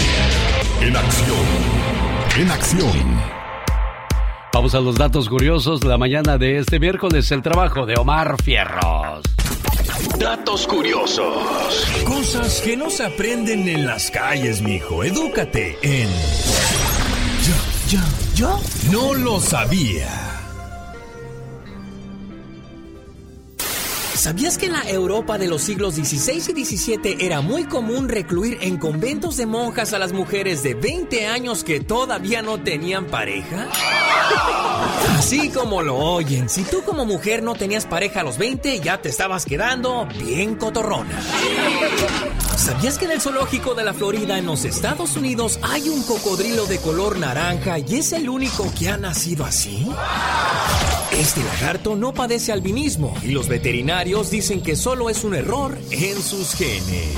En 0.82 0.96
acción. 0.96 1.46
En 2.38 2.52
acción. 2.52 3.43
Vamos 4.54 4.76
a 4.76 4.80
los 4.80 4.96
datos 4.96 5.30
curiosos. 5.30 5.84
La 5.84 5.98
mañana 5.98 6.38
de 6.38 6.60
este 6.60 6.80
miércoles, 6.80 7.32
el 7.32 7.42
trabajo 7.42 7.88
de 7.88 7.96
Omar 7.96 8.36
Fierros. 8.44 9.24
Datos 10.20 10.68
curiosos. 10.68 11.88
Cosas 12.06 12.62
que 12.62 12.78
no 12.78 12.92
se 12.92 13.04
aprenden 13.04 13.68
en 13.68 13.88
las 13.88 14.12
calles, 14.12 14.62
mijo. 14.62 15.04
Edúcate 15.04 15.76
en. 15.82 16.08
Yo, 17.42 17.98
yo, 17.98 18.00
yo. 18.36 18.60
No 18.92 19.16
lo 19.16 19.40
sabía. 19.40 20.33
¿Sabías 24.24 24.58
que 24.58 24.68
en 24.68 24.72
la 24.72 24.90
Europa 24.90 25.38
de 25.38 25.48
los 25.48 25.64
siglos 25.64 25.96
XVI 25.96 26.54
y 26.56 26.64
XVII 26.64 27.18
era 27.20 27.42
muy 27.42 27.66
común 27.66 28.08
recluir 28.08 28.58
en 28.62 28.78
conventos 28.78 29.36
de 29.36 29.46
monjas 29.46 29.92
a 29.92 30.00
las 30.00 30.14
mujeres 30.14 30.64
de 30.64 30.76
20 30.76 31.28
años 31.28 31.66
que 31.66 31.82
todavía 31.82 32.42
no 32.42 32.58
tenían 32.64 33.08
pareja? 33.08 33.68
Así 35.18 35.50
como 35.50 35.82
lo 35.82 35.98
oyen, 35.98 36.48
si 36.48 36.64
tú 36.64 36.84
como 36.86 37.06
mujer 37.06 37.44
no 37.44 37.54
tenías 37.54 37.86
pareja 37.86 38.22
a 38.22 38.24
los 38.24 38.38
20, 38.38 38.80
ya 38.80 39.02
te 39.02 39.10
estabas 39.10 39.44
quedando 39.44 40.08
bien 40.18 40.56
cotorrona. 40.56 41.20
¿Sabías 42.56 42.98
que 42.98 43.04
en 43.04 43.12
el 43.12 43.20
zoológico 43.20 43.76
de 43.76 43.84
la 43.84 43.94
Florida 43.94 44.38
en 44.38 44.46
los 44.46 44.64
Estados 44.64 45.18
Unidos 45.18 45.60
hay 45.64 45.90
un 45.90 46.02
cocodrilo 46.02 46.66
de 46.66 46.78
color 46.78 47.20
naranja 47.20 47.78
y 47.78 47.96
es 47.96 48.14
el 48.14 48.30
único 48.30 48.74
que 48.80 48.88
ha 48.88 48.96
nacido 48.96 49.44
así? 49.44 49.86
Este 51.12 51.44
lagarto 51.44 51.96
no 51.96 52.14
padece 52.14 52.52
albinismo 52.52 53.14
y 53.22 53.28
los 53.28 53.48
veterinarios 53.48 54.13
dicen 54.22 54.62
que 54.62 54.76
solo 54.76 55.10
es 55.10 55.24
un 55.24 55.34
error 55.34 55.76
en 55.90 56.22
sus 56.22 56.54
genes. 56.54 57.10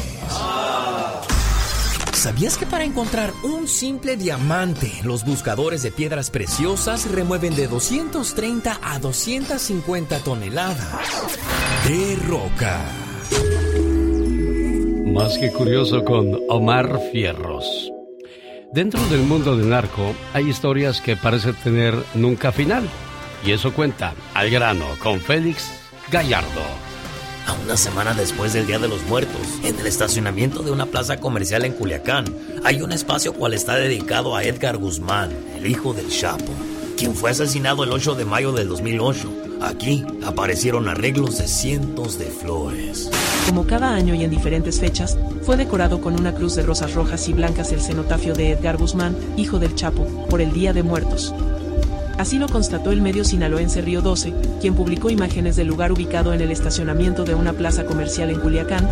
¿Sabías 2.14 2.58
que 2.58 2.66
para 2.66 2.86
encontrar 2.86 3.34
un 3.44 3.68
simple 3.68 4.16
diamante, 4.16 4.92
los 5.04 5.26
buscadores 5.26 5.84
de 5.84 5.92
piedras 5.92 6.30
preciosas 6.32 7.12
remueven 7.12 7.54
de 7.56 7.68
230 7.68 8.80
a 8.82 9.00
250 9.00 10.20
toneladas 10.20 11.38
de 11.88 12.16
roca? 12.28 12.82
Más 15.14 15.38
que 15.38 15.52
curioso 15.52 16.04
con 16.06 16.40
Omar 16.50 17.00
Fierros. 17.12 17.92
Dentro 18.72 19.06
del 19.08 19.22
mundo 19.24 19.58
del 19.58 19.70
narco 19.70 20.16
hay 20.34 20.50
historias 20.50 21.02
que 21.02 21.18
parecen 21.18 21.56
tener 21.56 21.94
nunca 22.14 22.52
final. 22.52 22.88
Y 23.46 23.52
eso 23.52 23.74
cuenta 23.74 24.14
al 24.34 24.50
grano 24.50 24.86
con 25.04 25.20
Félix 25.20 25.70
Gallardo. 26.10 26.85
A 27.46 27.54
una 27.54 27.78
semana 27.78 28.14
después 28.14 28.54
del 28.54 28.66
Día 28.66 28.80
de 28.80 28.88
los 28.88 29.04
Muertos, 29.04 29.42
en 29.64 29.80
el 29.80 29.86
estacionamiento 29.86 30.64
de 30.64 30.72
una 30.72 30.88
plaza 30.88 31.18
comercial 31.18 31.64
en 31.64 31.74
Culiacán, 31.74 32.26
hay 32.64 32.82
un 32.82 32.92
espacio 32.92 33.34
cual 33.34 33.54
está 33.54 33.76
dedicado 33.76 34.36
a 34.36 34.44
Edgar 34.44 34.78
Guzmán, 34.78 35.30
el 35.56 35.68
hijo 35.68 35.94
del 35.94 36.10
Chapo, 36.10 36.52
quien 36.98 37.14
fue 37.14 37.32
asesinado 37.32 37.84
el 37.84 37.92
8 37.92 38.16
de 38.16 38.26
mayo 38.26 38.52
del 38.52 38.68
2008. 38.68 39.32
Aquí 39.62 40.04
aparecieron 40.26 40.88
arreglos 40.90 41.38
de 41.38 41.48
cientos 41.48 42.18
de 42.18 42.26
flores. 42.26 43.10
Como 43.48 43.68
cada 43.68 43.94
año 43.94 44.16
y 44.16 44.24
en 44.24 44.32
diferentes 44.32 44.80
fechas, 44.80 45.18
fue 45.44 45.56
decorado 45.56 46.02
con 46.02 46.20
una 46.20 46.34
cruz 46.34 46.56
de 46.56 46.64
rosas 46.64 46.96
rojas 46.96 47.28
y 47.28 47.34
blancas 47.34 47.72
el 47.72 47.82
cenotafio 47.82 48.34
de 48.34 48.52
Edgar 48.52 48.78
Guzmán, 48.78 49.16
hijo 49.38 49.60
del 49.60 49.76
Chapo, 49.76 50.06
por 50.30 50.42
el 50.42 50.52
Día 50.52 50.74
de 50.74 50.82
Muertos. 50.82 51.34
Así 52.18 52.40
lo 52.40 52.48
constató 52.48 52.92
el 52.92 53.02
medio 53.02 53.26
sinaloense 53.26 53.82
Río 53.82 54.02
12, 54.02 54.34
quien 54.62 54.74
publicó 54.74 55.10
imágenes 55.10 55.56
del 55.56 55.68
lugar 55.68 55.92
ubicado 55.92 56.34
en 56.34 56.42
el 56.42 56.52
estacionamiento 56.52 57.26
de 57.26 57.36
una 57.36 57.54
plaza 57.54 57.86
comercial 57.86 58.30
en 58.30 58.40
Culiacán. 58.40 58.90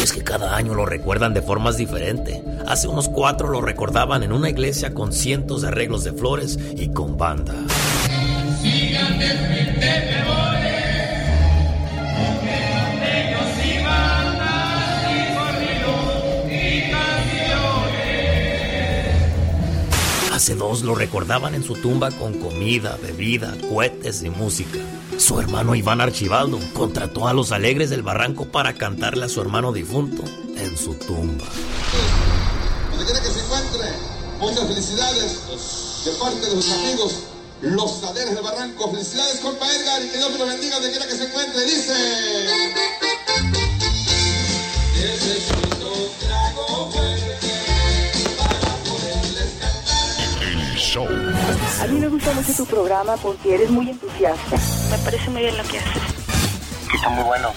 Y 0.00 0.02
es 0.02 0.12
que 0.12 0.24
cada 0.24 0.56
año 0.56 0.74
lo 0.74 0.84
recuerdan 0.84 1.34
de 1.34 1.42
formas 1.42 1.76
diferentes. 1.76 2.40
Hace 2.66 2.88
unos 2.88 3.08
cuatro 3.08 3.48
lo 3.48 3.60
recordaban 3.60 4.22
en 4.22 4.32
una 4.32 4.50
iglesia 4.50 4.92
con 4.92 5.12
cientos 5.12 5.62
de 5.62 5.68
arreglos 5.68 6.02
de 6.04 6.12
flores 6.12 6.58
y 6.76 6.88
con 6.88 7.16
banda. 7.16 7.54
Hace 20.44 20.56
dos 20.56 20.82
lo 20.82 20.94
recordaban 20.94 21.54
en 21.54 21.64
su 21.64 21.72
tumba 21.72 22.10
con 22.10 22.34
comida, 22.34 22.98
bebida, 23.00 23.56
cohetes 23.66 24.22
y 24.22 24.28
música. 24.28 24.78
Su 25.16 25.40
hermano 25.40 25.74
Iván 25.74 26.02
Archibaldo 26.02 26.60
contrató 26.74 27.26
a 27.26 27.32
los 27.32 27.50
alegres 27.50 27.88
del 27.88 28.02
barranco 28.02 28.44
para 28.44 28.74
cantarle 28.74 29.24
a 29.24 29.30
su 29.30 29.40
hermano 29.40 29.72
difunto 29.72 30.22
en 30.54 30.76
su 30.76 30.96
tumba. 30.96 31.46
Donde 32.90 33.04
quiera 33.06 33.22
que 33.22 33.30
se 33.30 33.40
encuentre, 33.40 33.88
muchas 34.38 34.68
felicidades 34.68 36.04
de 36.04 36.12
parte 36.12 36.40
de 36.40 36.50
sus 36.50 36.72
amigos, 36.72 37.12
los 37.62 38.04
alegres 38.04 38.34
del 38.34 38.44
barranco. 38.44 38.90
Felicidades, 38.90 39.40
compa 39.40 39.66
Edgar, 39.66 40.04
y 40.04 40.08
que 40.10 40.18
Dios 40.18 40.30
te 40.30 40.38
lo 40.40 40.44
bendiga 40.46 40.74
donde 40.74 40.90
quiera 40.90 41.06
que 41.06 41.16
se 41.16 41.24
encuentre. 41.24 41.64
Dice. 41.64 41.94
Necesito 44.94 46.10
trago 46.20 46.90
A 51.02 51.86
mí 51.88 51.98
me 51.98 52.06
gusta 52.06 52.32
mucho 52.34 52.52
tu 52.54 52.66
programa 52.66 53.16
porque 53.16 53.54
eres 53.54 53.70
muy 53.70 53.90
entusiasta. 53.90 54.56
Me 54.90 54.98
parece 54.98 55.28
muy 55.28 55.42
bien 55.42 55.56
lo 55.56 55.64
que 55.64 55.78
haces. 55.78 56.02
Está 56.94 57.08
muy 57.10 57.24
bueno. 57.24 57.48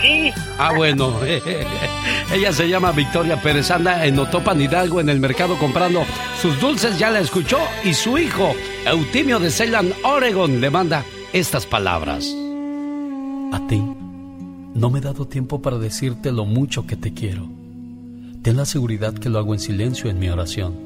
Sí. 0.00 0.30
Ah, 0.58 0.72
bueno. 0.76 1.12
Ella 2.32 2.52
se 2.52 2.68
llama 2.68 2.92
Victoria 2.92 3.42
Pérez. 3.42 3.70
Anda 3.72 4.06
en 4.06 4.16
Otopan 4.16 4.60
Hidalgo 4.60 5.00
en 5.00 5.08
el 5.08 5.18
mercado 5.18 5.58
comprando 5.58 6.04
sus 6.40 6.60
dulces. 6.60 7.00
Ya 7.00 7.10
la 7.10 7.18
escuchó. 7.18 7.58
Y 7.82 7.94
su 7.94 8.16
hijo, 8.16 8.54
Eutimio 8.84 9.40
de 9.40 9.50
Ceylan, 9.50 9.92
Oregon, 10.04 10.60
le 10.60 10.70
manda 10.70 11.04
estas 11.32 11.66
palabras. 11.66 12.32
A 13.52 13.66
ti, 13.68 13.82
no 14.74 14.90
me 14.90 15.00
he 15.00 15.02
dado 15.02 15.26
tiempo 15.26 15.60
para 15.60 15.78
decirte 15.78 16.30
lo 16.30 16.44
mucho 16.44 16.86
que 16.86 16.94
te 16.94 17.12
quiero. 17.12 17.48
Ten 18.42 18.56
la 18.56 18.66
seguridad 18.66 19.14
que 19.14 19.30
lo 19.30 19.40
hago 19.40 19.52
en 19.52 19.58
silencio 19.58 20.08
en 20.08 20.20
mi 20.20 20.28
oración. 20.28 20.85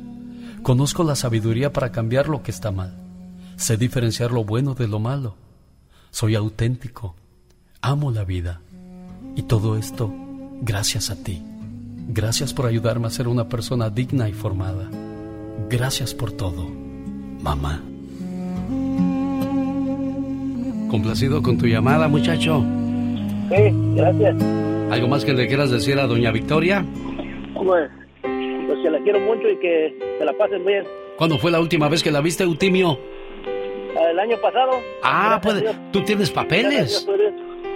Conozco 0.63 1.03
la 1.03 1.15
sabiduría 1.15 1.73
para 1.73 1.91
cambiar 1.91 2.29
lo 2.29 2.43
que 2.43 2.51
está 2.51 2.71
mal. 2.71 2.93
Sé 3.55 3.77
diferenciar 3.77 4.31
lo 4.31 4.43
bueno 4.43 4.75
de 4.75 4.87
lo 4.87 4.99
malo. 4.99 5.35
Soy 6.11 6.35
auténtico. 6.35 7.15
Amo 7.81 8.11
la 8.11 8.23
vida. 8.23 8.61
Y 9.35 9.43
todo 9.43 9.77
esto 9.77 10.13
gracias 10.61 11.09
a 11.09 11.15
ti. 11.23 11.41
Gracias 12.07 12.53
por 12.53 12.65
ayudarme 12.65 13.07
a 13.07 13.11
ser 13.11 13.27
una 13.27 13.47
persona 13.47 13.89
digna 13.89 14.29
y 14.29 14.33
formada. 14.33 14.89
Gracias 15.69 16.13
por 16.13 16.31
todo, 16.31 16.67
mamá. 17.41 17.81
¿Complacido 20.89 21.41
con 21.41 21.57
tu 21.57 21.67
llamada, 21.67 22.07
muchacho? 22.07 22.63
Sí, 23.49 23.71
gracias. 23.95 24.35
¿Algo 24.91 25.07
más 25.07 25.23
que 25.23 25.33
le 25.33 25.47
quieras 25.47 25.71
decir 25.71 25.97
a 25.99 26.07
doña 26.07 26.31
Victoria? 26.31 26.85
Pues, 27.53 27.89
pues 28.71 28.83
que 28.83 28.89
la 28.89 28.99
quiero 28.99 29.19
mucho 29.19 29.49
y 29.49 29.57
que 29.57 29.97
se 30.17 30.23
la 30.23 30.31
pasen 30.33 30.65
bien. 30.65 30.85
¿Cuándo 31.17 31.37
fue 31.37 31.51
la 31.51 31.59
última 31.59 31.89
vez 31.89 32.01
que 32.01 32.09
la 32.09 32.21
viste, 32.21 32.43
Eutimio? 32.43 32.97
El 34.09 34.17
año 34.17 34.37
pasado. 34.41 34.79
Ah, 35.03 35.41
pues. 35.43 35.63
¿tú 35.91 36.01
tienes 36.03 36.31
papeles? 36.31 37.05
Gracias 37.05 37.09
a 37.09 37.17
Dios. 37.17 37.33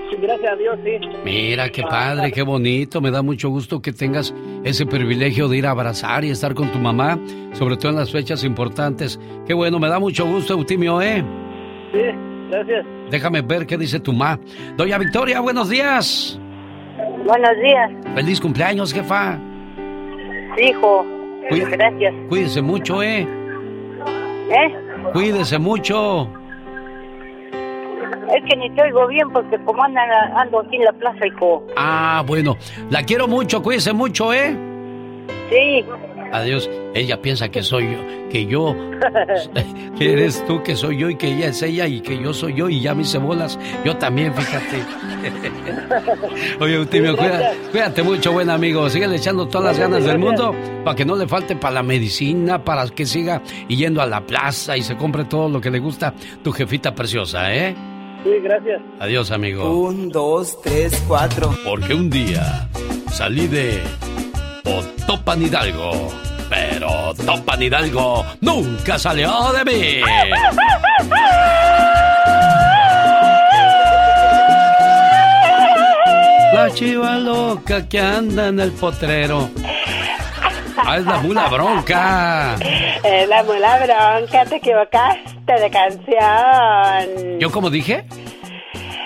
Sí, 0.10 0.18
gracias 0.22 0.54
a 0.54 0.56
Dios, 0.56 0.80
sí. 0.86 0.92
Mira, 1.26 1.70
qué 1.70 1.82
padre, 1.84 2.32
qué 2.32 2.44
bonito. 2.44 3.02
Me 3.02 3.12
da 3.12 3.22
mucho 3.22 3.50
gusto 3.50 3.82
que 3.82 3.92
tengas 3.92 4.34
ese 4.64 4.86
privilegio 4.86 5.50
de 5.50 5.58
ir 5.58 5.68
a 5.68 5.72
abrazar 5.72 6.24
y 6.24 6.30
estar 6.30 6.54
con 6.54 6.72
tu 6.72 6.80
mamá, 6.80 7.20
sobre 7.52 7.76
todo 7.76 7.90
en 7.90 7.98
las 7.98 8.12
fechas 8.12 8.46
importantes. 8.46 9.20
Qué 9.46 9.54
bueno, 9.54 9.80
me 9.80 9.90
da 9.90 10.00
mucho 10.00 10.26
gusto, 10.26 10.54
Eutimio, 10.54 11.02
¿eh? 11.02 11.22
Sí, 11.92 12.00
gracias. 12.52 12.86
Déjame 13.12 13.42
ver 13.42 13.68
qué 13.68 13.78
dice 13.78 14.00
tu 14.00 14.14
ma. 14.14 14.40
Doña 14.78 14.98
Victoria, 14.98 15.42
buenos 15.42 15.70
días. 15.70 16.40
Buenos 17.26 17.58
días, 17.62 17.92
Feliz 18.16 18.40
cumpleaños, 18.40 18.94
jefa. 18.94 19.38
Hijo. 20.62 21.06
Cuí- 21.50 21.60
Gracias. 21.70 22.14
Cuídese 22.30 22.62
mucho, 22.62 23.04
¿eh? 23.04 23.28
¿Eh? 24.50 24.76
Cuídese 25.14 25.58
mucho. 25.60 26.28
Es 28.34 28.44
que 28.50 28.56
ni 28.58 28.70
te 28.72 28.82
oigo 28.82 29.08
bien 29.08 29.30
porque 29.32 29.58
como 29.66 29.84
andan, 29.84 30.10
ando 30.36 30.60
aquí 30.62 30.76
en 30.78 30.86
la 30.86 30.94
plaza, 30.94 31.28
hijo. 31.28 31.64
Ah, 31.78 32.24
bueno. 32.26 32.58
La 32.90 33.04
quiero 33.04 33.28
mucho, 33.28 33.62
cuídese 33.62 33.94
mucho, 33.94 34.34
¿eh? 34.34 34.56
Sí. 35.50 35.86
Adiós. 36.38 36.70
Ella 36.94 37.22
piensa 37.22 37.50
que 37.50 37.62
soy 37.62 37.84
yo, 37.92 38.30
que 38.30 38.46
yo, 38.46 38.76
que 39.98 40.14
eres 40.14 40.46
tú, 40.48 40.64
que 40.64 40.76
soy 40.76 40.98
yo 40.98 41.10
y 41.10 41.16
que 41.18 41.28
ella 41.36 41.48
es 41.48 41.62
ella 41.62 41.88
y 41.88 42.00
que 42.02 42.18
yo 42.22 42.34
soy 42.34 42.54
yo 42.54 42.70
y 42.70 42.80
ya 42.82 42.96
me 42.96 43.02
hice 43.02 43.18
bolas. 43.18 43.60
Yo 43.84 43.98
también, 43.98 44.34
fíjate. 44.34 44.84
Oye, 46.60 46.76
Eutimio, 46.76 47.16
cuida- 47.18 47.54
cuídate 47.72 48.04
mucho, 48.04 48.32
buen 48.32 48.50
amigo. 48.50 48.90
Sigue 48.90 49.14
echando 49.14 49.48
todas 49.48 49.66
las 49.68 49.80
ganas 49.80 50.06
del 50.06 50.18
mundo 50.20 50.54
para 50.84 50.96
que 50.96 51.06
no 51.06 51.16
le 51.16 51.28
falte 51.28 51.56
para 51.56 51.76
la 51.76 51.84
medicina, 51.84 52.64
para 52.64 52.88
que 52.88 53.06
siga 53.06 53.42
yendo 53.68 54.02
a 54.02 54.06
la 54.06 54.22
plaza 54.22 54.78
y 54.78 54.82
se 54.84 54.96
compre 54.96 55.26
todo 55.26 55.50
lo 55.50 55.60
que 55.62 55.70
le 55.72 55.80
gusta 55.80 56.14
tu 56.44 56.52
jefita 56.52 56.94
preciosa, 56.96 57.54
¿eh? 57.54 57.76
Sí, 58.24 58.32
gracias. 58.42 58.82
Adiós, 59.00 59.32
amigo. 59.32 59.70
Un, 59.88 60.10
dos, 60.10 60.60
tres, 60.62 61.04
cuatro. 61.08 61.54
Porque 61.64 61.94
un 61.94 62.10
día 62.10 62.68
salí 63.12 63.48
de 63.48 63.82
Otopan 64.66 65.42
Hidalgo, 65.42 66.12
pero 66.50 67.14
Topan 67.14 67.62
Hidalgo 67.62 68.26
nunca 68.42 68.98
salió 69.00 69.54
de 69.54 69.66
mí. 69.66 70.02
La 76.54 76.72
chiva 76.74 77.18
loca 77.18 77.88
que 77.88 78.00
anda 78.00 78.48
en 78.48 78.60
el 78.60 78.72
potrero. 78.72 79.50
Ah, 80.78 80.98
es 80.98 81.06
la 81.06 81.20
mula 81.20 81.48
bronca. 81.48 82.56
Eh, 83.04 83.26
la 83.28 83.44
mula 83.44 83.78
bronca, 83.78 84.46
te 84.46 84.56
equivocaste 84.58 85.54
de 85.54 85.70
canción. 85.70 87.40
¿Yo 87.40 87.52
cómo 87.52 87.70
dije? 87.70 88.06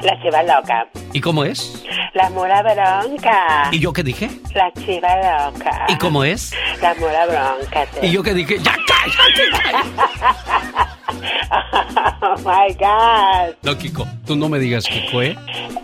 La 0.02 0.22
chiva 0.22 0.44
loca. 0.44 0.88
¿Y 1.14 1.20
cómo 1.22 1.44
es? 1.44 1.84
La 2.14 2.30
mula 2.30 2.62
bronca. 2.62 3.70
¿Y 3.72 3.80
yo 3.80 3.92
qué 3.94 4.04
dije? 4.04 4.30
La 4.56 4.72
chiva 4.74 5.16
loca. 5.52 5.86
¿Y 5.90 5.98
cómo 5.98 6.24
es? 6.24 6.54
La 6.82 6.94
mula 6.96 7.26
bronca. 7.26 7.86
te- 7.88 8.08
¿Y 8.08 8.12
yo 8.12 8.24
qué 8.24 8.34
dije? 8.34 8.58
¡Ya 8.60 8.76
cállate! 8.88 9.50
oh 12.22 12.36
my 12.40 12.74
God. 12.76 13.56
No, 13.64 13.78
Kiko, 13.78 14.08
tú 14.26 14.36
no 14.36 14.48
me 14.50 14.60
digas 14.60 14.86
Kiko, 14.86 15.22
¿eh? 15.22 15.36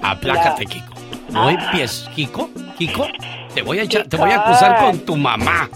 Aplácate, 0.02 0.66
Kiko. 0.66 0.94
No 1.30 1.50
empieces, 1.50 2.10
Kiko. 2.16 2.50
Kiko, 2.78 3.08
te 3.54 3.62
voy 3.62 3.80
a 3.80 3.84
echar, 3.84 4.08
te 4.08 4.18
voy 4.18 4.32
a 4.32 4.40
acusar 4.42 4.78
con 4.80 5.00
tu 5.06 5.16
mamá. 5.16 5.70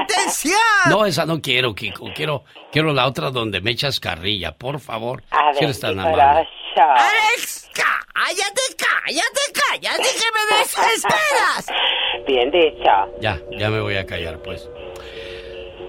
¡Atención! 0.00 0.56
No, 0.88 1.04
esa 1.04 1.26
no 1.26 1.40
quiero, 1.40 1.74
Kiko. 1.74 2.10
Quiero, 2.14 2.44
quiero 2.72 2.92
la 2.92 3.06
otra 3.06 3.30
donde 3.30 3.60
me 3.60 3.70
echas 3.72 3.98
carrilla, 4.00 4.52
por 4.52 4.80
favor. 4.80 5.22
A 5.30 5.52
Si 5.52 5.60
ver, 5.60 5.64
eres 5.64 5.80
tan 5.80 5.98
amable. 5.98 6.48
¡Alex! 6.82 7.70
¡Cállate, 7.74 8.62
cállate, 8.76 9.52
cállate 9.52 10.02
que 10.02 10.30
me 10.32 10.58
desesperas! 10.58 11.66
Bien 12.26 12.50
dicho. 12.50 12.90
Ya, 13.20 13.38
ya 13.58 13.70
me 13.70 13.80
voy 13.80 13.96
a 13.96 14.04
callar, 14.04 14.38
pues. 14.38 14.68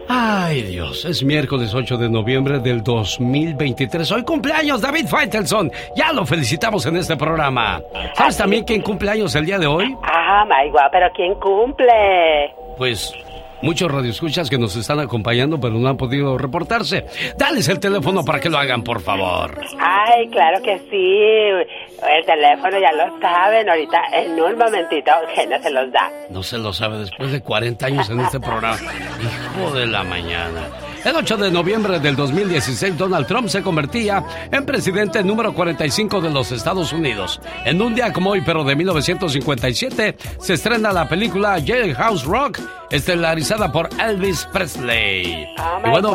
Ay, 0.09 0.61
Dios, 0.61 1.03
es 1.03 1.21
miércoles 1.23 1.73
8 1.73 1.97
de 1.97 2.09
noviembre 2.09 2.59
del 2.59 2.81
2023. 2.81 4.09
Hoy 4.13 4.23
cumpleaños 4.23 4.79
David 4.79 5.05
Faitelson. 5.07 5.69
Ya 5.97 6.13
lo 6.13 6.25
felicitamos 6.25 6.85
en 6.85 6.95
este 6.95 7.17
programa. 7.17 7.81
¿Sabes 8.15 8.37
también 8.37 8.63
quién 8.63 8.81
cumpleaños 8.81 9.35
el 9.35 9.45
día 9.45 9.59
de 9.59 9.67
hoy? 9.67 9.93
Ah, 10.03 10.45
my 10.45 10.69
God, 10.69 10.89
pero 10.91 11.07
¿quién 11.13 11.35
cumple? 11.35 12.53
Pues 12.77 13.13
muchos 13.61 13.91
radioescuchas 13.91 14.49
que 14.49 14.57
nos 14.57 14.75
están 14.75 14.99
acompañando, 14.99 15.59
pero 15.59 15.73
no 15.75 15.87
han 15.87 15.97
podido 15.97 16.37
reportarse. 16.37 17.05
Dales 17.37 17.67
el 17.69 17.79
teléfono 17.79 18.23
para 18.23 18.39
que 18.39 18.49
lo 18.49 18.57
hagan, 18.57 18.83
por 18.83 19.01
favor. 19.01 19.59
Ay, 19.79 20.27
claro 20.29 20.61
que 20.61 20.77
sí. 20.89 22.07
El 22.07 22.25
teléfono 22.25 22.79
ya 22.79 22.91
lo 22.93 23.19
saben. 23.19 23.69
Ahorita, 23.69 24.01
en 24.13 24.31
un 24.39 24.57
momentito, 24.57 25.11
no 25.49 25.61
se 25.61 25.69
los 25.71 25.91
da. 25.91 26.11
No 26.29 26.43
se 26.43 26.57
lo 26.57 26.73
sabe 26.73 26.99
después 26.99 27.31
de 27.31 27.41
40 27.41 27.85
años 27.85 28.09
en 28.09 28.19
este 28.21 28.39
programa. 28.39 28.77
Hijo 29.57 29.71
de 29.71 29.87
la 29.87 30.03
mañana. 30.03 30.86
El 31.03 31.15
8 31.15 31.37
de 31.37 31.51
noviembre 31.51 31.99
del 31.99 32.15
2016, 32.15 32.97
Donald 32.97 33.27
Trump 33.27 33.47
se 33.47 33.61
convertía 33.61 34.23
en 34.51 34.65
presidente 34.65 35.23
número 35.23 35.53
45 35.53 36.21
de 36.21 36.29
los 36.29 36.51
Estados 36.51 36.91
Unidos. 36.93 37.39
En 37.65 37.81
un 37.81 37.95
día 37.95 38.11
como 38.11 38.31
hoy, 38.31 38.41
pero 38.45 38.63
de 38.63 38.75
1957, 38.75 40.17
se 40.39 40.53
estrena 40.53 40.91
la 40.91 41.07
película 41.07 41.61
Jailhouse 41.65 42.23
Rock, 42.25 42.59
estelarizada 42.91 43.71
por 43.71 43.89
Elvis 43.99 44.47
Presley. 44.51 45.47
Oh 45.57 45.87
y 45.87 45.89
bueno, 45.89 46.13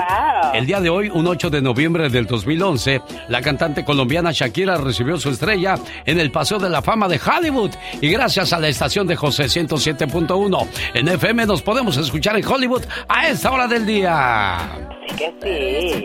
el 0.52 0.66
día 0.66 0.80
de 0.80 0.90
hoy, 0.90 1.10
un 1.12 1.26
8 1.26 1.50
de 1.50 1.62
noviembre 1.62 2.09
del 2.09 2.26
2011, 2.26 3.00
la 3.28 3.40
cantante 3.40 3.84
colombiana 3.84 4.32
Shakira 4.32 4.76
recibió 4.76 5.18
su 5.18 5.30
estrella 5.30 5.76
en 6.04 6.20
el 6.20 6.30
Paseo 6.30 6.59
de 6.59 6.68
la 6.68 6.82
Fama 6.82 7.09
de 7.09 7.20
Hollywood. 7.24 7.70
Y 8.00 8.09
gracias 8.10 8.52
a 8.52 8.59
la 8.59 8.68
estación 8.68 9.06
de 9.06 9.16
José 9.16 9.44
107.1 9.44 10.68
en 10.94 11.09
FM 11.09 11.46
nos 11.46 11.62
podemos 11.62 11.96
escuchar 11.96 12.36
en 12.36 12.46
Hollywood 12.46 12.82
a 13.09 13.28
esta 13.28 13.50
hora 13.50 13.66
del 13.66 13.86
día. 13.86 14.72
Sí 15.09 15.16
que 15.16 16.03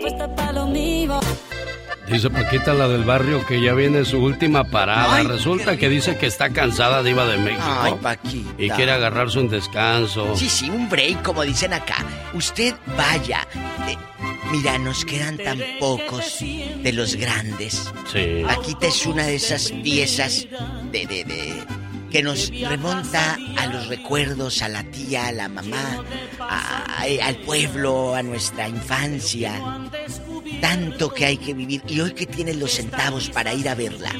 Dice 2.10 2.30
Paquita, 2.30 2.72
la 2.72 2.88
del 2.88 3.04
barrio, 3.04 3.44
que 3.44 3.60
ya 3.60 3.74
viene 3.74 4.04
su 4.06 4.18
última 4.18 4.64
parada. 4.64 5.16
Ay, 5.16 5.26
Resulta 5.26 5.76
que 5.76 5.90
dice 5.90 6.16
que 6.16 6.26
está 6.26 6.50
cansada 6.50 7.02
de 7.02 7.10
Iba 7.10 7.26
de 7.26 7.36
México. 7.36 7.62
Ay, 7.66 7.94
Paquita. 8.00 8.50
Y 8.56 8.70
quiere 8.70 8.92
agarrarse 8.92 9.38
un 9.38 9.50
descanso. 9.50 10.34
Sí, 10.34 10.48
sí, 10.48 10.70
un 10.70 10.88
break, 10.88 11.22
como 11.22 11.42
dicen 11.42 11.74
acá. 11.74 11.96
Usted 12.32 12.74
vaya. 12.96 13.46
Eh, 13.86 13.96
mira, 14.50 14.78
nos 14.78 15.04
quedan 15.04 15.36
tan 15.36 15.60
pocos 15.78 16.38
de 16.40 16.92
los 16.94 17.14
grandes. 17.16 17.92
Sí. 18.10 18.42
Paquita 18.46 18.86
es 18.86 19.04
una 19.04 19.26
de 19.26 19.34
esas 19.34 19.70
piezas 19.70 20.46
de, 20.90 21.06
de, 21.06 21.24
de 21.24 21.62
que 22.18 22.24
nos 22.24 22.50
remonta 22.68 23.38
a 23.56 23.66
los 23.68 23.86
recuerdos, 23.86 24.60
a 24.62 24.68
la 24.68 24.82
tía, 24.82 25.28
a 25.28 25.32
la 25.32 25.48
mamá, 25.48 26.02
a- 26.40 26.84
a- 26.98 27.26
al 27.28 27.36
pueblo, 27.36 28.12
a 28.16 28.24
nuestra 28.24 28.68
infancia. 28.68 29.52
Tanto 30.60 31.12
que 31.14 31.26
hay 31.26 31.36
que 31.36 31.54
vivir. 31.54 31.80
Y 31.86 32.00
hoy 32.00 32.12
que 32.12 32.26
tienes 32.26 32.56
los 32.56 32.72
centavos 32.72 33.28
para 33.28 33.54
ir 33.54 33.68
a 33.68 33.76
verla. 33.76 34.10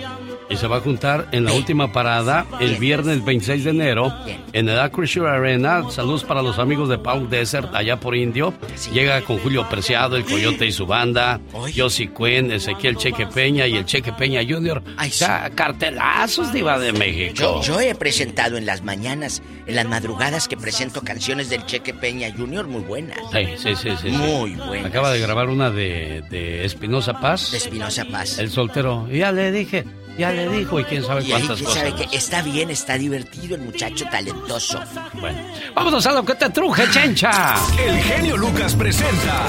Y 0.50 0.56
se 0.56 0.66
va 0.68 0.76
a 0.76 0.80
juntar 0.80 1.28
en 1.32 1.44
la 1.44 1.52
última 1.52 1.92
parada 1.92 2.46
el 2.60 2.76
viernes 2.76 3.22
26 3.24 3.64
de 3.64 3.70
enero 3.70 4.14
en 4.52 4.68
el 4.68 4.78
Acrisure 4.78 5.28
Arena. 5.28 5.82
Saludos 5.90 6.24
para 6.24 6.40
los 6.40 6.58
amigos 6.58 6.88
de 6.88 6.98
Paul 6.98 7.28
Desert 7.28 7.74
allá 7.74 7.98
por 7.98 8.14
Indio. 8.16 8.54
Llega 8.92 9.20
con 9.22 9.38
Julio 9.40 9.68
Preciado, 9.68 10.16
el 10.16 10.24
Coyote 10.24 10.64
y 10.66 10.72
su 10.72 10.86
banda. 10.86 11.40
Josie 11.76 12.10
Quinn, 12.14 12.50
Ezequiel 12.52 12.96
Cheque 12.96 13.26
Peña 13.26 13.66
y 13.66 13.76
el 13.76 13.84
Cheque 13.84 14.12
Peña 14.12 14.40
Jr. 14.48 14.82
O 14.98 15.04
sea, 15.10 15.50
cartelazos 15.54 16.52
de 16.52 16.60
Iba 16.60 16.78
de 16.78 16.92
México. 16.92 17.34
Yo, 17.34 17.62
yo 17.62 17.80
he 17.90 17.94
presentado 17.94 18.56
en 18.56 18.66
las 18.66 18.82
mañanas, 18.82 19.42
en 19.66 19.76
las 19.76 19.86
madrugadas 19.86 20.48
que 20.48 20.56
presento 20.56 21.02
canciones 21.02 21.48
del 21.50 21.64
Cheque 21.66 21.94
Peña 21.94 22.28
Jr. 22.36 22.66
muy 22.66 22.82
buenas. 22.82 23.18
Sí, 23.32 23.46
sí, 23.56 23.74
sí, 23.76 23.90
sí, 23.90 23.96
sí. 24.02 24.08
Muy 24.10 24.54
buenas. 24.54 24.86
Acaba 24.86 25.10
de 25.10 25.20
grabar 25.20 25.48
una 25.48 25.70
de, 25.70 26.22
de 26.30 26.64
Espinosa 26.64 27.20
Paz. 27.20 27.50
De 27.50 27.58
Espinosa 27.58 28.04
Paz. 28.04 28.38
El 28.38 28.50
soltero. 28.50 29.08
Ya 29.10 29.32
le 29.32 29.50
dije, 29.52 29.84
ya 30.18 30.32
le 30.32 30.48
dijo 30.48 30.80
y 30.80 30.84
quién 30.84 31.04
sabe 31.04 31.22
Y 31.24 31.30
cuántas 31.30 31.56
quién 31.58 31.66
cosas. 31.66 31.82
sabe 31.82 31.94
que 31.94 32.16
está 32.16 32.42
bien, 32.42 32.70
está 32.70 32.98
divertido 32.98 33.54
el 33.54 33.62
muchacho 33.62 34.04
talentoso. 34.10 34.80
Bueno, 35.14 35.38
vámonos 35.74 36.06
a 36.06 36.12
lo 36.12 36.24
que 36.24 36.34
te 36.34 36.50
truje, 36.50 36.84
chencha. 36.90 37.54
El 37.78 37.98
genio 38.00 38.36
Lucas 38.36 38.74
presenta 38.74 39.44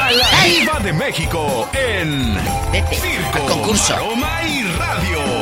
a 0.00 0.10
la 0.12 0.80
de 0.80 0.92
México 0.92 1.68
en 1.74 2.34
Circo, 2.92 3.46
concurso. 3.46 3.94
Maroma 3.94 4.42
y 4.46 4.62
Radio. 4.78 5.37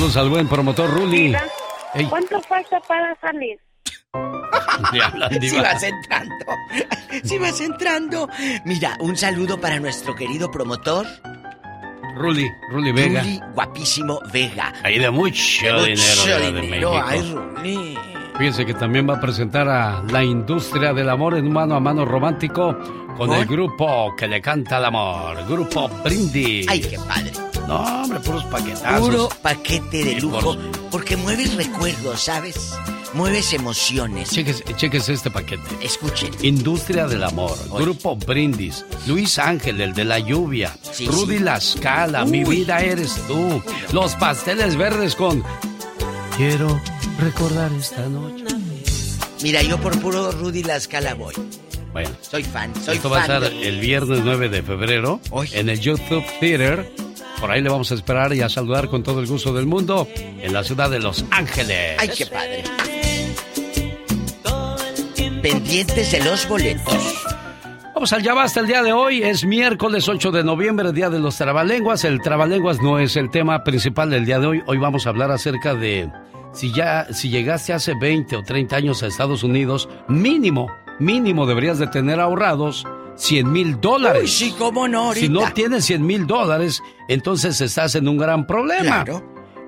Saludos 0.00 0.16
al 0.16 0.30
buen 0.30 0.48
promotor 0.48 0.90
Ruli. 0.90 1.34
¿Cuánto 2.08 2.40
falta 2.40 2.80
para 2.88 3.14
salir? 3.20 3.58
Si 5.42 5.56
vas 5.58 5.82
entrando, 5.82 6.46
si 7.22 7.38
vas 7.38 7.60
entrando. 7.60 8.28
Mira, 8.64 8.96
un 9.00 9.14
saludo 9.14 9.60
para 9.60 9.78
nuestro 9.78 10.14
querido 10.14 10.50
promotor, 10.50 11.06
Ruli, 12.16 12.48
Ruli 12.70 12.92
Vega. 12.92 13.20
Ruli 13.20 13.40
Guapísimo 13.52 14.20
Vega. 14.32 14.72
Ahí 14.82 14.98
de 14.98 15.10
mucho, 15.10 15.66
De 15.82 15.90
mucho 15.90 16.38
dinero, 16.38 16.52
de 16.54 16.60
dinero, 16.62 16.92
México. 16.92 17.06
ay, 17.06 17.32
Ruli. 17.34 17.98
Fíjense 18.38 18.64
que 18.64 18.72
también 18.72 19.06
va 19.06 19.16
a 19.16 19.20
presentar 19.20 19.68
a 19.68 20.02
la 20.02 20.24
industria 20.24 20.94
del 20.94 21.10
amor 21.10 21.36
en 21.36 21.52
mano 21.52 21.74
a 21.74 21.80
mano 21.80 22.06
romántico 22.06 22.74
con 23.18 23.34
el 23.34 23.44
grupo 23.44 24.16
que 24.16 24.26
le 24.26 24.40
canta 24.40 24.78
al 24.78 24.86
amor, 24.86 25.44
Grupo 25.46 25.90
Brindis. 26.02 26.66
Ay, 26.70 26.80
qué 26.80 26.96
padre. 26.96 27.49
No, 27.70 28.02
hombre, 28.02 28.18
puros 28.20 28.42
paquetazos. 28.46 29.00
Puro 29.08 29.28
paquete 29.42 30.04
de 30.04 30.20
lujo. 30.20 30.40
por- 30.40 30.58
Porque 30.90 31.16
mueves 31.16 31.54
recuerdos, 31.54 32.20
¿sabes? 32.22 32.72
Mueves 33.14 33.52
emociones. 33.52 34.30
Cheques, 34.30 34.64
cheques 34.76 35.08
este 35.08 35.30
paquete. 35.30 35.62
Escuchen. 35.80 36.30
Industria 36.42 37.06
del 37.06 37.22
Amor, 37.22 37.56
Grupo 37.78 38.16
Brindis, 38.16 38.84
Luis 39.06 39.38
Ángel, 39.38 39.80
el 39.80 39.94
de 39.94 40.04
la 40.04 40.18
lluvia, 40.18 40.76
Sí, 40.92 41.06
Rudy 41.06 41.38
sí. 41.38 41.44
La 41.44 41.60
Scala, 41.60 42.24
Mi 42.24 42.42
vida 42.42 42.80
eres 42.80 43.14
tú, 43.28 43.62
Los 43.92 44.16
Pasteles 44.16 44.76
Verdes 44.76 45.14
con 45.14 45.44
Quiero 46.36 46.80
recordar 47.20 47.70
esta 47.72 48.02
noche. 48.08 48.44
Mira, 49.42 49.62
yo 49.62 49.80
por 49.80 49.96
puro 50.00 50.32
Rudy 50.32 50.64
La 50.64 50.78
Scala 50.80 51.14
voy. 51.14 51.34
Bueno, 51.92 52.10
Soy 52.20 52.42
fan, 52.44 52.72
soy 52.84 52.96
esto 52.96 53.10
va 53.10 53.22
a 53.22 53.26
fan. 53.26 53.42
de- 53.42 53.68
el 53.68 53.78
viernes 53.80 54.20
9 54.24 54.48
de 54.48 54.62
febrero 54.62 55.20
en 55.52 55.68
el 55.68 55.80
YouTube 55.80 56.24
Theater. 56.40 56.92
Por 57.40 57.50
ahí 57.50 57.62
le 57.62 57.70
vamos 57.70 57.90
a 57.90 57.94
esperar 57.94 58.34
y 58.34 58.42
a 58.42 58.50
saludar 58.50 58.88
con 58.88 59.02
todo 59.02 59.20
el 59.20 59.26
gusto 59.26 59.54
del 59.54 59.66
mundo 59.66 60.06
en 60.14 60.52
la 60.52 60.62
ciudad 60.62 60.90
de 60.90 61.00
Los 61.00 61.24
Ángeles. 61.30 61.96
Ay, 61.98 62.10
qué 62.16 62.26
padre. 62.26 62.64
Pendientes 65.40 66.12
de 66.12 66.22
los 66.22 66.46
boletos. 66.46 67.24
Vamos 67.94 68.12
al 68.12 68.22
ya 68.22 68.34
basta 68.34 68.60
el 68.60 68.66
día 68.66 68.82
de 68.82 68.92
hoy. 68.92 69.22
Es 69.22 69.46
miércoles 69.46 70.06
8 70.06 70.30
de 70.32 70.44
noviembre, 70.44 70.92
día 70.92 71.08
de 71.08 71.18
los 71.18 71.38
trabalenguas. 71.38 72.04
El 72.04 72.20
trabalenguas 72.20 72.82
no 72.82 72.98
es 72.98 73.16
el 73.16 73.30
tema 73.30 73.64
principal 73.64 74.10
del 74.10 74.26
día 74.26 74.38
de 74.38 74.46
hoy. 74.46 74.62
Hoy 74.66 74.76
vamos 74.76 75.06
a 75.06 75.10
hablar 75.10 75.30
acerca 75.30 75.74
de 75.74 76.10
si 76.52 76.72
ya, 76.72 77.06
si 77.12 77.30
llegaste 77.30 77.72
hace 77.72 77.94
20 77.98 78.36
o 78.36 78.42
30 78.42 78.76
años 78.76 79.02
a 79.02 79.06
Estados 79.06 79.42
Unidos, 79.42 79.88
mínimo, 80.08 80.70
mínimo 80.98 81.46
deberías 81.46 81.78
de 81.78 81.86
tener 81.86 82.20
ahorrados 82.20 82.86
100 83.20 83.52
mil 83.52 83.80
dólares. 83.80 84.22
Uy, 84.22 84.28
sí, 84.28 84.54
cómo 84.58 84.88
no, 84.88 85.12
Si 85.12 85.28
no 85.28 85.52
tienes 85.52 85.84
100 85.84 86.04
mil 86.04 86.26
dólares, 86.26 86.82
entonces 87.06 87.60
estás 87.60 87.94
en 87.94 88.08
un 88.08 88.16
gran 88.16 88.46
problema. 88.46 89.04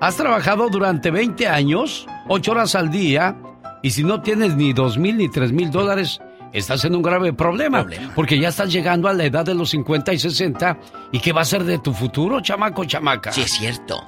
Has 0.01 0.17
trabajado 0.17 0.69
durante 0.69 1.11
20 1.11 1.47
años, 1.47 2.07
8 2.27 2.51
horas 2.51 2.75
al 2.75 2.89
día, 2.89 3.37
y 3.83 3.91
si 3.91 4.03
no 4.03 4.21
tienes 4.21 4.55
ni 4.55 4.73
2 4.73 4.97
mil 4.97 5.17
ni 5.17 5.29
3 5.29 5.51
mil 5.51 5.69
dólares, 5.69 6.19
estás 6.51 6.83
en 6.85 6.95
un 6.95 7.03
grave 7.03 7.31
problema, 7.31 7.85
Porque 8.15 8.39
ya 8.39 8.49
estás 8.49 8.71
llegando 8.71 9.07
a 9.07 9.13
la 9.13 9.25
edad 9.25 9.45
de 9.45 9.53
los 9.53 9.69
50 9.69 10.13
y 10.13 10.19
60. 10.19 10.79
¿Y 11.11 11.19
qué 11.19 11.31
va 11.31 11.41
a 11.41 11.45
ser 11.45 11.63
de 11.63 11.77
tu 11.77 11.93
futuro, 11.93 12.41
chamaco, 12.41 12.85
chamaca? 12.85 13.31
Sí, 13.31 13.41
es 13.41 13.51
cierto. 13.51 14.01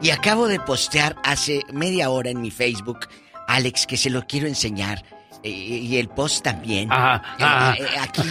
Y 0.00 0.10
acabo 0.10 0.46
de 0.46 0.60
postear 0.60 1.16
hace 1.24 1.62
media 1.72 2.10
hora 2.10 2.30
en 2.30 2.40
mi 2.40 2.50
Facebook, 2.52 3.00
Alex, 3.48 3.86
que 3.86 3.96
se 3.96 4.10
lo 4.10 4.26
quiero 4.26 4.46
enseñar. 4.46 5.02
Eh, 5.42 5.48
y 5.50 5.96
el 5.96 6.08
post 6.08 6.42
también. 6.44 6.90
Ajá, 6.92 7.22
Eh, 7.38 7.44
ajá. 7.44 7.74
eh, 7.74 7.86
aquí. 8.00 8.22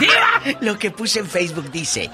de- 0.00 0.56
lo 0.66 0.78
que 0.78 0.90
puse 0.90 1.20
en 1.20 1.26
Facebook 1.26 1.70
dice: 1.70 2.10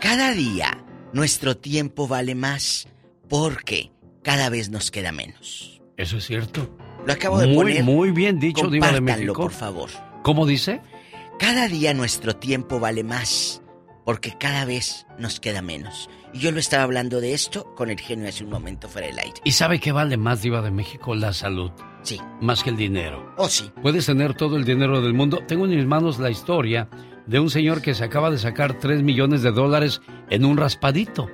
Cada 0.00 0.32
día 0.32 0.84
nuestro 1.12 1.56
tiempo 1.56 2.08
vale 2.08 2.34
más 2.34 2.88
porque 3.28 3.90
cada 4.22 4.48
vez 4.50 4.70
nos 4.70 4.90
queda 4.90 5.12
menos. 5.12 5.80
Eso 5.96 6.18
es 6.18 6.26
cierto. 6.26 6.76
Lo 7.06 7.12
acabo 7.12 7.38
de 7.38 7.46
muy, 7.48 7.56
poner. 7.56 7.84
Muy 7.84 8.10
bien 8.10 8.38
dicho, 8.38 8.68
Diva 8.68 8.92
de 8.92 9.00
México. 9.00 9.32
por 9.34 9.52
favor. 9.52 9.90
¿Cómo 10.22 10.46
dice? 10.46 10.80
Cada 11.38 11.68
día 11.68 11.94
nuestro 11.94 12.36
tiempo 12.36 12.80
vale 12.80 13.04
más 13.04 13.62
porque 14.04 14.36
cada 14.38 14.64
vez 14.64 15.06
nos 15.18 15.38
queda 15.40 15.62
menos. 15.62 16.08
Y 16.32 16.40
yo 16.40 16.50
lo 16.50 16.58
estaba 16.60 16.82
hablando 16.82 17.20
de 17.20 17.32
esto 17.34 17.74
con 17.74 17.90
el 17.90 18.00
genio 18.00 18.28
hace 18.28 18.44
un 18.44 18.50
momento 18.50 18.88
fuera 18.88 19.06
del 19.06 19.18
aire. 19.18 19.34
¿Y 19.44 19.52
sabe 19.52 19.78
qué 19.80 19.92
vale 19.92 20.16
más, 20.16 20.42
Diva 20.42 20.60
de 20.62 20.70
México? 20.70 21.14
La 21.14 21.32
salud. 21.32 21.70
Sí. 22.08 22.20
Más 22.40 22.62
que 22.62 22.70
el 22.70 22.76
dinero. 22.76 23.34
Oh, 23.36 23.48
sí. 23.48 23.70
Puedes 23.82 24.06
tener 24.06 24.32
todo 24.34 24.56
el 24.56 24.64
dinero 24.64 25.02
del 25.02 25.12
mundo. 25.12 25.40
Tengo 25.46 25.66
en 25.66 25.76
mis 25.76 25.86
manos 25.86 26.18
la 26.18 26.30
historia 26.30 26.88
de 27.26 27.38
un 27.38 27.50
señor 27.50 27.82
que 27.82 27.92
se 27.92 28.02
acaba 28.02 28.30
de 28.30 28.38
sacar 28.38 28.78
3 28.78 29.02
millones 29.02 29.42
de 29.42 29.52
dólares 29.52 30.00
en 30.30 30.46
un 30.46 30.56
raspadito. 30.56 31.28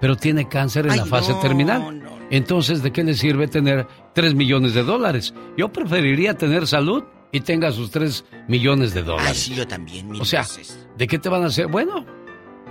Pero 0.00 0.14
tiene 0.14 0.48
cáncer 0.48 0.86
en 0.86 0.92
Ay, 0.92 0.98
la 0.98 1.06
fase 1.06 1.32
no, 1.32 1.40
terminal. 1.40 2.02
Entonces, 2.30 2.84
¿de 2.84 2.92
qué 2.92 3.02
le 3.02 3.14
sirve 3.14 3.48
tener 3.48 3.88
3 4.14 4.34
millones 4.34 4.74
de 4.74 4.84
dólares? 4.84 5.34
Yo 5.56 5.72
preferiría 5.72 6.34
tener 6.34 6.68
salud 6.68 7.02
y 7.32 7.40
tenga 7.40 7.72
sus 7.72 7.90
3 7.90 8.24
millones 8.46 8.94
de 8.94 9.02
dólares. 9.02 9.30
Ay, 9.30 9.34
sí, 9.34 9.54
yo 9.56 9.66
también, 9.66 10.08
mil 10.08 10.20
O 10.20 10.24
sea, 10.24 10.42
veces. 10.42 10.86
¿de 10.96 11.06
qué 11.08 11.18
te 11.18 11.28
van 11.28 11.42
a 11.42 11.46
hacer? 11.46 11.66
Bueno, 11.66 12.06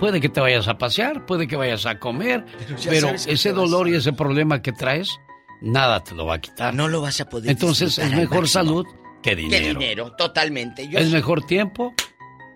puede 0.00 0.20
que 0.20 0.30
te 0.30 0.40
vayas 0.40 0.68
a 0.68 0.78
pasear, 0.78 1.26
puede 1.26 1.46
que 1.46 1.56
vayas 1.56 1.84
a 1.84 1.98
comer, 1.98 2.46
Pero 2.88 3.10
ese 3.10 3.52
dolor 3.52 3.88
y 3.88 3.94
ese 3.94 4.14
problema 4.14 4.62
que 4.62 4.72
traes 4.72 5.18
nada 5.60 6.02
te 6.02 6.14
lo 6.14 6.26
va 6.26 6.34
a 6.34 6.40
quitar. 6.40 6.74
No 6.74 6.88
lo 6.88 7.00
vas 7.00 7.20
a 7.20 7.28
poder 7.28 7.50
Entonces 7.50 7.98
es 7.98 8.10
mejor 8.12 8.48
salud 8.48 8.86
que 9.22 9.36
dinero. 9.36 9.62
Que 9.62 9.68
dinero, 9.68 10.12
totalmente. 10.12 10.88
es 10.92 11.10
mejor 11.10 11.44
tiempo 11.44 11.94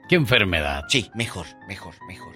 que 0.08 0.16
enfermedad. 0.16 0.84
Sí, 0.88 1.10
mejor, 1.14 1.46
mejor, 1.68 1.94
mejor. 2.06 2.30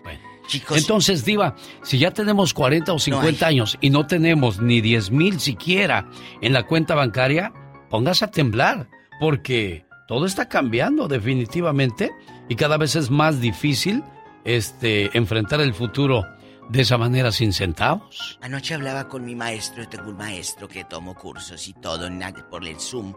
Chicos. 0.46 0.76
Entonces, 0.76 1.24
Diva, 1.24 1.56
si 1.82 1.98
ya 1.98 2.10
tenemos 2.10 2.52
40 2.52 2.92
o 2.92 2.98
50 2.98 3.46
años 3.46 3.78
y 3.80 3.90
no 3.90 4.06
tenemos 4.06 4.60
ni 4.60 4.80
10 4.80 5.10
mil 5.10 5.40
siquiera 5.40 6.08
en 6.42 6.52
la 6.52 6.64
cuenta 6.64 6.94
bancaria, 6.94 7.52
póngase 7.88 8.26
a 8.26 8.30
temblar, 8.30 8.88
porque 9.20 9.86
todo 10.06 10.26
está 10.26 10.48
cambiando 10.48 11.08
definitivamente 11.08 12.12
y 12.48 12.56
cada 12.56 12.76
vez 12.76 12.94
es 12.94 13.10
más 13.10 13.40
difícil 13.40 14.04
este, 14.44 15.16
enfrentar 15.16 15.60
el 15.60 15.72
futuro 15.72 16.26
de 16.68 16.82
esa 16.82 16.98
manera 16.98 17.32
sin 17.32 17.52
centavos. 17.52 18.38
Anoche 18.40 18.74
hablaba 18.74 19.08
con 19.08 19.24
mi 19.24 19.34
maestro, 19.34 19.88
tengo 19.88 20.10
un 20.10 20.16
maestro 20.16 20.68
que 20.68 20.84
tomo 20.84 21.14
cursos 21.14 21.68
y 21.68 21.72
todo 21.74 22.08
por 22.50 22.66
el 22.66 22.80
Zoom, 22.80 23.14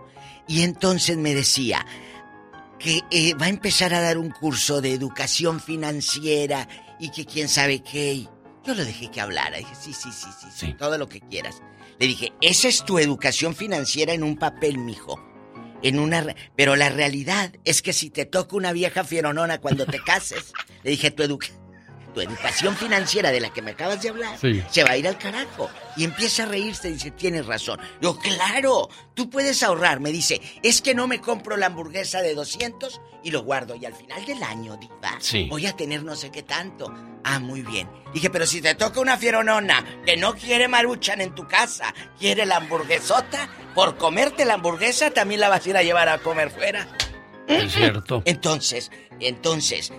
y 0.48 0.62
entonces 0.62 1.18
me 1.18 1.34
decía 1.34 1.86
que 2.80 3.02
eh, 3.10 3.34
va 3.34 3.46
a 3.48 3.50
empezar 3.50 3.94
a 3.94 4.02
dar 4.02 4.18
un 4.18 4.30
curso 4.30 4.82
de 4.82 4.94
educación 4.94 5.60
financiera 5.60 6.68
y 7.00 7.10
que 7.10 7.26
quién 7.26 7.48
sabe 7.48 7.82
qué. 7.82 8.28
Yo 8.64 8.76
lo 8.76 8.86
dejé 8.86 9.10
que 9.10 9.22
hablara. 9.22 9.58
Dije, 9.58 9.74
sí, 9.76 9.94
sí, 9.94 10.10
sí, 10.12 10.28
sí, 10.40 10.48
sí, 10.54 10.74
todo 10.74 10.98
lo 10.98 11.08
que 11.08 11.22
quieras. 11.22 11.62
Le 12.00 12.08
dije, 12.08 12.34
esa 12.42 12.68
es 12.68 12.84
tu 12.86 13.00
educación 13.00 13.56
financiera 13.56 14.14
en 14.14 14.24
un 14.24 14.38
papel, 14.38 14.78
mijo. 14.78 15.20
En 15.82 16.00
una... 16.00 16.36
Pero 16.56 16.76
la 16.76 16.90
realidad 16.90 17.54
es 17.64 17.82
que 17.82 17.94
si 17.94 18.10
te 18.10 18.26
toca 18.26 18.56
una 18.56 18.74
vieja 18.74 19.04
fieronona 19.04 19.60
cuando 19.60 19.86
te 19.86 20.00
cases, 20.06 20.52
le 20.84 20.92
dije, 20.92 21.12
tu 21.12 21.24
educación 21.24 21.67
tu 22.18 22.22
educación 22.22 22.76
financiera 22.76 23.32
de 23.32 23.40
la 23.40 23.52
que 23.52 23.62
me 23.62 23.72
acabas 23.72 24.02
de 24.02 24.10
hablar 24.10 24.40
se 24.40 24.84
va 24.84 24.92
a 24.92 24.98
ir 24.98 25.08
al 25.08 25.20
carajo. 25.20 25.70
Y 25.96 26.04
empieza 26.04 26.44
a 26.44 26.46
reírse 26.48 26.90
y 26.90 26.94
dice, 26.94 27.12
tienes 27.12 27.46
razón. 27.46 27.80
Yo, 28.02 28.18
claro, 28.18 28.90
tú 29.14 29.30
puedes 29.30 29.62
ahorrar. 29.62 30.00
Me 30.00 30.12
dice, 30.12 30.42
es 30.64 30.82
que 30.82 30.96
no 30.96 31.08
me 31.08 31.22
compro 31.22 31.58
la 31.58 31.68
hamburguesa 31.68 32.24
de 32.24 32.34
200 32.34 33.02
y 33.24 33.30
lo 33.30 33.44
guardo. 33.44 33.76
Y 33.76 33.86
al 33.86 33.94
final 33.94 34.26
del 34.26 34.42
año, 34.42 34.78
diva, 34.78 35.20
voy 35.50 35.68
a 35.68 35.76
tener 35.76 36.04
no 36.04 36.16
sé 36.16 36.32
qué 36.32 36.42
tanto. 36.42 36.92
Ah, 37.24 37.38
muy 37.40 37.62
bien. 37.62 37.88
Dije, 38.14 38.32
pero 38.32 38.48
si 38.48 38.62
te 38.62 38.74
toca 38.74 39.00
una 39.00 39.18
fieronona 39.18 39.86
que 40.04 40.18
no 40.18 40.34
quiere 40.34 40.68
maruchan 40.68 41.22
en 41.22 41.36
tu 41.36 41.48
casa, 41.48 41.94
quiere 42.18 42.48
la 42.48 42.58
hamburguesota, 42.58 43.48
por 43.76 43.98
comerte 43.98 44.44
la 44.44 44.56
hamburguesa 44.56 45.12
también 45.12 45.42
la 45.42 45.50
vas 45.50 45.64
a 45.66 45.70
ir 45.70 45.78
a 45.78 45.84
llevar 45.84 46.10
a 46.10 46.18
comer 46.18 46.50
fuera. 46.50 46.88
Es 47.48 47.74
cierto. 47.74 48.24
Entonces, 48.26 48.92
entonces, 49.20 49.92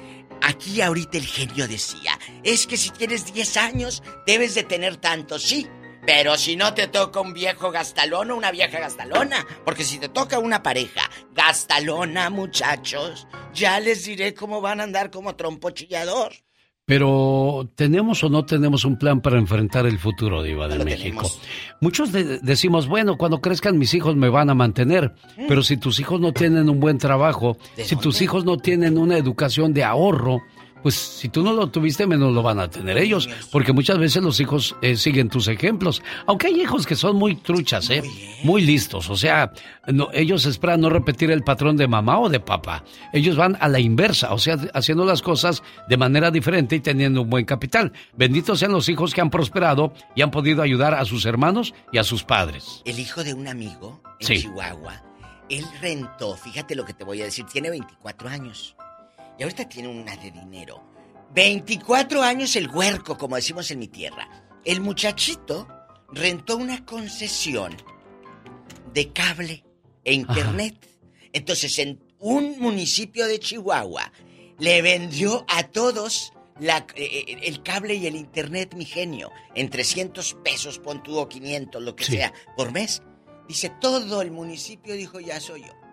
Aquí 0.42 0.80
ahorita 0.80 1.18
el 1.18 1.26
genio 1.26 1.68
decía, 1.68 2.18
es 2.42 2.66
que 2.66 2.76
si 2.76 2.90
tienes 2.90 3.32
10 3.32 3.56
años 3.56 4.02
debes 4.26 4.54
de 4.54 4.64
tener 4.64 4.96
tanto, 4.96 5.38
sí. 5.38 5.68
Pero 6.06 6.38
si 6.38 6.56
no 6.56 6.72
te 6.72 6.86
toca 6.86 7.20
un 7.20 7.34
viejo 7.34 7.70
gastalón 7.70 8.30
o 8.30 8.36
una 8.36 8.50
vieja 8.50 8.78
gastalona, 8.78 9.46
porque 9.64 9.84
si 9.84 9.98
te 9.98 10.08
toca 10.08 10.38
una 10.38 10.62
pareja 10.62 11.02
gastalona, 11.32 12.30
muchachos, 12.30 13.26
ya 13.52 13.78
les 13.78 14.04
diré 14.04 14.32
cómo 14.32 14.62
van 14.62 14.80
a 14.80 14.84
andar 14.84 15.10
como 15.10 15.36
trompo 15.36 15.70
chillador. 15.70 16.32
Pero 16.88 17.68
¿tenemos 17.74 18.24
o 18.24 18.30
no 18.30 18.46
tenemos 18.46 18.86
un 18.86 18.96
plan 18.96 19.20
para 19.20 19.38
enfrentar 19.38 19.84
el 19.84 19.98
futuro, 19.98 20.42
Diva 20.42 20.68
de 20.68 20.82
México? 20.82 21.30
Muchos 21.82 22.10
decimos, 22.12 22.88
bueno, 22.88 23.18
cuando 23.18 23.42
crezcan 23.42 23.76
mis 23.76 23.92
hijos 23.92 24.16
me 24.16 24.30
van 24.30 24.48
a 24.48 24.54
mantener, 24.54 25.12
mm. 25.36 25.48
pero 25.48 25.62
si 25.62 25.76
tus 25.76 26.00
hijos 26.00 26.18
no 26.18 26.32
tienen 26.32 26.70
un 26.70 26.80
buen 26.80 26.96
trabajo, 26.96 27.58
si 27.76 27.94
tus 27.96 28.22
hijos 28.22 28.46
no 28.46 28.56
tienen 28.56 28.96
una 28.96 29.18
educación 29.18 29.74
de 29.74 29.84
ahorro, 29.84 30.40
pues 30.82 30.94
si 30.94 31.28
tú 31.28 31.42
no 31.42 31.52
lo 31.52 31.68
tuviste, 31.68 32.06
menos 32.06 32.32
lo 32.32 32.42
van 32.42 32.60
a 32.60 32.68
tener 32.68 32.98
ellos, 32.98 33.28
porque 33.50 33.72
muchas 33.72 33.98
veces 33.98 34.22
los 34.22 34.40
hijos 34.40 34.76
eh, 34.82 34.96
siguen 34.96 35.28
tus 35.28 35.48
ejemplos. 35.48 36.02
Aunque 36.26 36.48
hay 36.48 36.60
hijos 36.60 36.86
que 36.86 36.96
son 36.96 37.16
muy 37.16 37.36
truchas, 37.36 37.90
¿eh? 37.90 38.02
Muy 38.44 38.62
listos, 38.62 39.10
o 39.10 39.16
sea, 39.16 39.52
ellos 40.12 40.46
esperan 40.46 40.80
no 40.80 40.90
repetir 40.90 41.30
el 41.30 41.42
patrón 41.42 41.76
de 41.76 41.88
mamá 41.88 42.18
o 42.18 42.28
de 42.28 42.40
papá. 42.40 42.84
Ellos 43.12 43.36
van 43.36 43.56
a 43.60 43.68
la 43.68 43.80
inversa, 43.80 44.32
o 44.32 44.38
sea, 44.38 44.56
haciendo 44.74 45.04
las 45.04 45.22
cosas 45.22 45.62
de 45.88 45.96
manera 45.96 46.30
diferente 46.30 46.76
y 46.76 46.80
teniendo 46.80 47.22
un 47.22 47.30
buen 47.30 47.44
capital. 47.44 47.92
Benditos 48.16 48.58
sean 48.58 48.72
los 48.72 48.88
hijos 48.88 49.14
que 49.14 49.20
han 49.20 49.30
prosperado 49.30 49.92
y 50.14 50.22
han 50.22 50.30
podido 50.30 50.62
ayudar 50.62 50.94
a 50.94 51.04
sus 51.04 51.26
hermanos 51.26 51.74
y 51.92 51.98
a 51.98 52.04
sus 52.04 52.24
padres. 52.24 52.82
El 52.84 52.98
hijo 52.98 53.24
de 53.24 53.34
un 53.34 53.48
amigo 53.48 54.02
en 54.20 54.26
Chihuahua, 54.26 55.02
él 55.48 55.64
rentó, 55.80 56.36
fíjate 56.36 56.74
lo 56.74 56.84
que 56.84 56.94
te 56.94 57.04
voy 57.04 57.22
a 57.22 57.24
decir, 57.24 57.46
tiene 57.46 57.70
24 57.70 58.28
años 58.28 58.76
y 59.38 59.42
ahorita 59.42 59.68
tiene 59.68 59.88
una 59.88 60.16
de 60.16 60.30
dinero. 60.30 60.82
24 61.34 62.22
años 62.22 62.56
el 62.56 62.68
huerco, 62.68 63.16
como 63.16 63.36
decimos 63.36 63.70
en 63.70 63.78
mi 63.78 63.88
tierra. 63.88 64.28
El 64.64 64.80
muchachito 64.80 65.68
rentó 66.10 66.56
una 66.56 66.84
concesión 66.84 67.76
de 68.92 69.12
cable 69.12 69.64
e 70.04 70.12
internet. 70.12 70.74
Entonces, 71.32 71.78
en 71.78 72.02
un 72.18 72.58
municipio 72.58 73.26
de 73.26 73.38
Chihuahua, 73.38 74.10
le 74.58 74.82
vendió 74.82 75.44
a 75.48 75.64
todos 75.64 76.32
la, 76.58 76.78
eh, 76.96 77.04
eh, 77.04 77.38
el 77.42 77.62
cable 77.62 77.94
y 77.94 78.06
el 78.06 78.16
internet, 78.16 78.74
mi 78.74 78.84
genio, 78.84 79.30
en 79.54 79.70
300 79.70 80.38
pesos, 80.42 80.78
pon 80.78 81.02
tú, 81.02 81.16
o 81.18 81.28
500, 81.28 81.82
lo 81.82 81.94
que 81.94 82.04
sea, 82.04 82.32
por 82.56 82.72
mes. 82.72 83.02
Dice, 83.46 83.70
todo 83.80 84.20
el 84.20 84.30
municipio 84.30 84.94
dijo, 84.94 85.20
ya 85.20 85.40
soy 85.40 85.62
yo. 85.62 85.87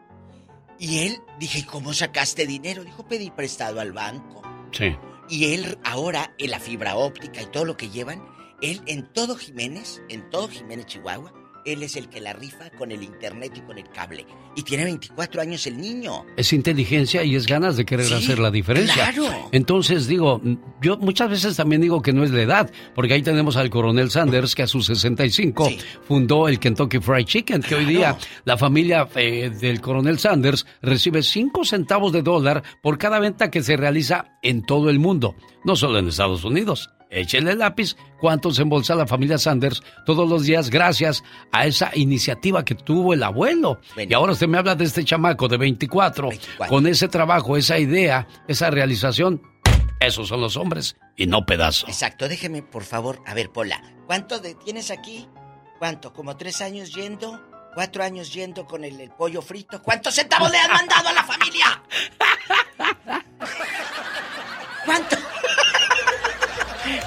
Y 0.80 1.00
él, 1.00 1.22
dije, 1.40 1.66
¿cómo 1.66 1.94
sacaste 1.94 2.46
dinero? 2.46 2.84
Dijo, 2.84 3.08
pedí 3.08 3.32
prestado 3.32 3.80
al 3.80 3.94
banco. 3.94 4.42
Sí. 4.72 4.96
Y 5.30 5.54
él 5.54 5.78
ahora, 5.84 6.34
en 6.38 6.52
la 6.52 6.60
fibra 6.60 6.96
óptica 6.96 7.42
y 7.42 7.46
todo 7.48 7.66
lo 7.66 7.78
que 7.78 7.90
llevan, 7.90 8.24
él 8.62 8.82
en 8.86 9.12
todo 9.14 9.36
Jiménez, 9.36 10.02
en 10.10 10.30
todo 10.30 10.48
Jiménez, 10.48 10.86
Chihuahua, 10.86 11.34
él 11.66 11.84
es 11.84 11.96
el 11.96 12.08
que 12.10 12.22
la 12.22 12.34
rifa 12.34 12.70
con 12.78 12.92
el 12.92 13.04
internet 13.04 13.52
y 13.56 13.62
con 13.62 13.78
el 13.78 13.90
cable. 13.90 14.26
Y 14.56 14.64
tiene 14.64 14.86
24 14.86 15.42
años 15.42 15.66
el 15.68 15.78
niño. 15.78 16.26
Es 16.38 16.54
inteligencia 16.54 17.24
y 17.24 17.36
es 17.36 17.48
ganas 17.48 17.76
de 17.76 17.86
querer 17.86 18.14
hacer 18.14 18.40
la 18.40 18.52
diferencia. 18.52 19.12
Claro. 19.12 19.50
Entonces 19.52 20.08
digo, 20.08 20.42
yo 20.82 20.98
muchas 20.98 21.30
veces 21.30 21.56
también 21.56 21.82
digo 21.82 22.02
que 22.02 22.14
no 22.14 22.24
es 22.24 22.32
la 22.32 22.42
edad, 22.42 22.72
porque 22.94 23.14
ahí 23.14 23.22
tenemos 23.22 23.58
al 23.58 23.70
coronel 23.70 24.12
Sanders 24.12 24.56
que 24.56 24.64
a 24.64 24.68
sus 24.68 24.86
65 24.86 25.70
fundó 26.08 26.48
el 26.48 26.60
Kentucky 26.60 27.00
Fried 27.00 27.26
Chicken, 27.26 27.62
que 27.62 27.76
hoy 27.76 27.86
día 27.86 28.18
la 28.46 28.58
familia 28.58 29.08
eh, 29.16 29.50
del 29.50 29.82
coronel 29.82 30.20
Sanders 30.20 30.66
recibe 30.82 31.24
5 31.24 31.66
centavos 31.66 32.12
de 32.12 32.22
dólar 32.22 32.64
por 32.82 32.98
cada 32.98 33.20
venta 33.20 33.50
que 33.50 33.64
se 33.64 33.76
realiza 33.76 34.38
en 34.42 34.64
todo 34.64 34.90
el 34.90 35.00
mundo, 35.00 35.36
no 35.64 35.76
solo 35.76 36.00
en 36.00 36.08
Estados 36.08 36.44
Unidos. 36.44 36.95
Échele 37.10 37.52
el 37.52 37.60
lápiz 37.60 37.96
cuánto 38.20 38.52
se 38.52 38.64
embolsa 38.64 38.96
la 38.96 39.08
familia 39.08 39.38
Sanders 39.38 39.82
todos 40.06 40.28
los 40.28 40.44
días 40.44 40.70
gracias 40.70 41.24
a 41.52 41.66
esa 41.66 41.92
iniciativa 41.94 42.66
que 42.66 42.76
tuvo 42.76 43.14
el 43.14 43.24
abuelo. 43.24 43.80
Y 43.98 44.14
ahora 44.14 44.34
usted 44.34 44.48
me 44.48 44.58
habla 44.58 44.76
de 44.76 44.86
este 44.86 45.04
chamaco 45.04 45.48
de 45.48 45.58
24, 45.58 46.30
con 46.68 46.88
ese 46.88 47.08
trabajo, 47.08 47.58
esa 47.58 47.78
idea, 47.78 48.28
esa 48.48 48.70
realización. 48.70 49.42
Esos 50.00 50.28
son 50.28 50.42
los 50.42 50.58
hombres 50.58 50.98
y 51.16 51.26
no 51.26 51.46
pedazos. 51.46 51.88
Exacto, 51.90 52.28
déjeme 52.28 52.62
por 52.62 52.84
favor, 52.84 53.22
a 53.26 53.34
ver, 53.34 53.50
Pola, 53.50 53.82
¿cuánto 54.06 54.40
de, 54.40 54.56
tienes 54.56 54.92
aquí? 54.92 55.28
¿Cuánto? 55.80 56.14
¿Como 56.14 56.36
tres 56.38 56.62
años 56.62 56.94
yendo? 56.94 57.42
¿Cuatro 57.74 58.04
años 58.04 58.34
yendo 58.34 58.66
con 58.66 58.84
el, 58.84 59.00
el 59.00 59.12
pollo 59.12 59.42
frito? 59.42 59.82
¿Cuántos 59.82 60.16
centavos 60.16 60.52
le 60.52 60.58
han 60.58 60.72
mandado 60.72 61.10
a 61.10 61.14
la 61.14 61.24
familia? 61.24 61.84
¿Cuánto? 64.86 65.25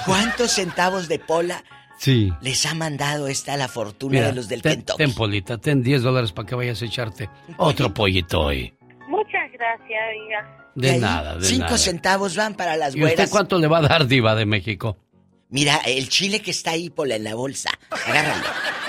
¿Cuántos 0.09 0.53
centavos 0.53 1.07
de 1.07 1.19
pola 1.19 1.63
sí. 1.99 2.33
les 2.41 2.65
ha 2.65 2.75
mandado 2.75 3.29
esta 3.29 3.57
la 3.59 3.69
fortuna 3.69 4.23
de 4.23 4.33
los 4.33 4.49
del 4.49 4.63
ten, 4.63 4.77
Kentucky? 4.77 4.97
Ten, 4.97 5.15
Polita, 5.15 5.59
ten 5.59 5.83
10 5.83 6.03
dólares 6.03 6.33
para 6.33 6.49
que 6.49 6.55
vayas 6.55 6.81
a 6.81 6.87
echarte 6.87 7.29
otro 7.59 7.93
pollito 7.93 8.41
hoy. 8.41 8.75
Muchas 9.07 9.53
gracias, 9.53 10.01
oiga. 10.25 10.71
De, 10.75 10.99
nada, 10.99 11.37
de 11.37 11.45
cinco 11.45 11.65
nada. 11.65 11.79
centavos 11.79 12.37
van 12.37 12.55
para 12.55 12.77
las 12.77 12.95
¿Y 12.97 13.05
usted 13.05 13.29
cuánto 13.29 13.59
le 13.59 13.67
va 13.67 13.79
a 13.79 13.83
dar, 13.83 14.07
diva 14.07 14.35
de 14.35 14.47
México? 14.47 14.97
Mira, 15.51 15.77
el 15.85 16.09
chile 16.09 16.41
que 16.41 16.53
está 16.53 16.71
ahí, 16.73 16.89
Pola, 16.89 17.17
en 17.17 17.25
la 17.25 17.35
bolsa. 17.35 17.71
Agárralo. 17.91 18.45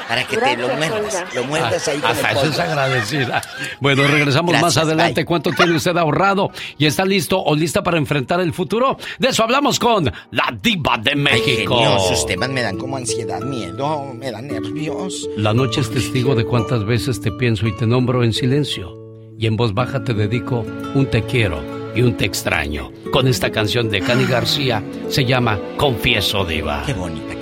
Para 0.09 0.23
que 0.23 0.37
te 0.37 0.57
lo 0.57 0.69
muerdas. 0.69 1.35
Lo 1.35 1.43
muerdas 1.43 1.87
ahí 1.87 1.99
con 1.99 2.09
Hasta 2.09 2.31
eso 2.31 2.45
es 2.45 2.59
agradecida. 2.59 3.43
Bueno, 3.79 4.07
regresamos 4.07 4.59
más 4.59 4.75
adelante. 4.75 5.23
¿Cuánto 5.23 5.51
tiene 5.51 5.75
usted 5.75 5.95
ahorrado? 5.95 6.49
¿Y 6.79 6.87
está 6.87 7.05
listo 7.05 7.39
o 7.39 7.55
lista 7.55 7.83
para 7.83 7.99
enfrentar 7.99 8.39
el 8.39 8.51
futuro? 8.51 8.97
De 9.19 9.27
eso 9.27 9.43
hablamos 9.43 9.77
con 9.77 10.11
la 10.31 10.57
diva 10.63 10.97
de 10.97 11.15
México. 11.15 11.79
Ay, 11.79 11.99
sus 12.09 12.25
temas 12.25 12.49
me 12.49 12.63
dan 12.63 12.77
como 12.77 12.97
ansiedad, 12.97 13.39
miedo, 13.41 14.11
me 14.15 14.31
dan 14.31 14.47
nervios. 14.47 15.29
La 15.37 15.53
noche 15.53 15.81
es 15.81 15.91
testigo 15.91 16.33
de 16.33 16.43
cuántas 16.43 16.85
veces 16.85 17.21
te 17.21 17.31
pienso 17.31 17.67
y 17.67 17.77
te 17.77 17.85
nombro 17.85 18.23
en 18.23 18.33
silencio. 18.33 18.97
Y 19.37 19.45
en 19.45 19.57
voz 19.57 19.75
baja 19.75 20.03
te 20.03 20.15
dedico 20.15 20.65
un 20.95 21.05
te 21.05 21.21
quiero 21.21 21.61
y 21.95 22.01
un 22.01 22.17
te 22.17 22.25
extraño. 22.25 22.91
Con 23.11 23.27
esta 23.27 23.51
canción 23.51 23.89
de 23.91 24.01
Cani 24.01 24.25
García 24.25 24.83
se 25.09 25.23
llama 25.23 25.59
Confieso 25.77 26.43
Diva. 26.45 26.81
Qué 26.87 26.93
bonita 26.93 27.38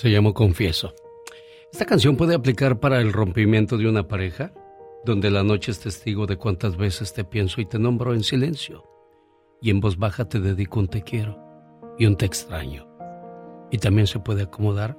Se 0.00 0.10
llamó 0.10 0.32
Confieso. 0.32 0.94
Esta 1.70 1.84
canción 1.84 2.16
puede 2.16 2.34
aplicar 2.34 2.80
para 2.80 3.02
el 3.02 3.12
rompimiento 3.12 3.76
de 3.76 3.86
una 3.86 4.08
pareja, 4.08 4.50
donde 5.04 5.30
la 5.30 5.42
noche 5.42 5.72
es 5.72 5.80
testigo 5.80 6.24
de 6.24 6.38
cuántas 6.38 6.78
veces 6.78 7.12
te 7.12 7.22
pienso 7.22 7.60
y 7.60 7.66
te 7.66 7.78
nombro 7.78 8.14
en 8.14 8.22
silencio. 8.22 8.82
Y 9.60 9.68
en 9.68 9.78
voz 9.80 9.98
baja 9.98 10.26
te 10.26 10.40
dedico 10.40 10.80
un 10.80 10.88
te 10.88 11.02
quiero 11.02 11.38
y 11.98 12.06
un 12.06 12.16
te 12.16 12.24
extraño. 12.24 12.88
Y 13.70 13.76
también 13.76 14.06
se 14.06 14.20
puede 14.20 14.44
acomodar 14.44 14.96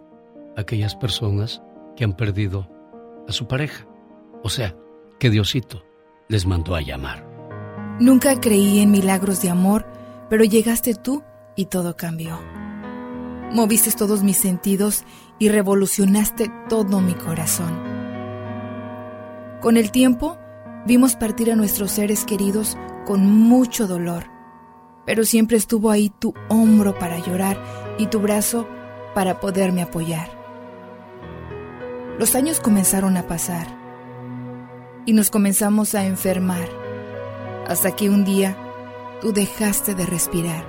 a 0.55 0.61
aquellas 0.61 0.95
personas 0.95 1.63
que 1.95 2.03
han 2.03 2.15
perdido 2.15 2.69
a 3.27 3.31
su 3.31 3.47
pareja. 3.47 3.87
O 4.43 4.49
sea, 4.49 4.75
que 5.17 5.31
Diosito 5.31 5.83
les 6.29 6.45
mandó 6.45 6.75
a 6.75 6.81
llamar. 6.81 7.27
Nunca 7.99 8.39
creí 8.39 8.81
en 8.81 8.91
milagros 8.91 9.41
de 9.41 9.49
amor, 9.49 9.83
pero 10.29 10.43
llegaste 10.43 10.93
tú 10.93 11.23
y 11.55 11.65
todo 11.65 11.97
cambió. 11.97 12.37
Moviste 13.53 13.91
todos 13.91 14.23
mis 14.23 14.37
sentidos 14.37 15.03
y 15.37 15.49
revolucionaste 15.49 16.49
todo 16.69 17.01
mi 17.01 17.13
corazón. 17.13 17.77
Con 19.59 19.75
el 19.75 19.91
tiempo, 19.91 20.37
vimos 20.85 21.17
partir 21.17 21.51
a 21.51 21.57
nuestros 21.57 21.91
seres 21.91 22.23
queridos 22.23 22.77
con 23.05 23.25
mucho 23.29 23.87
dolor, 23.87 24.23
pero 25.05 25.25
siempre 25.25 25.57
estuvo 25.57 25.91
ahí 25.91 26.09
tu 26.09 26.33
hombro 26.47 26.97
para 26.97 27.19
llorar 27.19 27.61
y 27.97 28.05
tu 28.07 28.21
brazo 28.21 28.69
para 29.13 29.41
poderme 29.41 29.81
apoyar. 29.81 30.29
Los 32.17 32.35
años 32.35 32.61
comenzaron 32.61 33.17
a 33.17 33.27
pasar 33.27 33.67
y 35.05 35.11
nos 35.11 35.29
comenzamos 35.29 35.93
a 35.93 36.05
enfermar, 36.05 36.69
hasta 37.67 37.91
que 37.97 38.09
un 38.09 38.23
día 38.23 38.55
tú 39.19 39.33
dejaste 39.33 39.93
de 39.93 40.05
respirar. 40.05 40.63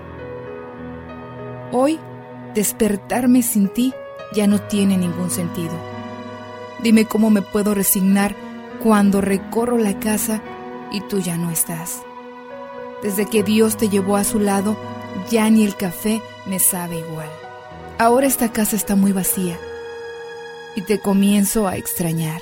Hoy, 1.71 2.01
despertarme 2.55 3.43
sin 3.43 3.69
ti 3.69 3.93
ya 4.35 4.47
no 4.47 4.61
tiene 4.61 4.97
ningún 4.97 5.31
sentido. 5.31 5.73
Dime 6.83 7.05
cómo 7.05 7.31
me 7.31 7.43
puedo 7.43 7.75
resignar 7.75 8.35
cuando 8.83 9.21
recorro 9.21 9.79
la 9.79 9.99
casa 9.99 10.43
y 10.91 11.01
tú 11.03 11.21
ya 11.21 11.37
no 11.37 11.51
estás. 11.51 12.03
Desde 13.03 13.27
que 13.27 13.43
Dios 13.43 13.77
te 13.77 13.89
llevó 13.89 14.17
a 14.17 14.25
su 14.25 14.39
lado, 14.39 14.77
ya 15.31 15.49
ni 15.51 15.65
el 15.65 15.77
café 15.77 16.21
me 16.47 16.59
sabe 16.59 16.99
igual. 16.99 17.31
Ahora 17.99 18.27
esta 18.27 18.53
casa 18.53 18.77
está 18.77 18.97
muy 18.97 19.13
vacía 19.13 19.59
y 20.75 20.83
te 20.83 20.99
comienzo 20.99 21.69
a 21.69 21.77
extrañar. 21.77 22.41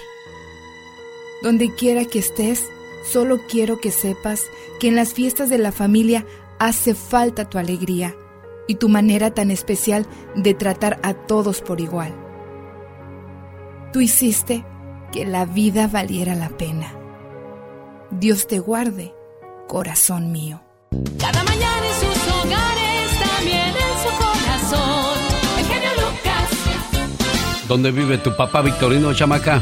Donde 1.42 1.74
quiera 1.74 2.04
que 2.04 2.18
estés, 2.18 2.66
solo 3.04 3.40
quiero 3.48 3.80
que 3.80 3.90
sepas 3.90 4.44
que 4.78 4.88
en 4.88 4.96
las 4.96 5.12
fiestas 5.12 5.48
de 5.48 5.58
la 5.58 5.72
familia 5.72 6.26
hace 6.58 6.94
falta 6.94 7.48
tu 7.48 7.58
alegría 7.58 8.14
y 8.70 8.76
tu 8.76 8.88
manera 8.88 9.32
tan 9.32 9.50
especial 9.50 10.06
de 10.36 10.54
tratar 10.54 11.00
a 11.02 11.12
todos 11.12 11.60
por 11.60 11.80
igual. 11.80 12.14
Tú 13.92 14.00
hiciste 14.00 14.64
que 15.10 15.26
la 15.26 15.44
vida 15.44 15.88
valiera 15.88 16.36
la 16.36 16.50
pena. 16.50 16.94
Dios 18.12 18.46
te 18.46 18.60
guarde, 18.60 19.12
corazón 19.66 20.30
mío. 20.30 20.62
Cada 21.18 21.42
mañana 21.42 21.82
en 21.84 21.94
sus 21.94 22.32
hogares, 22.32 23.10
también 23.18 23.74
en 23.74 23.94
su 24.04 24.16
corazón. 24.22 25.18
El 25.58 25.64
genio 25.64 25.90
Lucas. 25.96 27.66
¿Dónde 27.66 27.90
vive 27.90 28.18
tu 28.18 28.36
papá 28.36 28.62
Victorino 28.62 29.12
Chamaca? 29.12 29.56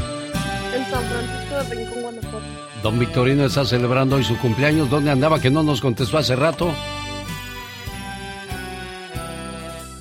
En 0.74 0.85
San 0.90 1.02
Francisco 1.02 1.55
de 1.55 1.74
Rincón, 1.76 2.02
Guanajuato. 2.02 2.47
Don 2.82 2.98
Victorino 2.98 3.47
está 3.47 3.64
celebrando 3.64 4.16
hoy 4.16 4.24
su 4.24 4.36
cumpleaños. 4.36 4.90
¿Dónde 4.90 5.10
andaba 5.10 5.40
que 5.40 5.51
no 5.51 5.62
nos 5.62 5.80
contestó 5.80 6.18
hace 6.18 6.36
rato? 6.36 6.70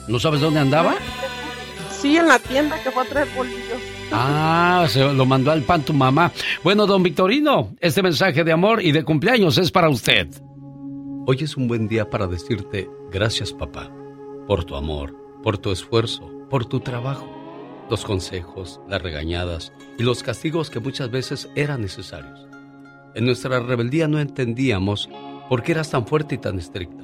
¿No 0.08 0.20
sabes 0.20 0.42
dónde 0.42 0.60
andaba? 0.60 0.96
Sí, 1.92 2.16
en 2.16 2.28
la 2.28 2.40
tienda 2.40 2.82
que 2.82 2.92
fue 2.92 3.04
a 3.04 3.06
traer 3.06 3.28
bolillos. 3.36 3.82
Ah, 4.12 4.86
se 4.88 5.04
lo 5.04 5.26
mandó 5.26 5.52
al 5.52 5.64
pan 5.64 5.84
tu 5.84 5.94
mamá. 5.94 6.32
Bueno, 6.64 6.86
don 6.86 7.04
Victorino, 7.04 7.76
este 7.80 8.02
mensaje 8.02 8.44
de 8.44 8.52
amor 8.52 8.82
y 8.82 8.92
de 8.92 9.04
cumpleaños 9.04 9.58
es 9.58 9.72
para 9.72 9.90
usted. 9.90 10.28
Hoy 11.26 11.38
es 11.42 11.58
un 11.58 11.68
buen 11.68 11.88
día 11.88 12.10
para 12.10 12.28
decirte 12.28 12.90
gracias, 13.12 13.52
papá, 13.52 13.92
por 14.48 14.64
tu 14.64 14.76
amor, 14.76 15.14
por 15.44 15.58
tu 15.58 15.72
esfuerzo, 15.72 16.32
por 16.50 16.66
tu 16.66 16.80
trabajo, 16.80 17.28
los 17.90 18.06
consejos, 18.06 18.80
las 18.88 19.02
regañadas 19.02 19.74
y 19.98 20.04
los 20.04 20.24
castigos 20.24 20.70
que 20.70 20.80
muchas 20.80 21.12
veces 21.12 21.50
eran 21.56 21.82
necesarios. 21.82 22.48
En 23.14 23.26
nuestra 23.26 23.60
rebeldía 23.60 24.08
no 24.08 24.20
entendíamos 24.20 25.10
por 25.50 25.64
qué 25.64 25.74
eras 25.74 25.90
tan 25.90 26.08
fuerte 26.08 26.36
y 26.36 26.38
tan 26.38 26.60
estricto. 26.60 27.04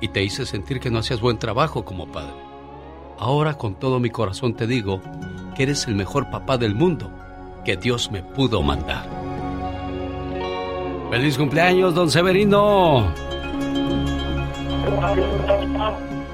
y 0.00 0.08
te 0.08 0.22
hice 0.22 0.46
sentir 0.46 0.80
que 0.80 0.90
no 0.90 0.98
hacías 0.98 1.20
buen 1.20 1.38
trabajo 1.38 1.84
como 1.84 2.06
padre. 2.06 2.34
Ahora 3.18 3.54
con 3.54 3.74
todo 3.74 4.00
mi 4.00 4.10
corazón 4.10 4.54
te 4.54 4.66
digo 4.66 5.00
que 5.54 5.64
eres 5.64 5.86
el 5.86 5.94
mejor 5.94 6.30
papá 6.30 6.56
del 6.56 6.74
mundo 6.74 7.10
que 7.64 7.76
Dios 7.76 8.10
me 8.10 8.22
pudo 8.22 8.62
mandar. 8.62 9.06
¡Feliz 11.10 11.36
cumpleaños, 11.36 11.94
don 11.94 12.10
Severino! 12.10 13.12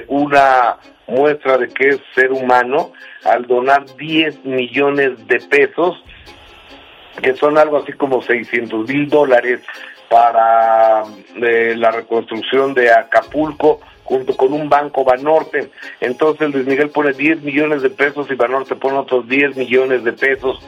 una 0.09 0.79
muestra 1.09 1.59
de 1.59 1.69
que 1.69 1.89
es 1.89 2.01
ser 2.15 2.31
humano 2.31 2.93
al 3.25 3.47
donar 3.47 3.85
10 3.97 4.45
millones 4.45 5.27
de 5.27 5.41
pesos, 5.41 6.03
que 7.21 7.35
son 7.35 7.59
algo 7.59 7.79
así 7.79 7.93
como 7.93 8.23
600 8.23 8.89
mil 8.89 9.09
dólares 9.09 9.61
para 10.09 11.03
eh, 11.37 11.75
la 11.77 11.91
reconstrucción 11.91 12.75
de 12.75 12.93
Acapulco 12.93 13.81
junto 14.05 14.37
con 14.37 14.53
un 14.53 14.69
banco 14.69 15.05
Banorte. 15.05 15.71
Entonces 16.01 16.51
Luis 16.53 16.67
Miguel 16.67 16.91
pone 16.91 17.13
10 17.13 17.43
millones 17.43 17.83
de 17.83 17.91
pesos 17.91 18.31
y 18.31 18.35
Banorte 18.35 18.75
pone 18.75 18.97
otros 18.97 19.29
10 19.29 19.57
millones 19.57 20.05
de 20.05 20.13
pesos. 20.13 20.67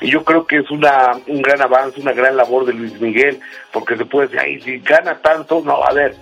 Y 0.00 0.10
yo 0.10 0.24
creo 0.24 0.46
que 0.46 0.58
es 0.58 0.70
una, 0.70 1.12
un 1.26 1.42
gran 1.42 1.60
avance, 1.62 2.00
una 2.00 2.12
gran 2.12 2.36
labor 2.36 2.64
de 2.66 2.74
Luis 2.74 3.00
Miguel, 3.00 3.40
porque 3.72 3.96
se 3.96 4.04
puede 4.04 4.28
decir, 4.28 4.40
ay, 4.40 4.60
si 4.60 4.78
gana 4.78 5.18
tanto, 5.18 5.62
no, 5.64 5.82
a 5.82 5.92
ver, 5.92 6.14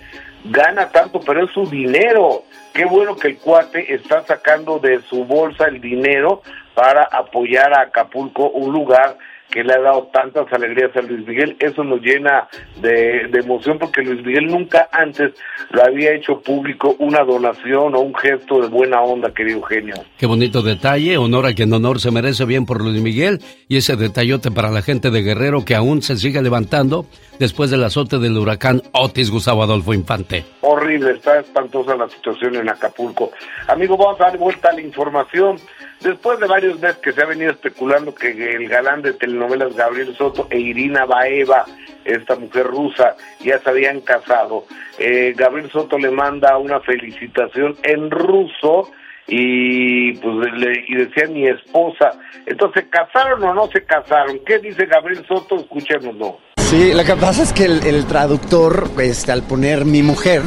gana 0.45 0.89
tanto, 0.89 1.19
pero 1.19 1.45
es 1.45 1.51
su 1.51 1.65
dinero. 1.65 2.43
Qué 2.73 2.85
bueno 2.85 3.15
que 3.15 3.29
el 3.29 3.37
cuate 3.37 3.93
está 3.93 4.23
sacando 4.25 4.79
de 4.79 5.01
su 5.03 5.25
bolsa 5.25 5.65
el 5.65 5.81
dinero 5.81 6.41
para 6.73 7.03
apoyar 7.03 7.73
a 7.73 7.83
Acapulco, 7.83 8.49
un 8.49 8.73
lugar 8.73 9.17
que 9.55 9.63
le 9.63 9.73
ha 9.73 9.79
dado 9.79 10.09
tantas 10.11 10.51
alegrías 10.51 10.91
a 10.97 11.01
Luis 11.01 11.25
Miguel. 11.25 11.55
Eso 11.59 11.81
nos 11.85 12.01
llena 12.01 12.49
de, 12.81 13.21
emoción 13.39 13.79
porque 13.79 14.01
Luis 14.01 14.21
Miguel 14.25 14.47
nunca 14.47 14.89
antes 14.91 15.31
lo 15.69 15.81
había 15.81 16.13
hecho 16.13 16.41
público 16.41 16.93
una 16.99 17.23
donación 17.23 17.95
o 17.95 18.01
un 18.01 18.13
gesto 18.15 18.61
de 18.61 18.67
buena 18.67 18.99
onda, 18.99 19.33
querido 19.33 19.61
genio. 19.61 19.95
Qué 20.17 20.25
bonito 20.25 20.61
detalle, 20.61 21.17
honor 21.17 21.45
a 21.45 21.53
quien 21.53 21.71
honor 21.71 22.01
se 22.01 22.11
merece 22.11 22.43
bien 22.43 22.65
por 22.65 22.81
Luis 22.81 23.01
Miguel 23.01 23.39
y 23.69 23.77
ese 23.77 23.95
detallote 23.95 24.51
para 24.51 24.69
la 24.71 24.81
gente 24.81 25.09
de 25.09 25.21
Guerrero 25.21 25.63
que 25.63 25.75
aún 25.75 26.01
se 26.01 26.17
sigue 26.17 26.41
levantando 26.41 27.05
después 27.39 27.71
del 27.71 27.85
azote 27.85 28.19
del 28.19 28.37
huracán 28.37 28.81
Otis 28.91 29.31
Gustavo 29.31 29.63
Adolfo 29.63 29.93
Infante. 29.93 30.43
Horrible, 30.59 31.11
está 31.11 31.39
espantosa 31.39 31.95
la 31.95 32.09
situación 32.09 32.55
en 32.55 32.67
Acapulco. 32.67 33.31
Amigo, 33.69 33.95
vamos 33.95 34.19
a 34.19 34.25
dar 34.25 34.37
vuelta 34.37 34.69
a 34.69 34.73
la 34.73 34.81
información. 34.81 35.57
Después 36.01 36.39
de 36.39 36.47
varios 36.47 36.79
meses 36.79 36.97
que 36.97 37.13
se 37.13 37.21
ha 37.21 37.25
venido 37.25 37.51
especulando 37.51 38.13
que 38.13 38.29
el 38.29 38.67
galán 38.67 39.01
de 39.01 39.13
telenovelas 39.13 39.75
Gabriel 39.75 40.15
Soto 40.15 40.47
e 40.49 40.59
Irina 40.59 41.05
Baeva, 41.05 41.65
esta 42.03 42.35
mujer 42.35 42.67
rusa, 42.67 43.15
ya 43.39 43.57
se 43.59 43.69
habían 43.69 44.01
casado, 44.01 44.65
eh, 44.99 45.33
Gabriel 45.35 45.71
Soto 45.71 45.97
le 45.97 46.11
manda 46.11 46.57
una 46.57 46.79
felicitación 46.81 47.75
en 47.83 48.11
ruso 48.11 48.91
y 49.27 50.13
pues 50.17 50.53
le 50.53 50.85
y 50.87 50.95
decía 50.95 51.27
mi 51.27 51.47
esposa. 51.47 52.11
Entonces, 52.45 52.83
¿se 52.83 52.89
casaron 52.89 53.43
o 53.43 53.53
no 53.53 53.67
se 53.67 53.83
casaron? 53.83 54.39
¿Qué 54.45 54.59
dice 54.59 54.85
Gabriel 54.85 55.25
Soto? 55.27 55.55
Escuchémoslo. 55.55 56.54
Sí, 56.75 56.93
lo 56.93 57.05
que 57.05 57.15
pasa 57.15 57.41
es 57.41 57.53
que 57.53 57.63
el, 57.63 58.05
traductor, 58.05 58.91
este, 58.97 59.31
al 59.31 59.43
poner 59.43 59.85
mi 59.85 60.03
mujer, 60.03 60.41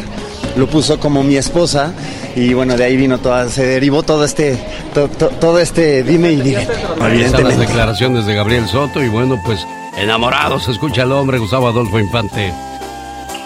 lo 0.56 0.66
puso 0.66 1.00
como 1.00 1.22
mi 1.22 1.36
esposa 1.36 1.94
y 2.36 2.52
bueno, 2.52 2.76
de 2.76 2.84
ahí 2.84 2.98
vino 2.98 3.16
todo, 3.16 3.48
se 3.48 3.64
derivó 3.64 4.02
todo 4.02 4.26
este, 4.26 4.58
todo 5.40 5.58
este 5.58 6.02
dime 6.02 6.32
y 6.32 6.36
dime. 6.42 6.68
Ahí 7.00 7.22
están 7.22 7.44
las 7.44 7.58
declaraciones 7.58 8.26
de 8.26 8.34
Gabriel 8.34 8.68
Soto 8.68 9.02
y 9.02 9.08
bueno, 9.08 9.40
pues 9.42 9.66
enamorado 9.96 10.60
se 10.60 10.72
escucha 10.72 11.04
el 11.04 11.12
hombre 11.12 11.38
Gustavo 11.38 11.66
Adolfo 11.66 11.98
Infante. 11.98 12.52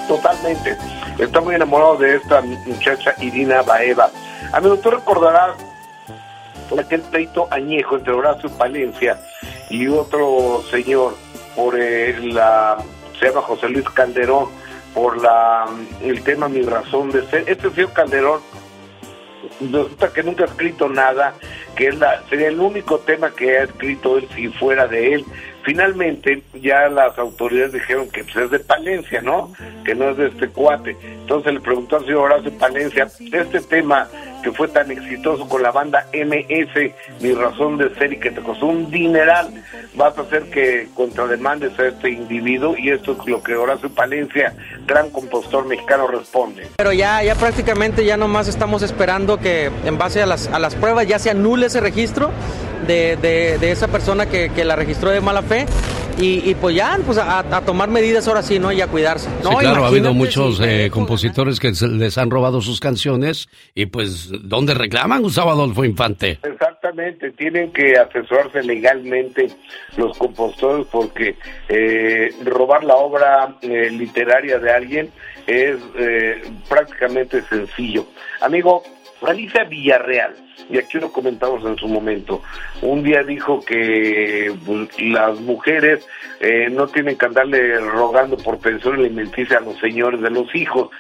Totalmente. 0.09 0.76
Está 1.20 1.40
muy 1.40 1.54
enamorado 1.54 1.98
de 1.98 2.16
esta 2.16 2.40
muchacha 2.40 3.14
Irina 3.20 3.62
Baeva. 3.62 4.10
Amigo, 4.52 4.76
tú 4.78 4.90
recordarás 4.90 5.54
aquel 6.80 7.02
pleito 7.02 7.46
añejo 7.48 7.94
entre 7.94 8.12
Horacio 8.12 8.50
Palencia 8.50 9.20
y 9.70 9.86
otro 9.86 10.64
señor 10.68 11.14
por 11.56 11.78
la 11.78 12.78
se 13.18 13.28
llama 13.28 13.42
José 13.42 13.68
Luis 13.68 13.88
Calderón 13.90 14.48
por 14.94 15.20
la 15.22 15.66
el 16.02 16.22
tema 16.22 16.48
Mi 16.48 16.62
razón 16.62 17.10
de 17.10 17.26
ser. 17.28 17.44
Este 17.46 17.70
señor 17.70 17.92
Calderón 17.92 18.40
resulta 19.60 20.12
que 20.12 20.22
nunca 20.22 20.44
ha 20.44 20.46
escrito 20.46 20.88
nada, 20.88 21.34
que 21.76 21.88
es 21.88 21.98
la, 21.98 22.22
sería 22.28 22.48
el 22.48 22.60
único 22.60 22.98
tema 22.98 23.30
que 23.30 23.58
ha 23.58 23.64
escrito 23.64 24.18
él 24.18 24.28
si 24.34 24.48
fuera 24.48 24.86
de 24.86 25.14
él. 25.14 25.24
Finalmente 25.62 26.42
ya 26.54 26.88
las 26.88 27.16
autoridades 27.18 27.72
dijeron 27.72 28.10
que 28.10 28.24
pues, 28.24 28.36
es 28.36 28.50
de 28.50 28.58
Palencia, 28.58 29.22
¿no? 29.22 29.52
Que 29.84 29.94
no 29.94 30.10
es 30.10 30.16
de 30.16 30.26
este 30.28 30.48
cuate. 30.48 30.96
Entonces 31.02 31.54
le 31.54 31.60
preguntó 31.60 31.96
al 31.96 32.04
señor 32.04 32.32
Horacio 32.32 32.58
Palencia, 32.58 33.04
este 33.04 33.60
tema 33.60 34.08
que 34.43 34.52
fue 34.52 34.69
tan 34.69 34.90
exitoso 34.90 35.48
con 35.48 35.62
la 35.62 35.70
banda 35.70 36.06
MS, 36.12 36.93
Mi 37.20 37.32
Razón 37.32 37.78
de 37.78 37.94
Ser, 37.94 38.12
y 38.12 38.19
que 38.19 38.31
te 38.31 38.40
costó 38.40 38.66
un 38.66 38.90
dineral, 38.90 39.48
vas 39.94 40.16
a 40.19 40.23
hacer 40.23 40.44
que 40.51 40.89
contrademandes 40.94 41.78
a 41.78 41.86
este 41.86 42.10
individuo, 42.10 42.74
y 42.77 42.90
esto 42.90 43.16
es 43.19 43.27
lo 43.27 43.43
que 43.43 43.55
Horacio 43.55 43.90
Palencia, 43.90 44.55
gran 44.86 45.10
compositor 45.10 45.66
mexicano, 45.66 46.06
responde. 46.06 46.69
Pero 46.77 46.93
ya, 46.93 47.23
ya 47.23 47.35
prácticamente 47.35 48.05
ya 48.05 48.16
nomás 48.16 48.48
estamos 48.48 48.82
esperando 48.82 49.39
que 49.39 49.70
en 49.85 49.98
base 49.98 50.23
a 50.23 50.27
las, 50.27 50.48
a 50.48 50.59
las 50.59 50.74
pruebas 50.74 51.06
ya 51.06 51.19
se 51.19 51.31
anule 51.31 51.66
ese 51.66 51.81
registro 51.81 52.31
de, 52.86 53.16
de, 53.16 53.70
esa 53.70 53.89
persona 53.89 54.27
que, 54.27 54.51
que 54.51 54.64
la 54.64 54.77
registró 54.77 55.10
de 55.10 55.20
mala 55.20 55.43
fe 55.43 55.66
y, 56.18 56.55
pues 56.55 56.76
ya, 56.76 56.98
pues 57.05 57.18
a, 57.18 57.43
tomar 57.64 57.89
medidas 57.89 58.28
ahora 58.28 58.43
sí, 58.43 58.59
¿no? 58.59 58.70
Y 58.72 58.80
a 58.80 58.86
cuidarse. 58.86 59.28
Sí, 59.43 59.56
claro, 59.59 59.84
ha 59.84 59.89
habido 59.89 60.14
muchos 60.14 60.60
eh, 60.60 60.90
compositores 60.93 61.59
que 61.59 61.72
les 61.89 62.18
han 62.18 62.30
robado 62.30 62.60
sus 62.60 62.80
canciones 62.80 63.48
y 63.74 63.86
pues, 63.86 64.30
¿dónde 64.43 64.74
reclaman 64.74 65.22
Gustavo 65.22 65.51
Adolfo 65.51 65.84
Infante? 65.84 66.39
Exactamente, 66.43 67.30
tienen 67.32 67.72
que 67.72 67.97
asesorarse 67.97 68.62
legalmente 68.62 69.48
los 69.97 70.16
compositores 70.16 70.86
porque 70.90 71.36
eh, 71.68 72.30
robar 72.44 72.84
la 72.84 72.97
obra 72.97 73.56
eh, 73.62 73.90
literaria 73.90 74.59
de 74.59 74.70
alguien 74.70 75.10
es 75.47 75.76
prácticamente 76.68 77.43
sencillo. 77.43 78.06
Amigo, 78.40 78.84
Alicia 79.30 79.64
Villarreal, 79.64 80.34
y 80.70 80.78
aquí 80.78 80.98
lo 80.98 81.12
comentamos 81.12 81.64
en 81.64 81.76
su 81.76 81.88
momento, 81.88 82.42
un 82.80 83.02
día 83.02 83.22
dijo 83.22 83.60
que 83.60 84.52
pues, 84.64 84.88
las 85.00 85.40
mujeres 85.40 86.06
eh, 86.40 86.68
no 86.70 86.86
tienen 86.88 87.16
que 87.16 87.26
andarle 87.26 87.78
rogando 87.78 88.36
por 88.36 88.58
pensión 88.58 88.94
alimenticia 88.94 89.58
a 89.58 89.60
los 89.60 89.78
señores 89.78 90.20
de 90.20 90.30
los 90.30 90.54
hijos. 90.54 90.90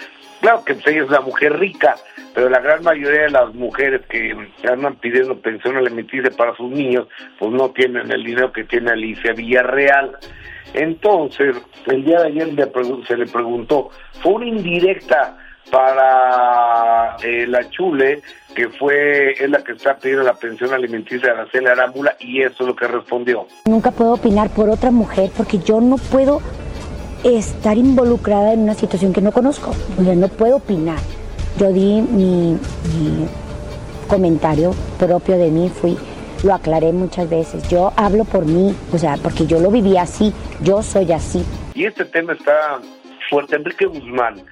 Claro 0.40 0.64
que 0.64 0.74
pues, 0.74 0.86
ella 0.88 1.04
es 1.04 1.08
una 1.08 1.20
mujer 1.20 1.58
rica, 1.58 1.94
pero 2.34 2.48
la 2.48 2.60
gran 2.60 2.82
mayoría 2.82 3.22
de 3.22 3.30
las 3.30 3.54
mujeres 3.54 4.02
que 4.08 4.36
andan 4.68 4.96
pidiendo 4.96 5.38
pensión 5.38 5.76
alimenticia 5.76 6.30
para 6.30 6.54
sus 6.56 6.70
niños, 6.70 7.06
pues 7.38 7.52
no 7.52 7.70
tienen 7.70 8.10
el 8.10 8.24
dinero 8.24 8.52
que 8.52 8.64
tiene 8.64 8.90
Alicia 8.90 9.32
Villarreal. 9.32 10.16
Entonces, 10.74 11.56
el 11.86 12.04
día 12.04 12.20
de 12.20 12.28
ayer 12.28 12.48
se 13.06 13.16
le 13.16 13.26
preguntó, 13.26 13.90
fue 14.22 14.32
una 14.32 14.46
indirecta 14.46 15.36
para 15.70 17.16
eh, 17.22 17.46
la 17.46 17.68
Chule, 17.70 18.22
que 18.54 18.68
fue 18.68 19.32
es 19.32 19.48
la 19.48 19.62
que 19.62 19.72
está 19.72 19.96
pidiendo 19.96 20.24
la 20.24 20.34
pensión 20.34 20.72
alimenticia 20.72 21.32
de 21.32 21.40
Araceli 21.40 21.66
Arámbula, 21.66 22.16
y 22.20 22.42
eso 22.42 22.56
es 22.60 22.66
lo 22.66 22.76
que 22.76 22.86
respondió. 22.86 23.46
Nunca 23.66 23.90
puedo 23.90 24.14
opinar 24.14 24.50
por 24.50 24.68
otra 24.68 24.90
mujer 24.90 25.30
porque 25.36 25.58
yo 25.58 25.80
no 25.80 25.96
puedo 25.96 26.40
estar 27.24 27.76
involucrada 27.78 28.52
en 28.52 28.60
una 28.60 28.74
situación 28.74 29.12
que 29.12 29.20
no 29.20 29.32
conozco. 29.32 29.74
O 29.98 30.04
sea, 30.04 30.14
no 30.14 30.28
puedo 30.28 30.56
opinar. 30.56 30.98
Yo 31.58 31.72
di 31.72 32.02
mi, 32.02 32.52
mi 32.52 33.28
comentario 34.08 34.74
propio 34.98 35.38
de 35.38 35.50
mí, 35.50 35.70
fui, 35.70 35.96
lo 36.42 36.54
aclaré 36.54 36.92
muchas 36.92 37.28
veces. 37.28 37.68
Yo 37.68 37.92
hablo 37.96 38.24
por 38.24 38.44
mí, 38.44 38.74
o 38.92 38.98
sea, 38.98 39.16
porque 39.22 39.46
yo 39.46 39.60
lo 39.60 39.70
viví 39.70 39.96
así, 39.96 40.32
yo 40.62 40.82
soy 40.82 41.12
así. 41.12 41.44
Y 41.74 41.84
este 41.84 42.04
tema 42.04 42.32
está 42.32 42.80
fuerte. 43.30 43.56
Enrique 43.56 43.86
Guzmán 43.86 44.42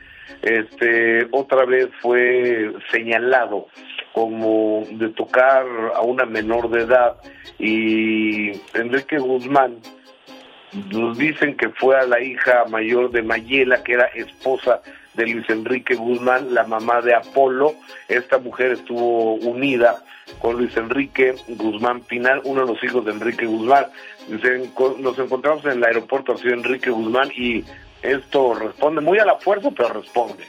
este 0.43 1.27
otra 1.31 1.65
vez 1.65 1.89
fue 2.01 2.73
señalado 2.91 3.67
como 4.13 4.85
de 4.91 5.09
tocar 5.11 5.65
a 5.95 6.01
una 6.01 6.25
menor 6.25 6.71
de 6.71 6.83
edad 6.83 7.17
y 7.59 8.53
Enrique 8.75 9.19
Guzmán 9.19 9.79
nos 10.93 11.19
dicen 11.19 11.57
que 11.57 11.69
fue 11.71 11.99
a 11.99 12.07
la 12.07 12.21
hija 12.21 12.65
mayor 12.69 13.11
de 13.11 13.23
Mayela, 13.23 13.83
que 13.83 13.95
era 13.95 14.07
esposa 14.07 14.83
de 15.15 15.27
Luis 15.27 15.49
Enrique 15.51 15.97
Guzmán, 15.97 16.55
la 16.55 16.65
mamá 16.65 17.01
de 17.01 17.15
Apolo. 17.15 17.75
Esta 18.09 18.39
mujer 18.39 18.73
estuvo 18.73 19.35
unida 19.35 20.03
con 20.39 20.57
Luis 20.57 20.77
Enrique 20.77 21.35
Guzmán 21.49 22.03
Pinal, 22.03 22.41
uno 22.45 22.61
de 22.63 22.75
los 22.75 22.85
hijos 22.85 23.05
de 23.05 23.13
Enrique 23.13 23.47
Guzmán. 23.47 23.87
Nos 24.29 25.19
encontramos 25.19 25.65
en 25.65 25.73
el 25.73 25.85
aeropuerto 25.85 26.35
así 26.35 26.49
Enrique 26.49 26.91
Guzmán 26.91 27.31
y 27.35 27.65
esto 28.03 28.55
responde 28.55 29.01
muy 29.01 29.19
a 29.19 29.25
la 29.25 29.37
fuerza, 29.37 29.71
pero 29.77 29.95
responde. 29.95 30.45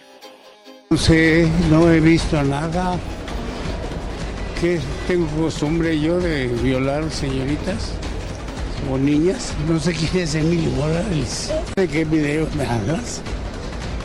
No 0.89 0.97
sé, 0.97 1.47
no 1.69 1.89
he 1.91 1.99
visto 1.99 2.41
nada. 2.43 2.97
¿Qué 4.59 4.79
tengo 5.07 5.27
costumbre 5.41 5.99
yo 5.99 6.19
de 6.19 6.47
violar 6.47 7.09
señoritas 7.09 7.93
o 8.91 8.97
niñas? 8.97 9.53
No 9.67 9.79
sé 9.79 9.93
quién 9.93 10.23
es 10.23 10.35
Emilio 10.35 10.69
Morales. 10.71 11.51
¿De 11.75 11.87
qué 11.87 12.05
video 12.05 12.47
me 12.55 12.65
hablas? 12.65 13.21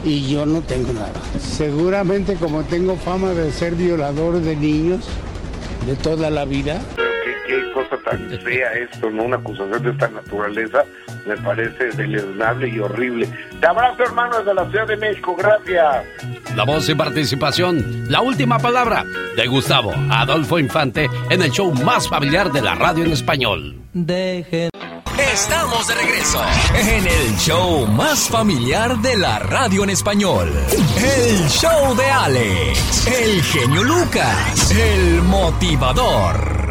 Y 0.04 0.28
yo 0.30 0.46
no 0.46 0.60
tengo 0.62 0.92
nada. 0.92 1.20
Seguramente 1.40 2.36
como 2.36 2.62
tengo 2.62 2.96
fama 2.96 3.30
de 3.30 3.52
ser 3.52 3.74
violador 3.74 4.40
de 4.40 4.56
niños 4.56 5.04
de 5.86 5.94
toda 5.96 6.30
la 6.30 6.44
vida. 6.44 6.80
Cosa 7.76 7.96
tan 8.02 8.30
fea 8.40 8.72
esto, 8.72 9.10
¿no? 9.10 9.24
Una 9.24 9.36
acusación 9.36 9.82
de 9.82 9.90
esta 9.90 10.08
naturaleza 10.08 10.84
me 11.26 11.36
parece 11.36 11.90
deleznable 11.90 12.68
y 12.68 12.78
horrible. 12.78 13.28
Te 13.60 13.66
abrazo, 13.66 14.02
hermano, 14.02 14.38
desde 14.38 14.54
la 14.54 14.70
Ciudad 14.70 14.86
de 14.86 14.96
México. 14.96 15.36
Gracias. 15.36 16.06
La 16.56 16.64
voz 16.64 16.88
y 16.88 16.94
participación, 16.94 18.06
la 18.08 18.22
última 18.22 18.58
palabra 18.58 19.04
de 19.36 19.46
Gustavo 19.46 19.92
Adolfo 20.10 20.58
Infante 20.58 21.10
en 21.28 21.42
el 21.42 21.50
show 21.50 21.70
más 21.74 22.08
familiar 22.08 22.50
de 22.50 22.62
la 22.62 22.74
radio 22.74 23.04
en 23.04 23.12
español. 23.12 23.76
Dejen. 23.92 24.70
Estamos 25.18 25.86
de 25.88 25.94
regreso 25.94 26.40
en 26.74 27.06
el 27.06 27.36
show 27.36 27.86
más 27.86 28.28
familiar 28.28 28.96
de 28.98 29.16
la 29.18 29.38
radio 29.38 29.84
en 29.84 29.90
español. 29.90 30.50
El 30.96 31.48
show 31.48 31.94
de 31.94 32.10
Alex, 32.10 33.06
el 33.06 33.42
genio 33.42 33.82
Lucas, 33.82 34.70
el 34.70 35.22
motivador. 35.22 36.65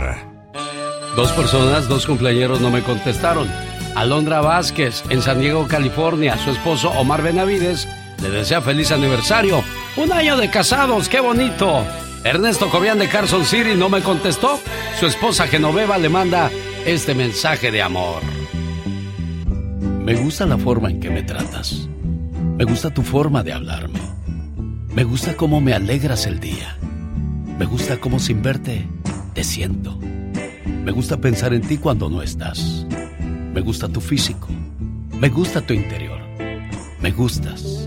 Dos 1.15 1.31
personas, 1.31 1.87
dos 1.87 2.05
cumpleaños 2.05 2.59
no 2.59 2.69
me 2.69 2.81
contestaron. 2.81 3.47
Alondra 3.95 4.41
Vázquez 4.41 5.01
en 5.09 5.21
San 5.21 5.39
Diego, 5.39 5.65
California. 5.65 6.37
Su 6.37 6.51
esposo 6.51 6.89
Omar 6.89 7.21
Benavides 7.21 7.87
le 8.21 8.29
desea 8.29 8.61
feliz 8.61 8.91
aniversario. 8.91 9.63
Un 9.95 10.11
año 10.11 10.35
de 10.35 10.49
casados, 10.49 11.07
qué 11.07 11.21
bonito. 11.21 11.85
Ernesto 12.25 12.69
Cobian 12.69 12.99
de 12.99 13.07
Carson 13.07 13.45
City 13.45 13.75
no 13.77 13.87
me 13.87 14.01
contestó. 14.01 14.59
Su 14.99 15.05
esposa 15.05 15.47
Genoveva 15.47 15.97
le 15.97 16.09
manda 16.09 16.51
este 16.85 17.15
mensaje 17.15 17.71
de 17.71 17.81
amor. 17.81 18.21
Me 20.03 20.15
gusta 20.15 20.45
la 20.45 20.57
forma 20.57 20.89
en 20.89 20.99
que 20.99 21.09
me 21.09 21.23
tratas. 21.23 21.87
Me 22.57 22.65
gusta 22.65 22.93
tu 22.93 23.03
forma 23.03 23.41
de 23.41 23.53
hablarme. 23.53 24.01
Me 24.93 25.05
gusta 25.05 25.37
cómo 25.37 25.61
me 25.61 25.73
alegras 25.73 26.25
el 26.25 26.41
día. 26.41 26.77
Me 27.57 27.63
gusta 27.65 28.01
cómo 28.01 28.19
sin 28.19 28.41
verte 28.41 28.85
te 29.33 29.45
siento. 29.45 29.97
Me 30.65 30.91
gusta 30.91 31.17
pensar 31.17 31.53
en 31.53 31.61
ti 31.61 31.77
cuando 31.77 32.09
no 32.09 32.21
estás. 32.21 32.85
Me 33.53 33.61
gusta 33.61 33.87
tu 33.87 34.01
físico. 34.01 34.47
Me 35.19 35.29
gusta 35.29 35.61
tu 35.61 35.73
interior. 35.73 36.19
Me 37.01 37.11
gustas. 37.11 37.84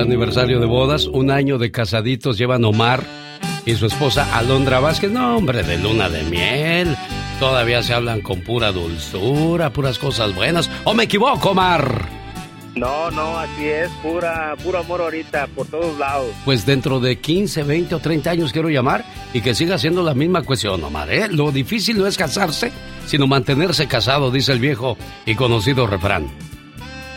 Aniversario 0.00 0.60
de 0.60 0.66
bodas, 0.66 1.06
un 1.06 1.30
año 1.30 1.58
de 1.58 1.70
casaditos 1.70 2.38
llevan 2.38 2.64
Omar 2.64 3.04
y 3.64 3.74
su 3.74 3.86
esposa 3.86 4.36
Alondra 4.36 4.80
Vázquez. 4.80 5.10
No, 5.10 5.36
hombre, 5.36 5.62
de 5.62 5.78
luna 5.78 6.08
de 6.08 6.22
miel. 6.24 6.96
Todavía 7.38 7.82
se 7.82 7.94
hablan 7.94 8.20
con 8.20 8.40
pura 8.40 8.72
dulzura, 8.72 9.72
puras 9.72 9.98
cosas 9.98 10.34
buenas. 10.34 10.70
¿O 10.84 10.94
me 10.94 11.04
equivoco, 11.04 11.50
Omar? 11.50 12.08
No, 12.76 13.10
no, 13.10 13.38
así 13.38 13.66
es, 13.66 13.90
pura, 14.02 14.54
puro 14.62 14.78
amor 14.78 15.00
ahorita, 15.00 15.48
por 15.48 15.66
todos 15.66 15.98
lados. 15.98 16.30
Pues 16.44 16.64
dentro 16.64 17.00
de 17.00 17.18
15, 17.18 17.62
20 17.64 17.94
o 17.96 17.98
30 17.98 18.30
años 18.30 18.52
quiero 18.52 18.70
llamar 18.70 19.04
y 19.34 19.40
que 19.40 19.54
siga 19.54 19.78
siendo 19.78 20.02
la 20.02 20.14
misma 20.14 20.42
cuestión, 20.42 20.82
Omar. 20.82 21.12
¿eh? 21.12 21.28
Lo 21.28 21.50
difícil 21.50 21.98
no 21.98 22.06
es 22.06 22.16
casarse, 22.16 22.72
sino 23.06 23.26
mantenerse 23.26 23.86
casado, 23.86 24.30
dice 24.30 24.52
el 24.52 24.60
viejo 24.60 24.96
y 25.26 25.34
conocido 25.34 25.86
refrán. 25.86 26.28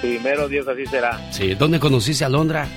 Primero 0.03 0.49
Dios 0.49 0.67
así 0.67 0.85
será. 0.85 1.17
Sí, 1.31 1.55
¿dónde 1.55 1.79
conociste 1.79 2.25
a 2.25 2.27
Alondra? 2.27 2.67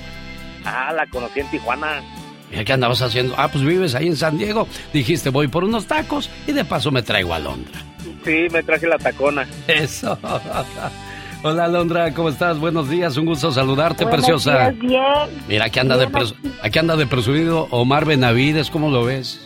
Ah, 0.63 0.93
la 0.95 1.05
conocí 1.07 1.41
en 1.41 1.51
Tijuana. 1.51 2.01
Mira, 2.49 2.63
¿qué 2.63 2.71
andabas 2.71 3.01
haciendo? 3.01 3.35
Ah, 3.37 3.49
pues 3.51 3.65
vives 3.65 3.95
ahí 3.95 4.07
en 4.07 4.15
San 4.15 4.37
Diego. 4.37 4.65
Dijiste, 4.93 5.29
voy 5.29 5.49
por 5.49 5.65
unos 5.65 5.87
tacos 5.87 6.29
y 6.47 6.53
de 6.53 6.63
paso 6.63 6.89
me 6.89 7.01
traigo 7.01 7.33
a 7.33 7.35
Alondra. 7.35 7.81
Sí, 8.23 8.47
me 8.49 8.63
traje 8.63 8.87
la 8.87 8.97
tacona. 8.97 9.45
Eso. 9.67 10.17
Hola, 11.43 11.65
Alondra, 11.65 12.13
¿cómo 12.13 12.29
estás? 12.29 12.57
Buenos 12.59 12.89
días, 12.89 13.17
un 13.17 13.25
gusto 13.25 13.51
saludarte, 13.51 14.05
Buenos 14.05 14.21
preciosa. 14.25 14.69
días, 14.71 14.79
bien. 14.79 15.41
Mira, 15.49 15.65
aquí 15.65 15.79
anda, 15.79 15.97
de 15.97 16.07
presu- 16.07 16.35
aquí 16.63 16.79
anda 16.79 16.95
de 16.95 17.07
presumido 17.07 17.67
Omar 17.71 18.05
Benavides, 18.05 18.69
¿cómo 18.69 18.89
lo 18.89 19.03
ves? 19.03 19.41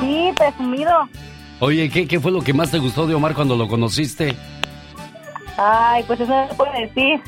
Sí, 0.00 0.30
presumido. 0.38 1.08
Oye, 1.58 1.90
¿qué, 1.90 2.06
¿qué 2.06 2.20
fue 2.20 2.30
lo 2.30 2.40
que 2.40 2.54
más 2.54 2.70
te 2.70 2.78
gustó 2.78 3.06
de 3.08 3.14
Omar 3.14 3.34
cuando 3.34 3.56
lo 3.56 3.66
conociste? 3.66 4.34
Ay, 5.62 6.02
pues 6.04 6.18
eso 6.18 6.34
no 6.34 6.48
se 6.48 6.54
puede 6.54 6.80
decir. 6.86 7.20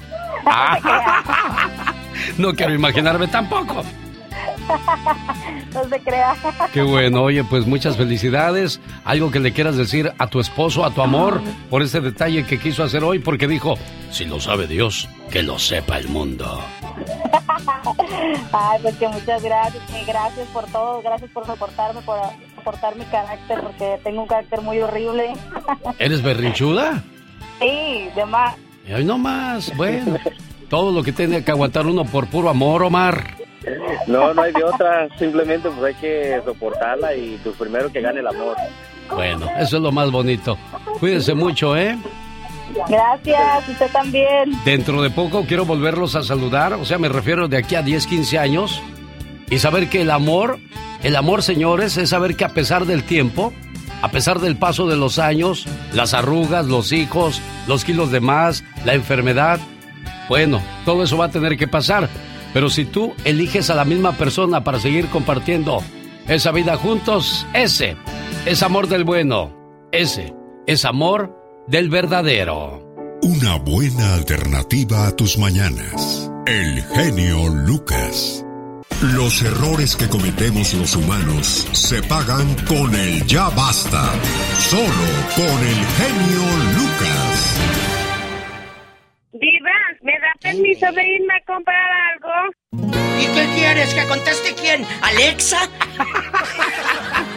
No 2.39 2.55
quiero 2.55 2.73
imaginarme 2.73 3.27
tampoco. 3.27 3.83
no 5.75 5.85
se 5.89 6.01
crea. 6.01 6.37
Qué 6.73 6.83
bueno, 6.83 7.23
oye, 7.23 7.43
pues 7.45 7.67
muchas 7.67 7.97
felicidades. 7.97 8.81
Algo 9.05 9.31
que 9.31 9.41
le 9.41 9.53
quieras 9.53 9.77
decir 9.77 10.13
a 10.19 10.27
tu 10.29 10.41
esposo, 10.41 10.85
a 10.85 10.93
tu 10.93 11.03
amor, 11.03 11.41
por 11.69 11.83
ese 11.83 12.01
detalle 12.01 12.45
que 12.45 12.59
quiso 12.59 12.85
hacer 12.85 13.03
hoy, 13.03 13.19
porque 13.19 13.49
dijo, 13.49 13.75
si 14.11 14.25
lo 14.25 14.41
sabe 14.41 14.67
Dios, 14.67 15.09
que 15.31 15.43
lo 15.43 15.59
sepa 15.59 15.99
el 15.99 16.09
mundo. 16.09 16.63
Ay, 18.53 18.79
pues 18.83 18.97
que 18.97 19.09
muchas 19.09 19.43
gracias, 19.43 19.83
que 19.91 20.05
gracias 20.05 20.47
por 20.49 20.65
todo, 20.67 21.03
gracias 21.03 21.31
por 21.33 21.45
soportarme, 21.47 22.03
por 22.03 22.19
soportar 22.55 22.97
mi 22.97 23.05
carácter, 23.07 23.61
porque 23.61 23.99
tengo 24.05 24.23
un 24.23 24.29
carácter 24.29 24.63
muy 24.63 24.81
horrible. 24.81 25.33
¿Eres 25.99 26.23
berrinchuda? 26.23 27.03
Sí, 27.63 28.09
de 28.15 28.27
más. 28.27 28.57
No 29.05 29.19
más, 29.19 29.77
bueno. 29.77 30.17
Todo 30.69 30.91
lo 30.93 31.03
que 31.03 31.13
tiene 31.13 31.45
que 31.45 31.51
aguantar 31.51 31.87
uno 31.87 32.05
por 32.05 32.27
puro 32.27 32.49
amor, 32.49 32.83
Omar. 32.83 33.37
No, 34.07 34.35
no 34.35 34.43
hay 34.43 34.53
de 34.53 34.65
otra, 34.65 35.09
simplemente 35.19 35.71
pues 35.71 35.95
hay 35.95 36.01
que 36.01 36.41
soportarla 36.45 37.15
y 37.15 37.39
pues 37.45 37.57
primero 37.57 37.93
que 37.93 38.01
gane 38.01 38.21
el 38.21 38.27
amor. 38.27 38.57
Bueno, 39.11 39.47
eso 39.59 39.77
es 39.77 39.83
lo 39.83 39.93
más 39.93 40.11
bonito. 40.11 40.59
Cuídense 40.99 41.35
mucho, 41.35 41.77
¿eh? 41.77 41.97
Gracias, 42.89 43.69
usted 43.69 43.91
también. 43.93 44.53
Dentro 44.65 45.03
de 45.03 45.11
poco 45.11 45.45
quiero 45.45 45.65
volverlos 45.65 46.17
a 46.17 46.23
saludar, 46.23 46.73
o 46.73 46.85
sea, 46.85 46.99
me 46.99 47.09
refiero 47.09 47.47
de 47.47 47.59
aquí 47.59 47.75
a 47.75 47.83
10, 47.83 48.07
15 48.07 48.39
años, 48.39 48.83
y 49.51 49.59
saber 49.59 49.89
que 49.91 50.01
el 50.01 50.11
amor, 50.11 50.59
el 51.03 51.15
amor, 51.15 51.43
señores, 51.43 51.99
es 51.99 52.09
saber 52.09 52.35
que 52.35 52.47
a 52.47 52.49
pesar 52.49 52.87
del 52.87 53.05
tiempo, 53.05 53.53
a 54.03 54.11
pesar 54.11 54.41
del 54.41 54.57
paso 54.57 54.87
de 54.87 54.97
los 54.97 55.19
años, 55.19 55.66
las 55.95 56.12
arrugas, 56.12 56.66
los 56.66 56.93
hijos, 56.93 57.41
los 57.66 57.85
kilos 57.85 58.11
de 58.11 58.20
más, 58.20 58.65
la 58.85 58.95
enfermedad, 58.95 59.61
bueno, 60.29 60.62
todo 60.85 61.05
eso 61.05 61.16
va 61.16 61.27
a 61.27 61.31
tener 61.31 61.57
que 61.57 61.69
pasar. 61.69 62.09
Pero 62.53 62.69
si 62.69 62.85
tú 62.85 63.15
eliges 63.24 63.70
a 63.70 63.74
la 63.74 63.85
misma 63.85 64.12
persona 64.12 64.65
para 64.65 64.79
seguir 64.79 65.07
compartiendo 65.07 65.83
esa 66.29 66.53
vida 66.53 66.77
juntos, 66.77 67.47
ese 67.55 67.97
es 68.47 68.62
amor 68.62 68.89
del 68.89 69.05
bueno. 69.05 69.55
Ese 69.93 70.35
es 70.66 70.85
amor 70.85 71.37
del 71.66 71.89
verdadero. 71.89 72.83
Una 73.23 73.57
buena 73.57 74.15
alternativa 74.15 75.07
a 75.07 75.16
tus 75.16 75.39
mañanas. 75.39 76.31
El 76.47 76.83
genio 76.83 77.49
Lucas. 77.49 78.45
Los 79.01 79.43
errores 79.43 79.97
que 79.97 80.09
cometemos 80.09 80.74
los 80.74 80.94
humanos 80.94 81.66
se 81.73 82.02
pagan 82.02 82.55
con 82.66 82.94
el 82.94 83.24
ya 83.27 83.48
basta. 83.51 84.12
Solo 84.59 85.09
con 85.35 85.59
el 85.66 85.86
genio 85.98 86.43
Lucas. 86.77 87.56
Diva, 89.32 89.70
¿me 90.02 90.12
da 90.12 90.32
permiso 90.40 90.93
de 90.93 91.09
irme 91.14 91.35
a 91.35 91.44
comprar 91.44 91.90
algo? 92.12 92.31
¿Y 93.20 93.27
qué 93.27 93.48
quieres? 93.55 93.94
¿Que 93.94 94.06
conteste 94.06 94.55
quién? 94.55 94.86
¿Alexa? 95.02 95.69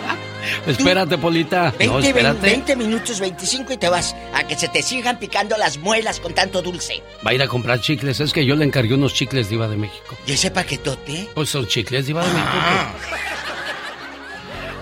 Espérate, 0.67 1.17
Polita. 1.17 1.73
20, 1.77 1.87
no, 1.87 1.99
espérate. 1.99 2.47
20 2.47 2.75
minutos, 2.75 3.19
25 3.19 3.73
y 3.73 3.77
te 3.77 3.89
vas 3.89 4.15
a 4.33 4.45
que 4.45 4.55
se 4.55 4.67
te 4.67 4.81
sigan 4.81 5.19
picando 5.19 5.57
las 5.57 5.77
muelas 5.77 6.19
con 6.19 6.33
tanto 6.33 6.61
dulce. 6.61 7.01
Va 7.25 7.31
a 7.31 7.33
ir 7.33 7.41
a 7.41 7.47
comprar 7.47 7.81
chicles. 7.81 8.19
Es 8.19 8.33
que 8.33 8.45
yo 8.45 8.55
le 8.55 8.65
encargué 8.65 8.93
unos 8.93 9.13
chicles 9.13 9.49
Diva 9.49 9.67
de 9.67 9.77
México. 9.77 10.15
¿Y 10.27 10.33
ese 10.33 10.51
paquetote? 10.51 11.29
Pues 11.33 11.49
son 11.49 11.67
chicles 11.67 12.07
Diva 12.07 12.25
de 12.25 12.33
México. 12.33 12.57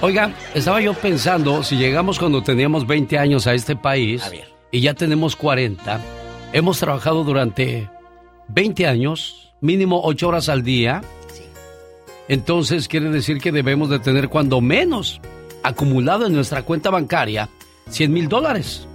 Oiga, 0.01 0.33
estaba 0.53 0.81
yo 0.81 0.93
pensando, 0.93 1.63
si 1.63 1.77
llegamos 1.77 2.19
cuando 2.19 2.43
teníamos 2.43 2.85
20 2.85 3.17
años 3.17 3.47
a 3.47 3.53
este 3.53 3.77
país 3.77 4.21
y 4.69 4.81
ya 4.81 4.93
tenemos 4.95 5.37
40, 5.37 6.01
hemos 6.51 6.77
trabajado 6.77 7.23
durante 7.23 7.89
20 8.49 8.85
años, 8.85 9.53
mínimo 9.61 10.01
8 10.03 10.27
horas 10.27 10.49
al 10.49 10.61
día. 10.61 11.01
Entonces 12.27 12.89
quiere 12.89 13.11
decir 13.11 13.39
que 13.39 13.53
debemos 13.53 13.89
de 13.89 13.99
tener 13.99 14.27
cuando 14.27 14.59
menos 14.59 15.21
acumulado 15.63 16.25
en 16.25 16.33
nuestra 16.33 16.63
cuenta 16.63 16.89
bancaria 16.89 17.49
100 17.89 18.13
mil 18.13 18.27
dólares. 18.27 18.87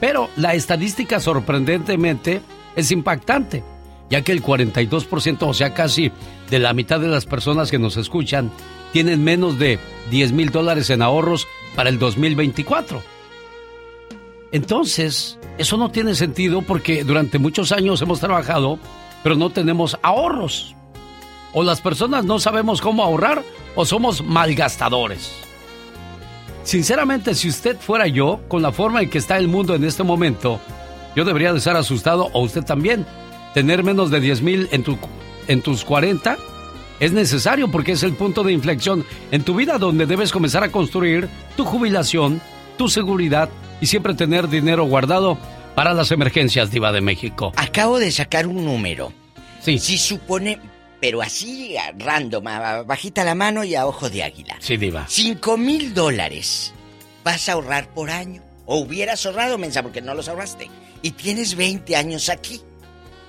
Pero 0.00 0.28
la 0.36 0.54
estadística 0.54 1.20
sorprendentemente 1.20 2.40
es 2.76 2.90
impactante, 2.90 3.64
ya 4.10 4.22
que 4.22 4.32
el 4.32 4.42
42%, 4.42 5.42
o 5.42 5.54
sea, 5.54 5.74
casi 5.74 6.12
de 6.50 6.58
la 6.58 6.72
mitad 6.72 7.00
de 7.00 7.08
las 7.08 7.26
personas 7.26 7.70
que 7.70 7.78
nos 7.78 7.96
escuchan, 7.96 8.50
tienen 8.92 9.22
menos 9.22 9.58
de 9.58 9.78
10 10.10 10.32
mil 10.32 10.50
dólares 10.50 10.90
en 10.90 11.02
ahorros 11.02 11.46
para 11.74 11.90
el 11.90 11.98
2024. 11.98 13.02
Entonces, 14.50 15.38
eso 15.58 15.76
no 15.76 15.90
tiene 15.90 16.14
sentido 16.14 16.62
porque 16.62 17.04
durante 17.04 17.38
muchos 17.38 17.72
años 17.72 18.00
hemos 18.00 18.20
trabajado, 18.20 18.78
pero 19.22 19.34
no 19.34 19.50
tenemos 19.50 19.98
ahorros. 20.02 20.74
O 21.52 21.62
las 21.62 21.80
personas 21.80 22.24
no 22.24 22.38
sabemos 22.38 22.80
cómo 22.80 23.02
ahorrar 23.02 23.42
o 23.74 23.84
somos 23.84 24.24
malgastadores. 24.24 25.47
Sinceramente, 26.68 27.34
si 27.34 27.48
usted 27.48 27.78
fuera 27.78 28.08
yo, 28.08 28.40
con 28.46 28.60
la 28.60 28.72
forma 28.72 29.00
en 29.00 29.08
que 29.08 29.16
está 29.16 29.38
el 29.38 29.48
mundo 29.48 29.74
en 29.74 29.84
este 29.84 30.02
momento, 30.02 30.60
yo 31.16 31.24
debería 31.24 31.50
de 31.50 31.60
estar 31.60 31.78
asustado 31.78 32.28
o 32.34 32.42
usted 32.42 32.62
también. 32.62 33.06
Tener 33.54 33.82
menos 33.82 34.10
de 34.10 34.20
10 34.20 34.42
mil 34.42 34.68
en, 34.70 34.82
tu, 34.82 34.98
en 35.46 35.62
tus 35.62 35.82
40 35.82 36.36
es 37.00 37.12
necesario 37.12 37.70
porque 37.70 37.92
es 37.92 38.02
el 38.02 38.12
punto 38.12 38.42
de 38.42 38.52
inflexión 38.52 39.06
en 39.30 39.44
tu 39.44 39.54
vida 39.54 39.78
donde 39.78 40.04
debes 40.04 40.30
comenzar 40.30 40.62
a 40.62 40.70
construir 40.70 41.30
tu 41.56 41.64
jubilación, 41.64 42.42
tu 42.76 42.90
seguridad 42.90 43.48
y 43.80 43.86
siempre 43.86 44.12
tener 44.12 44.50
dinero 44.50 44.84
guardado 44.84 45.38
para 45.74 45.94
las 45.94 46.10
emergencias, 46.10 46.70
Diva 46.70 46.92
de 46.92 47.00
México. 47.00 47.50
Acabo 47.56 47.98
de 47.98 48.12
sacar 48.12 48.46
un 48.46 48.66
número. 48.66 49.10
Sí. 49.62 49.78
Si 49.78 49.96
supone, 49.96 50.60
pero 51.00 51.22
así, 51.22 51.76
random, 51.98 52.44
bajita 52.86 53.24
la 53.24 53.34
mano 53.34 53.64
y 53.64 53.74
a 53.74 53.86
ojo 53.86 54.10
de 54.10 54.22
águila. 54.24 54.56
Sí, 54.58 54.76
diva. 54.76 55.06
Cinco 55.08 55.56
mil 55.56 55.94
dólares 55.94 56.72
vas 57.24 57.48
a 57.48 57.52
ahorrar 57.52 57.92
por 57.92 58.10
año. 58.10 58.42
O 58.66 58.78
hubieras 58.80 59.24
ahorrado, 59.24 59.58
mensa, 59.58 59.82
porque 59.82 60.02
no 60.02 60.14
los 60.14 60.28
ahorraste. 60.28 60.68
Y 61.02 61.12
tienes 61.12 61.54
20 61.54 61.96
años 61.96 62.28
aquí. 62.28 62.60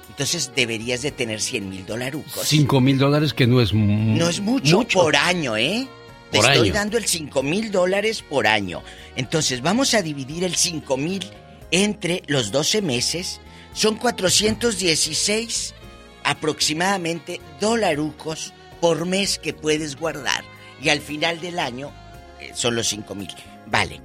Entonces 0.09 0.51
deberías 0.53 1.01
de 1.01 1.11
tener 1.11 1.39
100 1.39 1.69
mil 1.69 1.85
dolarucos. 1.85 2.45
Cinco 2.45 2.81
mil 2.81 2.97
dólares 2.97 3.33
que 3.33 3.47
no 3.47 3.61
es 3.61 3.73
No 3.73 4.27
es 4.27 4.41
mucho, 4.41 4.81
por 4.81 5.15
año, 5.15 5.55
¿eh? 5.55 5.87
Te 6.31 6.39
estoy 6.39 6.71
dando 6.71 6.97
el 6.97 7.05
5 7.05 7.41
mil 7.41 7.71
dólares 7.71 8.21
por 8.21 8.45
año. 8.45 8.83
Entonces 9.15 9.61
vamos 9.61 9.93
a 9.93 10.01
dividir 10.01 10.43
el 10.43 10.55
5 10.55 10.97
mil 10.97 11.25
entre 11.71 12.23
los 12.27 12.51
12 12.51 12.81
meses. 12.81 13.39
Son 13.73 13.95
416 13.95 15.73
aproximadamente 16.23 17.39
dolarucos 17.61 18.53
por 18.81 19.05
mes 19.05 19.39
que 19.39 19.53
puedes 19.53 19.95
guardar. 19.95 20.43
Y 20.81 20.89
al 20.89 20.99
final 20.99 21.39
del 21.41 21.59
año 21.59 21.91
eh, 22.39 22.51
son 22.53 22.75
los 22.75 22.87
5 22.87 23.15
mil. 23.15 23.29
Vale. 23.67 24.01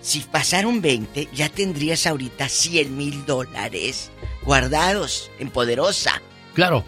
Si 0.00 0.20
pasaron 0.20 0.82
20, 0.82 1.28
ya 1.32 1.48
tendrías 1.48 2.06
ahorita 2.06 2.48
100 2.48 2.96
mil 2.96 3.24
dólares 3.26 4.10
guardados 4.42 5.30
en 5.38 5.48
Poderosa. 5.50 6.20
Claro. 6.54 6.84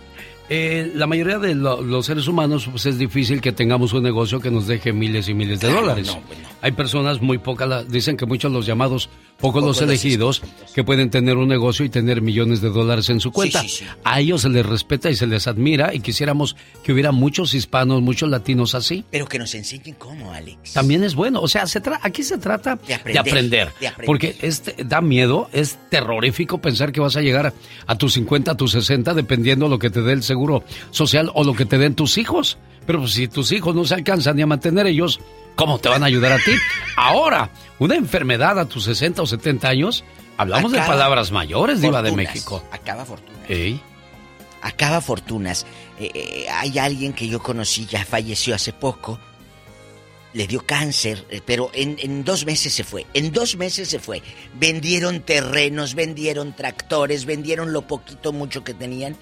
eh, 0.48 0.93
la 0.94 1.09
mayoría 1.09 1.39
de 1.40 1.55
lo- 1.57 1.82
los 1.82 2.07
seres 2.07 2.28
humanos, 2.28 2.69
pues 2.70 2.86
es 2.86 2.98
difícil 2.98 3.40
que 3.40 3.51
tengamos 3.51 3.93
un 3.94 4.05
negocio 4.05 4.39
que 4.39 4.51
nos 4.51 4.69
deje 4.69 4.93
miles 4.93 5.28
y 5.28 5.35
miles 5.35 5.59
de 5.61 5.73
dólares. 5.73 6.16
Hay 6.62 6.70
personas 6.73 7.20
muy 7.20 7.39
pocas, 7.39 7.69
la- 7.69 7.82
dicen 7.82 8.16
que 8.16 8.27
muchos 8.27 8.53
los 8.53 8.65
llamados, 8.65 9.09
pocos 9.41 9.63
los 9.63 9.83
elegidos, 9.83 10.43
que 10.75 10.83
pueden 10.83 11.11
tener 11.11 11.37
un 11.37 11.49
negocio 11.49 11.85
y 11.85 11.89
tener 11.91 12.23
millones 12.23 12.61
de 12.61 12.71
dólares 12.71 13.11
en 13.11 13.21
su 13.21 13.33
cuenta. 13.33 13.61
sí, 13.63 13.69
sí. 13.69 13.85
A 14.05 14.21
ellos 14.21 14.43
se 14.43 14.49
les 14.49 14.65
respeta 14.65 15.11
y 15.11 15.15
se 15.17 15.27
les 15.27 15.47
admira 15.47 15.95
y 15.95 16.01
quisiéramos 16.01 16.57
que 16.83 16.93
hubiera 16.93 17.13
muchos 17.13 17.53
hispanos, 17.55 18.01
muchos 18.03 18.31
latinos 18.31 18.75
así. 18.75 19.05
Pero 19.11 19.27
que 19.27 19.39
nos 19.39 19.55
enseñen 19.55 19.95
cómo, 19.99 20.33
Alex. 20.33 20.73
También 20.73 21.05
es 21.05 21.15
bueno, 21.15 21.41
o 21.41 21.49
sea, 21.49 21.67
se 21.67 21.83
tra- 21.83 21.99
aquí 22.03 22.23
se 22.23 22.39
trata 22.39 22.77
de 22.77 22.95
aprender, 22.95 23.19
aprender, 23.21 23.73
de 23.81 23.89
aprender. 23.89 24.07
porque 24.07 24.37
este 24.43 24.85
da 24.85 25.01
miedo, 25.01 25.49
es 25.53 25.79
terrorífico 25.91 26.59
pensar 26.59 26.93
que 26.93 27.01
vas 27.01 27.17
a 27.17 27.21
llegar 27.21 27.53
a, 27.87 27.97
tus 27.99 28.15
50, 28.15 28.53
a 28.53 28.57
tus 28.57 28.73
60, 28.73 29.13
dependiendo 29.15 29.69
lo 29.69 29.79
que 29.79 29.91
te 29.91 30.01
dé 30.03 30.13
el 30.13 30.23
seguro 30.23 30.65
social 30.91 31.31
o 31.35 31.45
lo 31.45 31.55
que 31.55 31.67
te 31.67 31.79
den 31.79 31.95
tus 31.95 32.17
hijos. 32.19 32.59
Pero 32.87 33.01
pues, 33.01 33.13
si 33.13 33.29
tus 33.29 33.53
hijos 33.53 33.75
no 33.75 33.85
se 33.85 33.95
alcanzan 33.95 34.37
ni 34.37 34.43
a 34.43 34.47
mantener 34.47 34.87
ellos, 34.87 35.21
¿cómo 35.57 35.78
te 35.78 35.89
van 35.89 36.03
a 36.05 36.07
ayudar 36.07 36.33
a 36.33 36.39
ti? 36.39 36.53
Ahora, 36.97 37.51
una 37.78 37.97
enfermedad 37.97 38.59
a 38.61 38.66
tus 38.66 38.85
60 38.85 39.23
o 39.23 39.27
70 39.27 39.69
años, 39.69 40.05
hablamos 40.37 40.70
de 40.70 40.78
palabras 40.78 41.33
mayores, 41.33 41.81
diva 41.81 42.03
de 42.03 42.11
fortunas, 42.11 42.35
México. 42.35 42.65
Acaba 42.70 43.05
fortuna. 43.05 43.39
Ey. 43.49 43.81
Acaba 44.62 45.01
fortunas. 45.01 45.66
Eh, 45.99 46.11
eh, 46.15 46.47
hay 46.51 46.78
alguien 46.78 47.12
que 47.12 47.27
yo 47.27 47.43
conocí, 47.43 47.87
ya 47.87 48.05
falleció 48.05 48.55
hace 48.55 48.73
poco. 48.73 49.19
Le 50.33 50.47
dio 50.47 50.66
cáncer, 50.66 51.24
eh, 51.31 51.41
pero 51.45 51.70
en, 51.73 51.97
en 51.99 52.23
dos 52.23 52.45
meses 52.45 52.73
se 52.73 52.85
fue. 52.85 53.07
En 53.15 53.33
dos 53.33 53.57
meses 53.57 53.89
se 53.89 53.99
fue. 53.99 54.23
Vendieron 54.59 55.20
terrenos, 55.20 55.95
vendieron 55.95 56.55
tractores, 56.55 57.24
vendieron 57.24 57.73
lo 57.73 57.83
poquito, 57.83 58.33
mucho 58.33 58.62
que 58.62 58.74
tenían. 58.74 59.16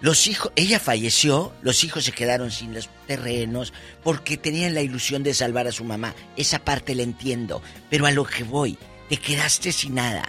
Los 0.00 0.26
hijos, 0.26 0.52
ella 0.56 0.78
falleció, 0.78 1.52
los 1.62 1.82
hijos 1.82 2.04
se 2.04 2.12
quedaron 2.12 2.50
sin 2.50 2.74
los 2.74 2.88
terrenos 3.06 3.72
porque 4.04 4.36
tenían 4.36 4.74
la 4.74 4.82
ilusión 4.82 5.22
de 5.22 5.32
salvar 5.32 5.66
a 5.66 5.72
su 5.72 5.84
mamá. 5.84 6.14
Esa 6.36 6.58
parte 6.58 6.94
la 6.94 7.02
entiendo, 7.02 7.62
pero 7.88 8.06
a 8.06 8.10
lo 8.10 8.24
que 8.24 8.44
voy, 8.44 8.76
te 9.08 9.16
quedaste 9.16 9.72
sin 9.72 9.94
nada. 9.94 10.24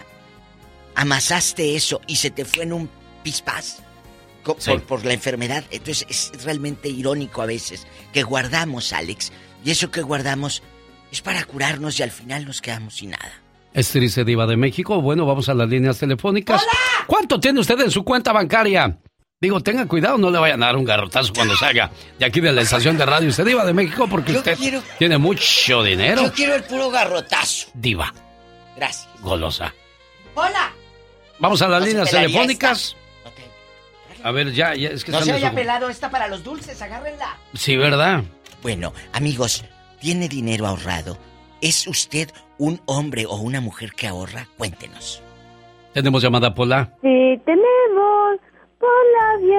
Amasaste 0.96 1.76
eso 1.76 2.02
y 2.08 2.16
se 2.16 2.32
te 2.32 2.46
fue 2.46 2.64
en 2.64 2.74
un 2.74 2.90
pispás 3.24 3.80
Sí. 4.60 4.72
por, 4.72 4.84
por 4.84 5.06
la 5.06 5.14
enfermedad. 5.14 5.66
Entonces 5.72 6.06
es 6.10 6.44
realmente 6.46 6.88
irónico 6.88 7.42
a 7.42 7.46
veces 7.46 7.86
que 8.14 8.24
guardamos, 8.24 8.94
Alex, 8.94 9.34
y 9.66 9.72
eso 9.72 9.92
que 9.92 10.02
guardamos 10.02 10.64
es 11.12 11.20
para 11.22 11.44
curarnos 11.44 12.00
y 12.00 12.04
al 12.04 12.12
final 12.12 12.46
nos 12.46 12.62
quedamos 12.62 12.96
sin 12.96 13.10
nada. 13.10 13.34
Es 13.74 13.90
triste, 13.90 14.24
diva 14.24 14.48
de 14.48 14.56
México. 14.56 15.02
Bueno, 15.02 15.26
vamos 15.26 15.50
a 15.50 15.54
las 15.54 15.68
líneas 15.70 16.00
telefónicas. 16.00 16.64
¿Cuánto 17.08 17.40
tiene 17.42 17.60
usted 17.60 17.78
en 17.82 17.92
su 17.92 18.06
cuenta 18.06 18.32
bancaria? 18.32 18.98
Digo, 19.40 19.60
tenga 19.62 19.86
cuidado, 19.88 20.18
no 20.18 20.32
le 20.32 20.40
vayan 20.40 20.64
a 20.64 20.66
dar 20.68 20.76
un 20.78 20.84
garrotazo 20.84 21.32
cuando 21.32 21.56
salga 21.56 21.92
de 22.18 22.26
aquí 22.26 22.42
de 22.42 22.52
la 22.52 22.62
estación 22.64 22.98
de 22.98 23.06
radio. 23.06 23.30
Usted 23.30 23.46
diva 23.46 23.64
de 23.66 23.74
México 23.74 24.08
porque 24.10 24.32
Yo 24.34 24.40
usted 24.40 24.58
quiero- 24.58 24.82
tiene 24.98 25.20
mucho 25.20 25.84
dinero. 25.84 26.24
Yo 26.24 26.34
quiero 26.34 26.56
el 26.56 26.64
puro 26.64 26.90
garrotazo. 26.90 27.68
Diva, 27.76 28.12
Gracias. 28.76 29.08
golosa. 29.22 29.72
Hola. 30.34 30.72
Vamos 31.38 31.62
a 31.62 31.68
las 31.68 31.82
No 31.82 31.86
líneas 31.86 32.10
telefónicas. 32.10 32.96
A 34.24 34.32
ver, 34.32 34.52
ya, 34.54 34.74
ya, 34.74 34.90
es 34.90 35.04
que 35.06 35.12
No 35.12 35.22
se 35.22 35.32
haya 35.32 35.54
pelado 35.54 35.88
esta 35.90 36.10
para 36.10 36.28
los 36.28 36.44
dulces, 36.44 36.82
agárrenla. 36.82 37.38
Sí, 37.54 37.78
¿verdad? 37.78 38.24
Bueno, 38.64 38.92
amigos, 39.14 39.64
¿tiene 40.02 40.28
dinero 40.28 40.66
ahorrado? 40.66 41.16
¿Es 41.62 41.86
usted 41.86 42.32
un 42.58 42.82
hombre 42.88 43.28
o 43.28 43.36
una 43.36 43.62
mujer 43.62 43.92
que 43.94 44.08
ahorra? 44.08 44.48
Cuéntenos. 44.58 45.22
Tenemos 45.94 46.24
llamada 46.24 46.56
Pola. 46.56 46.92
Sí, 47.04 47.40
tenemos 47.46 48.40
10 48.80 49.42
mil. 49.42 49.58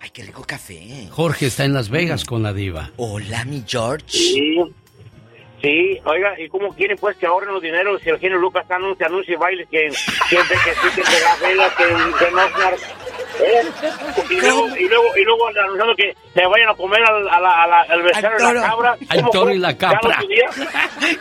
Ay, 0.00 0.10
qué 0.12 0.22
rico 0.24 0.44
café. 0.46 1.08
Jorge 1.10 1.46
está 1.46 1.64
en 1.64 1.72
Las 1.74 1.88
Vegas 1.88 2.24
con 2.24 2.42
la 2.42 2.52
diva. 2.52 2.90
Hola, 2.96 3.44
mi 3.44 3.62
George. 3.66 4.04
Sí. 4.08 4.58
Sí, 5.62 5.98
oiga, 6.04 6.38
¿y 6.38 6.48
cómo 6.48 6.68
quieren 6.74 6.96
pues 6.98 7.16
que 7.16 7.26
ahorren 7.26 7.52
los 7.54 7.62
dineros 7.62 8.00
si 8.02 8.10
el 8.10 8.18
genio 8.18 8.36
Lucas 8.38 8.70
anuncia, 8.70 9.06
anuncia 9.06 9.34
y 9.34 9.36
bailes 9.36 9.66
que 9.70 9.90
siempre 10.28 10.56
que 10.64 10.70
sí, 10.74 10.88
que 10.94 11.10
de 11.10 11.20
la 11.20 11.36
vela, 11.48 11.70
que, 11.76 11.84
que 12.24 12.30
no 12.30 12.42
¿Eh? 13.38 13.62
Y 14.30 14.40
luego, 14.40 14.66
y 14.76 14.88
luego, 14.88 15.04
y 15.16 15.22
luego 15.24 15.48
anunciando 15.48 15.94
que 15.96 16.14
se 16.32 16.46
vayan 16.46 16.68
a 16.70 16.74
comer 16.74 17.02
al, 17.04 17.28
a 17.28 17.40
la, 17.40 17.62
a 17.64 17.66
la- 17.66 17.82
al 17.82 18.02
becerro 18.02 18.38
y 18.38 18.54
la 18.54 18.62
cabra. 18.62 18.96
Al 19.08 19.18
¿Cómo, 19.20 19.30
toro 19.30 19.50
y 19.52 19.58
la 19.58 19.70
¿Ya 19.72 19.78
capra. 19.78 20.20
lo 20.20 20.26
pidieron? 20.26 20.54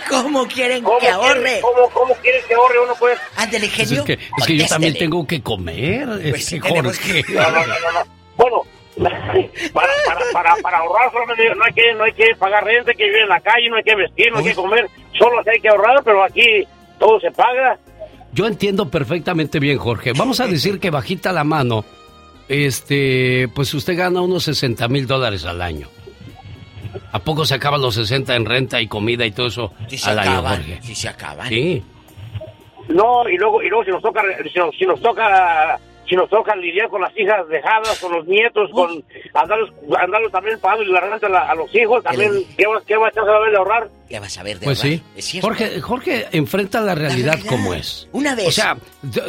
¿Cómo 0.09 0.47
quieren 0.47 0.83
¿Cómo 0.83 0.97
que 0.99 1.05
quieren- 1.07 1.15
ahorre? 1.19 1.59
¿Cómo, 1.61 1.89
cómo 1.89 2.13
quieren 2.15 2.41
que 2.47 2.53
ahorre 2.53 2.79
uno 2.79 2.93
pues? 2.99 3.19
Ándele, 3.35 3.67
Pues 3.67 3.89
genio. 3.89 3.99
es 4.01 4.05
que, 4.05 4.13
es 4.13 4.45
que 4.47 4.57
yo 4.57 4.65
también 4.67 4.93
tengo 4.97 5.27
que 5.27 5.41
comer, 5.41 6.05
Pues 6.07 6.53
este, 6.53 6.59
Jorge. 6.61 7.23
No, 7.33 7.51
no, 7.51 7.65
no. 7.65 8.03
Bueno, 8.37 8.61
para, 9.01 9.33
para, 9.73 10.19
para, 10.33 10.55
para 10.61 10.77
ahorrar 10.79 11.11
solamente 11.11 11.53
no 11.55 11.63
hay 11.63 11.73
que 11.73 11.93
no 11.95 12.03
hay 12.03 12.13
que 12.13 12.35
pagar 12.37 12.63
renta, 12.63 12.91
hay 12.91 12.97
que 12.97 13.05
vivir 13.05 13.21
en 13.21 13.29
la 13.29 13.39
calle, 13.41 13.69
no 13.69 13.75
hay 13.77 13.83
que 13.83 13.95
vestir, 13.95 14.31
no 14.31 14.37
hay 14.39 14.45
que 14.45 14.55
comer, 14.55 14.87
solo 15.17 15.41
hay 15.45 15.59
que 15.59 15.69
ahorrar, 15.69 16.01
pero 16.03 16.23
aquí 16.23 16.65
todo 16.99 17.19
se 17.19 17.31
paga. 17.31 17.77
Yo 18.31 18.45
entiendo 18.47 18.89
perfectamente 18.89 19.59
bien, 19.59 19.77
Jorge. 19.77 20.11
Vamos 20.17 20.39
a 20.39 20.47
decir 20.47 20.79
que 20.79 20.89
bajita 20.91 21.31
la 21.31 21.43
mano, 21.43 21.85
este, 22.49 23.47
pues 23.55 23.73
usted 23.73 23.97
gana 23.97 24.21
unos 24.21 24.43
60 24.43 24.87
mil 24.87 25.07
dólares 25.07 25.45
al 25.45 25.61
año. 25.61 25.87
¿A 27.11 27.19
poco 27.19 27.45
se 27.45 27.55
acaban 27.55 27.81
los 27.81 27.95
60 27.95 28.35
en 28.35 28.45
renta 28.45 28.81
y 28.81 28.87
comida 28.87 29.25
y 29.25 29.31
todo 29.31 29.47
eso 29.47 29.71
Si 29.87 29.97
se 29.97 30.09
al 30.09 30.19
año, 30.19 30.31
acaban, 30.31 30.57
Jorge? 30.57 30.79
si 30.81 30.95
se 30.95 31.07
acaban. 31.07 31.47
Sí. 31.47 31.83
No, 32.89 33.27
y 33.29 33.37
luego 33.37 33.63
y 33.63 33.69
luego 33.69 33.83
si 33.85 33.91
nos 33.91 34.01
toca 34.01 34.21
si 34.51 34.59
nos, 34.59 34.75
si 34.77 34.85
nos 34.85 35.01
toca 35.01 35.79
si 36.07 36.15
nos 36.15 36.29
toca 36.29 36.55
lidiar 36.55 36.89
con 36.89 37.01
las 37.01 37.11
hijas 37.17 37.47
dejadas, 37.47 37.97
con 37.99 38.11
los 38.11 38.25
nietos, 38.27 38.69
con 38.71 39.03
andarlos, 39.33 39.71
andarlos 39.99 40.31
también 40.31 40.59
pagando 40.59 40.83
la 40.91 40.99
renta 41.01 41.27
a, 41.27 41.29
la- 41.29 41.49
a 41.51 41.55
los 41.55 41.73
hijos, 41.75 42.03
también 42.03 42.31
qué 42.57 42.67
va, 42.67 42.81
qué 42.85 42.95
va 42.95 43.07
a 43.07 43.39
ver 43.39 43.51
de 43.51 43.57
ahorrar. 43.57 43.89
Ya 44.09 44.19
vas 44.19 44.37
a 44.37 44.43
ver 44.43 44.59
de 44.59 44.65
Pues 44.65 44.83
ahorrar. 44.83 44.99
sí. 45.17 45.41
Jorge, 45.41 45.81
Jorge 45.81 46.27
enfrenta 46.31 46.81
la 46.81 46.93
realidad, 46.95 47.39
como 47.49 47.73
es. 47.73 48.07
Una 48.11 48.35
vez. 48.35 48.47
O 48.47 48.51
sea, 48.51 48.77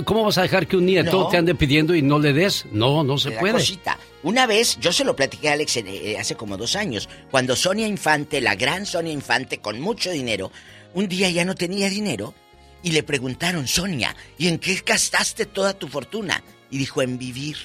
¿cómo 0.04 0.24
vas 0.24 0.36
a 0.38 0.42
dejar 0.42 0.66
que 0.66 0.76
un 0.76 0.84
nieto 0.86 1.20
No. 1.22 1.28
te 1.28 1.38
ande 1.38 1.54
pidiendo 1.54 1.94
y 1.94 2.02
no 2.02 2.18
le 2.18 2.32
des? 2.32 2.66
No, 2.72 3.02
no 3.02 3.16
se 3.18 3.30
puede. 3.32 3.54
cosita. 3.54 3.96
Una 4.22 4.46
vez, 4.46 4.78
yo 4.80 4.92
se 4.92 5.04
lo 5.04 5.16
platiqué 5.16 5.48
a 5.48 5.52
Alex 5.54 5.76
en- 5.78 5.86
eh, 5.88 6.16
hace 6.18 6.34
como 6.36 6.56
dos 6.56 6.76
años, 6.76 7.08
cuando 7.30 7.56
Sonia 7.56 7.86
Infante, 7.86 8.40
la 8.40 8.54
gran 8.54 8.84
Sonia 8.84 9.12
Infante, 9.12 9.58
con 9.58 9.80
mucho 9.80 10.10
dinero, 10.10 10.50
un 10.94 11.08
día 11.08 11.30
ya 11.30 11.44
no 11.44 11.54
tenía 11.54 11.88
dinero 11.88 12.34
y 12.82 12.92
le 12.92 13.02
preguntaron, 13.02 13.66
Sonia, 13.66 14.14
¿y 14.38 14.48
en 14.48 14.58
qué 14.58 14.80
gastaste 14.84 15.46
toda 15.46 15.72
tu 15.74 15.88
fortuna? 15.88 16.42
Y 16.70 16.78
dijo, 16.78 17.02
en 17.02 17.18
vivir. 17.18 17.56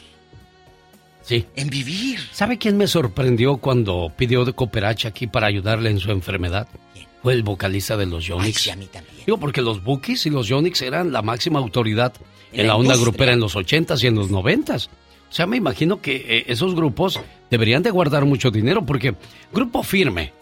Sí. 1.24 1.46
En 1.56 1.70
vivir. 1.70 2.20
¿Sabe 2.32 2.58
quién 2.58 2.78
me 2.78 2.88
sorprendió 2.88 3.58
cuando 3.58 4.12
pidió 4.16 4.44
de 4.46 4.54
cooperacha 4.54 5.10
aquí 5.10 5.28
para 5.28 5.48
ayudarle 5.48 5.90
en 5.90 6.00
su 6.00 6.12
enfermedad? 6.12 6.68
Fue 7.22 7.34
el 7.34 7.44
vocalista 7.44 7.96
de 7.98 8.08
los 8.08 8.26
Yonix. 8.26 8.62
sí, 8.62 8.70
a 8.72 8.76
mí 8.76 8.88
también. 8.88 9.16
Digo, 9.26 9.38
porque 9.38 9.62
los 9.62 9.84
Bookies 9.84 10.26
y 10.26 10.32
los 10.32 10.48
Yonix 10.48 10.82
eran 10.82 11.12
la 11.12 11.22
máxima 11.22 11.60
autoridad 11.60 12.14
en, 12.52 12.62
En 12.62 12.68
la 12.68 12.74
la 12.74 12.80
onda 12.80 12.96
grupera 12.98 13.34
en 13.34 13.40
los 13.40 13.56
80s 13.56 14.04
y 14.04 14.08
en 14.08 14.16
los 14.16 14.32
90s. 14.32 14.88
O 15.30 15.34
sea, 15.34 15.46
me 15.46 15.56
imagino 15.58 16.02
que 16.02 16.16
eh, 16.16 16.46
esos 16.48 16.74
grupos 16.76 17.20
deberían 17.52 17.84
de 17.84 17.92
guardar 17.92 18.26
mucho 18.26 18.50
dinero 18.50 18.84
porque 18.86 19.16
Grupo 19.54 19.84
Firme 19.84 20.34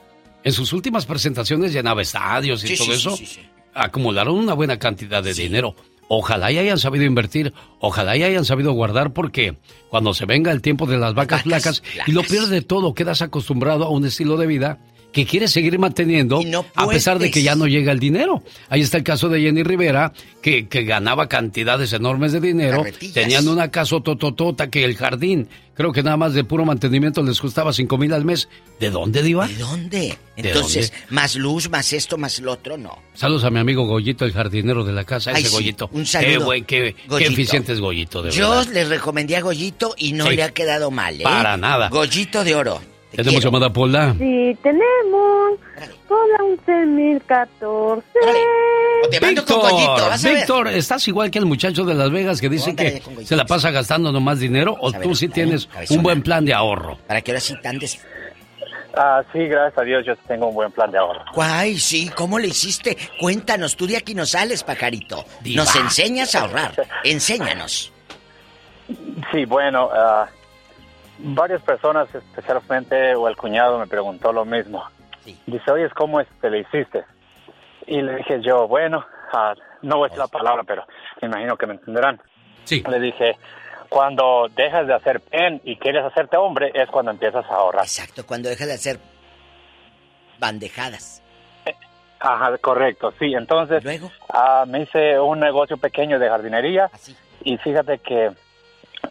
en 0.44 0.53
sus 0.53 0.72
últimas 0.72 1.06
presentaciones 1.06 1.73
llenaba 1.73 2.02
estadios 2.02 2.64
y 2.64 2.69
Sí, 2.69 2.77
todo 2.77 2.86
sí, 2.88 2.91
eso. 2.94 3.18
sí, 3.18 3.26
sí, 3.26 3.36
sí. 3.36 3.41
Acumularon 3.73 4.36
una 4.36 4.53
buena 4.53 4.80
cantidad 4.80 5.22
de 5.22 5.34
dinero. 5.34 5.76
Ojalá 6.11 6.52
y 6.52 6.57
hayan 6.57 6.80
sabido 6.80 7.06
invertir, 7.06 7.53
ojalá 7.80 8.18
y 8.18 8.23
hayan 8.23 8.44
sabido 8.44 8.73
guardar 8.73 9.14
porque 9.14 9.57
cuando 9.90 10.15
se 10.15 10.26
venga 10.26 10.52
el 10.52 10.64
tiempo 10.64 10.88
de 10.88 10.98
las 10.98 11.14
vacas, 11.14 11.44
flacas 11.44 11.84
y 12.07 12.11
lo 12.14 12.23
pierdes 12.23 12.65
todo, 12.65 12.95
quedas 12.95 13.22
acostumbrado 13.22 13.86
a 13.86 13.90
un 13.90 14.03
estilo 14.06 14.36
de 14.36 14.48
vida 14.48 14.80
que 15.11 15.26
quiere 15.26 15.48
seguir 15.48 15.77
manteniendo 15.80 16.41
a 16.76 16.88
pesar 16.88 17.19
de 17.19 17.31
que 17.31 17.41
ya 17.41 17.56
no 17.56 17.68
llega 17.68 17.91
el 17.91 17.99
dinero. 17.99 18.44
Ahí 18.69 18.81
está 18.81 18.98
el 18.98 19.03
caso 19.03 19.30
de 19.30 19.41
Jenny 19.41 19.64
Rivera, 19.64 20.14
que, 20.41 20.68
que 20.68 20.84
ganaba 20.84 21.27
cantidades 21.27 21.94
enormes 21.94 22.31
de 22.31 22.40
dinero, 22.40 22.84
tenían 23.14 23.48
una 23.48 23.72
casa 23.72 23.99
tototota 24.02 24.69
que 24.69 24.86
el 24.86 24.95
jardín, 24.95 25.49
creo 25.73 25.91
que 25.91 26.03
nada 26.03 26.18
más 26.18 26.34
de 26.34 26.44
puro 26.44 26.65
mantenimiento 26.65 27.23
les 27.23 27.40
costaba 27.40 27.73
cinco 27.73 27.98
mil 27.98 28.14
al 28.14 28.23
mes. 28.23 28.49
¿De 28.80 28.91
dónde, 28.91 29.23
Diva? 29.23 29.48
¿De 29.48 29.56
dónde? 29.56 30.18
Entonces, 30.36 30.94
más 31.10 31.36
luz, 31.36 31.69
más 31.69 31.91
esto, 31.91 32.18
más 32.18 32.40
lo 32.40 32.53
otro, 32.53 32.77
no. 32.77 32.98
Saludos 33.14 33.44
a 33.44 33.49
mi 33.49 33.60
amigo 33.60 33.86
Goyito, 33.88 34.26
el 34.26 34.31
jardinero 34.31 34.84
de 34.84 34.94
la 34.94 35.03
casa, 35.03 35.31
ese 35.31 35.49
Goyito. 35.49 35.90
Un 35.91 36.06
saludo. 36.06 36.30
Qué, 36.30 36.38
buen, 36.38 36.65
qué, 36.65 36.95
eficiente 37.19 37.73
es 37.73 37.80
Goyito, 37.80 38.22
de 38.22 38.31
Yo 38.31 38.49
verdad. 38.52 38.73
le 38.73 38.86
recomendé 38.86 39.36
a 39.38 39.41
Goyito 39.41 39.95
y 39.98 40.14
no 40.14 40.30
le 40.30 40.44
ha 40.44 40.52
quedado 40.52 40.91
mal, 40.91 41.19
¿eh? 41.19 41.23
Para 41.23 41.57
nada. 41.57 41.90
Goyito 41.90 42.44
de 42.44 42.56
oro. 42.56 42.81
¿Tenemos 43.11 43.44
llamada 43.44 43.72
Pola? 43.72 44.14
Sí, 44.18 44.57
tenemos. 44.61 45.60
Pola 46.07 46.38
11014. 46.65 48.03
Víctor, 49.22 50.34
Víctor, 50.34 50.68
¿estás 50.68 51.07
igual 51.07 51.31
que 51.31 51.40
el 51.40 51.45
muchacho 51.45 51.84
de 51.86 51.95
Las 51.95 52.11
Vegas 52.11 52.41
que 52.41 52.49
dice 52.49 52.76
que 52.76 53.02
se 53.23 53.36
la 53.36 53.45
pasa 53.45 53.72
gastando 53.72 54.11
nomás 54.11 54.40
dinero 54.40 54.76
o 54.80 54.91
tú 54.91 55.15
sí 55.15 55.30
tienes 55.30 55.69
un 55.90 56.03
buen 56.03 56.22
plan 56.22 56.45
de 56.45 56.53
ahorro? 56.53 56.98
Para 57.07 57.22
que 57.22 57.31
ahora 57.31 57.41
sí 57.41 57.56
tan 57.61 57.80
des... 57.80 57.99
Ah, 58.95 59.22
sí, 59.31 59.40
gracias 59.45 59.77
a 59.77 59.84
Dios 59.84 60.06
yo 60.06 60.15
tengo 60.27 60.48
un 60.48 60.56
buen 60.56 60.72
plan 60.72 60.91
de 60.91 60.98
ahorro. 60.98 61.23
Guay, 61.34 61.77
sí, 61.77 62.10
¿cómo 62.15 62.40
le 62.40 62.48
hiciste? 62.48 62.98
Cuéntanos, 63.19 63.76
tú 63.76 63.88
de 63.88 63.98
aquí 63.98 64.14
no 64.14 64.26
sales, 64.26 64.64
pajarito. 64.64 65.26
Nos 65.56 65.76
enseñas 65.76 66.36
a 66.36 66.41
ahorrar. 66.41 66.73
Enséñanos. 67.03 67.91
Sí, 69.31 69.45
bueno, 69.45 69.90
ah, 69.94 70.27
varias 71.20 71.62
personas, 71.62 72.14
especialmente 72.14 73.16
o 73.16 73.28
el 73.28 73.36
cuñado, 73.36 73.78
me 73.78 73.88
preguntó 73.88 74.32
lo 74.32 74.46
mismo. 74.46 74.84
Dice, 75.46 75.72
oye, 75.72 75.90
¿cómo 75.91 76.20
este, 76.20 76.50
le 76.50 76.60
hiciste? 76.60 77.04
Y 77.86 78.02
le 78.02 78.18
dije 78.18 78.41
yo, 78.41 78.68
bueno, 78.68 79.06
ah, 79.34 79.54
no 79.82 79.98
voy 79.98 80.06
a 80.06 80.10
decir 80.10 80.20
la 80.20 80.28
palabra, 80.28 80.64
pero 80.64 80.86
me 81.22 81.28
imagino 81.28 81.58
que 81.58 81.68
me 81.68 81.74
entenderán. 81.74 82.22
Sí. 82.64 82.84
Le 82.88 83.00
dije, 83.00 83.38
cuando 83.90 84.48
dejas 84.56 84.88
de 84.88 84.94
hacer 84.94 85.20
pen 85.22 85.62
y 85.64 85.76
quieres 85.78 86.06
hacerte 86.06 86.38
hombre, 86.38 86.72
es 86.74 86.90
cuando 86.90 87.12
empiezas 87.12 87.46
a 87.46 87.56
ahorrar. 87.56 87.84
Exacto, 87.84 88.26
cuando 88.26 88.50
dejas 88.50 88.68
de 88.68 88.74
hacer 88.74 89.00
bandejadas. 90.40 91.22
Ajá, 92.20 92.58
correcto, 92.58 93.14
sí. 93.18 93.34
Entonces, 93.34 93.84
ah, 94.30 94.66
me 94.68 94.82
hice 94.82 95.20
un 95.20 95.40
negocio 95.40 95.78
pequeño 95.78 96.20
de 96.20 96.30
jardinería 96.30 96.90
y 97.44 97.58
fíjate 97.58 98.00
que, 98.00 98.32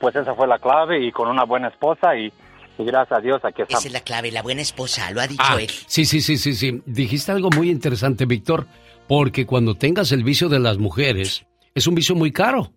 pues 0.00 0.16
esa 0.16 0.34
fue 0.34 0.46
la 0.46 0.58
clave 0.58 1.04
y 1.06 1.12
con 1.12 1.28
una 1.28 1.44
buena 1.44 1.68
esposa 1.68 2.16
y, 2.16 2.32
y 2.78 2.84
gracias 2.84 3.18
a 3.18 3.20
Dios 3.20 3.40
aquí 3.44 3.62
estamos. 3.62 3.80
Esa 3.84 3.88
es 3.88 3.92
la 3.92 4.00
clave, 4.00 4.30
la 4.32 4.42
buena 4.42 4.62
esposa, 4.62 5.10
lo 5.10 5.20
ha 5.20 5.26
dicho 5.26 5.42
Ah, 5.46 5.60
él. 5.60 5.68
sí, 5.86 6.04
sí, 6.04 6.20
sí, 6.20 6.36
sí, 6.36 6.54
sí. 6.54 6.82
Dijiste 6.86 7.32
algo 7.32 7.50
muy 7.50 7.70
interesante, 7.70 8.24
Víctor, 8.26 8.66
porque 9.06 9.46
cuando 9.46 9.74
tengas 9.74 10.12
el 10.12 10.24
vicio 10.24 10.48
de 10.48 10.58
las 10.60 10.78
mujeres, 10.78 11.44
es 11.74 11.86
un 11.86 11.94
vicio 11.94 12.14
muy 12.14 12.32
caro. 12.32 12.72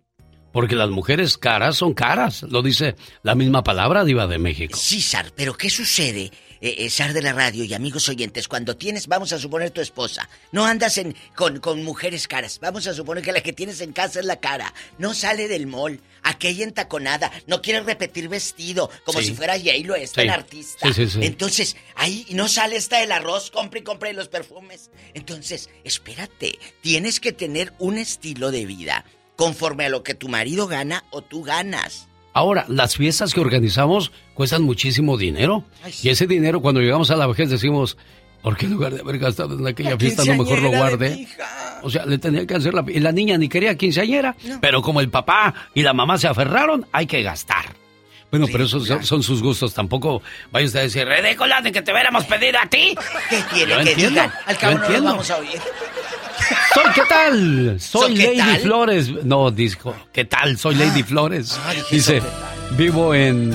Porque 0.52 0.74
las 0.74 0.90
mujeres 0.90 1.38
caras 1.38 1.76
son 1.76 1.94
caras, 1.94 2.42
lo 2.42 2.60
dice 2.60 2.94
la 3.22 3.34
misma 3.34 3.64
palabra, 3.64 4.04
Diva 4.04 4.26
de 4.26 4.38
México. 4.38 4.76
Sí, 4.76 5.00
Sar, 5.00 5.32
pero 5.34 5.54
¿qué 5.54 5.70
sucede, 5.70 6.30
eh, 6.62 6.76
eh, 6.78 6.88
Sar 6.90 7.12
de 7.12 7.20
la 7.20 7.32
radio 7.34 7.64
y 7.64 7.74
amigos 7.74 8.08
oyentes, 8.08 8.48
cuando 8.48 8.76
tienes, 8.76 9.06
vamos 9.08 9.32
a 9.32 9.38
suponer 9.38 9.70
tu 9.72 9.80
esposa, 9.82 10.28
no 10.52 10.64
andas 10.64 10.96
en, 10.96 11.14
con, 11.36 11.58
con 11.60 11.82
mujeres 11.84 12.28
caras, 12.28 12.58
vamos 12.60 12.86
a 12.86 12.94
suponer 12.94 13.22
que 13.22 13.32
la 13.32 13.42
que 13.42 13.52
tienes 13.52 13.80
en 13.82 13.92
casa 13.92 14.20
es 14.20 14.26
la 14.26 14.40
cara, 14.40 14.72
no 14.96 15.12
sale 15.12 15.48
del 15.48 15.66
mall, 15.66 16.00
aquella 16.22 16.64
entaconada, 16.64 17.30
no 17.48 17.60
quiere 17.60 17.80
repetir 17.80 18.28
vestido, 18.28 18.88
como 19.04 19.20
Sí. 19.20 19.26
si 19.26 19.34
fuera 19.34 19.58
J-Lo, 19.58 19.96
es 19.96 20.10
Sí. 20.12 20.20
artista. 20.28 20.92
Sí. 20.92 21.06
Entonces, 21.20 21.76
ahí 21.96 22.26
no 22.30 22.46
sale 22.48 22.76
hasta 22.76 23.02
el 23.02 23.10
arroz, 23.12 23.50
compre 23.50 23.80
y 23.80 23.82
compre 23.82 24.12
los 24.12 24.28
perfumes. 24.28 24.90
Entonces, 25.14 25.68
espérate, 25.82 26.58
tienes 26.80 27.18
que 27.18 27.32
tener 27.32 27.72
un 27.80 27.98
estilo 27.98 28.52
de 28.52 28.66
vida 28.66 29.04
conforme 29.34 29.86
a 29.86 29.88
lo 29.88 30.04
que 30.04 30.14
tu 30.14 30.28
marido 30.28 30.68
gana 30.68 31.04
o 31.10 31.22
tú 31.22 31.42
ganas. 31.42 32.06
Ahora, 32.34 32.64
las 32.68 32.96
fiestas 32.96 33.34
que 33.34 33.40
organizamos 33.40 34.10
cuestan 34.34 34.62
muchísimo 34.62 35.18
dinero. 35.18 35.64
Y 36.02 36.08
ese 36.08 36.26
dinero, 36.26 36.60
cuando 36.62 36.80
llegamos 36.80 37.10
a 37.10 37.16
la 37.16 37.26
vejez, 37.26 37.50
decimos, 37.50 37.98
¿por 38.42 38.56
qué 38.56 38.66
en 38.66 38.72
lugar 38.72 38.94
de 38.94 39.00
haber 39.00 39.18
gastado 39.18 39.58
en 39.58 39.66
aquella 39.66 39.90
La 39.90 39.98
fiesta, 39.98 40.24
no 40.24 40.42
mejor 40.42 40.62
lo 40.62 40.70
quinceañera 40.70 40.70
de 40.70 40.78
guardé? 40.78 41.28
O 41.82 41.90
sea, 41.90 42.06
le 42.06 42.18
tenía 42.18 42.46
que 42.46 42.54
hacer 42.54 42.72
la... 42.72 42.84
Y 42.88 43.00
la 43.00 43.12
niña 43.12 43.36
ni 43.36 43.48
quería 43.48 43.76
quinceañera, 43.76 44.34
pero 44.60 44.80
como 44.82 45.00
el 45.00 45.10
papá 45.10 45.52
y 45.74 45.82
la 45.82 45.92
mamá 45.92 46.16
se 46.16 46.28
aferraron, 46.28 46.86
hay 46.92 47.06
que 47.06 47.22
gastar. 47.22 47.82
Bueno, 48.30 48.46
pero 48.50 48.64
esos 48.64 48.86
son, 48.86 49.04
son 49.04 49.22
sus 49.22 49.42
gustos. 49.42 49.74
Tampoco 49.74 50.22
vaya 50.50 50.66
usted 50.66 50.78
a 50.78 50.82
decir, 50.84 51.06
ridícula 51.06 51.60
de 51.60 51.70
que 51.70 51.82
te 51.82 51.92
hubiéramos 51.92 52.24
pedido 52.24 52.58
a 52.58 52.66
ti. 52.66 52.94
¿Qué 53.28 53.42
quiere 53.52 53.72
Yo 53.72 53.76
que 53.84 53.90
entiendo, 53.90 54.08
digan? 54.08 54.32
Al 54.46 54.56
cabo 54.56 54.78
no 54.78 54.88
los 54.88 55.02
vamos 55.04 55.30
a 55.30 55.36
oír. 55.36 55.60
Soy, 56.74 56.84
¿qué 56.94 57.02
tal? 57.08 57.76
Soy 57.80 58.02
¿Soy 58.02 58.14
qué 58.14 58.26
Lady 58.26 58.38
tal? 58.38 58.60
Flores. 58.60 59.24
No, 59.24 59.50
dijo, 59.50 59.94
¿qué 60.12 60.24
tal? 60.24 60.58
Soy 60.58 60.74
Lady 60.74 61.02
Flores. 61.02 61.58
ah, 61.64 61.72
dije, 61.72 61.94
Dice, 61.94 62.20
¿soy 62.20 62.76
vivo 62.76 63.14
en... 63.14 63.52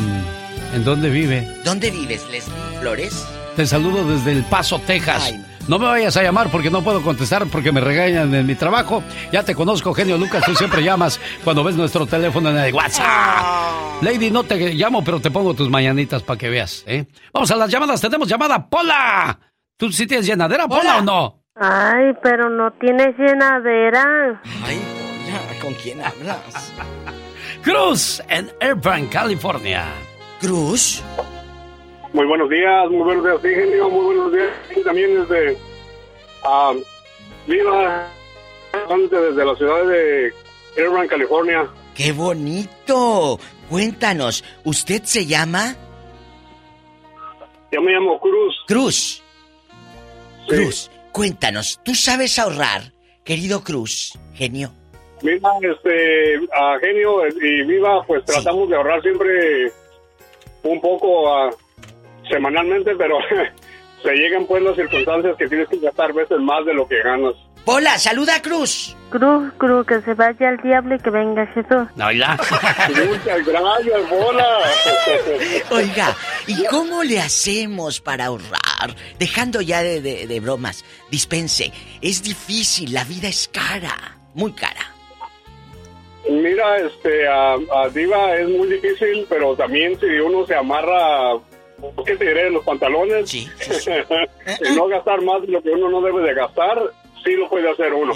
¿En 0.73 0.83
dónde 0.83 1.09
vive? 1.09 1.47
¿Dónde 1.63 1.89
vives, 1.89 2.23
Leslie 2.29 2.53
Flores? 2.79 3.25
Te 3.55 3.65
saludo 3.65 4.05
desde 4.07 4.33
El 4.33 4.43
Paso, 4.43 4.79
Texas. 4.85 5.33
No 5.67 5.79
me 5.79 5.85
vayas 5.85 6.15
a 6.17 6.23
llamar 6.23 6.49
porque 6.51 6.69
no 6.69 6.81
puedo 6.83 7.01
contestar 7.01 7.45
porque 7.47 7.71
me 7.71 7.81
regañan 7.81 8.33
en 8.35 8.45
mi 8.45 8.55
trabajo. 8.55 9.03
Ya 9.31 9.43
te 9.43 9.55
conozco, 9.55 9.93
genio 9.93 10.17
Lucas. 10.17 10.43
Tú 10.45 10.55
siempre 10.55 10.83
llamas 10.83 11.19
cuando 11.43 11.63
ves 11.63 11.75
nuestro 11.75 12.05
teléfono 12.05 12.49
en 12.51 12.57
el 12.57 12.73
WhatsApp. 12.73 14.01
Lady, 14.01 14.29
no 14.29 14.43
te 14.43 14.73
llamo, 14.73 15.03
pero 15.03 15.19
te 15.19 15.31
pongo 15.31 15.53
tus 15.53 15.69
mañanitas 15.69 16.21
para 16.23 16.37
que 16.37 16.49
veas. 16.49 16.83
¿eh? 16.85 17.05
Vamos 17.33 17.49
a 17.51 17.55
las 17.55 17.69
llamadas. 17.69 17.99
Tenemos 17.99 18.27
llamada 18.27 18.69
Pola. 18.69 19.39
¿Tú 19.77 19.91
sí 19.91 20.05
tienes 20.07 20.25
llenadera, 20.25 20.67
Pola, 20.67 20.97
o 20.97 21.01
no? 21.01 21.36
Ay, 21.59 22.13
pero 22.21 22.49
no 22.49 22.71
tienes 22.73 23.17
llenadera. 23.17 24.39
Ay, 24.63 24.79
hola, 25.25 25.59
¿con 25.61 25.73
quién 25.75 26.01
hablas? 26.01 26.73
Cruz 27.63 28.21
en 28.29 28.51
Irvine, 28.61 29.09
California. 29.09 29.85
¿Cruz? 30.39 31.03
Muy 32.13 32.25
buenos 32.25 32.49
días, 32.49 32.89
muy 32.89 33.03
buenos 33.03 33.23
días, 33.23 33.37
sí, 33.41 33.49
genio, 33.49 33.89
muy 33.89 34.05
buenos 34.05 34.31
días. 34.31 34.51
Y 34.75 34.83
también 34.83 35.21
desde 35.21 35.57
ah, 36.45 36.73
Viva, 37.47 38.07
desde 39.09 39.45
la 39.45 39.55
ciudad 39.55 39.85
de 39.85 40.33
Irvine, 40.77 41.07
California. 41.07 41.67
¡Qué 41.95 42.11
bonito! 42.11 43.39
Cuéntanos, 43.69 44.43
¿usted 44.63 45.03
se 45.03 45.25
llama? 45.25 45.75
Yo 47.71 47.81
me 47.81 47.91
llamo 47.91 48.19
Cruz. 48.19 48.55
Cruz. 48.67 49.23
Cruz, 50.47 50.89
cuéntanos, 51.17 51.81
¿tú 51.83 51.95
sabes 51.95 52.37
ahorrar, 52.37 52.93
querido 53.25 53.63
Cruz, 53.63 54.13
genio? 54.35 54.69
Mira, 55.23 55.49
este, 55.63 56.35
a 56.53 56.77
Genio 56.79 57.27
y 57.27 57.63
Viva, 57.65 58.03
pues 58.05 58.23
tratamos 58.23 58.69
de 58.69 58.75
ahorrar 58.75 59.01
siempre 59.01 59.71
un 60.61 60.79
poco 60.79 61.35
ah, 61.35 61.49
semanalmente, 62.29 62.95
pero 62.95 63.17
se 64.03 64.11
llegan 64.13 64.45
pues 64.45 64.61
las 64.61 64.75
circunstancias 64.75 65.35
que 65.37 65.47
tienes 65.47 65.67
que 65.69 65.79
gastar 65.79 66.13
veces 66.13 66.37
más 66.37 66.63
de 66.67 66.75
lo 66.75 66.87
que 66.87 67.01
ganas. 67.01 67.33
Hola, 67.69 67.97
saluda 67.97 68.35
a 68.35 68.41
Cruz. 68.41 68.95
Cruz, 69.09 69.51
Cruz, 69.57 69.85
que 69.85 70.01
se 70.01 70.13
vaya 70.13 70.47
al 70.49 70.57
diablo 70.61 70.95
y 70.95 70.99
que 70.99 71.09
venga 71.09 71.45
Jesús. 71.47 71.87
Hola. 72.01 72.37
Muchas 72.89 73.45
gracias, 73.45 74.09
bola. 74.09 74.57
Oiga, 75.71 76.15
¿y 76.47 76.63
cómo 76.67 77.03
le 77.03 77.19
hacemos 77.19 77.99
para 77.99 78.27
ahorrar? 78.27 78.95
Dejando 79.19 79.59
ya 79.61 79.83
de, 79.83 80.01
de- 80.01 80.27
de 80.27 80.39
bromas, 80.39 80.85
dispense, 81.11 81.73
es 82.01 82.23
difícil, 82.23 82.93
la 82.93 83.03
vida 83.03 83.27
es 83.27 83.49
cara, 83.51 84.17
muy 84.33 84.53
cara. 84.53 84.93
Mira, 86.29 86.77
este, 86.77 87.27
a, 87.27 87.53
a 87.53 87.89
Diva 87.93 88.33
es 88.35 88.47
muy 88.47 88.67
difícil, 88.69 89.25
pero 89.29 89.55
también 89.55 89.97
si 89.99 90.05
uno 90.05 90.45
se 90.45 90.55
amarra, 90.55 91.33
¿qué 92.05 92.15
te 92.15 92.25
diré? 92.27 92.49
Los 92.49 92.63
pantalones, 92.63 93.33
y 93.35 93.49
no 94.75 94.87
gastar 94.87 95.21
más 95.21 95.41
de 95.41 95.47
lo 95.49 95.61
que 95.61 95.69
uno 95.69 95.89
no 95.89 96.01
debe 96.01 96.21
de 96.23 96.33
gastar, 96.33 96.77
sí 97.27 97.35
lo 97.35 97.49
puede 97.49 97.69
hacer 97.69 97.93
uno. 97.93 98.13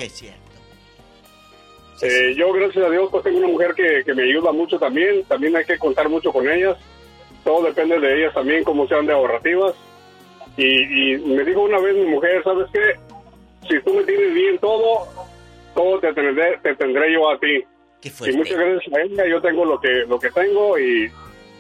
Eh, 2.01 2.33
yo, 2.35 2.51
gracias 2.51 2.83
a 2.83 2.89
Dios, 2.89 3.09
pues 3.11 3.23
tengo 3.23 3.38
una 3.38 3.47
mujer 3.47 3.73
que, 3.75 4.03
que 4.03 4.13
me 4.15 4.23
ayuda 4.23 4.51
mucho 4.51 4.79
también, 4.79 5.23
también 5.25 5.55
hay 5.55 5.65
que 5.65 5.77
contar 5.77 6.09
mucho 6.09 6.31
con 6.31 6.49
ellas, 6.49 6.75
todo 7.43 7.63
depende 7.63 7.99
de 7.99 8.17
ellas 8.17 8.33
también, 8.33 8.63
cómo 8.63 8.88
sean 8.88 9.05
de 9.05 9.13
ahorrativas. 9.13 9.75
Y, 10.57 11.13
y 11.13 11.17
me 11.17 11.43
dijo 11.43 11.61
una 11.61 11.79
vez 11.79 11.95
mi 11.95 12.05
mujer, 12.05 12.43
¿sabes 12.43 12.67
qué? 12.73 12.95
Si 13.69 13.79
tú 13.83 13.93
me 13.93 14.03
tienes 14.03 14.33
bien 14.33 14.57
todo, 14.57 15.07
todo 15.75 15.99
te 15.99 16.11
tendré, 16.13 16.57
te 16.63 16.75
tendré 16.75 17.13
yo 17.13 17.29
a 17.29 17.39
ti. 17.39 17.63
Y 18.03 18.31
muchas 18.35 18.57
gracias 18.57 18.93
a 18.95 19.01
ella, 19.01 19.27
yo 19.27 19.41
tengo 19.41 19.63
lo 19.63 19.79
que, 19.79 19.89
lo 20.07 20.19
que 20.19 20.31
tengo 20.31 20.79
y, 20.79 21.11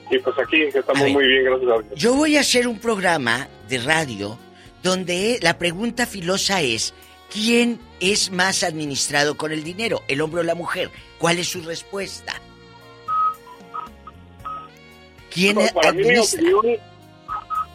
y 0.09 0.19
pues 0.19 0.35
aquí 0.39 0.63
estamos 0.63 1.07
muy 1.09 1.27
bien, 1.27 1.43
gracias 1.45 1.69
a 1.69 1.81
Dios. 1.81 1.85
Yo 1.95 2.15
voy 2.15 2.37
a 2.37 2.39
hacer 2.39 2.67
un 2.67 2.79
programa 2.79 3.47
de 3.69 3.77
radio 3.77 4.39
donde 4.81 5.37
la 5.43 5.59
pregunta 5.59 6.07
filosa 6.07 6.61
es, 6.61 6.95
¿quién 7.31 7.79
es 7.99 8.31
más 8.31 8.63
administrado 8.63 9.35
con 9.37 9.51
el 9.51 9.63
dinero, 9.63 10.01
el 10.07 10.21
hombre 10.21 10.41
o 10.41 10.43
la 10.43 10.55
mujer? 10.55 10.89
¿Cuál 11.17 11.39
es 11.39 11.47
su 11.49 11.61
respuesta? 11.61 12.33
¿Quién 15.33 15.55
Pues, 15.55 15.71
para 15.71 15.91
mí, 15.91 15.99
mi 15.99 16.09
administra? 16.09 16.41
opinión, 16.57 16.77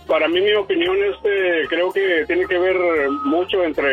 para 0.06 0.28
mí 0.28 0.40
mi 0.40 0.52
opinión 0.54 0.96
este 1.14 1.66
creo 1.68 1.92
que 1.92 2.24
tiene 2.26 2.46
que 2.46 2.58
ver 2.58 2.76
mucho 3.24 3.62
entre 3.64 3.88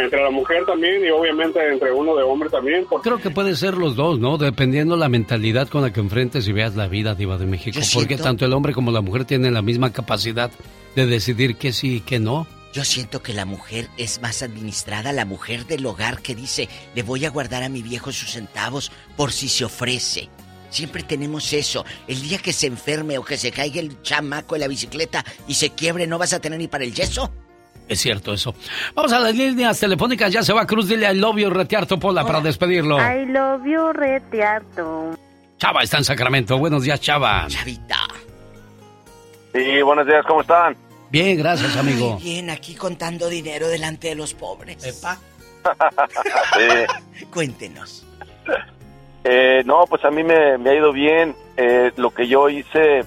entre 0.00 0.22
la 0.22 0.30
mujer 0.30 0.64
también 0.64 1.04
y 1.04 1.10
obviamente 1.10 1.58
entre 1.72 1.90
uno 1.90 2.14
de 2.14 2.22
hombre 2.22 2.48
también. 2.48 2.86
Creo 3.02 3.18
que 3.18 3.30
puede 3.30 3.56
ser 3.56 3.74
los 3.74 3.96
dos, 3.96 4.20
¿no? 4.20 4.38
Dependiendo 4.38 4.96
la 4.96 5.08
mentalidad 5.08 5.68
con 5.68 5.82
la 5.82 5.92
que 5.92 5.98
enfrentes 5.98 6.46
y 6.46 6.52
veas 6.52 6.76
la 6.76 6.86
vida, 6.86 7.16
Diva 7.16 7.36
de 7.36 7.46
México. 7.46 7.80
porque 7.92 8.16
tanto 8.16 8.44
el 8.44 8.52
hombre 8.52 8.72
como 8.72 8.92
la 8.92 9.00
mujer 9.00 9.24
tienen 9.24 9.54
la 9.54 9.62
misma 9.62 9.92
capacidad 9.92 10.52
de 10.94 11.06
decidir 11.06 11.56
que 11.56 11.72
sí 11.72 11.96
y 11.96 12.00
que 12.00 12.20
no. 12.20 12.46
Yo 12.78 12.84
siento 12.84 13.24
que 13.24 13.34
la 13.34 13.44
mujer 13.44 13.88
es 13.96 14.22
más 14.22 14.40
administrada, 14.40 15.12
la 15.12 15.24
mujer 15.24 15.66
del 15.66 15.84
hogar 15.84 16.22
que 16.22 16.36
dice, 16.36 16.68
le 16.94 17.02
voy 17.02 17.24
a 17.24 17.30
guardar 17.30 17.64
a 17.64 17.68
mi 17.68 17.82
viejo 17.82 18.12
sus 18.12 18.30
centavos 18.30 18.92
por 19.16 19.32
si 19.32 19.48
se 19.48 19.64
ofrece. 19.64 20.28
Siempre 20.70 21.02
tenemos 21.02 21.52
eso. 21.52 21.84
El 22.06 22.22
día 22.22 22.38
que 22.38 22.52
se 22.52 22.68
enferme 22.68 23.18
o 23.18 23.24
que 23.24 23.36
se 23.36 23.50
caiga 23.50 23.80
el 23.80 24.00
chamaco 24.02 24.54
en 24.54 24.60
la 24.60 24.68
bicicleta 24.68 25.24
y 25.48 25.54
se 25.54 25.70
quiebre, 25.70 26.06
¿no 26.06 26.18
vas 26.18 26.32
a 26.34 26.40
tener 26.40 26.56
ni 26.56 26.68
para 26.68 26.84
el 26.84 26.94
yeso? 26.94 27.32
Es 27.88 27.98
cierto 27.98 28.32
eso. 28.32 28.54
Vamos 28.94 29.12
a 29.12 29.18
las 29.18 29.34
líneas 29.34 29.80
telefónicas. 29.80 30.32
Ya 30.32 30.44
se 30.44 30.52
va 30.52 30.64
Cruz. 30.64 30.86
Dile 30.86 31.10
I 31.10 31.16
love 31.16 31.36
you, 31.36 31.50
Retiarto 31.50 31.98
Pola, 31.98 32.24
para 32.24 32.40
despedirlo. 32.40 32.96
I 32.98 33.26
love 33.26 33.66
you, 33.66 33.92
Retiarto. 33.92 35.18
Chava 35.56 35.82
está 35.82 35.98
en 35.98 36.04
Sacramento. 36.04 36.56
Buenos 36.56 36.84
días, 36.84 37.00
Chava. 37.00 37.44
Chavita. 37.48 38.06
Sí, 39.52 39.82
buenos 39.82 40.06
días. 40.06 40.24
¿Cómo 40.24 40.42
están? 40.42 40.76
Bien, 41.10 41.38
gracias, 41.38 41.76
amigo. 41.76 42.18
bien, 42.18 42.50
aquí 42.50 42.74
contando 42.74 43.28
dinero 43.28 43.68
delante 43.68 44.08
de 44.08 44.14
los 44.14 44.34
pobres. 44.34 44.82
sí. 44.82 45.06
Cuéntenos. 47.32 48.06
Eh, 49.24 49.62
no, 49.64 49.84
pues 49.86 50.04
a 50.04 50.10
mí 50.10 50.22
me, 50.22 50.34
ha 50.34 50.74
ido 50.74 50.92
bien. 50.92 51.34
Eh, 51.56 51.92
lo 51.96 52.10
que 52.10 52.28
yo 52.28 52.48
hice, 52.48 53.04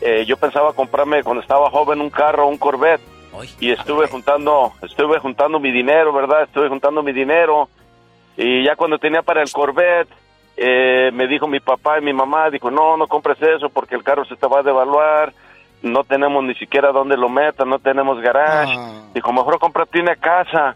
eh, 0.00 0.24
yo 0.26 0.36
pensaba 0.36 0.72
comprarme 0.72 1.22
cuando 1.22 1.42
estaba 1.42 1.70
joven 1.70 2.00
un 2.00 2.10
carro, 2.10 2.48
un 2.48 2.58
Corvette 2.58 3.14
y 3.60 3.70
estuve 3.72 4.06
juntando, 4.08 4.72
estuve 4.82 5.18
juntando 5.18 5.58
mi 5.58 5.72
dinero, 5.72 6.12
¿verdad? 6.12 6.44
Estuve 6.44 6.68
juntando 6.68 7.02
mi 7.02 7.12
dinero 7.12 7.68
y 8.36 8.64
ya 8.64 8.76
cuando 8.76 8.98
tenía 8.98 9.22
para 9.22 9.42
el 9.42 9.50
Corvette, 9.50 10.08
eh, 10.56 11.10
me 11.12 11.26
dijo 11.26 11.46
mi 11.46 11.60
papá 11.60 11.98
y 11.98 12.04
mi 12.04 12.12
mamá, 12.12 12.50
dijo, 12.50 12.70
no, 12.70 12.96
no 12.96 13.06
compres 13.08 13.40
eso 13.42 13.68
porque 13.70 13.96
el 13.96 14.04
carro 14.04 14.24
se 14.24 14.36
te 14.36 14.46
va 14.46 14.60
a 14.60 14.62
devaluar, 14.62 15.32
no 15.84 16.02
tenemos 16.02 16.42
ni 16.42 16.54
siquiera 16.54 16.90
dónde 16.90 17.16
lo 17.16 17.28
metan, 17.28 17.68
no 17.68 17.78
tenemos 17.78 18.20
garage. 18.20 18.74
Ah. 18.76 19.02
Dijo, 19.14 19.32
mejor 19.32 19.58
cómprate 19.58 20.00
una 20.00 20.16
casa. 20.16 20.74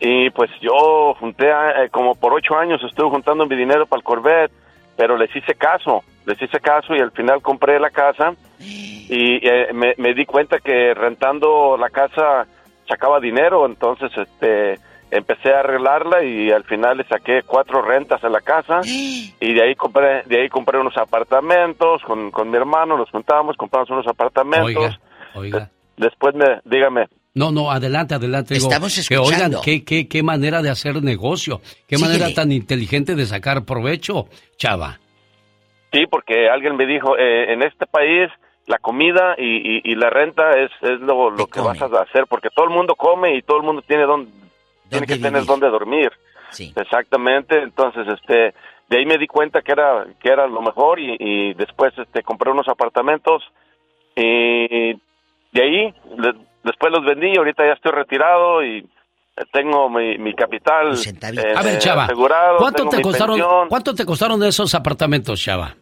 Y 0.00 0.30
pues 0.30 0.48
yo 0.60 1.14
junté, 1.18 1.50
eh, 1.50 1.88
como 1.90 2.14
por 2.14 2.32
ocho 2.32 2.56
años 2.56 2.80
estuve 2.84 3.10
juntando 3.10 3.46
mi 3.46 3.56
dinero 3.56 3.84
para 3.86 3.98
el 3.98 4.04
Corvette, 4.04 4.52
pero 4.96 5.16
les 5.16 5.34
hice 5.34 5.54
caso, 5.54 6.02
les 6.24 6.40
hice 6.40 6.60
caso 6.60 6.94
y 6.94 7.00
al 7.00 7.10
final 7.10 7.42
compré 7.42 7.80
la 7.80 7.90
casa 7.90 8.32
y 8.60 9.40
eh, 9.42 9.72
me, 9.72 10.14
di 10.14 10.24
cuenta 10.24 10.60
que 10.60 10.94
rentando 10.94 11.76
la 11.76 11.90
casa 11.90 12.46
sacaba 12.88 13.18
dinero, 13.18 13.66
entonces 13.66 14.10
este 14.16 14.78
empecé 15.10 15.52
a 15.52 15.60
arreglarla 15.60 16.22
y 16.24 16.50
al 16.50 16.64
final 16.64 16.98
le 16.98 17.04
saqué 17.04 17.42
cuatro 17.46 17.82
rentas 17.82 18.22
a 18.24 18.28
la 18.28 18.40
casa 18.40 18.80
y 18.84 19.54
de 19.54 19.62
ahí 19.62 19.74
compré 19.74 20.22
de 20.24 20.42
ahí 20.42 20.48
compré 20.48 20.78
unos 20.78 20.96
apartamentos 20.96 22.02
con, 22.02 22.30
con 22.30 22.50
mi 22.50 22.56
hermano, 22.56 22.96
los 22.96 23.10
juntábamos, 23.10 23.56
compramos 23.56 23.90
unos 23.90 24.06
apartamentos. 24.06 24.98
Oiga, 25.34 25.70
Después 25.98 26.34
me, 26.34 26.60
dígame. 26.64 27.06
No, 27.34 27.50
no, 27.50 27.70
adelante, 27.70 28.14
adelante. 28.14 28.54
Estamos 28.54 28.96
escuchando. 28.96 29.60
Que 29.62 29.70
oigan, 29.70 29.84
qué, 29.84 29.84
qué, 29.84 30.08
qué 30.08 30.22
manera 30.22 30.62
de 30.62 30.70
hacer 30.70 31.02
negocio, 31.02 31.60
qué 31.86 31.98
manera 31.98 32.32
tan 32.34 32.52
inteligente 32.52 33.14
de 33.14 33.26
sacar 33.26 33.64
provecho, 33.64 34.26
chava. 34.56 34.98
Sí, 35.92 36.06
porque 36.10 36.48
alguien 36.48 36.76
me 36.76 36.86
dijo, 36.86 37.16
eh, 37.16 37.52
en 37.52 37.62
este 37.62 37.86
país 37.86 38.30
la 38.66 38.78
comida 38.78 39.34
y, 39.38 39.94
la 39.94 40.10
renta 40.10 40.50
es, 40.58 40.70
es 40.82 41.00
lo, 41.00 41.30
lo 41.30 41.46
que 41.46 41.60
vas 41.60 41.80
a 41.80 41.86
hacer, 42.02 42.26
porque 42.28 42.50
todo 42.54 42.66
el 42.66 42.74
mundo 42.74 42.94
come 42.96 43.36
y 43.36 43.42
todo 43.42 43.58
el 43.58 43.62
mundo 43.62 43.82
tiene 43.82 44.04
donde, 44.04 44.30
tiene 44.88 45.06
que 45.06 45.16
tener 45.16 45.44
donde 45.44 45.68
dormir. 45.68 46.10
Sí. 46.50 46.72
Exactamente, 46.76 47.62
entonces 47.62 48.06
este 48.08 48.54
de 48.88 48.98
ahí 48.98 49.04
me 49.04 49.18
di 49.18 49.26
cuenta 49.26 49.60
que 49.60 49.72
era 49.72 50.06
que 50.20 50.30
era 50.30 50.46
lo 50.46 50.62
mejor 50.62 50.98
y, 50.98 51.54
después 51.54 51.92
este 51.98 52.22
compré 52.22 52.50
unos 52.50 52.68
apartamentos 52.68 53.42
y 54.16 54.94
de 55.52 55.62
ahí 55.62 55.94
después 56.64 56.92
los 56.92 57.04
vendí, 57.04 57.36
ahorita 57.36 57.66
ya 57.66 57.74
estoy 57.74 57.92
retirado 57.92 58.64
y 58.64 58.86
tengo 59.52 59.88
mi, 59.90 60.34
capital 60.34 60.94
eh, 60.94 61.54
a 61.54 61.62
ver, 61.62 61.78
Chava, 61.78 62.04
asegurado, 62.04 62.58
¿cuánto 62.58 62.88
te 62.88 63.00
costaron 63.00 63.68
cuánto 63.68 63.94
te 63.94 64.04
costaron 64.04 64.42
esos 64.42 64.74
apartamentos, 64.74 65.40
Chava? 65.40 65.74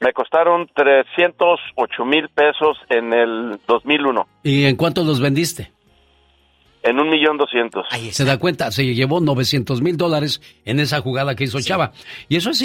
Me 0.00 0.12
costaron 0.12 0.68
308 0.74 2.04
mil 2.04 2.28
pesos 2.28 2.78
en 2.88 3.12
el 3.12 3.58
2001. 3.66 4.28
¿Y 4.44 4.64
en 4.66 4.76
cuánto 4.76 5.02
los 5.02 5.20
vendiste? 5.20 5.72
En 6.88 6.98
un 6.98 7.10
millón 7.10 7.36
doscientos. 7.36 7.84
Se 8.12 8.24
da 8.24 8.38
cuenta, 8.38 8.70
se 8.72 8.82
llevó 8.94 9.20
900 9.20 9.82
mil 9.82 9.98
dólares 9.98 10.40
en 10.64 10.80
esa 10.80 11.02
jugada 11.02 11.34
que 11.34 11.44
hizo 11.44 11.60
Chava. 11.60 11.92
Y 12.30 12.36
eso 12.36 12.50
es 12.50 12.62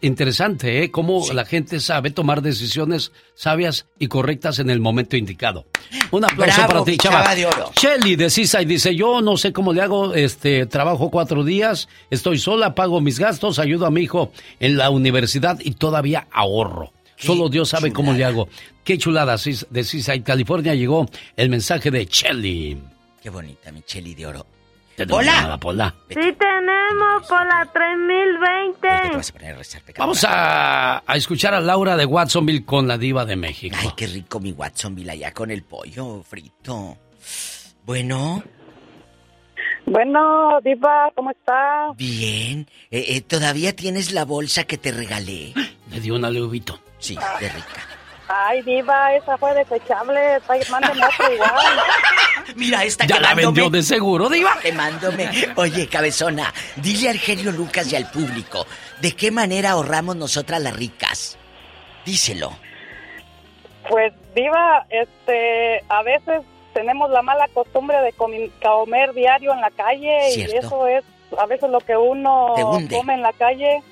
interesante, 0.00 0.84
¿eh? 0.84 0.90
Cómo 0.92 1.24
la 1.32 1.44
gente 1.44 1.80
sabe 1.80 2.10
tomar 2.10 2.42
decisiones 2.42 3.12
sabias 3.34 3.88
y 3.98 4.06
correctas 4.06 4.60
en 4.60 4.70
el 4.70 4.78
momento 4.78 5.16
indicado. 5.16 5.66
Un 6.12 6.24
aplauso 6.24 6.64
para 6.66 6.84
ti, 6.84 6.96
Chava. 6.96 7.34
de 7.34 7.46
oro. 7.46 7.72
Shelly 7.74 8.14
de 8.14 8.26
y 8.36 8.64
dice, 8.66 8.94
yo 8.94 9.20
no 9.20 9.36
sé 9.36 9.52
cómo 9.52 9.72
le 9.72 9.82
hago, 9.82 10.14
este, 10.14 10.66
trabajo 10.66 11.10
cuatro 11.10 11.42
días, 11.42 11.88
estoy 12.10 12.38
sola, 12.38 12.74
pago 12.74 13.00
mis 13.00 13.18
gastos, 13.18 13.58
ayudo 13.58 13.86
a 13.86 13.90
mi 13.90 14.02
hijo 14.02 14.30
en 14.60 14.76
la 14.76 14.90
universidad 14.90 15.58
y 15.60 15.72
todavía 15.72 16.28
ahorro. 16.30 16.92
Solo 17.16 17.48
Dios 17.48 17.70
sabe 17.70 17.92
cómo 17.92 18.12
le 18.12 18.24
hago. 18.24 18.48
Qué 18.84 18.98
chulada 18.98 19.36
de 19.36 19.84
Seaside, 19.84 20.22
California 20.22 20.74
llegó 20.74 21.08
el 21.36 21.48
mensaje 21.48 21.90
de 21.90 22.04
Shelly. 22.04 22.95
Qué 23.26 23.30
bonita, 23.30 23.72
Micheli 23.72 24.14
de 24.14 24.24
oro. 24.24 24.46
¡Pola! 25.08 25.58
Pola. 25.60 25.92
Sí 26.08 26.14
tenemos, 26.14 27.26
Pola 27.28 27.68
3020. 27.72 29.98
Vamos 29.98 30.22
a, 30.22 31.02
a, 31.04 31.16
escuchar 31.16 31.52
a 31.52 31.60
Laura 31.60 31.96
de 31.96 32.04
Watsonville 32.04 32.64
con 32.64 32.86
la 32.86 32.96
diva 32.96 33.24
de 33.24 33.34
México. 33.34 33.76
Ay, 33.80 33.90
qué 33.96 34.06
rico 34.06 34.38
mi 34.38 34.52
Watsonville 34.52 35.10
allá 35.10 35.32
con 35.32 35.50
el 35.50 35.64
pollo 35.64 36.22
frito. 36.22 36.98
Bueno. 37.84 38.44
Bueno, 39.86 40.60
diva, 40.62 41.10
¿cómo 41.16 41.32
está? 41.32 41.88
Bien. 41.96 42.68
Eh, 42.92 43.06
eh, 43.08 43.20
¿Todavía 43.22 43.74
tienes 43.74 44.12
la 44.12 44.24
bolsa 44.24 44.62
que 44.62 44.78
te 44.78 44.92
regalé? 44.92 45.52
Le 45.90 46.00
dio 46.00 46.14
una 46.14 46.30
leubito. 46.30 46.78
Sí, 47.00 47.18
qué 47.40 47.48
rica. 47.48 47.88
Ay, 48.28 48.62
diva, 48.62 49.16
esa 49.16 49.36
fue 49.36 49.52
desechable. 49.52 50.38
Mándenme 50.70 51.06
otro 51.06 51.34
igual. 51.34 51.50
Mira, 52.54 52.84
esta 52.84 53.06
Ya 53.06 53.20
la 53.20 53.34
vendió 53.34 53.70
de 53.70 53.82
seguro, 53.82 54.28
diva. 54.28 54.58
Quemándome. 54.62 55.28
Oye, 55.56 55.88
cabezona, 55.88 56.52
dile 56.76 57.10
al 57.10 57.18
genio 57.18 57.52
Lucas 57.52 57.92
y 57.92 57.96
al 57.96 58.10
público, 58.10 58.66
¿de 59.00 59.12
qué 59.12 59.30
manera 59.30 59.72
ahorramos 59.72 60.16
nosotras 60.16 60.62
las 60.62 60.76
ricas? 60.76 61.38
Díselo. 62.04 62.52
Pues, 63.88 64.12
diva, 64.34 64.86
este, 64.90 65.82
a 65.88 66.02
veces 66.02 66.42
tenemos 66.72 67.10
la 67.10 67.22
mala 67.22 67.48
costumbre 67.48 67.96
de 68.02 68.12
comer 68.12 69.14
diario 69.14 69.52
en 69.52 69.60
la 69.60 69.70
calle 69.70 70.34
y 70.36 70.42
eso 70.42 70.86
es 70.86 71.04
a 71.36 71.46
veces 71.46 71.70
lo 71.70 71.80
que 71.80 71.96
uno 71.96 72.54
come 72.90 73.14
en 73.14 73.22
la 73.22 73.32
calle 73.32 73.82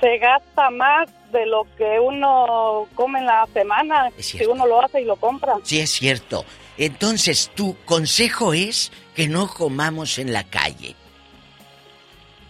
se 0.00 0.18
gasta 0.18 0.70
más 0.70 1.08
de 1.30 1.46
lo 1.46 1.66
que 1.76 2.00
uno 2.00 2.88
come 2.94 3.20
en 3.20 3.26
la 3.26 3.46
semana 3.52 4.10
si 4.18 4.44
uno 4.44 4.66
lo 4.66 4.82
hace 4.82 5.00
y 5.00 5.04
lo 5.04 5.16
compra. 5.16 5.54
Sí, 5.62 5.80
es 5.80 5.90
cierto. 5.90 6.44
Entonces, 6.78 7.50
tu 7.54 7.76
consejo 7.84 8.52
es 8.54 8.92
que 9.14 9.28
no 9.28 9.48
comamos 9.48 10.18
en 10.18 10.32
la 10.32 10.44
calle. 10.44 10.96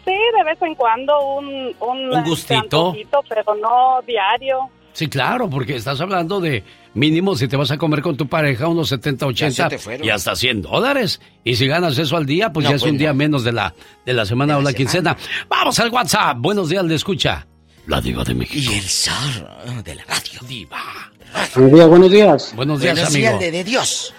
Sí, 0.05 0.12
de 0.36 0.44
vez 0.44 0.60
en 0.60 0.75
cuando 0.75 1.36
un, 1.36 1.75
un, 1.81 2.25
gustito, 2.25 2.94
pero 3.28 3.55
no 3.55 4.01
diario. 4.07 4.70
Sí, 4.92 5.09
claro, 5.09 5.49
porque 5.49 5.76
estás 5.76 6.01
hablando 6.01 6.41
de 6.41 6.65
mínimo 6.94 7.34
si 7.36 7.49
te 7.49 7.57
vas 7.57 7.70
a 7.70 7.78
comer 7.78 8.02
con 8.02 8.17
tu 8.17 8.26
pareja 8.28 8.68
unos 8.68 8.89
70, 8.89 9.26
80 9.26 9.68
y 10.02 10.10
hasta 10.10 10.36
100 10.36 10.62
dólares. 10.62 11.20
Y 11.44 11.55
si 11.57 11.67
ganas 11.67 11.97
eso 11.99 12.17
al 12.17 12.26
día, 12.26 12.52
pues 12.52 12.68
ya 12.68 12.75
es 12.75 12.83
un 12.83 12.91
pues 12.91 12.99
día 12.99 13.15
menos 13.15 13.44
de 13.44 13.52
la, 13.52 13.75
de 14.05 14.12
la 14.12 14.26
semana 14.26 14.59
o 14.59 14.60
la, 14.60 14.73
quincena. 14.73 15.17
Vamos 15.49 15.78
al 15.78 15.91
WhatsApp. 15.91 16.36
Buenos 16.39 16.68
días, 16.68 16.84
le 16.84 16.97
escucha. 16.97 17.47
La 17.86 18.01
diva 18.01 18.23
de 18.23 18.34
México. 18.34 18.73
Y 18.73 18.78
el 18.78 18.84
zar 18.84 19.83
de 19.83 19.94
la 19.94 20.05
radio. 20.05 20.41
Diva. 20.47 21.11
Buenos 21.55 21.73
días, 21.73 21.89
buenos 21.89 22.11
días. 22.11 22.52
Buenos 22.55 22.81
días, 22.81 22.94
buenos 22.94 23.12
días 23.12 23.41
de, 23.41 23.65
Dios. 23.65 24.15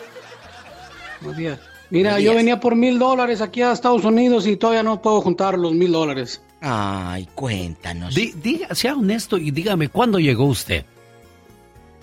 Buenos 1.22 1.38
días. 1.38 1.60
Mira, 1.90 2.20
yo 2.20 2.34
venía 2.34 2.60
por 2.60 2.76
mil 2.76 2.98
dólares 2.98 3.42
aquí 3.42 3.62
a 3.62 3.72
Estados 3.72 4.04
Unidos 4.04 4.48
y 4.48 4.58
todavía 4.58 4.84
no 4.84 5.02
puedo 5.02 5.22
juntar 5.22 5.58
los 5.58 5.74
mil 5.74 5.92
dólares. 5.92 6.42
Ay, 6.62 7.28
cuéntanos. 7.36 8.16
diga, 8.16 8.74
sea 8.74 8.96
honesto 8.96 9.38
y 9.38 9.52
dígame, 9.52 9.90
¿cuándo 9.90 10.20
llegó 10.20 10.46
usted? 10.46 10.86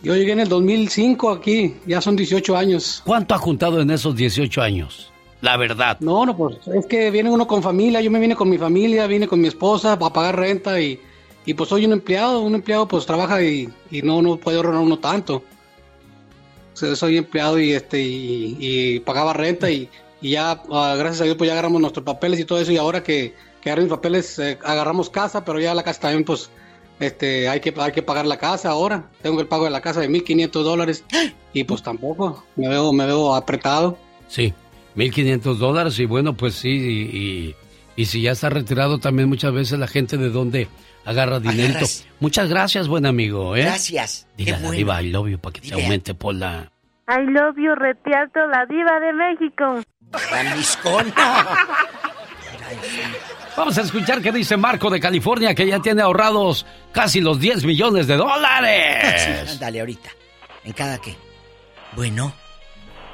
Yo 0.02 0.14
llegué 0.14 0.32
en 0.32 0.40
el 0.40 0.48
2005 0.48 1.30
aquí, 1.30 1.74
ya 1.86 2.00
son 2.00 2.16
18 2.16 2.56
años. 2.56 3.02
¿Cuánto 3.04 3.34
ha 3.34 3.38
juntado 3.38 3.80
en 3.80 3.90
esos 3.90 4.16
18 4.16 4.62
años? 4.62 5.12
La 5.40 5.56
verdad. 5.56 5.98
No, 6.00 6.24
no, 6.24 6.36
pues 6.36 6.56
es 6.66 6.86
que 6.86 7.10
viene 7.10 7.30
uno 7.30 7.46
con 7.46 7.62
familia, 7.62 8.00
yo 8.00 8.10
me 8.10 8.20
vine 8.20 8.36
con 8.36 8.48
mi 8.48 8.58
familia, 8.58 9.06
vine 9.06 9.26
con 9.26 9.40
mi 9.40 9.48
esposa 9.48 9.98
para 9.98 10.12
pagar 10.12 10.36
renta 10.36 10.80
y, 10.80 11.00
y 11.46 11.54
pues 11.54 11.68
soy 11.68 11.86
un 11.86 11.92
empleado, 11.92 12.40
un 12.40 12.54
empleado 12.54 12.86
pues 12.86 13.06
trabaja 13.06 13.42
y, 13.42 13.68
y 13.90 14.02
no, 14.02 14.20
no 14.22 14.36
puede 14.36 14.58
ahorrar 14.58 14.74
uno 14.74 14.98
tanto. 14.98 15.42
soy 16.74 17.16
empleado 17.16 17.58
y 17.58 17.72
este 17.72 18.00
y, 18.00 19.00
pagaba 19.00 19.32
renta 19.32 19.70
y, 19.70 19.88
ya 20.22 20.62
ah, 20.70 20.94
gracias 20.98 21.22
a 21.22 21.24
Dios 21.24 21.36
pues 21.36 21.48
ya 21.48 21.54
agarramos 21.54 21.80
nuestros 21.80 22.04
papeles 22.04 22.38
y 22.40 22.44
todo 22.44 22.60
eso 22.60 22.72
y 22.72 22.76
ahora 22.76 23.02
que, 23.02 23.34
que 23.62 23.70
agarré 23.70 23.84
mis 23.84 23.90
papeles 23.90 24.38
eh, 24.38 24.58
agarramos 24.62 25.08
casa, 25.08 25.44
pero 25.44 25.58
ya 25.58 25.74
la 25.74 25.82
casa 25.82 26.00
también 26.00 26.24
pues 26.24 26.50
este 27.00 27.48
hay 27.48 27.60
que 27.60 27.72
hay 27.78 27.92
que 27.92 28.02
pagar 28.02 28.26
la 28.26 28.38
casa 28.38 28.68
ahora. 28.68 29.08
Tengo 29.22 29.40
el 29.40 29.46
pago 29.46 29.64
de 29.64 29.70
la 29.70 29.80
casa 29.80 30.00
de 30.00 30.08
1500 30.08 30.64
dólares 30.64 31.04
y 31.54 31.64
pues 31.64 31.82
tampoco 31.82 32.44
me 32.56 32.68
veo 32.68 32.92
me 32.92 33.06
veo 33.06 33.34
apretado. 33.34 33.98
Sí, 34.28 34.52
1500 34.94 35.58
dólares 35.58 35.98
y 35.98 36.04
bueno 36.04 36.36
pues 36.36 36.54
sí 36.54 36.68
y, 36.68 37.56
y, 37.96 38.04
si 38.04 38.22
ya 38.22 38.32
está 38.32 38.48
retirado 38.50 38.98
también 38.98 39.28
muchas 39.28 39.52
veces 39.52 39.78
la 39.78 39.86
gente 39.86 40.16
de 40.16 40.30
dónde 40.30 40.68
agarra 41.04 41.40
dinero. 41.40 41.80
Muchas 42.20 42.48
gracias, 42.48 42.88
buen 42.88 43.06
amigo, 43.06 43.56
¿eh? 43.56 43.62
Gracias. 43.62 44.26
Dile 44.36 44.54
a 44.54 44.58
la 44.58 44.70
diva 44.70 45.02
I 45.02 45.10
love 45.10 45.28
you 45.28 45.38
para 45.38 45.52
que 45.52 45.60
te 45.60 45.74
aumente 45.74 46.14
por 46.14 46.34
la... 46.34 46.70
I 47.08 47.24
love 47.26 47.56
you, 47.56 47.74
Retiarto, 47.74 48.46
la 48.46 48.66
diva 48.66 49.00
de 49.00 49.12
México. 49.12 49.82
Vamos 53.56 53.78
a 53.78 53.80
escuchar 53.82 54.22
qué 54.22 54.30
dice 54.32 54.56
Marco 54.56 54.90
de 54.90 55.00
California, 55.00 55.54
que 55.54 55.66
ya 55.66 55.80
tiene 55.80 56.02
ahorrados 56.02 56.66
casi 56.92 57.20
los 57.20 57.40
10 57.40 57.64
millones 57.64 58.06
de 58.06 58.16
dólares. 58.16 59.58
dale, 59.58 59.80
ahorita. 59.80 60.10
¿En 60.64 60.72
cada 60.72 60.98
qué? 60.98 61.16
Bueno. 61.96 62.32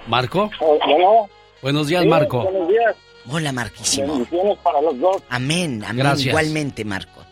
¿Marco? 0.07 0.51
Bueno. 0.61 1.29
Buenos 1.63 1.89
días, 1.89 2.05
Marco. 2.07 2.43
Buenos 2.45 2.69
días. 2.69 2.97
Hola, 3.29 3.51
Marquísimo. 3.51 4.13
Bendiciones 4.13 4.59
para 4.59 4.81
los 4.81 4.99
dos. 5.01 5.23
Amén, 5.31 5.83
amén. 5.85 5.97
Gracias. 5.97 6.27
Igualmente, 6.29 6.85
Marco. 6.85 7.26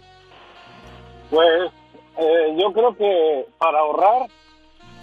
Pues 1.35 1.73
eh, 2.17 2.57
yo 2.57 2.73
creo 2.73 2.97
que 2.97 3.47
para 3.59 3.81
ahorrar 3.81 4.29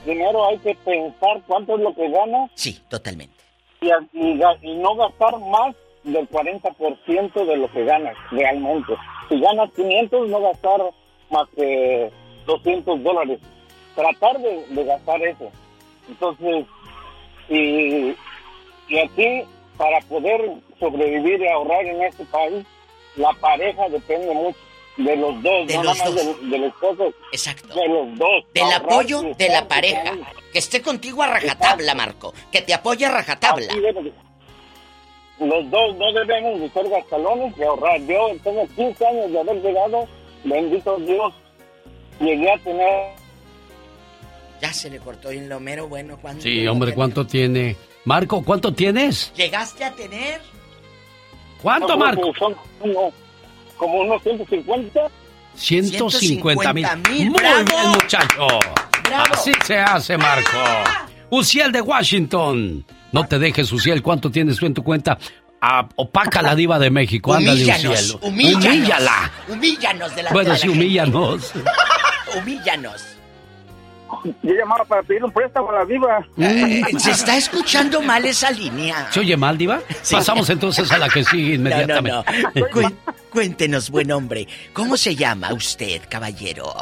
dinero 0.05 0.47
hay 0.47 0.57
que 0.59 0.75
pensar 0.75 1.41
cuánto 1.45 1.75
es 1.75 1.81
lo 1.81 1.93
que 1.93 2.09
gana. 2.09 2.49
Sí, 2.55 2.79
totalmente. 2.89 3.35
Y, 3.81 3.89
y, 4.13 4.75
no 4.75 4.95
gastar 4.95 5.37
más 5.39 5.75
del 6.05 6.29
40% 6.29 7.45
de 7.45 7.57
lo 7.57 7.69
que 7.69 7.83
ganas 7.83 8.15
realmente. 8.31 8.93
Si 9.27 9.41
ganas 9.41 9.71
500, 9.73 10.29
no 10.29 10.39
gastar 10.39 10.81
más 11.31 11.49
que 11.53 12.09
200 12.45 13.03
dólares. 13.03 13.39
Tratar 13.93 14.39
de, 14.39 14.83
gastar 14.85 15.21
eso. 15.23 15.51
Entonces, 16.07 16.65
y, 17.49 18.15
y 18.87 18.99
aquí, 18.99 19.43
para 19.77 19.99
poder 20.01 20.53
sobrevivir 20.79 21.41
y 21.41 21.47
ahorrar 21.49 21.83
en 21.83 22.01
este 22.03 22.23
país, 22.25 22.65
la 23.17 23.33
pareja 23.33 23.89
depende 23.89 24.33
mucho 24.33 24.70
de 25.03 25.15
los 25.15 25.43
dos, 25.43 25.67
de 25.67 25.75
no 25.75 25.83
los 25.83 25.97
nada 25.97 26.11
dos. 26.11 26.25
más 26.25 26.49
de, 26.51 26.57
los 26.57 26.73
cosas. 26.75 27.07
Exacto. 27.31 27.73
De 27.73 27.88
los 27.88 28.17
dos. 28.17 28.45
Del 28.53 28.63
Ahorrar 28.63 28.81
apoyo 28.81 29.21
de 29.38 29.49
la 29.49 29.67
pareja. 29.67 30.17
Que 30.51 30.59
esté 30.59 30.81
contigo 30.81 31.23
a 31.23 31.27
rajatabla, 31.27 31.95
Marco. 31.95 32.33
Que 32.51 32.61
te 32.61 32.73
apoye 32.73 33.05
a 33.05 33.11
rajatabla. 33.11 33.73
Los 35.39 35.71
dos 35.71 35.95
no 35.97 36.13
debemos 36.13 36.59
de 36.59 36.69
ser 36.69 36.88
gastalones 36.89 37.53
y 37.57 37.63
ahorrar. 37.63 37.99
Yo 38.01 38.27
tengo 38.43 38.67
15 38.75 39.05
años 39.07 39.31
de 39.31 39.39
haber 39.39 39.61
llegado, 39.61 40.07
bendito 40.43 40.97
Dios, 40.97 41.33
llegué 42.19 42.51
a 42.51 42.57
tener... 42.59 43.21
Ya 44.61 44.71
se 44.71 44.91
le 44.91 44.99
cortó 44.99 45.31
en 45.31 45.49
lo 45.49 45.59
mero 45.59 45.88
bueno 45.88 46.19
cuando... 46.21 46.43
Sí, 46.43 46.67
hombre, 46.67 46.93
¿cuánto 46.93 47.25
tiene? 47.25 47.75
Marco, 48.05 48.43
¿cuánto 48.43 48.71
tienes? 48.73 49.33
¿Llegaste 49.35 49.83
a 49.83 49.91
tener? 49.91 50.39
¿Cuánto, 51.61 51.88
No, 51.89 51.97
Marco? 51.97 52.31
Son 52.38 52.55
como, 52.80 53.11
como 53.81 54.01
unos 54.01 54.21
150. 54.21 54.99
150 55.55 56.73
mil. 56.73 56.85
150,000, 56.85 57.29
Muy 57.31 57.39
bravo. 57.39 57.65
bien, 57.65 57.89
muchacho. 57.89 58.47
Bravo. 59.03 59.33
Así 59.33 59.51
se 59.65 59.79
hace, 59.79 60.17
Marco. 60.17 60.59
Uciel 61.31 61.71
de 61.71 61.81
Washington. 61.81 62.85
No 63.11 63.25
te 63.25 63.39
dejes, 63.39 63.71
Uciel. 63.71 64.03
¿Cuánto 64.03 64.29
tienes 64.29 64.57
tú 64.57 64.67
en 64.67 64.75
tu 64.75 64.83
cuenta? 64.83 65.17
Ah, 65.59 65.87
opaca 65.95 66.43
la 66.43 66.55
diva 66.55 66.77
de 66.77 66.91
México. 66.91 67.33
Ándale, 67.33 67.63
Uciel. 67.63 68.17
humíllanos. 68.21 68.57
Humíllala. 68.61 69.31
Humíllanos 69.49 70.15
de 70.15 70.23
la 70.23 70.31
Bueno, 70.31 70.55
sí, 70.55 70.69
humíllanos. 70.69 71.51
Humíllanos. 72.37 73.03
Yo 74.43 74.53
llamaba 74.53 74.85
para 74.85 75.03
pedir 75.03 75.23
un 75.23 75.31
préstamo 75.31 75.69
a 75.72 75.80
la 75.80 75.85
diva. 75.85 76.25
Eh, 76.38 76.81
se 76.98 77.11
está 77.11 77.38
escuchando 77.38 78.01
mal 78.01 78.23
esa 78.25 78.51
línea. 78.51 79.11
¿Se 79.11 79.19
oye 79.22 79.35
mal, 79.38 79.57
diva? 79.57 79.81
Sí. 80.01 80.15
Pasamos 80.15 80.49
entonces 80.49 80.91
a 80.91 80.98
la 80.98 81.09
que 81.09 81.23
sigue 81.23 81.53
inmediatamente. 81.56 82.11
No, 82.11 82.23
no, 82.23 82.51
no. 82.56 82.67
Cuen- 82.69 82.95
cuéntenos, 83.31 83.90
buen 83.90 84.11
hombre. 84.11 84.48
¿Cómo 84.73 84.98
se 84.98 85.15
llama 85.15 85.53
usted, 85.53 86.01
caballero? 86.09 86.73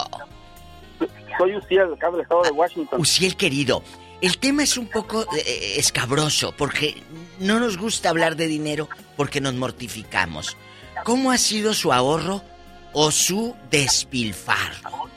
Soy 1.38 1.56
Uciel, 1.56 1.94
acá 1.94 2.12
del 2.12 2.22
estado 2.22 2.42
de 2.44 2.52
Washington. 2.52 3.00
Uciel, 3.00 3.36
querido. 3.38 3.84
El 4.22 4.38
tema 4.38 4.64
es 4.64 4.76
un 4.78 4.88
poco 4.88 5.26
eh, 5.38 5.76
escabroso 5.78 6.54
porque 6.58 7.02
no 7.40 7.60
nos 7.60 7.78
gusta 7.78 8.10
hablar 8.10 8.36
de 8.36 8.48
dinero 8.48 8.90
porque 9.16 9.40
nos 9.40 9.54
mortificamos. 9.54 10.58
¿Cómo 11.06 11.32
ha 11.32 11.38
sido 11.38 11.74
su 11.74 11.94
ahorro 11.94 12.44
o 12.92 13.12
su 13.12 13.56
despilfarro? 13.72 15.08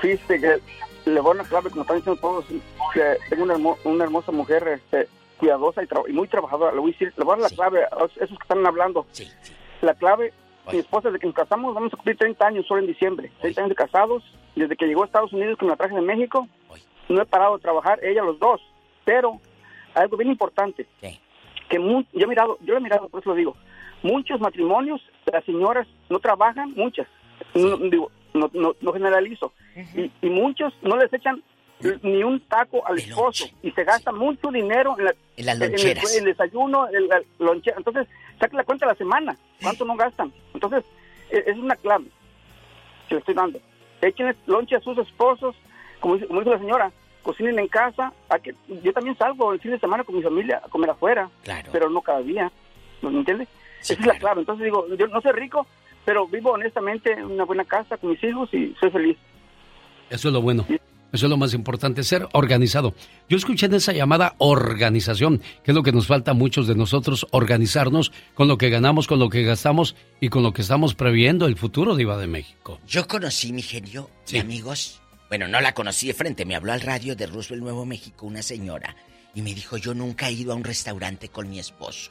Fíjate 0.00 0.40
que 0.40 0.60
le 1.06 1.20
voy 1.20 1.38
a 1.38 1.42
clave, 1.44 1.70
como 1.70 1.82
están 1.82 1.96
diciendo 1.98 2.20
todos, 2.20 2.44
que 2.94 3.16
tengo 3.28 3.44
una, 3.44 3.54
hermo- 3.54 3.78
una 3.84 4.04
hermosa 4.04 4.32
mujer 4.32 4.66
este, 4.68 5.08
cuidadosa 5.38 5.82
y, 5.82 5.86
tra- 5.86 6.04
y 6.08 6.12
muy 6.12 6.28
trabajadora. 6.28 6.72
Le 6.72 6.80
voy 6.80 6.90
a 6.90 6.92
decir, 6.92 7.12
le 7.16 7.24
voy 7.24 7.34
a 7.34 7.40
dar 7.42 7.50
la 7.50 7.56
clave 7.56 7.84
a 7.84 8.04
esos 8.04 8.28
que 8.38 8.42
están 8.42 8.66
hablando. 8.66 9.06
La 9.80 9.94
clave, 9.94 10.32
mi 10.72 10.78
esposa, 10.78 11.08
desde 11.08 11.20
que 11.20 11.26
nos 11.26 11.34
casamos, 11.36 11.74
vamos 11.74 11.92
a 11.92 11.96
cumplir 11.96 12.16
30 12.16 12.46
años 12.46 12.66
solo 12.66 12.80
en 12.80 12.86
diciembre. 12.86 13.32
30 13.40 13.60
años 13.62 13.68
de 13.70 13.74
casados. 13.76 14.22
Desde 14.54 14.76
que 14.76 14.86
llegó 14.86 15.02
a 15.02 15.06
Estados 15.06 15.32
Unidos, 15.32 15.56
que 15.58 15.64
me 15.64 15.70
la 15.70 15.76
traje 15.76 15.94
de 15.94 16.02
México, 16.02 16.46
no 17.08 17.22
he 17.22 17.26
parado 17.26 17.56
de 17.56 17.62
trabajar, 17.62 17.98
ella 18.04 18.22
los 18.22 18.38
dos. 18.38 18.60
Pero, 19.04 19.40
algo 19.94 20.16
bien 20.18 20.30
importante, 20.30 20.86
que 21.68 21.78
mu- 21.78 22.04
yo 22.12 22.24
he 22.24 22.28
mirado, 22.28 22.58
yo 22.60 22.74
lo 22.74 22.78
he 22.78 22.82
mirado, 22.82 23.08
por 23.08 23.20
eso 23.20 23.30
lo 23.30 23.36
digo, 23.36 23.56
muchos 24.02 24.40
matrimonios, 24.40 25.00
las 25.24 25.42
señoras 25.44 25.88
no 26.10 26.18
trabajan, 26.20 26.72
muchas, 26.76 27.06
no, 27.54 27.76
digo, 27.78 28.10
no, 28.34 28.50
no, 28.52 28.74
no 28.80 28.92
generalizo, 28.92 29.52
y, 29.94 30.10
y 30.22 30.30
muchos 30.30 30.72
no 30.82 30.96
les 30.96 31.12
echan 31.12 31.42
ni 32.02 32.22
un 32.22 32.38
taco 32.46 32.86
al 32.86 32.96
esposo 32.98 33.46
y 33.60 33.72
se 33.72 33.82
gasta 33.82 34.12
mucho 34.12 34.50
dinero 34.52 34.94
en, 34.98 35.06
la- 35.06 35.14
En 35.36 35.46
las 35.46 35.56
en 35.56 35.62
el- 35.64 35.70
loncheras. 35.72 36.16
el, 36.16 36.24
desayuno, 36.26 36.88
en 36.88 37.08
la 37.08 37.20
lonchera. 37.40 37.76
Entonces, 37.76 38.06
saque 38.38 38.56
la 38.56 38.62
cuenta 38.64 38.86
de 38.86 38.92
la 38.92 38.98
semana, 38.98 39.36
cuánto 39.60 39.84
no 39.84 39.96
gastan. 39.96 40.32
Entonces, 40.54 40.84
e- 41.30 41.42
es 41.44 41.56
una 41.58 41.74
clave 41.74 42.04
que 43.08 43.16
le 43.16 43.18
estoy 43.18 43.34
dando. 43.34 43.58
Echen 44.00 44.36
lonche 44.46 44.76
a 44.76 44.80
sus 44.80 44.96
esposos, 44.98 45.56
como, 45.98 46.14
dice- 46.14 46.28
como 46.28 46.40
dijo 46.40 46.52
la 46.52 46.58
señora, 46.60 46.92
cocinen 47.24 47.58
en 47.58 47.66
casa. 47.68 48.12
Hay 48.28 48.40
que, 48.42 48.54
yo 48.82 48.92
también 48.92 49.18
salgo 49.18 49.52
el 49.52 49.58
fin 49.60 49.72
de 49.72 49.80
semana 49.80 50.04
con 50.04 50.14
mi 50.14 50.22
familia 50.22 50.62
a 50.64 50.68
comer 50.68 50.90
afuera, 50.90 51.28
pero 51.72 51.90
no 51.90 52.00
cada 52.00 52.20
día. 52.22 52.50
¿Me 53.00 53.08
entiendes? 53.10 53.48
Esa 53.80 53.94
es 53.94 54.06
la 54.06 54.16
clave. 54.18 54.40
Entonces 54.42 54.64
digo, 54.64 54.86
yo 54.94 55.08
no 55.08 55.20
soy 55.20 55.32
rico, 55.32 55.66
pero 56.04 56.26
vivo 56.26 56.52
honestamente 56.52 57.12
en 57.12 57.24
una 57.24 57.44
buena 57.44 57.64
casa 57.64 57.96
con 57.96 58.10
mis 58.10 58.22
hijos 58.24 58.48
y 58.52 58.74
soy 58.80 58.90
feliz. 58.90 59.16
Eso 60.10 60.28
es 60.28 60.34
lo 60.34 60.42
bueno. 60.42 60.66
Eso 61.12 61.26
es 61.26 61.30
lo 61.30 61.36
más 61.36 61.52
importante, 61.52 62.02
ser 62.04 62.26
organizado. 62.32 62.94
Yo 63.28 63.36
escuché 63.36 63.66
en 63.66 63.74
esa 63.74 63.92
llamada 63.92 64.34
organización, 64.38 65.42
que 65.62 65.72
es 65.72 65.74
lo 65.74 65.82
que 65.82 65.92
nos 65.92 66.06
falta 66.06 66.30
a 66.30 66.34
muchos 66.34 66.66
de 66.66 66.74
nosotros, 66.74 67.26
organizarnos 67.32 68.12
con 68.34 68.48
lo 68.48 68.56
que 68.56 68.70
ganamos, 68.70 69.06
con 69.06 69.18
lo 69.18 69.28
que 69.28 69.42
gastamos 69.42 69.94
y 70.20 70.30
con 70.30 70.42
lo 70.42 70.54
que 70.54 70.62
estamos 70.62 70.94
previendo 70.94 71.46
el 71.46 71.56
futuro 71.56 71.94
de 71.94 72.02
Iba 72.02 72.16
de 72.16 72.28
México. 72.28 72.80
Yo 72.88 73.06
conocí, 73.06 73.52
mi 73.52 73.60
genio, 73.60 74.08
y 74.30 74.38
amigos. 74.38 75.02
Bueno, 75.28 75.48
no 75.48 75.60
la 75.60 75.74
conocí 75.74 76.06
de 76.06 76.14
frente, 76.14 76.46
me 76.46 76.56
habló 76.56 76.72
al 76.72 76.80
radio 76.80 77.14
de 77.14 77.26
Roosevelt, 77.26 77.62
Nuevo 77.62 77.84
México, 77.84 78.26
una 78.26 78.42
señora, 78.42 78.96
y 79.34 79.42
me 79.42 79.54
dijo, 79.54 79.76
yo 79.76 79.92
nunca 79.92 80.28
he 80.28 80.32
ido 80.32 80.52
a 80.52 80.56
un 80.56 80.64
restaurante 80.64 81.28
con 81.28 81.48
mi 81.50 81.58
esposo. 81.58 82.10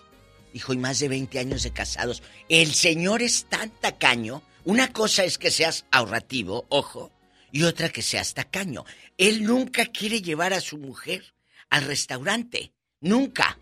Dijo, 0.53 0.73
y 0.73 0.77
más 0.77 0.99
de 0.99 1.07
20 1.07 1.39
años 1.39 1.63
de 1.63 1.71
casados. 1.71 2.21
El 2.49 2.73
señor 2.73 3.21
es 3.21 3.45
tan 3.45 3.69
tacaño. 3.69 4.41
Una 4.65 4.91
cosa 4.91 5.23
es 5.23 5.38
que 5.38 5.49
seas 5.51 5.85
ahorrativo, 5.91 6.65
ojo, 6.69 7.11
y 7.51 7.63
otra 7.63 7.89
que 7.89 8.01
seas 8.01 8.33
tacaño. 8.33 8.85
Él 9.17 9.43
nunca 9.43 9.85
quiere 9.85 10.21
llevar 10.21 10.53
a 10.53 10.61
su 10.61 10.77
mujer 10.77 11.23
al 11.69 11.85
restaurante. 11.85 12.71
Nunca. 12.99 13.57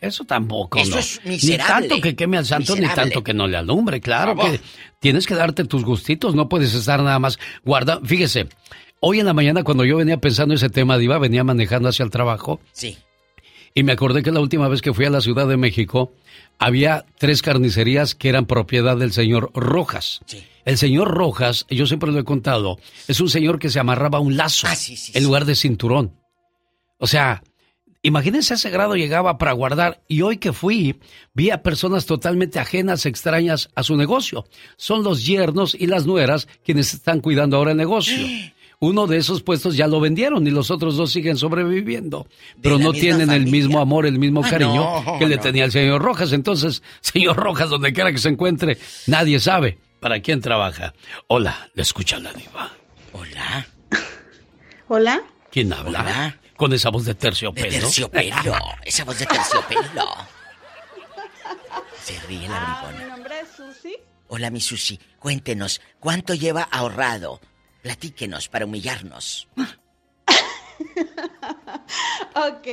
Eso 0.00 0.24
tampoco, 0.24 0.78
Eso 0.78 0.90
no. 0.90 0.98
es 0.98 1.24
miserable. 1.24 1.82
Ni 1.84 1.88
tanto 1.88 2.02
que 2.02 2.14
queme 2.14 2.36
al 2.36 2.44
santo, 2.44 2.76
ni 2.76 2.86
tanto 2.88 3.24
que 3.24 3.32
no 3.32 3.46
le 3.46 3.56
alumbre. 3.56 4.00
Claro 4.00 4.36
que 4.36 4.60
tienes 5.00 5.26
que 5.26 5.34
darte 5.34 5.64
tus 5.64 5.82
gustitos, 5.82 6.34
no 6.34 6.48
puedes 6.48 6.74
estar 6.74 7.02
nada 7.02 7.18
más 7.18 7.38
guardando. 7.64 8.06
Fíjese, 8.06 8.48
hoy 9.00 9.20
en 9.20 9.26
la 9.26 9.32
mañana 9.32 9.64
cuando 9.64 9.84
yo 9.84 9.96
venía 9.96 10.18
pensando 10.18 10.54
ese 10.54 10.68
tema, 10.68 10.98
Diva, 10.98 11.18
venía 11.18 11.42
manejando 11.42 11.88
hacia 11.88 12.04
el 12.04 12.10
trabajo. 12.10 12.60
Sí. 12.72 12.98
Y 13.74 13.82
me 13.82 13.92
acordé 13.92 14.22
que 14.22 14.30
la 14.30 14.40
última 14.40 14.68
vez 14.68 14.80
que 14.80 14.94
fui 14.94 15.04
a 15.04 15.10
la 15.10 15.20
Ciudad 15.20 15.48
de 15.48 15.56
México, 15.56 16.12
había 16.60 17.04
tres 17.18 17.42
carnicerías 17.42 18.14
que 18.14 18.28
eran 18.28 18.46
propiedad 18.46 18.96
del 18.96 19.12
señor 19.12 19.50
Rojas. 19.52 20.20
El 20.64 20.78
señor 20.78 21.08
Rojas, 21.08 21.66
yo 21.68 21.84
siempre 21.86 22.12
lo 22.12 22.20
he 22.20 22.24
contado, 22.24 22.78
es 23.08 23.20
un 23.20 23.28
señor 23.28 23.58
que 23.58 23.70
se 23.70 23.80
amarraba 23.80 24.20
un 24.20 24.36
lazo 24.36 24.68
en 25.12 25.24
lugar 25.24 25.44
de 25.44 25.56
cinturón. 25.56 26.14
O 26.98 27.08
sea, 27.08 27.42
imagínense 28.02 28.54
a 28.54 28.56
ese 28.56 28.70
grado 28.70 28.94
llegaba 28.94 29.38
para 29.38 29.52
guardar. 29.52 30.04
Y 30.06 30.22
hoy 30.22 30.38
que 30.38 30.52
fui, 30.52 31.00
vi 31.34 31.50
a 31.50 31.64
personas 31.64 32.06
totalmente 32.06 32.60
ajenas, 32.60 33.06
extrañas 33.06 33.70
a 33.74 33.82
su 33.82 33.96
negocio. 33.96 34.46
Son 34.76 35.02
los 35.02 35.26
yernos 35.26 35.74
y 35.74 35.88
las 35.88 36.06
nueras 36.06 36.46
quienes 36.64 36.94
están 36.94 37.20
cuidando 37.20 37.56
ahora 37.56 37.72
el 37.72 37.76
negocio. 37.76 38.16
uno 38.84 39.06
de 39.06 39.16
esos 39.18 39.42
puestos 39.42 39.76
ya 39.76 39.86
lo 39.86 40.00
vendieron 40.00 40.46
y 40.46 40.50
los 40.50 40.70
otros 40.70 40.96
dos 40.96 41.10
siguen 41.12 41.36
sobreviviendo. 41.36 42.26
Pero 42.62 42.78
no 42.78 42.92
tienen 42.92 43.30
el 43.30 43.46
mismo 43.46 43.80
amor, 43.80 44.06
el 44.06 44.18
mismo 44.18 44.42
Ah, 44.44 44.48
cariño 44.50 45.02
no, 45.04 45.18
que 45.18 45.26
le 45.26 45.36
no. 45.36 45.42
tenía 45.42 45.64
el 45.64 45.72
señor 45.72 46.02
Rojas. 46.02 46.32
Entonces, 46.32 46.82
señor 47.00 47.36
Rojas, 47.36 47.68
donde 47.70 47.92
quiera 47.92 48.12
que 48.12 48.18
se 48.18 48.28
encuentre, 48.28 48.78
nadie 49.06 49.40
sabe 49.40 49.78
para 50.00 50.20
quién 50.20 50.40
trabaja. 50.40 50.94
Hola, 51.28 51.70
le 51.74 51.82
escucha 51.82 52.18
la 52.18 52.32
diva. 52.32 52.70
Hola. 53.12 53.66
Hola. 54.88 55.22
¿Quién 55.50 55.72
habla? 55.72 56.38
Con 56.56 56.72
esa 56.72 56.90
voz 56.90 57.04
de 57.04 57.14
terciopelo. 57.14 57.66
De 57.70 57.80
terciopelo. 57.80 58.54
Esa 58.84 59.04
voz 59.04 59.18
de 59.18 59.26
terciopelo. 59.26 60.06
Se 62.02 62.18
ríe 62.28 62.46
la 62.48 62.80
Ah, 62.80 62.92
mi 62.98 63.04
nombre 63.08 63.34
es 63.40 63.48
Susi. 63.56 63.96
Hola, 64.28 64.50
mi 64.50 64.60
Susi. 64.60 64.98
Cuéntenos, 65.18 65.80
¿cuánto 66.00 66.34
lleva 66.34 66.62
ahorrado? 66.70 67.40
Platíquenos 67.84 68.48
para 68.48 68.64
humillarnos. 68.64 69.46
Ok. 72.34 72.66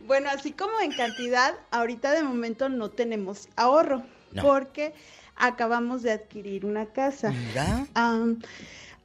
Bueno, 0.00 0.30
así 0.30 0.52
como 0.52 0.78
en 0.80 0.92
cantidad, 0.92 1.54
ahorita 1.72 2.12
de 2.12 2.22
momento 2.22 2.68
no 2.68 2.90
tenemos 2.90 3.48
ahorro. 3.56 4.04
No. 4.30 4.42
Porque 4.42 4.94
acabamos 5.34 6.02
de 6.02 6.12
adquirir 6.12 6.64
una 6.64 6.86
casa. 6.86 7.30
Mira. 7.30 7.88
Am, 7.94 8.40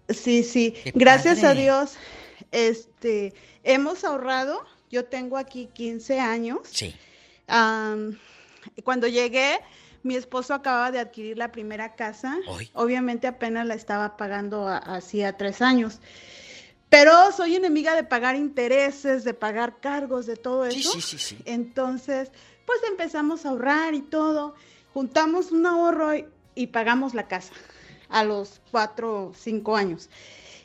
sí, 0.09 0.43
sí. 0.43 0.75
Qué 0.84 0.92
Gracias 0.93 1.43
a. 1.43 1.56
Dios, 1.56 1.95
este, 2.51 3.34
hemos 3.64 4.03
ahorrado. 4.03 4.64
Yo 4.92 5.06
tengo 5.06 5.38
aquí 5.38 5.67
15 5.74 6.19
años. 6.19 6.59
Sí. 6.69 6.95
Cuando 8.84 9.08
llegué, 9.08 9.59
mi 10.06 10.16
esposo 10.16 10.53
acababa 10.53 10.92
de 10.92 11.00
adquirir 11.00 11.38
la 11.38 11.51
primera 11.51 11.95
casa. 11.95 12.38
Obviamente 12.74 13.25
apenas 13.25 13.66
la 13.66 13.74
estaba 13.74 14.17
pagando 14.17 14.67
hacía 14.67 15.35
tres 15.35 15.61
años. 15.61 16.00
Pero 16.90 17.32
soy 17.32 17.56
enemiga 17.56 17.95
de 17.95 18.03
pagar 18.03 18.35
intereses, 18.35 19.24
de 19.24 19.34
pagar 19.34 19.80
cargos, 19.80 20.27
de 20.27 20.35
todo 20.35 20.66
eso. 20.66 20.92
sí, 20.93 21.01
sí, 21.01 21.17
sí. 21.17 21.38
Entonces, 21.45 22.32
pues 22.67 22.80
empezamos 22.88 23.45
a 23.45 23.50
ahorrar 23.50 23.95
y 23.95 24.01
todo. 24.01 24.53
Juntamos 24.93 25.51
un 25.51 25.66
ahorro 25.66 26.16
y, 26.16 26.25
y 26.53 26.67
pagamos 26.67 27.16
la 27.16 27.27
casa 27.27 27.53
a 28.09 28.24
los 28.24 28.61
cuatro 28.69 29.30
o 29.30 29.34
cinco 29.34 29.75
años. 29.75 30.09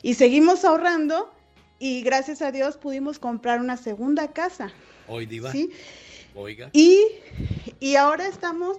Y 0.03 0.15
seguimos 0.15 0.67
ahorrando 0.67 1.33
y 1.79 2.03
gracias 2.03 2.43
a 2.43 2.53
Dios 2.53 2.77
pudimos 2.77 3.19
comprar 3.19 3.59
una 3.59 3.79
segunda 3.79 4.29
casa. 4.33 4.71
Hoy, 5.09 5.25
diva. 5.25 5.51
Sí. 5.51 5.71
Oiga. 6.35 6.71
Y, 6.73 7.01
y 7.81 7.97
ahora 7.97 8.29
estamos, 8.29 8.79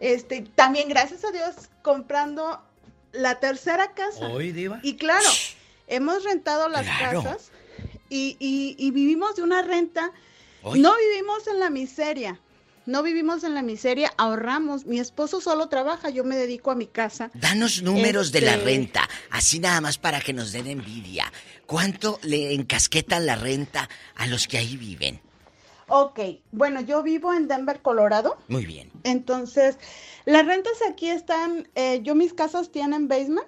este, 0.00 0.42
también 0.54 0.88
gracias 0.88 1.24
a 1.24 1.30
Dios, 1.32 1.54
comprando 1.82 2.60
la 3.12 3.40
tercera 3.40 3.92
casa. 3.94 4.28
Hoy, 4.28 4.52
diva. 4.52 4.80
Y 4.82 4.96
claro, 4.96 5.28
hemos 5.86 6.24
rentado 6.24 6.68
las 6.68 6.84
Claro. 6.84 7.22
casas 7.22 7.50
y, 8.08 8.36
y- 8.38 8.76
y 8.78 8.90
vivimos 8.90 9.36
de 9.36 9.42
una 9.42 9.62
renta. 9.62 10.12
Hoy. 10.62 10.80
No 10.80 10.94
vivimos 10.96 11.46
en 11.46 11.60
la 11.60 11.70
miseria. 11.70 12.40
No 12.86 13.02
vivimos 13.02 13.42
en 13.42 13.54
la 13.54 13.62
miseria, 13.62 14.12
ahorramos. 14.16 14.86
Mi 14.86 15.00
esposo 15.00 15.40
solo 15.40 15.68
trabaja, 15.68 16.08
yo 16.08 16.22
me 16.22 16.36
dedico 16.36 16.70
a 16.70 16.76
mi 16.76 16.86
casa. 16.86 17.32
Danos 17.34 17.82
números 17.82 18.30
de 18.30 18.42
la 18.42 18.52
Este, 18.54 18.64
renta, 18.64 19.08
así 19.30 19.58
nada 19.58 19.80
más 19.80 19.98
para 19.98 20.20
que 20.20 20.32
nos 20.32 20.52
den 20.52 20.68
envidia. 20.68 21.32
¿Cuánto 21.66 22.20
le 22.22 22.54
encasquetan 22.54 23.26
la 23.26 23.34
renta 23.34 23.88
a 24.14 24.28
los 24.28 24.46
que 24.46 24.58
ahí 24.58 24.76
viven? 24.76 25.20
Ok, 25.88 26.18
bueno, 26.52 26.80
yo 26.80 27.02
vivo 27.02 27.32
en 27.32 27.46
Denver, 27.48 27.80
Colorado. 27.80 28.36
Muy 28.48 28.66
bien. 28.66 28.90
Entonces, 29.04 29.78
las 30.24 30.44
rentas 30.46 30.74
aquí 30.90 31.08
están, 31.08 31.68
eh, 31.76 32.00
yo 32.02 32.14
mis 32.14 32.32
casas 32.34 32.70
tienen 32.72 33.06
basement, 33.06 33.46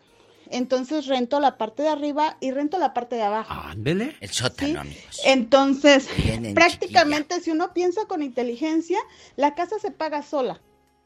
entonces 0.50 1.06
rento 1.06 1.40
la 1.40 1.58
parte 1.58 1.82
de 1.82 1.88
arriba 1.88 2.36
y 2.40 2.52
rento 2.52 2.78
la 2.78 2.94
parte 2.94 3.16
de 3.16 3.22
abajo. 3.22 3.52
Ándele. 3.52 4.16
El 4.20 4.28
sótano, 4.30 4.80
amigos. 4.80 5.20
Entonces, 5.24 6.08
Vienen, 6.16 6.54
prácticamente 6.54 7.40
si 7.40 7.50
uno 7.50 7.74
piensa 7.74 8.06
con 8.06 8.22
inteligencia, 8.22 8.98
la 9.36 9.54
casa 9.54 9.78
se 9.80 9.90
paga 9.90 10.22
sola. 10.22 10.60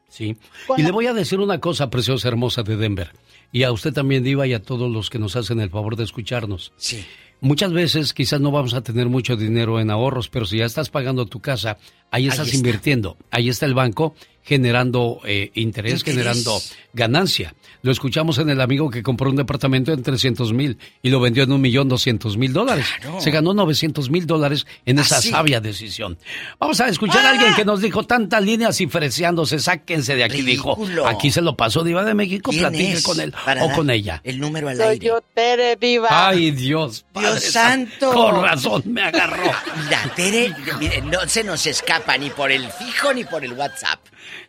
Sí. 0.09 0.37
Con 0.67 0.79
Y 0.79 0.83
la- 0.83 0.89
le 0.89 0.93
voy 0.93 1.07
a 1.07 1.13
decir 1.13 1.39
una 1.39 1.59
cosa 1.59 1.89
preciosa, 1.89 2.27
hermosa 2.27 2.61
de 2.61 2.77
Denver. 2.77 3.11
Y 3.51 3.63
a 3.63 3.71
usted 3.71 3.91
también, 3.93 4.23
Diva, 4.23 4.45
y 4.47 4.53
a 4.53 4.61
todos 4.61 4.91
los 4.91 5.09
que 5.09 5.17
nos 5.19 5.35
hacen 5.35 5.59
el 5.59 5.69
favor 5.71 5.95
de 5.95 6.03
escucharnos. 6.03 6.71
Sí. 6.77 7.03
Muchas 7.43 7.73
veces 7.73 8.13
quizás 8.13 8.39
no 8.39 8.51
vamos 8.51 8.73
a 8.73 8.83
tener 8.83 9.09
mucho 9.09 9.35
dinero 9.35 9.81
en 9.81 9.91
ahorros, 9.91 10.29
pero 10.29 10.45
si 10.45 10.59
ya 10.59 10.65
estás 10.65 10.89
pagando 10.89 11.25
tu 11.25 11.41
casa, 11.41 11.77
ahí 12.09 12.29
estás 12.29 12.47
está. 12.47 12.55
invirtiendo. 12.55 13.17
Ahí 13.31 13.49
está 13.49 13.65
el 13.65 13.73
banco 13.73 14.15
generando 14.43 15.19
eh, 15.25 15.51
interés, 15.55 15.93
Interés. 15.93 16.03
generando 16.03 16.61
ganancia. 16.93 17.55
Lo 17.81 17.91
escuchamos 17.91 18.37
en 18.37 18.49
el 18.49 18.61
amigo 18.61 18.89
que 18.89 19.03
compró 19.03 19.29
un 19.29 19.35
departamento 19.35 19.91
en 19.91 20.03
300 20.03 20.53
mil 20.53 20.77
y 21.01 21.09
lo 21.09 21.19
vendió 21.19 21.43
en 21.43 21.51
un 21.51 21.59
millón 21.59 21.89
doscientos 21.89 22.37
mil 22.37 22.53
dólares. 22.53 22.85
Se 23.19 23.31
ganó 23.31 23.53
900 23.53 24.09
mil 24.09 24.25
dólares 24.25 24.65
en 24.85 24.99
esa 24.99 25.17
Así. 25.17 25.29
sabia 25.31 25.59
decisión. 25.59 26.17
Vamos 26.59 26.79
a 26.79 26.87
escuchar 26.87 27.25
a 27.25 27.31
alguien 27.31 27.53
que 27.55 27.65
nos 27.65 27.81
dijo 27.81 28.03
tantas 28.03 28.41
líneas 28.43 28.79
y 28.79 28.87
freciándose, 28.87 29.59
sáquense 29.59 30.15
de 30.15 30.23
aquí. 30.23 30.41
Ridículo. 30.41 30.85
Dijo, 30.85 31.07
aquí 31.07 31.31
se 31.31 31.41
lo 31.41 31.57
pasó 31.57 31.83
Diva 31.83 32.03
de 32.05 32.13
México, 32.13 32.51
¿Quién 32.51 32.61
platique 32.63 33.01
con 33.03 33.19
él 33.19 33.33
o 33.61 33.69
con 33.71 33.89
ella. 33.89 34.21
El 34.23 34.39
número 34.39 34.69
al 34.69 34.77
Soy 34.77 34.85
aire. 34.87 35.05
yo, 35.07 35.19
Tere 35.33 35.75
Diva. 35.75 36.07
Ay, 36.09 36.51
Dios. 36.51 37.05
Padre 37.11 37.31
Dios 37.31 37.43
santo. 37.43 38.11
Con 38.13 38.41
razón 38.43 38.83
me 38.85 39.01
agarró. 39.01 39.51
La 39.89 40.03
Tere, 40.15 40.53
mire, 40.79 41.01
no 41.01 41.27
se 41.27 41.43
nos 41.43 41.65
escapa 41.65 42.17
ni 42.17 42.29
por 42.29 42.51
el 42.51 42.69
fijo 42.71 43.13
ni 43.13 43.23
por 43.25 43.43
el 43.43 43.53
WhatsApp. 43.53 43.99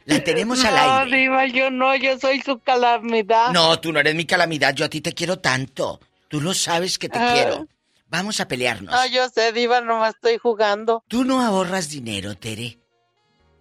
La 0.07 0.23
tenemos 0.23 0.65
al 0.65 0.75
No, 0.75 0.99
aire. 1.01 1.17
Diva, 1.17 1.47
yo 1.47 1.70
no, 1.70 1.94
yo 1.97 2.19
soy 2.19 2.41
su 2.41 2.59
calamidad. 2.59 3.51
No, 3.53 3.78
tú 3.81 3.93
no 3.93 4.01
eres 4.01 4.15
mi 4.15 4.25
calamidad, 4.27 4.75
yo 4.75 4.85
a 4.85 4.89
ti 4.89 5.01
te 5.01 5.12
quiero 5.12 5.39
tanto. 5.39 6.01
Tú 6.28 6.41
lo 6.41 6.53
sabes 6.55 6.99
que 6.99 7.09
te 7.09 7.19
Ah. 7.19 7.33
quiero. 7.35 7.67
Vamos 8.09 8.39
a 8.41 8.47
pelearnos. 8.47 8.94
No, 8.94 9.07
yo 9.07 9.28
sé, 9.28 9.53
Diva, 9.53 9.81
nomás 9.81 10.15
estoy 10.15 10.39
jugando. 10.39 11.03
Tú 11.09 11.25
no 11.25 11.41
ahorras 11.41 11.89
dinero, 11.89 12.35
Tere. 12.36 12.78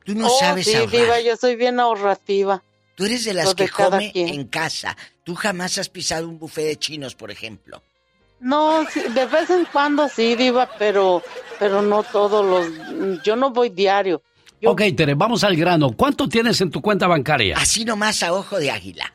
Tú 0.06 0.14
no 0.16 0.28
Oh, 0.28 0.40
sabes 0.40 0.66
sí, 0.66 0.76
ahorrar. 0.76 0.92
Diva, 0.92 1.20
yo 1.22 1.36
soy 1.38 1.56
bien 1.56 1.80
ahorrativa. 1.80 2.62
Tú 2.96 3.06
eres 3.06 3.24
de 3.26 3.34
las 3.34 3.46
Lo 3.46 3.56
que 3.56 3.70
come 3.70 4.12
quien. 4.12 4.30
en 4.30 4.48
casa. 4.48 4.96
Tú 5.24 5.34
jamás 5.34 5.78
has 5.78 5.90
pisado 5.90 6.28
un 6.28 6.38
buffet 6.38 6.66
de 6.66 6.78
chinos, 6.78 7.16
por 7.16 7.32
ejemplo. 7.32 7.82
No, 8.40 8.84
de 8.84 9.26
vez 9.26 9.50
en 9.50 9.66
cuando 9.66 10.10
sí, 10.10 10.36
Diva, 10.36 10.70
pero, 10.78 11.24
pero 11.58 11.82
no 11.82 12.04
todos 12.04 12.46
los... 12.46 13.24
Yo 13.24 13.36
no 13.38 13.52
voy 13.52 13.70
diario. 13.70 14.22
Ok, 14.66 14.82
Tere, 14.96 15.14
vamos 15.16 15.44
al 15.44 15.56
grano. 15.56 15.92
¿Cuánto 15.92 16.28
tienes 16.30 16.60
en 16.62 16.70
tu 16.72 16.82
cuenta 16.82 17.08
bancaria? 17.08 17.58
Así 17.58 17.84
nomás 17.86 18.24
a 18.24 18.34
ojo 18.34 18.58
de 18.60 18.72
águila. 18.72 19.14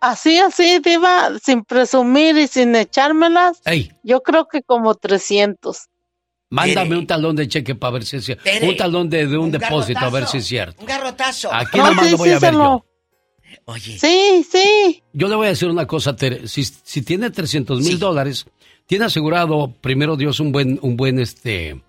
Así, 0.00 0.38
así, 0.38 0.80
Diva, 0.84 1.30
sin 1.42 1.64
presumir 1.64 2.36
y 2.36 2.46
sin 2.46 2.74
echármelas, 2.76 3.60
Ey, 3.64 3.90
yo 4.02 4.20
creo 4.22 4.46
que 4.46 4.60
como 4.62 4.94
300. 4.94 5.88
mándame 6.50 6.88
Tere. 6.90 6.98
un 6.98 7.06
talón 7.06 7.36
de 7.36 7.48
cheque 7.48 7.74
para 7.74 7.92
ver 7.94 8.04
si 8.04 8.16
es 8.18 8.24
cierto. 8.26 8.44
Tere, 8.44 8.68
Un 8.68 8.76
talón 8.76 9.08
de, 9.08 9.26
de 9.26 9.38
un, 9.38 9.44
un 9.46 9.50
depósito 9.52 10.00
a 10.00 10.10
ver 10.10 10.26
si 10.26 10.38
es 10.38 10.46
cierto. 10.46 10.80
Un 10.80 10.86
garrotazo. 10.86 11.52
Aquí 11.52 11.78
No, 11.78 11.86
nomás 11.86 12.04
sí, 12.06 12.10
lo 12.12 12.18
voy 12.18 12.28
sí, 12.28 12.34
a 12.34 12.38
ver 12.38 12.52
yo. 12.52 12.84
Oye, 13.66 13.98
Sí, 13.98 14.46
sí. 14.50 15.02
Yo 15.14 15.28
le 15.28 15.36
voy 15.36 15.46
a 15.46 15.50
decir 15.50 15.68
una 15.68 15.86
cosa, 15.86 16.14
Tere. 16.14 16.46
Si, 16.48 16.64
si 16.64 17.00
tiene 17.02 17.30
300 17.30 17.78
mil 17.78 17.92
Sí. 17.92 17.96
dólares, 17.96 18.44
tiene 18.86 19.06
asegurado, 19.06 19.72
primero 19.80 20.16
Dios, 20.16 20.38
un 20.38 20.52
buen, 20.52 20.78
un 20.82 20.96
buen 20.98 21.18
este 21.18 21.80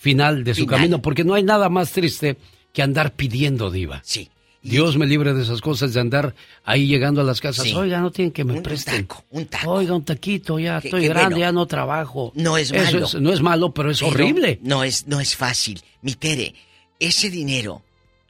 final 0.00 0.42
de 0.44 0.54
su 0.54 0.62
Final. 0.62 0.76
camino, 0.78 1.02
porque 1.02 1.24
no 1.24 1.34
hay 1.34 1.42
nada 1.42 1.68
más 1.68 1.92
triste 1.92 2.38
que 2.72 2.82
andar 2.82 3.12
pidiendo, 3.14 3.70
Diva. 3.70 4.00
sí. 4.04 4.30
Y 4.62 4.68
Dios 4.72 4.98
me 4.98 5.06
libre 5.06 5.32
de 5.32 5.42
esas 5.42 5.62
cosas, 5.62 5.94
de 5.94 6.00
andar 6.00 6.34
ahí 6.64 6.86
llegando 6.86 7.22
a 7.22 7.24
las 7.24 7.40
casas. 7.40 7.64
Sí. 7.64 7.72
Oiga, 7.74 7.98
no 7.98 8.10
tienen 8.10 8.30
que 8.30 8.44
me 8.44 8.52
Un 8.52 8.62
presten. 8.62 9.06
taco, 9.06 9.24
un 9.30 9.46
taco. 9.46 9.70
Oiga, 9.70 9.94
un 9.94 10.04
taquito, 10.04 10.58
ya 10.58 10.76
estoy 10.76 11.08
grande, 11.08 11.36
bueno. 11.36 11.38
ya 11.38 11.50
no 11.52 11.64
trabajo. 11.66 12.30
No 12.34 12.58
es 12.58 12.70
Eso 12.70 12.84
malo. 12.92 13.06
es- 13.06 13.14
no 13.14 13.32
es 13.32 13.40
malo, 13.40 13.72
pero 13.72 13.90
es 13.90 14.00
Pero 14.00 14.10
horrible. 14.10 14.58
No 14.62 14.84
es, 14.84 15.06
no 15.06 15.18
es 15.18 15.34
fácil. 15.34 15.80
Mi 16.02 16.12
Tere, 16.14 16.54
ese 16.98 17.30
dinero 17.30 17.82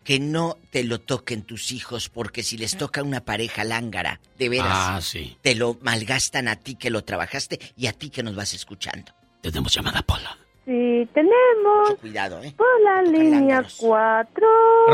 que 0.04 0.20
no 0.20 0.56
te 0.70 0.84
lo 0.84 1.00
toquen 1.00 1.42
tus 1.42 1.72
hijos, 1.72 2.08
porque 2.08 2.44
si 2.44 2.56
les 2.58 2.76
toca 2.76 3.02
una 3.02 3.24
pareja 3.24 3.64
lángara, 3.64 4.20
de 4.38 4.48
veras, 4.48 4.68
Ah, 4.70 5.00
sí. 5.02 5.36
te 5.42 5.56
lo 5.56 5.78
malgastan 5.82 6.46
a 6.46 6.54
ti 6.54 6.76
que 6.76 6.90
lo 6.90 7.02
trabajaste 7.02 7.58
y 7.76 7.86
a 7.88 7.92
ti 7.92 8.08
que 8.08 8.22
nos 8.22 8.36
vas 8.36 8.54
escuchando. 8.54 9.12
Tenemos 9.42 9.74
llamada, 9.74 10.00
Pola. 10.02 10.38
Sí, 10.70 11.08
tenemos 11.12 11.88
Mucho 11.88 11.96
cuidado, 12.00 12.40
¿eh? 12.44 12.54
por 12.56 12.66
la 12.84 13.00
Tocan 13.02 13.12
línea 13.12 13.40
lángaros. 13.40 13.74
4. 13.80 14.46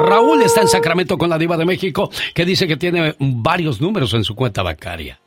Raúl 0.06 0.42
está 0.42 0.62
en 0.62 0.68
Sacramento 0.68 1.18
con 1.18 1.28
la 1.28 1.36
diva 1.36 1.58
de 1.58 1.66
México, 1.66 2.10
que 2.34 2.46
dice 2.46 2.66
que 2.66 2.78
tiene 2.78 3.14
varios 3.18 3.78
números 3.78 4.14
en 4.14 4.24
su 4.24 4.34
cuenta 4.34 4.62
bancaria. 4.62 5.20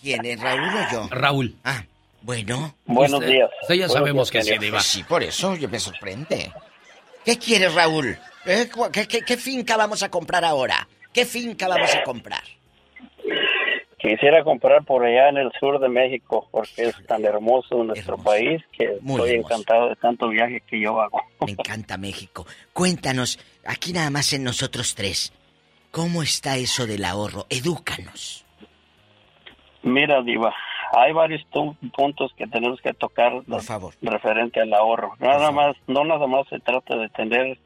¿Quién 0.00 0.24
es, 0.24 0.38
Raúl 0.40 0.60
o 0.68 0.92
yo? 0.92 1.08
Raúl. 1.10 1.56
Ah, 1.64 1.82
bueno. 2.22 2.76
Buenos 2.86 3.18
Usted- 3.18 3.32
días. 3.32 3.50
usted 3.62 3.74
ya 3.74 3.80
Buenos 3.88 3.92
sabemos 3.92 4.30
días, 4.30 4.44
que 4.46 4.52
sí, 4.52 4.58
diva. 4.60 4.76
Pues 4.76 4.84
sí, 4.86 5.02
por 5.02 5.22
eso 5.24 5.56
yo 5.56 5.68
me 5.68 5.80
sorprende. 5.80 6.52
¿Qué 7.24 7.36
quieres, 7.36 7.74
Raúl? 7.74 8.16
¿Eh? 8.44 8.68
¿Cu- 8.72 8.88
¿Qué, 8.92 9.08
qué, 9.08 9.22
qué 9.22 9.36
finca 9.36 9.76
vamos 9.76 10.00
a 10.04 10.08
comprar 10.10 10.44
ahora? 10.44 10.86
¿Qué 11.12 11.24
finca 11.26 11.66
vamos 11.66 11.92
a 11.92 12.04
comprar? 12.04 12.42
Quisiera 13.98 14.44
comprar 14.44 14.84
por 14.84 15.04
allá 15.04 15.30
en 15.30 15.38
el 15.38 15.50
sur 15.58 15.80
de 15.80 15.88
México 15.88 16.46
porque 16.50 16.84
es 16.84 17.06
tan 17.06 17.24
hermoso 17.24 17.82
nuestro 17.82 18.14
Hermoso. 18.14 18.30
país 18.30 18.62
que 18.72 18.98
Muy 19.00 19.16
estoy 19.16 19.30
hermoso. 19.36 19.54
encantado 19.54 19.88
de 19.88 19.96
tanto 19.96 20.28
viaje 20.28 20.60
que 20.60 20.80
yo 20.80 21.00
hago. 21.00 21.20
Me 21.44 21.52
encanta 21.52 21.96
México. 21.96 22.46
Cuéntanos, 22.74 23.38
aquí 23.64 23.92
nada 23.94 24.10
más 24.10 24.32
en 24.34 24.44
nosotros 24.44 24.94
tres, 24.94 25.32
¿cómo 25.90 26.22
está 26.22 26.56
eso 26.56 26.86
del 26.86 27.04
ahorro? 27.06 27.46
Edúcanos. 27.48 28.44
Mira, 29.82 30.20
Diva, 30.22 30.52
hay 30.92 31.12
varios 31.12 31.42
puntos 31.94 32.32
que 32.36 32.46
tenemos 32.48 32.80
que 32.82 32.92
tocar 32.92 33.42
Por 33.48 33.62
favor. 33.62 33.94
referente 34.02 34.60
al 34.60 34.74
ahorro. 34.74 35.14
Nada 35.20 35.50
más, 35.52 35.74
no 35.86 36.04
nada 36.04 36.26
más 36.26 36.46
se 36.48 36.58
trata 36.60 36.96
de 36.96 37.08
tener 37.10 37.58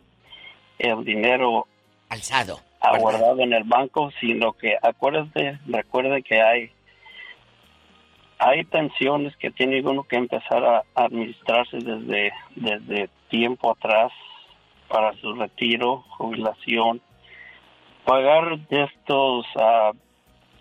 el 0.78 1.04
dinero 1.04 1.66
alzado, 2.08 2.60
guardado 2.98 3.40
en 3.40 3.52
el 3.52 3.64
banco, 3.64 4.10
sino 4.20 4.52
que 4.52 4.76
acuérdate, 4.80 5.58
recuerde 5.66 6.22
que 6.22 6.40
hay 6.40 6.70
hay 8.38 8.64
tensiones 8.64 9.36
que 9.36 9.50
tiene 9.50 9.82
uno 9.82 10.04
que 10.04 10.16
empezar 10.16 10.64
a 10.64 10.84
administrarse 10.94 11.76
desde 11.78 12.32
desde 12.56 13.10
tiempo 13.28 13.70
atrás 13.70 14.12
para 14.88 15.12
su 15.18 15.34
retiro, 15.34 16.04
jubilación, 16.08 17.00
pagar 18.04 18.58
de 18.68 18.84
estos 18.84 19.46
a 19.56 19.92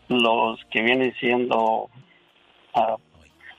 los 0.09 0.63
que 0.65 0.81
vienen 0.81 1.13
siendo 1.19 1.89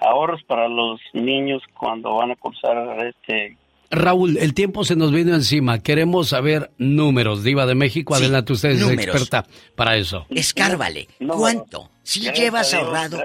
ahorros 0.01 0.43
para 0.45 0.69
los 0.69 1.01
niños 1.13 1.63
cuando 1.75 2.15
van 2.15 2.33
a 2.33 2.37
cursar 2.37 3.07
este 3.07 3.57
Raúl, 3.91 4.36
el 4.39 4.55
tiempo 4.55 4.85
se 4.85 4.94
nos 4.94 5.12
vino 5.12 5.35
encima. 5.35 5.81
Queremos 5.81 6.28
saber 6.28 6.70
números, 6.78 7.43
Diva 7.43 7.67
de 7.67 7.75
México. 7.75 8.15
Adelante, 8.15 8.52
usted 8.52 8.70
es 8.70 8.89
experta 8.89 9.44
para 9.75 9.97
eso. 9.97 10.27
Escárvale. 10.31 11.09
¿Cuánto? 11.27 11.91
Si 12.02 12.20
llevas 12.20 12.73
ahorrado. 12.73 13.19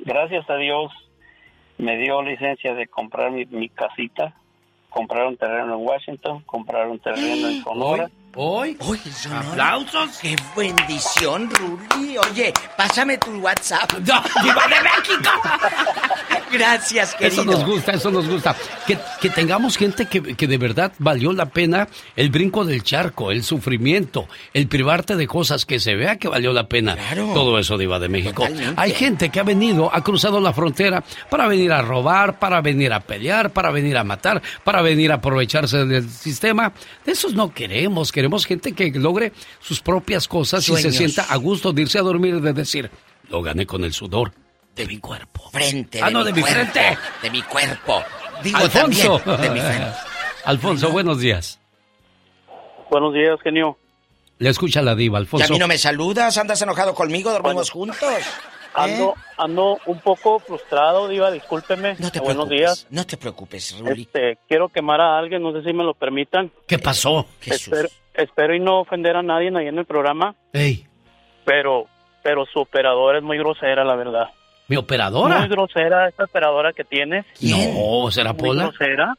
Gracias, 0.00 0.48
a 0.48 0.56
Dios 0.56 0.90
me 1.80 1.96
dio 1.96 2.22
licencia 2.22 2.74
de 2.74 2.86
comprar 2.86 3.30
mi, 3.30 3.46
mi 3.46 3.68
casita, 3.68 4.34
comprar 4.90 5.26
un 5.26 5.36
terreno 5.36 5.74
en 5.78 5.86
Washington, 5.86 6.42
comprar 6.42 6.88
un 6.88 6.98
terreno 6.98 7.48
en 7.48 7.62
Sonora. 7.64 8.10
¿Hoy? 8.36 8.76
Hoy, 8.78 9.00
¿Aplausos? 9.32 10.18
¡Qué 10.22 10.36
bendición, 10.56 11.50
Ruli! 11.50 12.16
Oye, 12.16 12.52
pásame 12.76 13.18
tu 13.18 13.32
WhatsApp. 13.40 13.92
¡No, 14.06 14.22
¡Viva 14.42 14.68
de 14.68 14.80
México! 14.82 15.30
Gracias, 16.52 17.14
querido. 17.14 17.42
Eso 17.42 17.50
nos 17.50 17.64
gusta, 17.64 17.92
eso 17.92 18.10
nos 18.10 18.28
gusta. 18.28 18.54
Que, 18.86 18.98
que 19.20 19.30
tengamos 19.30 19.76
gente 19.76 20.06
que, 20.06 20.36
que, 20.36 20.46
de 20.46 20.58
verdad 20.58 20.92
valió 20.98 21.32
la 21.32 21.46
pena 21.46 21.88
el 22.16 22.30
brinco 22.30 22.64
del 22.64 22.82
charco, 22.82 23.30
el 23.30 23.42
sufrimiento, 23.42 24.28
el 24.52 24.68
privarte 24.68 25.16
de 25.16 25.26
cosas, 25.26 25.64
que 25.64 25.80
se 25.80 25.94
vea 25.94 26.16
que 26.16 26.28
valió 26.28 26.52
la 26.52 26.68
pena. 26.68 26.96
Todo 27.34 27.58
eso, 27.58 27.78
Diva 27.78 27.98
de 27.98 28.08
México. 28.08 28.42
Totalmente. 28.42 28.80
Hay 28.80 28.92
gente 28.92 29.30
que 29.30 29.40
ha 29.40 29.44
venido, 29.44 29.90
ha 29.92 30.02
cruzado 30.02 30.40
la 30.40 30.52
frontera 30.52 31.02
para 31.28 31.46
venir 31.46 31.72
a 31.72 31.82
robar, 31.82 32.38
para 32.38 32.60
venir 32.60 32.92
a 32.92 33.00
pelear, 33.00 33.50
para 33.50 33.70
venir 33.70 33.96
a 33.96 34.04
matar, 34.04 34.42
para 34.64 34.82
venir 34.82 35.12
a 35.12 35.16
aprovecharse 35.16 35.84
del 35.84 36.08
sistema. 36.08 36.72
De 37.04 37.12
esos 37.12 37.34
no 37.34 37.52
queremos, 37.52 38.12
queremos 38.20 38.44
gente 38.44 38.74
que 38.74 38.90
logre 38.90 39.32
sus 39.60 39.80
propias 39.80 40.28
cosas 40.28 40.68
y 40.68 40.76
se 40.76 40.92
sienta 40.92 41.22
a 41.22 41.36
gusto 41.36 41.72
de 41.72 41.80
irse 41.80 41.98
a 41.98 42.02
dormir 42.02 42.34
y 42.34 42.40
de 42.42 42.52
decir, 42.52 42.90
lo 43.30 43.40
gané 43.40 43.64
con 43.64 43.82
el 43.82 43.94
sudor 43.94 44.34
de 44.76 44.86
mi 44.86 44.98
cuerpo. 44.98 45.48
Frente. 45.50 46.02
Ah, 46.02 46.10
no, 46.10 46.22
de 46.22 46.30
mi 46.34 46.42
cuerpo, 46.42 46.70
frente. 46.70 46.98
De 47.22 47.30
mi 47.30 47.40
cuerpo. 47.42 48.02
Digo 48.44 48.58
Alfonso. 48.58 49.20
también, 49.20 49.40
de 49.40 49.50
mi 49.54 49.60
frente. 49.60 49.92
Alfonso, 50.44 50.90
buenos 50.90 51.18
días. 51.18 51.58
Buenos 52.90 53.14
días, 53.14 53.40
genio. 53.42 53.78
Le 54.36 54.50
escucha 54.50 54.82
la 54.82 54.94
diva, 54.94 55.16
¿Y 55.16 55.16
a 55.16 55.20
Alfonso. 55.20 55.52
mí 55.54 55.58
no 55.58 55.66
me 55.66 55.78
saludas? 55.78 56.36
¿Andas 56.36 56.60
enojado 56.60 56.94
conmigo? 56.94 57.30
¿Dormimos 57.32 57.70
juntos? 57.70 57.98
Ando, 58.74 59.14
ando 59.36 59.78
un 59.86 59.98
poco 60.00 60.38
frustrado, 60.38 61.08
Diva, 61.08 61.30
discúlpeme. 61.30 61.96
No 61.98 62.10
te 62.10 62.20
Buenos 62.20 62.46
preocupes, 62.46 62.58
días. 62.58 62.86
no 62.90 63.06
te 63.06 63.16
preocupes, 63.16 63.78
Ruli. 63.78 64.02
Este, 64.02 64.38
quiero 64.48 64.68
quemar 64.68 65.00
a 65.00 65.18
alguien, 65.18 65.42
no 65.42 65.52
sé 65.52 65.62
si 65.62 65.72
me 65.72 65.82
lo 65.84 65.94
permitan. 65.94 66.50
¿Qué 66.66 66.78
pasó? 66.78 67.26
Espero, 67.44 67.88
espero 68.14 68.54
y 68.54 68.60
no 68.60 68.80
ofender 68.80 69.16
a 69.16 69.22
nadie 69.22 69.50
ahí 69.56 69.66
en 69.66 69.78
el 69.78 69.86
programa, 69.86 70.34
Ey, 70.52 70.86
pero, 71.44 71.86
pero 72.22 72.46
su 72.46 72.60
operadora 72.60 73.18
es 73.18 73.24
muy 73.24 73.38
grosera, 73.38 73.84
la 73.84 73.96
verdad. 73.96 74.28
¿mi 74.68 74.76
operadora? 74.76 75.40
Muy 75.40 75.48
grosera 75.48 76.08
esta 76.08 76.24
operadora 76.24 76.72
que 76.72 76.84
tienes. 76.84 77.26
No, 77.42 78.08
¿será 78.12 78.32
Muy 78.32 78.40
Pola? 78.42 78.62
grosera. 78.68 79.14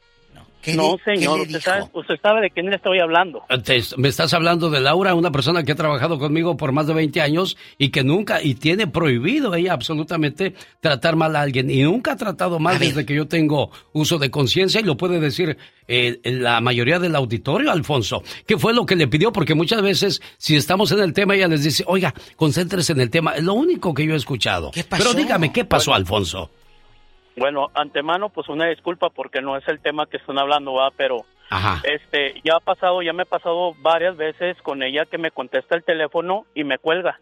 ¿Qué 0.62 0.74
no, 0.74 0.96
le- 1.04 1.16
señor, 1.16 1.40
qué 1.46 1.52
le 1.52 1.58
usted 1.58 1.60
sabe, 1.60 1.84
usted 1.92 2.14
sabe 2.22 2.40
de 2.42 2.50
quién 2.50 2.66
le 2.70 2.76
estoy 2.76 3.00
hablando. 3.00 3.42
Te- 3.64 3.82
me 3.96 4.08
estás 4.08 4.32
hablando 4.32 4.70
de 4.70 4.80
Laura, 4.80 5.14
una 5.14 5.30
persona 5.32 5.64
que 5.64 5.72
ha 5.72 5.74
trabajado 5.74 6.18
conmigo 6.18 6.56
por 6.56 6.72
más 6.72 6.86
de 6.86 6.94
20 6.94 7.20
años 7.20 7.56
y 7.78 7.88
que 7.90 8.04
nunca, 8.04 8.40
y 8.42 8.54
tiene 8.54 8.86
prohibido 8.86 9.54
ella 9.54 9.72
absolutamente 9.72 10.54
tratar 10.80 11.16
mal 11.16 11.34
a 11.36 11.40
alguien. 11.42 11.68
Y 11.68 11.82
nunca 11.82 12.12
ha 12.12 12.16
tratado 12.16 12.58
mal 12.58 12.78
desde 12.78 13.04
que 13.04 13.14
yo 13.14 13.26
tengo 13.26 13.70
uso 13.92 14.18
de 14.18 14.30
conciencia 14.30 14.80
y 14.80 14.84
lo 14.84 14.96
puede 14.96 15.18
decir 15.20 15.56
eh, 15.88 16.20
la 16.24 16.60
mayoría 16.60 16.98
del 17.00 17.16
auditorio, 17.16 17.70
Alfonso. 17.72 18.22
¿Qué 18.46 18.56
fue 18.56 18.72
lo 18.72 18.86
que 18.86 18.94
le 18.96 19.08
pidió? 19.08 19.32
Porque 19.32 19.54
muchas 19.54 19.82
veces, 19.82 20.22
si 20.38 20.54
estamos 20.56 20.92
en 20.92 21.00
el 21.00 21.12
tema, 21.12 21.34
ella 21.34 21.48
les 21.48 21.64
dice, 21.64 21.82
oiga, 21.88 22.14
concéntrese 22.36 22.92
en 22.92 23.00
el 23.00 23.10
tema. 23.10 23.32
Es 23.32 23.42
lo 23.42 23.54
único 23.54 23.92
que 23.92 24.06
yo 24.06 24.14
he 24.14 24.16
escuchado. 24.16 24.70
Pero 24.88 25.12
dígame, 25.14 25.52
¿qué 25.52 25.64
pasó, 25.64 25.92
Alfonso? 25.92 26.50
Bueno, 27.36 27.70
antemano, 27.74 28.28
pues 28.28 28.48
una 28.48 28.66
disculpa 28.66 29.10
porque 29.10 29.40
no 29.40 29.56
es 29.56 29.66
el 29.68 29.80
tema 29.80 30.06
que 30.06 30.18
están 30.18 30.38
hablando, 30.38 30.74
va, 30.74 30.90
pero 30.90 31.24
Ajá. 31.50 31.80
este, 31.84 32.40
ya 32.44 32.56
ha 32.56 32.60
pasado, 32.60 33.02
ya 33.02 33.12
me 33.12 33.22
ha 33.22 33.26
pasado 33.26 33.74
varias 33.78 34.16
veces 34.16 34.60
con 34.62 34.82
ella 34.82 35.06
que 35.06 35.18
me 35.18 35.30
contesta 35.30 35.74
el 35.74 35.84
teléfono 35.84 36.44
y 36.54 36.64
me 36.64 36.78
cuelga. 36.78 37.20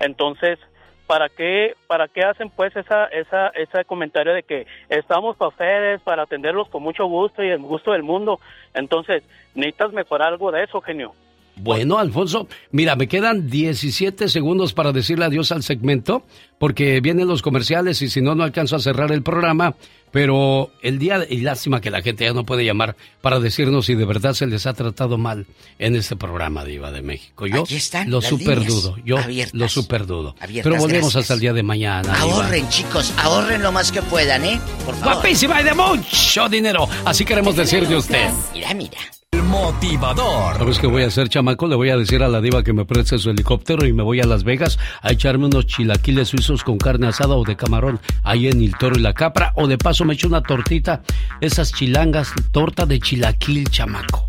Entonces, 0.00 0.58
¿para 1.06 1.28
qué, 1.28 1.74
para 1.86 2.08
qué 2.08 2.22
hacen 2.22 2.50
pues 2.50 2.74
esa, 2.76 3.06
esa, 3.06 3.48
ese 3.48 3.84
comentario 3.84 4.34
de 4.34 4.42
que 4.42 4.66
estamos 4.88 5.36
para 5.36 5.50
ustedes, 5.50 6.00
para 6.02 6.24
atenderlos 6.24 6.68
con 6.68 6.82
mucho 6.82 7.06
gusto 7.06 7.42
y 7.42 7.48
el 7.48 7.60
gusto 7.60 7.92
del 7.92 8.02
mundo? 8.02 8.40
Entonces, 8.74 9.22
necesitas 9.54 9.92
mejorar 9.92 10.28
algo 10.28 10.50
de 10.50 10.64
eso, 10.64 10.80
genio. 10.80 11.14
Bueno, 11.58 11.98
Alfonso, 11.98 12.48
mira, 12.70 12.96
me 12.96 13.08
quedan 13.08 13.48
17 13.48 14.28
segundos 14.28 14.72
para 14.74 14.92
decirle 14.92 15.24
adiós 15.24 15.52
al 15.52 15.62
segmento, 15.62 16.22
porque 16.58 17.00
vienen 17.00 17.28
los 17.28 17.40
comerciales 17.42 18.02
y 18.02 18.08
si 18.10 18.20
no, 18.20 18.34
no 18.34 18.44
alcanzo 18.44 18.76
a 18.76 18.80
cerrar 18.80 19.10
el 19.12 19.22
programa. 19.22 19.74
Pero 20.12 20.70
el 20.82 20.98
día, 20.98 21.26
y 21.28 21.38
lástima 21.38 21.80
que 21.80 21.90
la 21.90 22.00
gente 22.00 22.24
ya 22.24 22.32
no 22.32 22.44
puede 22.44 22.64
llamar 22.64 22.96
para 23.20 23.40
decirnos 23.40 23.86
si 23.86 23.94
de 23.94 24.04
verdad 24.06 24.32
se 24.34 24.46
les 24.46 24.64
ha 24.66 24.72
tratado 24.72 25.18
mal 25.18 25.46
en 25.78 25.96
este 25.96 26.14
programa, 26.16 26.64
Diva 26.64 26.90
de 26.92 27.02
México. 27.02 27.46
Yo 27.46 27.62
Aquí 27.64 27.76
están 27.76 28.08
lo 28.10 28.20
las 28.20 28.28
super 28.30 28.58
líneas 28.58 28.82
dudo, 28.82 28.96
yo 29.04 29.18
abiertas. 29.18 29.54
lo 29.54 29.68
super 29.68 30.06
dudo. 30.06 30.34
Abiertas, 30.40 30.70
Pero 30.70 30.80
volvemos 30.82 31.12
gracias. 31.12 31.22
hasta 31.24 31.34
el 31.34 31.40
día 31.40 31.52
de 31.52 31.62
mañana. 31.62 32.14
Ahorren, 32.18 32.66
chicos, 32.68 33.12
ahorren 33.18 33.62
lo 33.62 33.72
más 33.72 33.90
que 33.92 34.00
puedan, 34.02 34.44
¿eh? 34.44 34.60
Por 34.86 34.94
favor. 34.94 35.14
Guapísima 35.14 35.60
y 35.60 35.64
de 35.64 35.74
mucho 35.74 36.48
dinero. 36.48 36.88
Así 37.04 37.24
queremos 37.24 37.56
decir 37.56 37.86
de 37.86 37.96
usted. 37.96 38.30
Mira, 38.54 38.72
mira. 38.74 38.98
El 39.36 39.42
motivador. 39.42 40.56
¿Sabes 40.56 40.78
qué 40.78 40.86
voy 40.86 41.02
a 41.02 41.08
hacer, 41.08 41.28
chamaco? 41.28 41.66
Le 41.66 41.76
voy 41.76 41.90
a 41.90 41.96
decir 41.98 42.22
a 42.22 42.28
la 42.28 42.40
diva 42.40 42.62
que 42.62 42.72
me 42.72 42.86
preste 42.86 43.18
su 43.18 43.28
helicóptero 43.28 43.86
y 43.86 43.92
me 43.92 44.02
voy 44.02 44.18
a 44.20 44.24
Las 44.24 44.44
Vegas 44.44 44.78
a 45.02 45.12
echarme 45.12 45.44
unos 45.44 45.66
chilaquiles 45.66 46.28
suizos 46.28 46.64
con 46.64 46.78
carne 46.78 47.08
asada 47.08 47.34
o 47.34 47.44
de 47.44 47.54
camarón 47.54 48.00
ahí 48.22 48.48
en 48.48 48.62
el 48.62 48.74
toro 48.78 48.96
y 48.98 49.02
la 49.02 49.12
capra. 49.12 49.52
O 49.56 49.66
de 49.66 49.76
paso 49.76 50.06
me 50.06 50.14
echo 50.14 50.26
una 50.28 50.40
tortita, 50.40 51.02
esas 51.42 51.70
chilangas, 51.74 52.32
torta 52.50 52.86
de 52.86 52.98
chilaquil, 52.98 53.68
chamaco. 53.68 54.26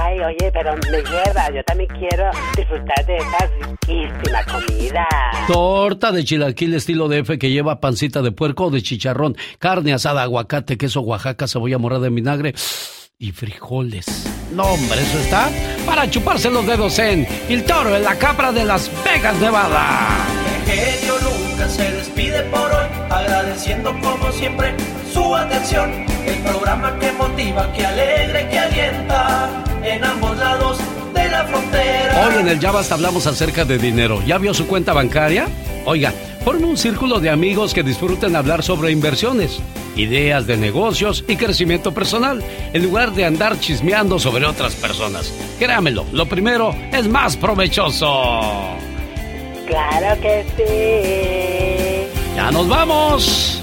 Ay, 0.00 0.20
oye, 0.20 0.52
pero 0.52 0.72
me 0.88 0.98
lleva. 0.98 1.50
Yo 1.52 1.64
también 1.64 1.90
quiero 1.98 2.30
disfrutar 2.56 3.06
de 3.06 3.16
esa 3.16 3.50
riquísima 3.60 4.44
comida. 4.44 5.08
Torta 5.48 6.12
de 6.12 6.24
chilaquil 6.24 6.74
estilo 6.74 7.08
DF 7.08 7.38
que 7.38 7.50
lleva 7.50 7.80
pancita 7.80 8.22
de 8.22 8.30
puerco 8.30 8.66
o 8.66 8.70
de 8.70 8.82
chicharrón, 8.82 9.36
carne 9.58 9.92
asada, 9.92 10.22
aguacate, 10.22 10.78
queso 10.78 11.00
Oaxaca, 11.00 11.48
cebolla 11.48 11.78
morada 11.78 12.06
en 12.06 12.14
vinagre 12.14 12.54
y 13.20 13.32
frijoles. 13.32 14.06
No, 14.52 14.62
hombre, 14.62 15.02
eso 15.02 15.18
está 15.18 15.50
para 15.84 16.08
chuparse 16.08 16.50
los 16.50 16.64
dedos 16.66 16.98
en 17.00 17.26
El 17.48 17.64
Toro, 17.64 17.96
en 17.96 18.04
la 18.04 18.16
capra 18.16 18.52
de 18.52 18.64
Las 18.64 18.90
Vegas, 19.04 19.36
Nevada. 19.40 20.24
genio 20.64 21.14
Lucas 21.18 21.72
se 21.74 21.90
despide 21.90 22.42
por 22.44 22.70
hoy, 22.70 22.86
agradeciendo 23.10 23.92
como 24.00 24.30
siempre 24.32 24.72
atención. 25.36 25.90
El 26.26 26.38
programa 26.38 26.98
que 26.98 27.12
motiva, 27.12 27.72
que 27.72 27.86
alegra 27.86 28.42
y 28.42 28.48
que 28.48 28.58
alienta 28.58 29.64
en 29.82 30.04
ambos 30.04 30.36
lados 30.36 30.78
de 31.14 31.28
la 31.28 31.44
frontera. 31.44 32.26
Hoy 32.26 32.40
en 32.40 32.48
el 32.48 32.60
Ya 32.60 32.70
Basta 32.70 32.94
hablamos 32.94 33.26
acerca 33.26 33.64
de 33.64 33.78
dinero. 33.78 34.22
¿Ya 34.26 34.38
vio 34.38 34.52
su 34.54 34.66
cuenta 34.66 34.92
bancaria? 34.92 35.48
Oiga, 35.84 36.12
forme 36.44 36.66
un 36.66 36.76
círculo 36.76 37.20
de 37.20 37.30
amigos 37.30 37.72
que 37.72 37.82
disfruten 37.82 38.36
hablar 38.36 38.62
sobre 38.62 38.90
inversiones, 38.90 39.60
ideas 39.96 40.46
de 40.46 40.56
negocios 40.56 41.24
y 41.26 41.36
crecimiento 41.36 41.92
personal, 41.92 42.42
en 42.72 42.82
lugar 42.82 43.12
de 43.12 43.24
andar 43.24 43.58
chismeando 43.58 44.18
sobre 44.18 44.46
otras 44.46 44.74
personas. 44.74 45.32
Créamelo, 45.58 46.04
lo 46.12 46.26
primero 46.26 46.74
es 46.92 47.08
más 47.08 47.36
provechoso. 47.36 48.40
Claro 49.66 50.20
que 50.20 50.44
sí. 50.56 52.34
¡Ya 52.36 52.50
nos 52.50 52.68
vamos! 52.68 53.62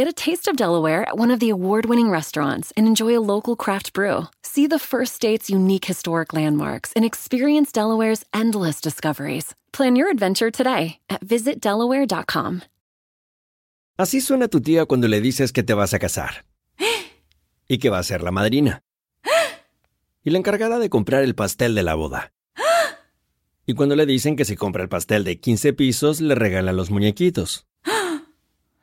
Get 0.00 0.08
a 0.08 0.14
taste 0.14 0.48
of 0.48 0.56
Delaware 0.56 1.06
at 1.06 1.18
one 1.18 1.30
of 1.30 1.40
the 1.40 1.50
award 1.50 1.84
winning 1.84 2.08
restaurants 2.08 2.72
and 2.74 2.86
enjoy 2.86 3.14
a 3.14 3.20
local 3.20 3.54
craft 3.54 3.92
brew. 3.92 4.28
See 4.42 4.66
the 4.66 4.78
first 4.78 5.14
state's 5.14 5.50
unique 5.50 5.84
historic 5.84 6.32
landmarks 6.32 6.90
and 6.96 7.04
experience 7.04 7.70
Delaware's 7.70 8.24
endless 8.32 8.80
discoveries. 8.80 9.54
Plan 9.72 9.96
your 9.96 10.10
adventure 10.10 10.50
today 10.50 11.00
at 11.10 11.20
visitdelaware.com. 11.20 12.62
Así 13.98 14.22
suena 14.22 14.48
tu 14.48 14.62
tía 14.62 14.86
cuando 14.86 15.06
le 15.06 15.20
dices 15.20 15.52
que 15.52 15.62
te 15.62 15.74
vas 15.74 15.92
a 15.92 15.98
casar. 15.98 16.46
Y 17.68 17.76
que 17.76 17.90
va 17.90 17.98
a 17.98 18.02
ser 18.02 18.22
la 18.22 18.30
madrina. 18.30 18.82
Y 20.24 20.30
la 20.30 20.38
encargada 20.38 20.78
de 20.78 20.88
comprar 20.88 21.24
el 21.24 21.34
pastel 21.34 21.74
de 21.74 21.82
la 21.82 21.94
boda. 21.94 22.32
Y 23.66 23.74
cuando 23.74 23.96
le 23.96 24.06
dicen 24.06 24.36
que 24.36 24.46
si 24.46 24.56
compra 24.56 24.82
el 24.82 24.88
pastel 24.88 25.24
de 25.24 25.38
15 25.38 25.74
pisos, 25.74 26.22
le 26.22 26.34
regalan 26.34 26.74
los 26.74 26.90
muñequitos. 26.90 27.66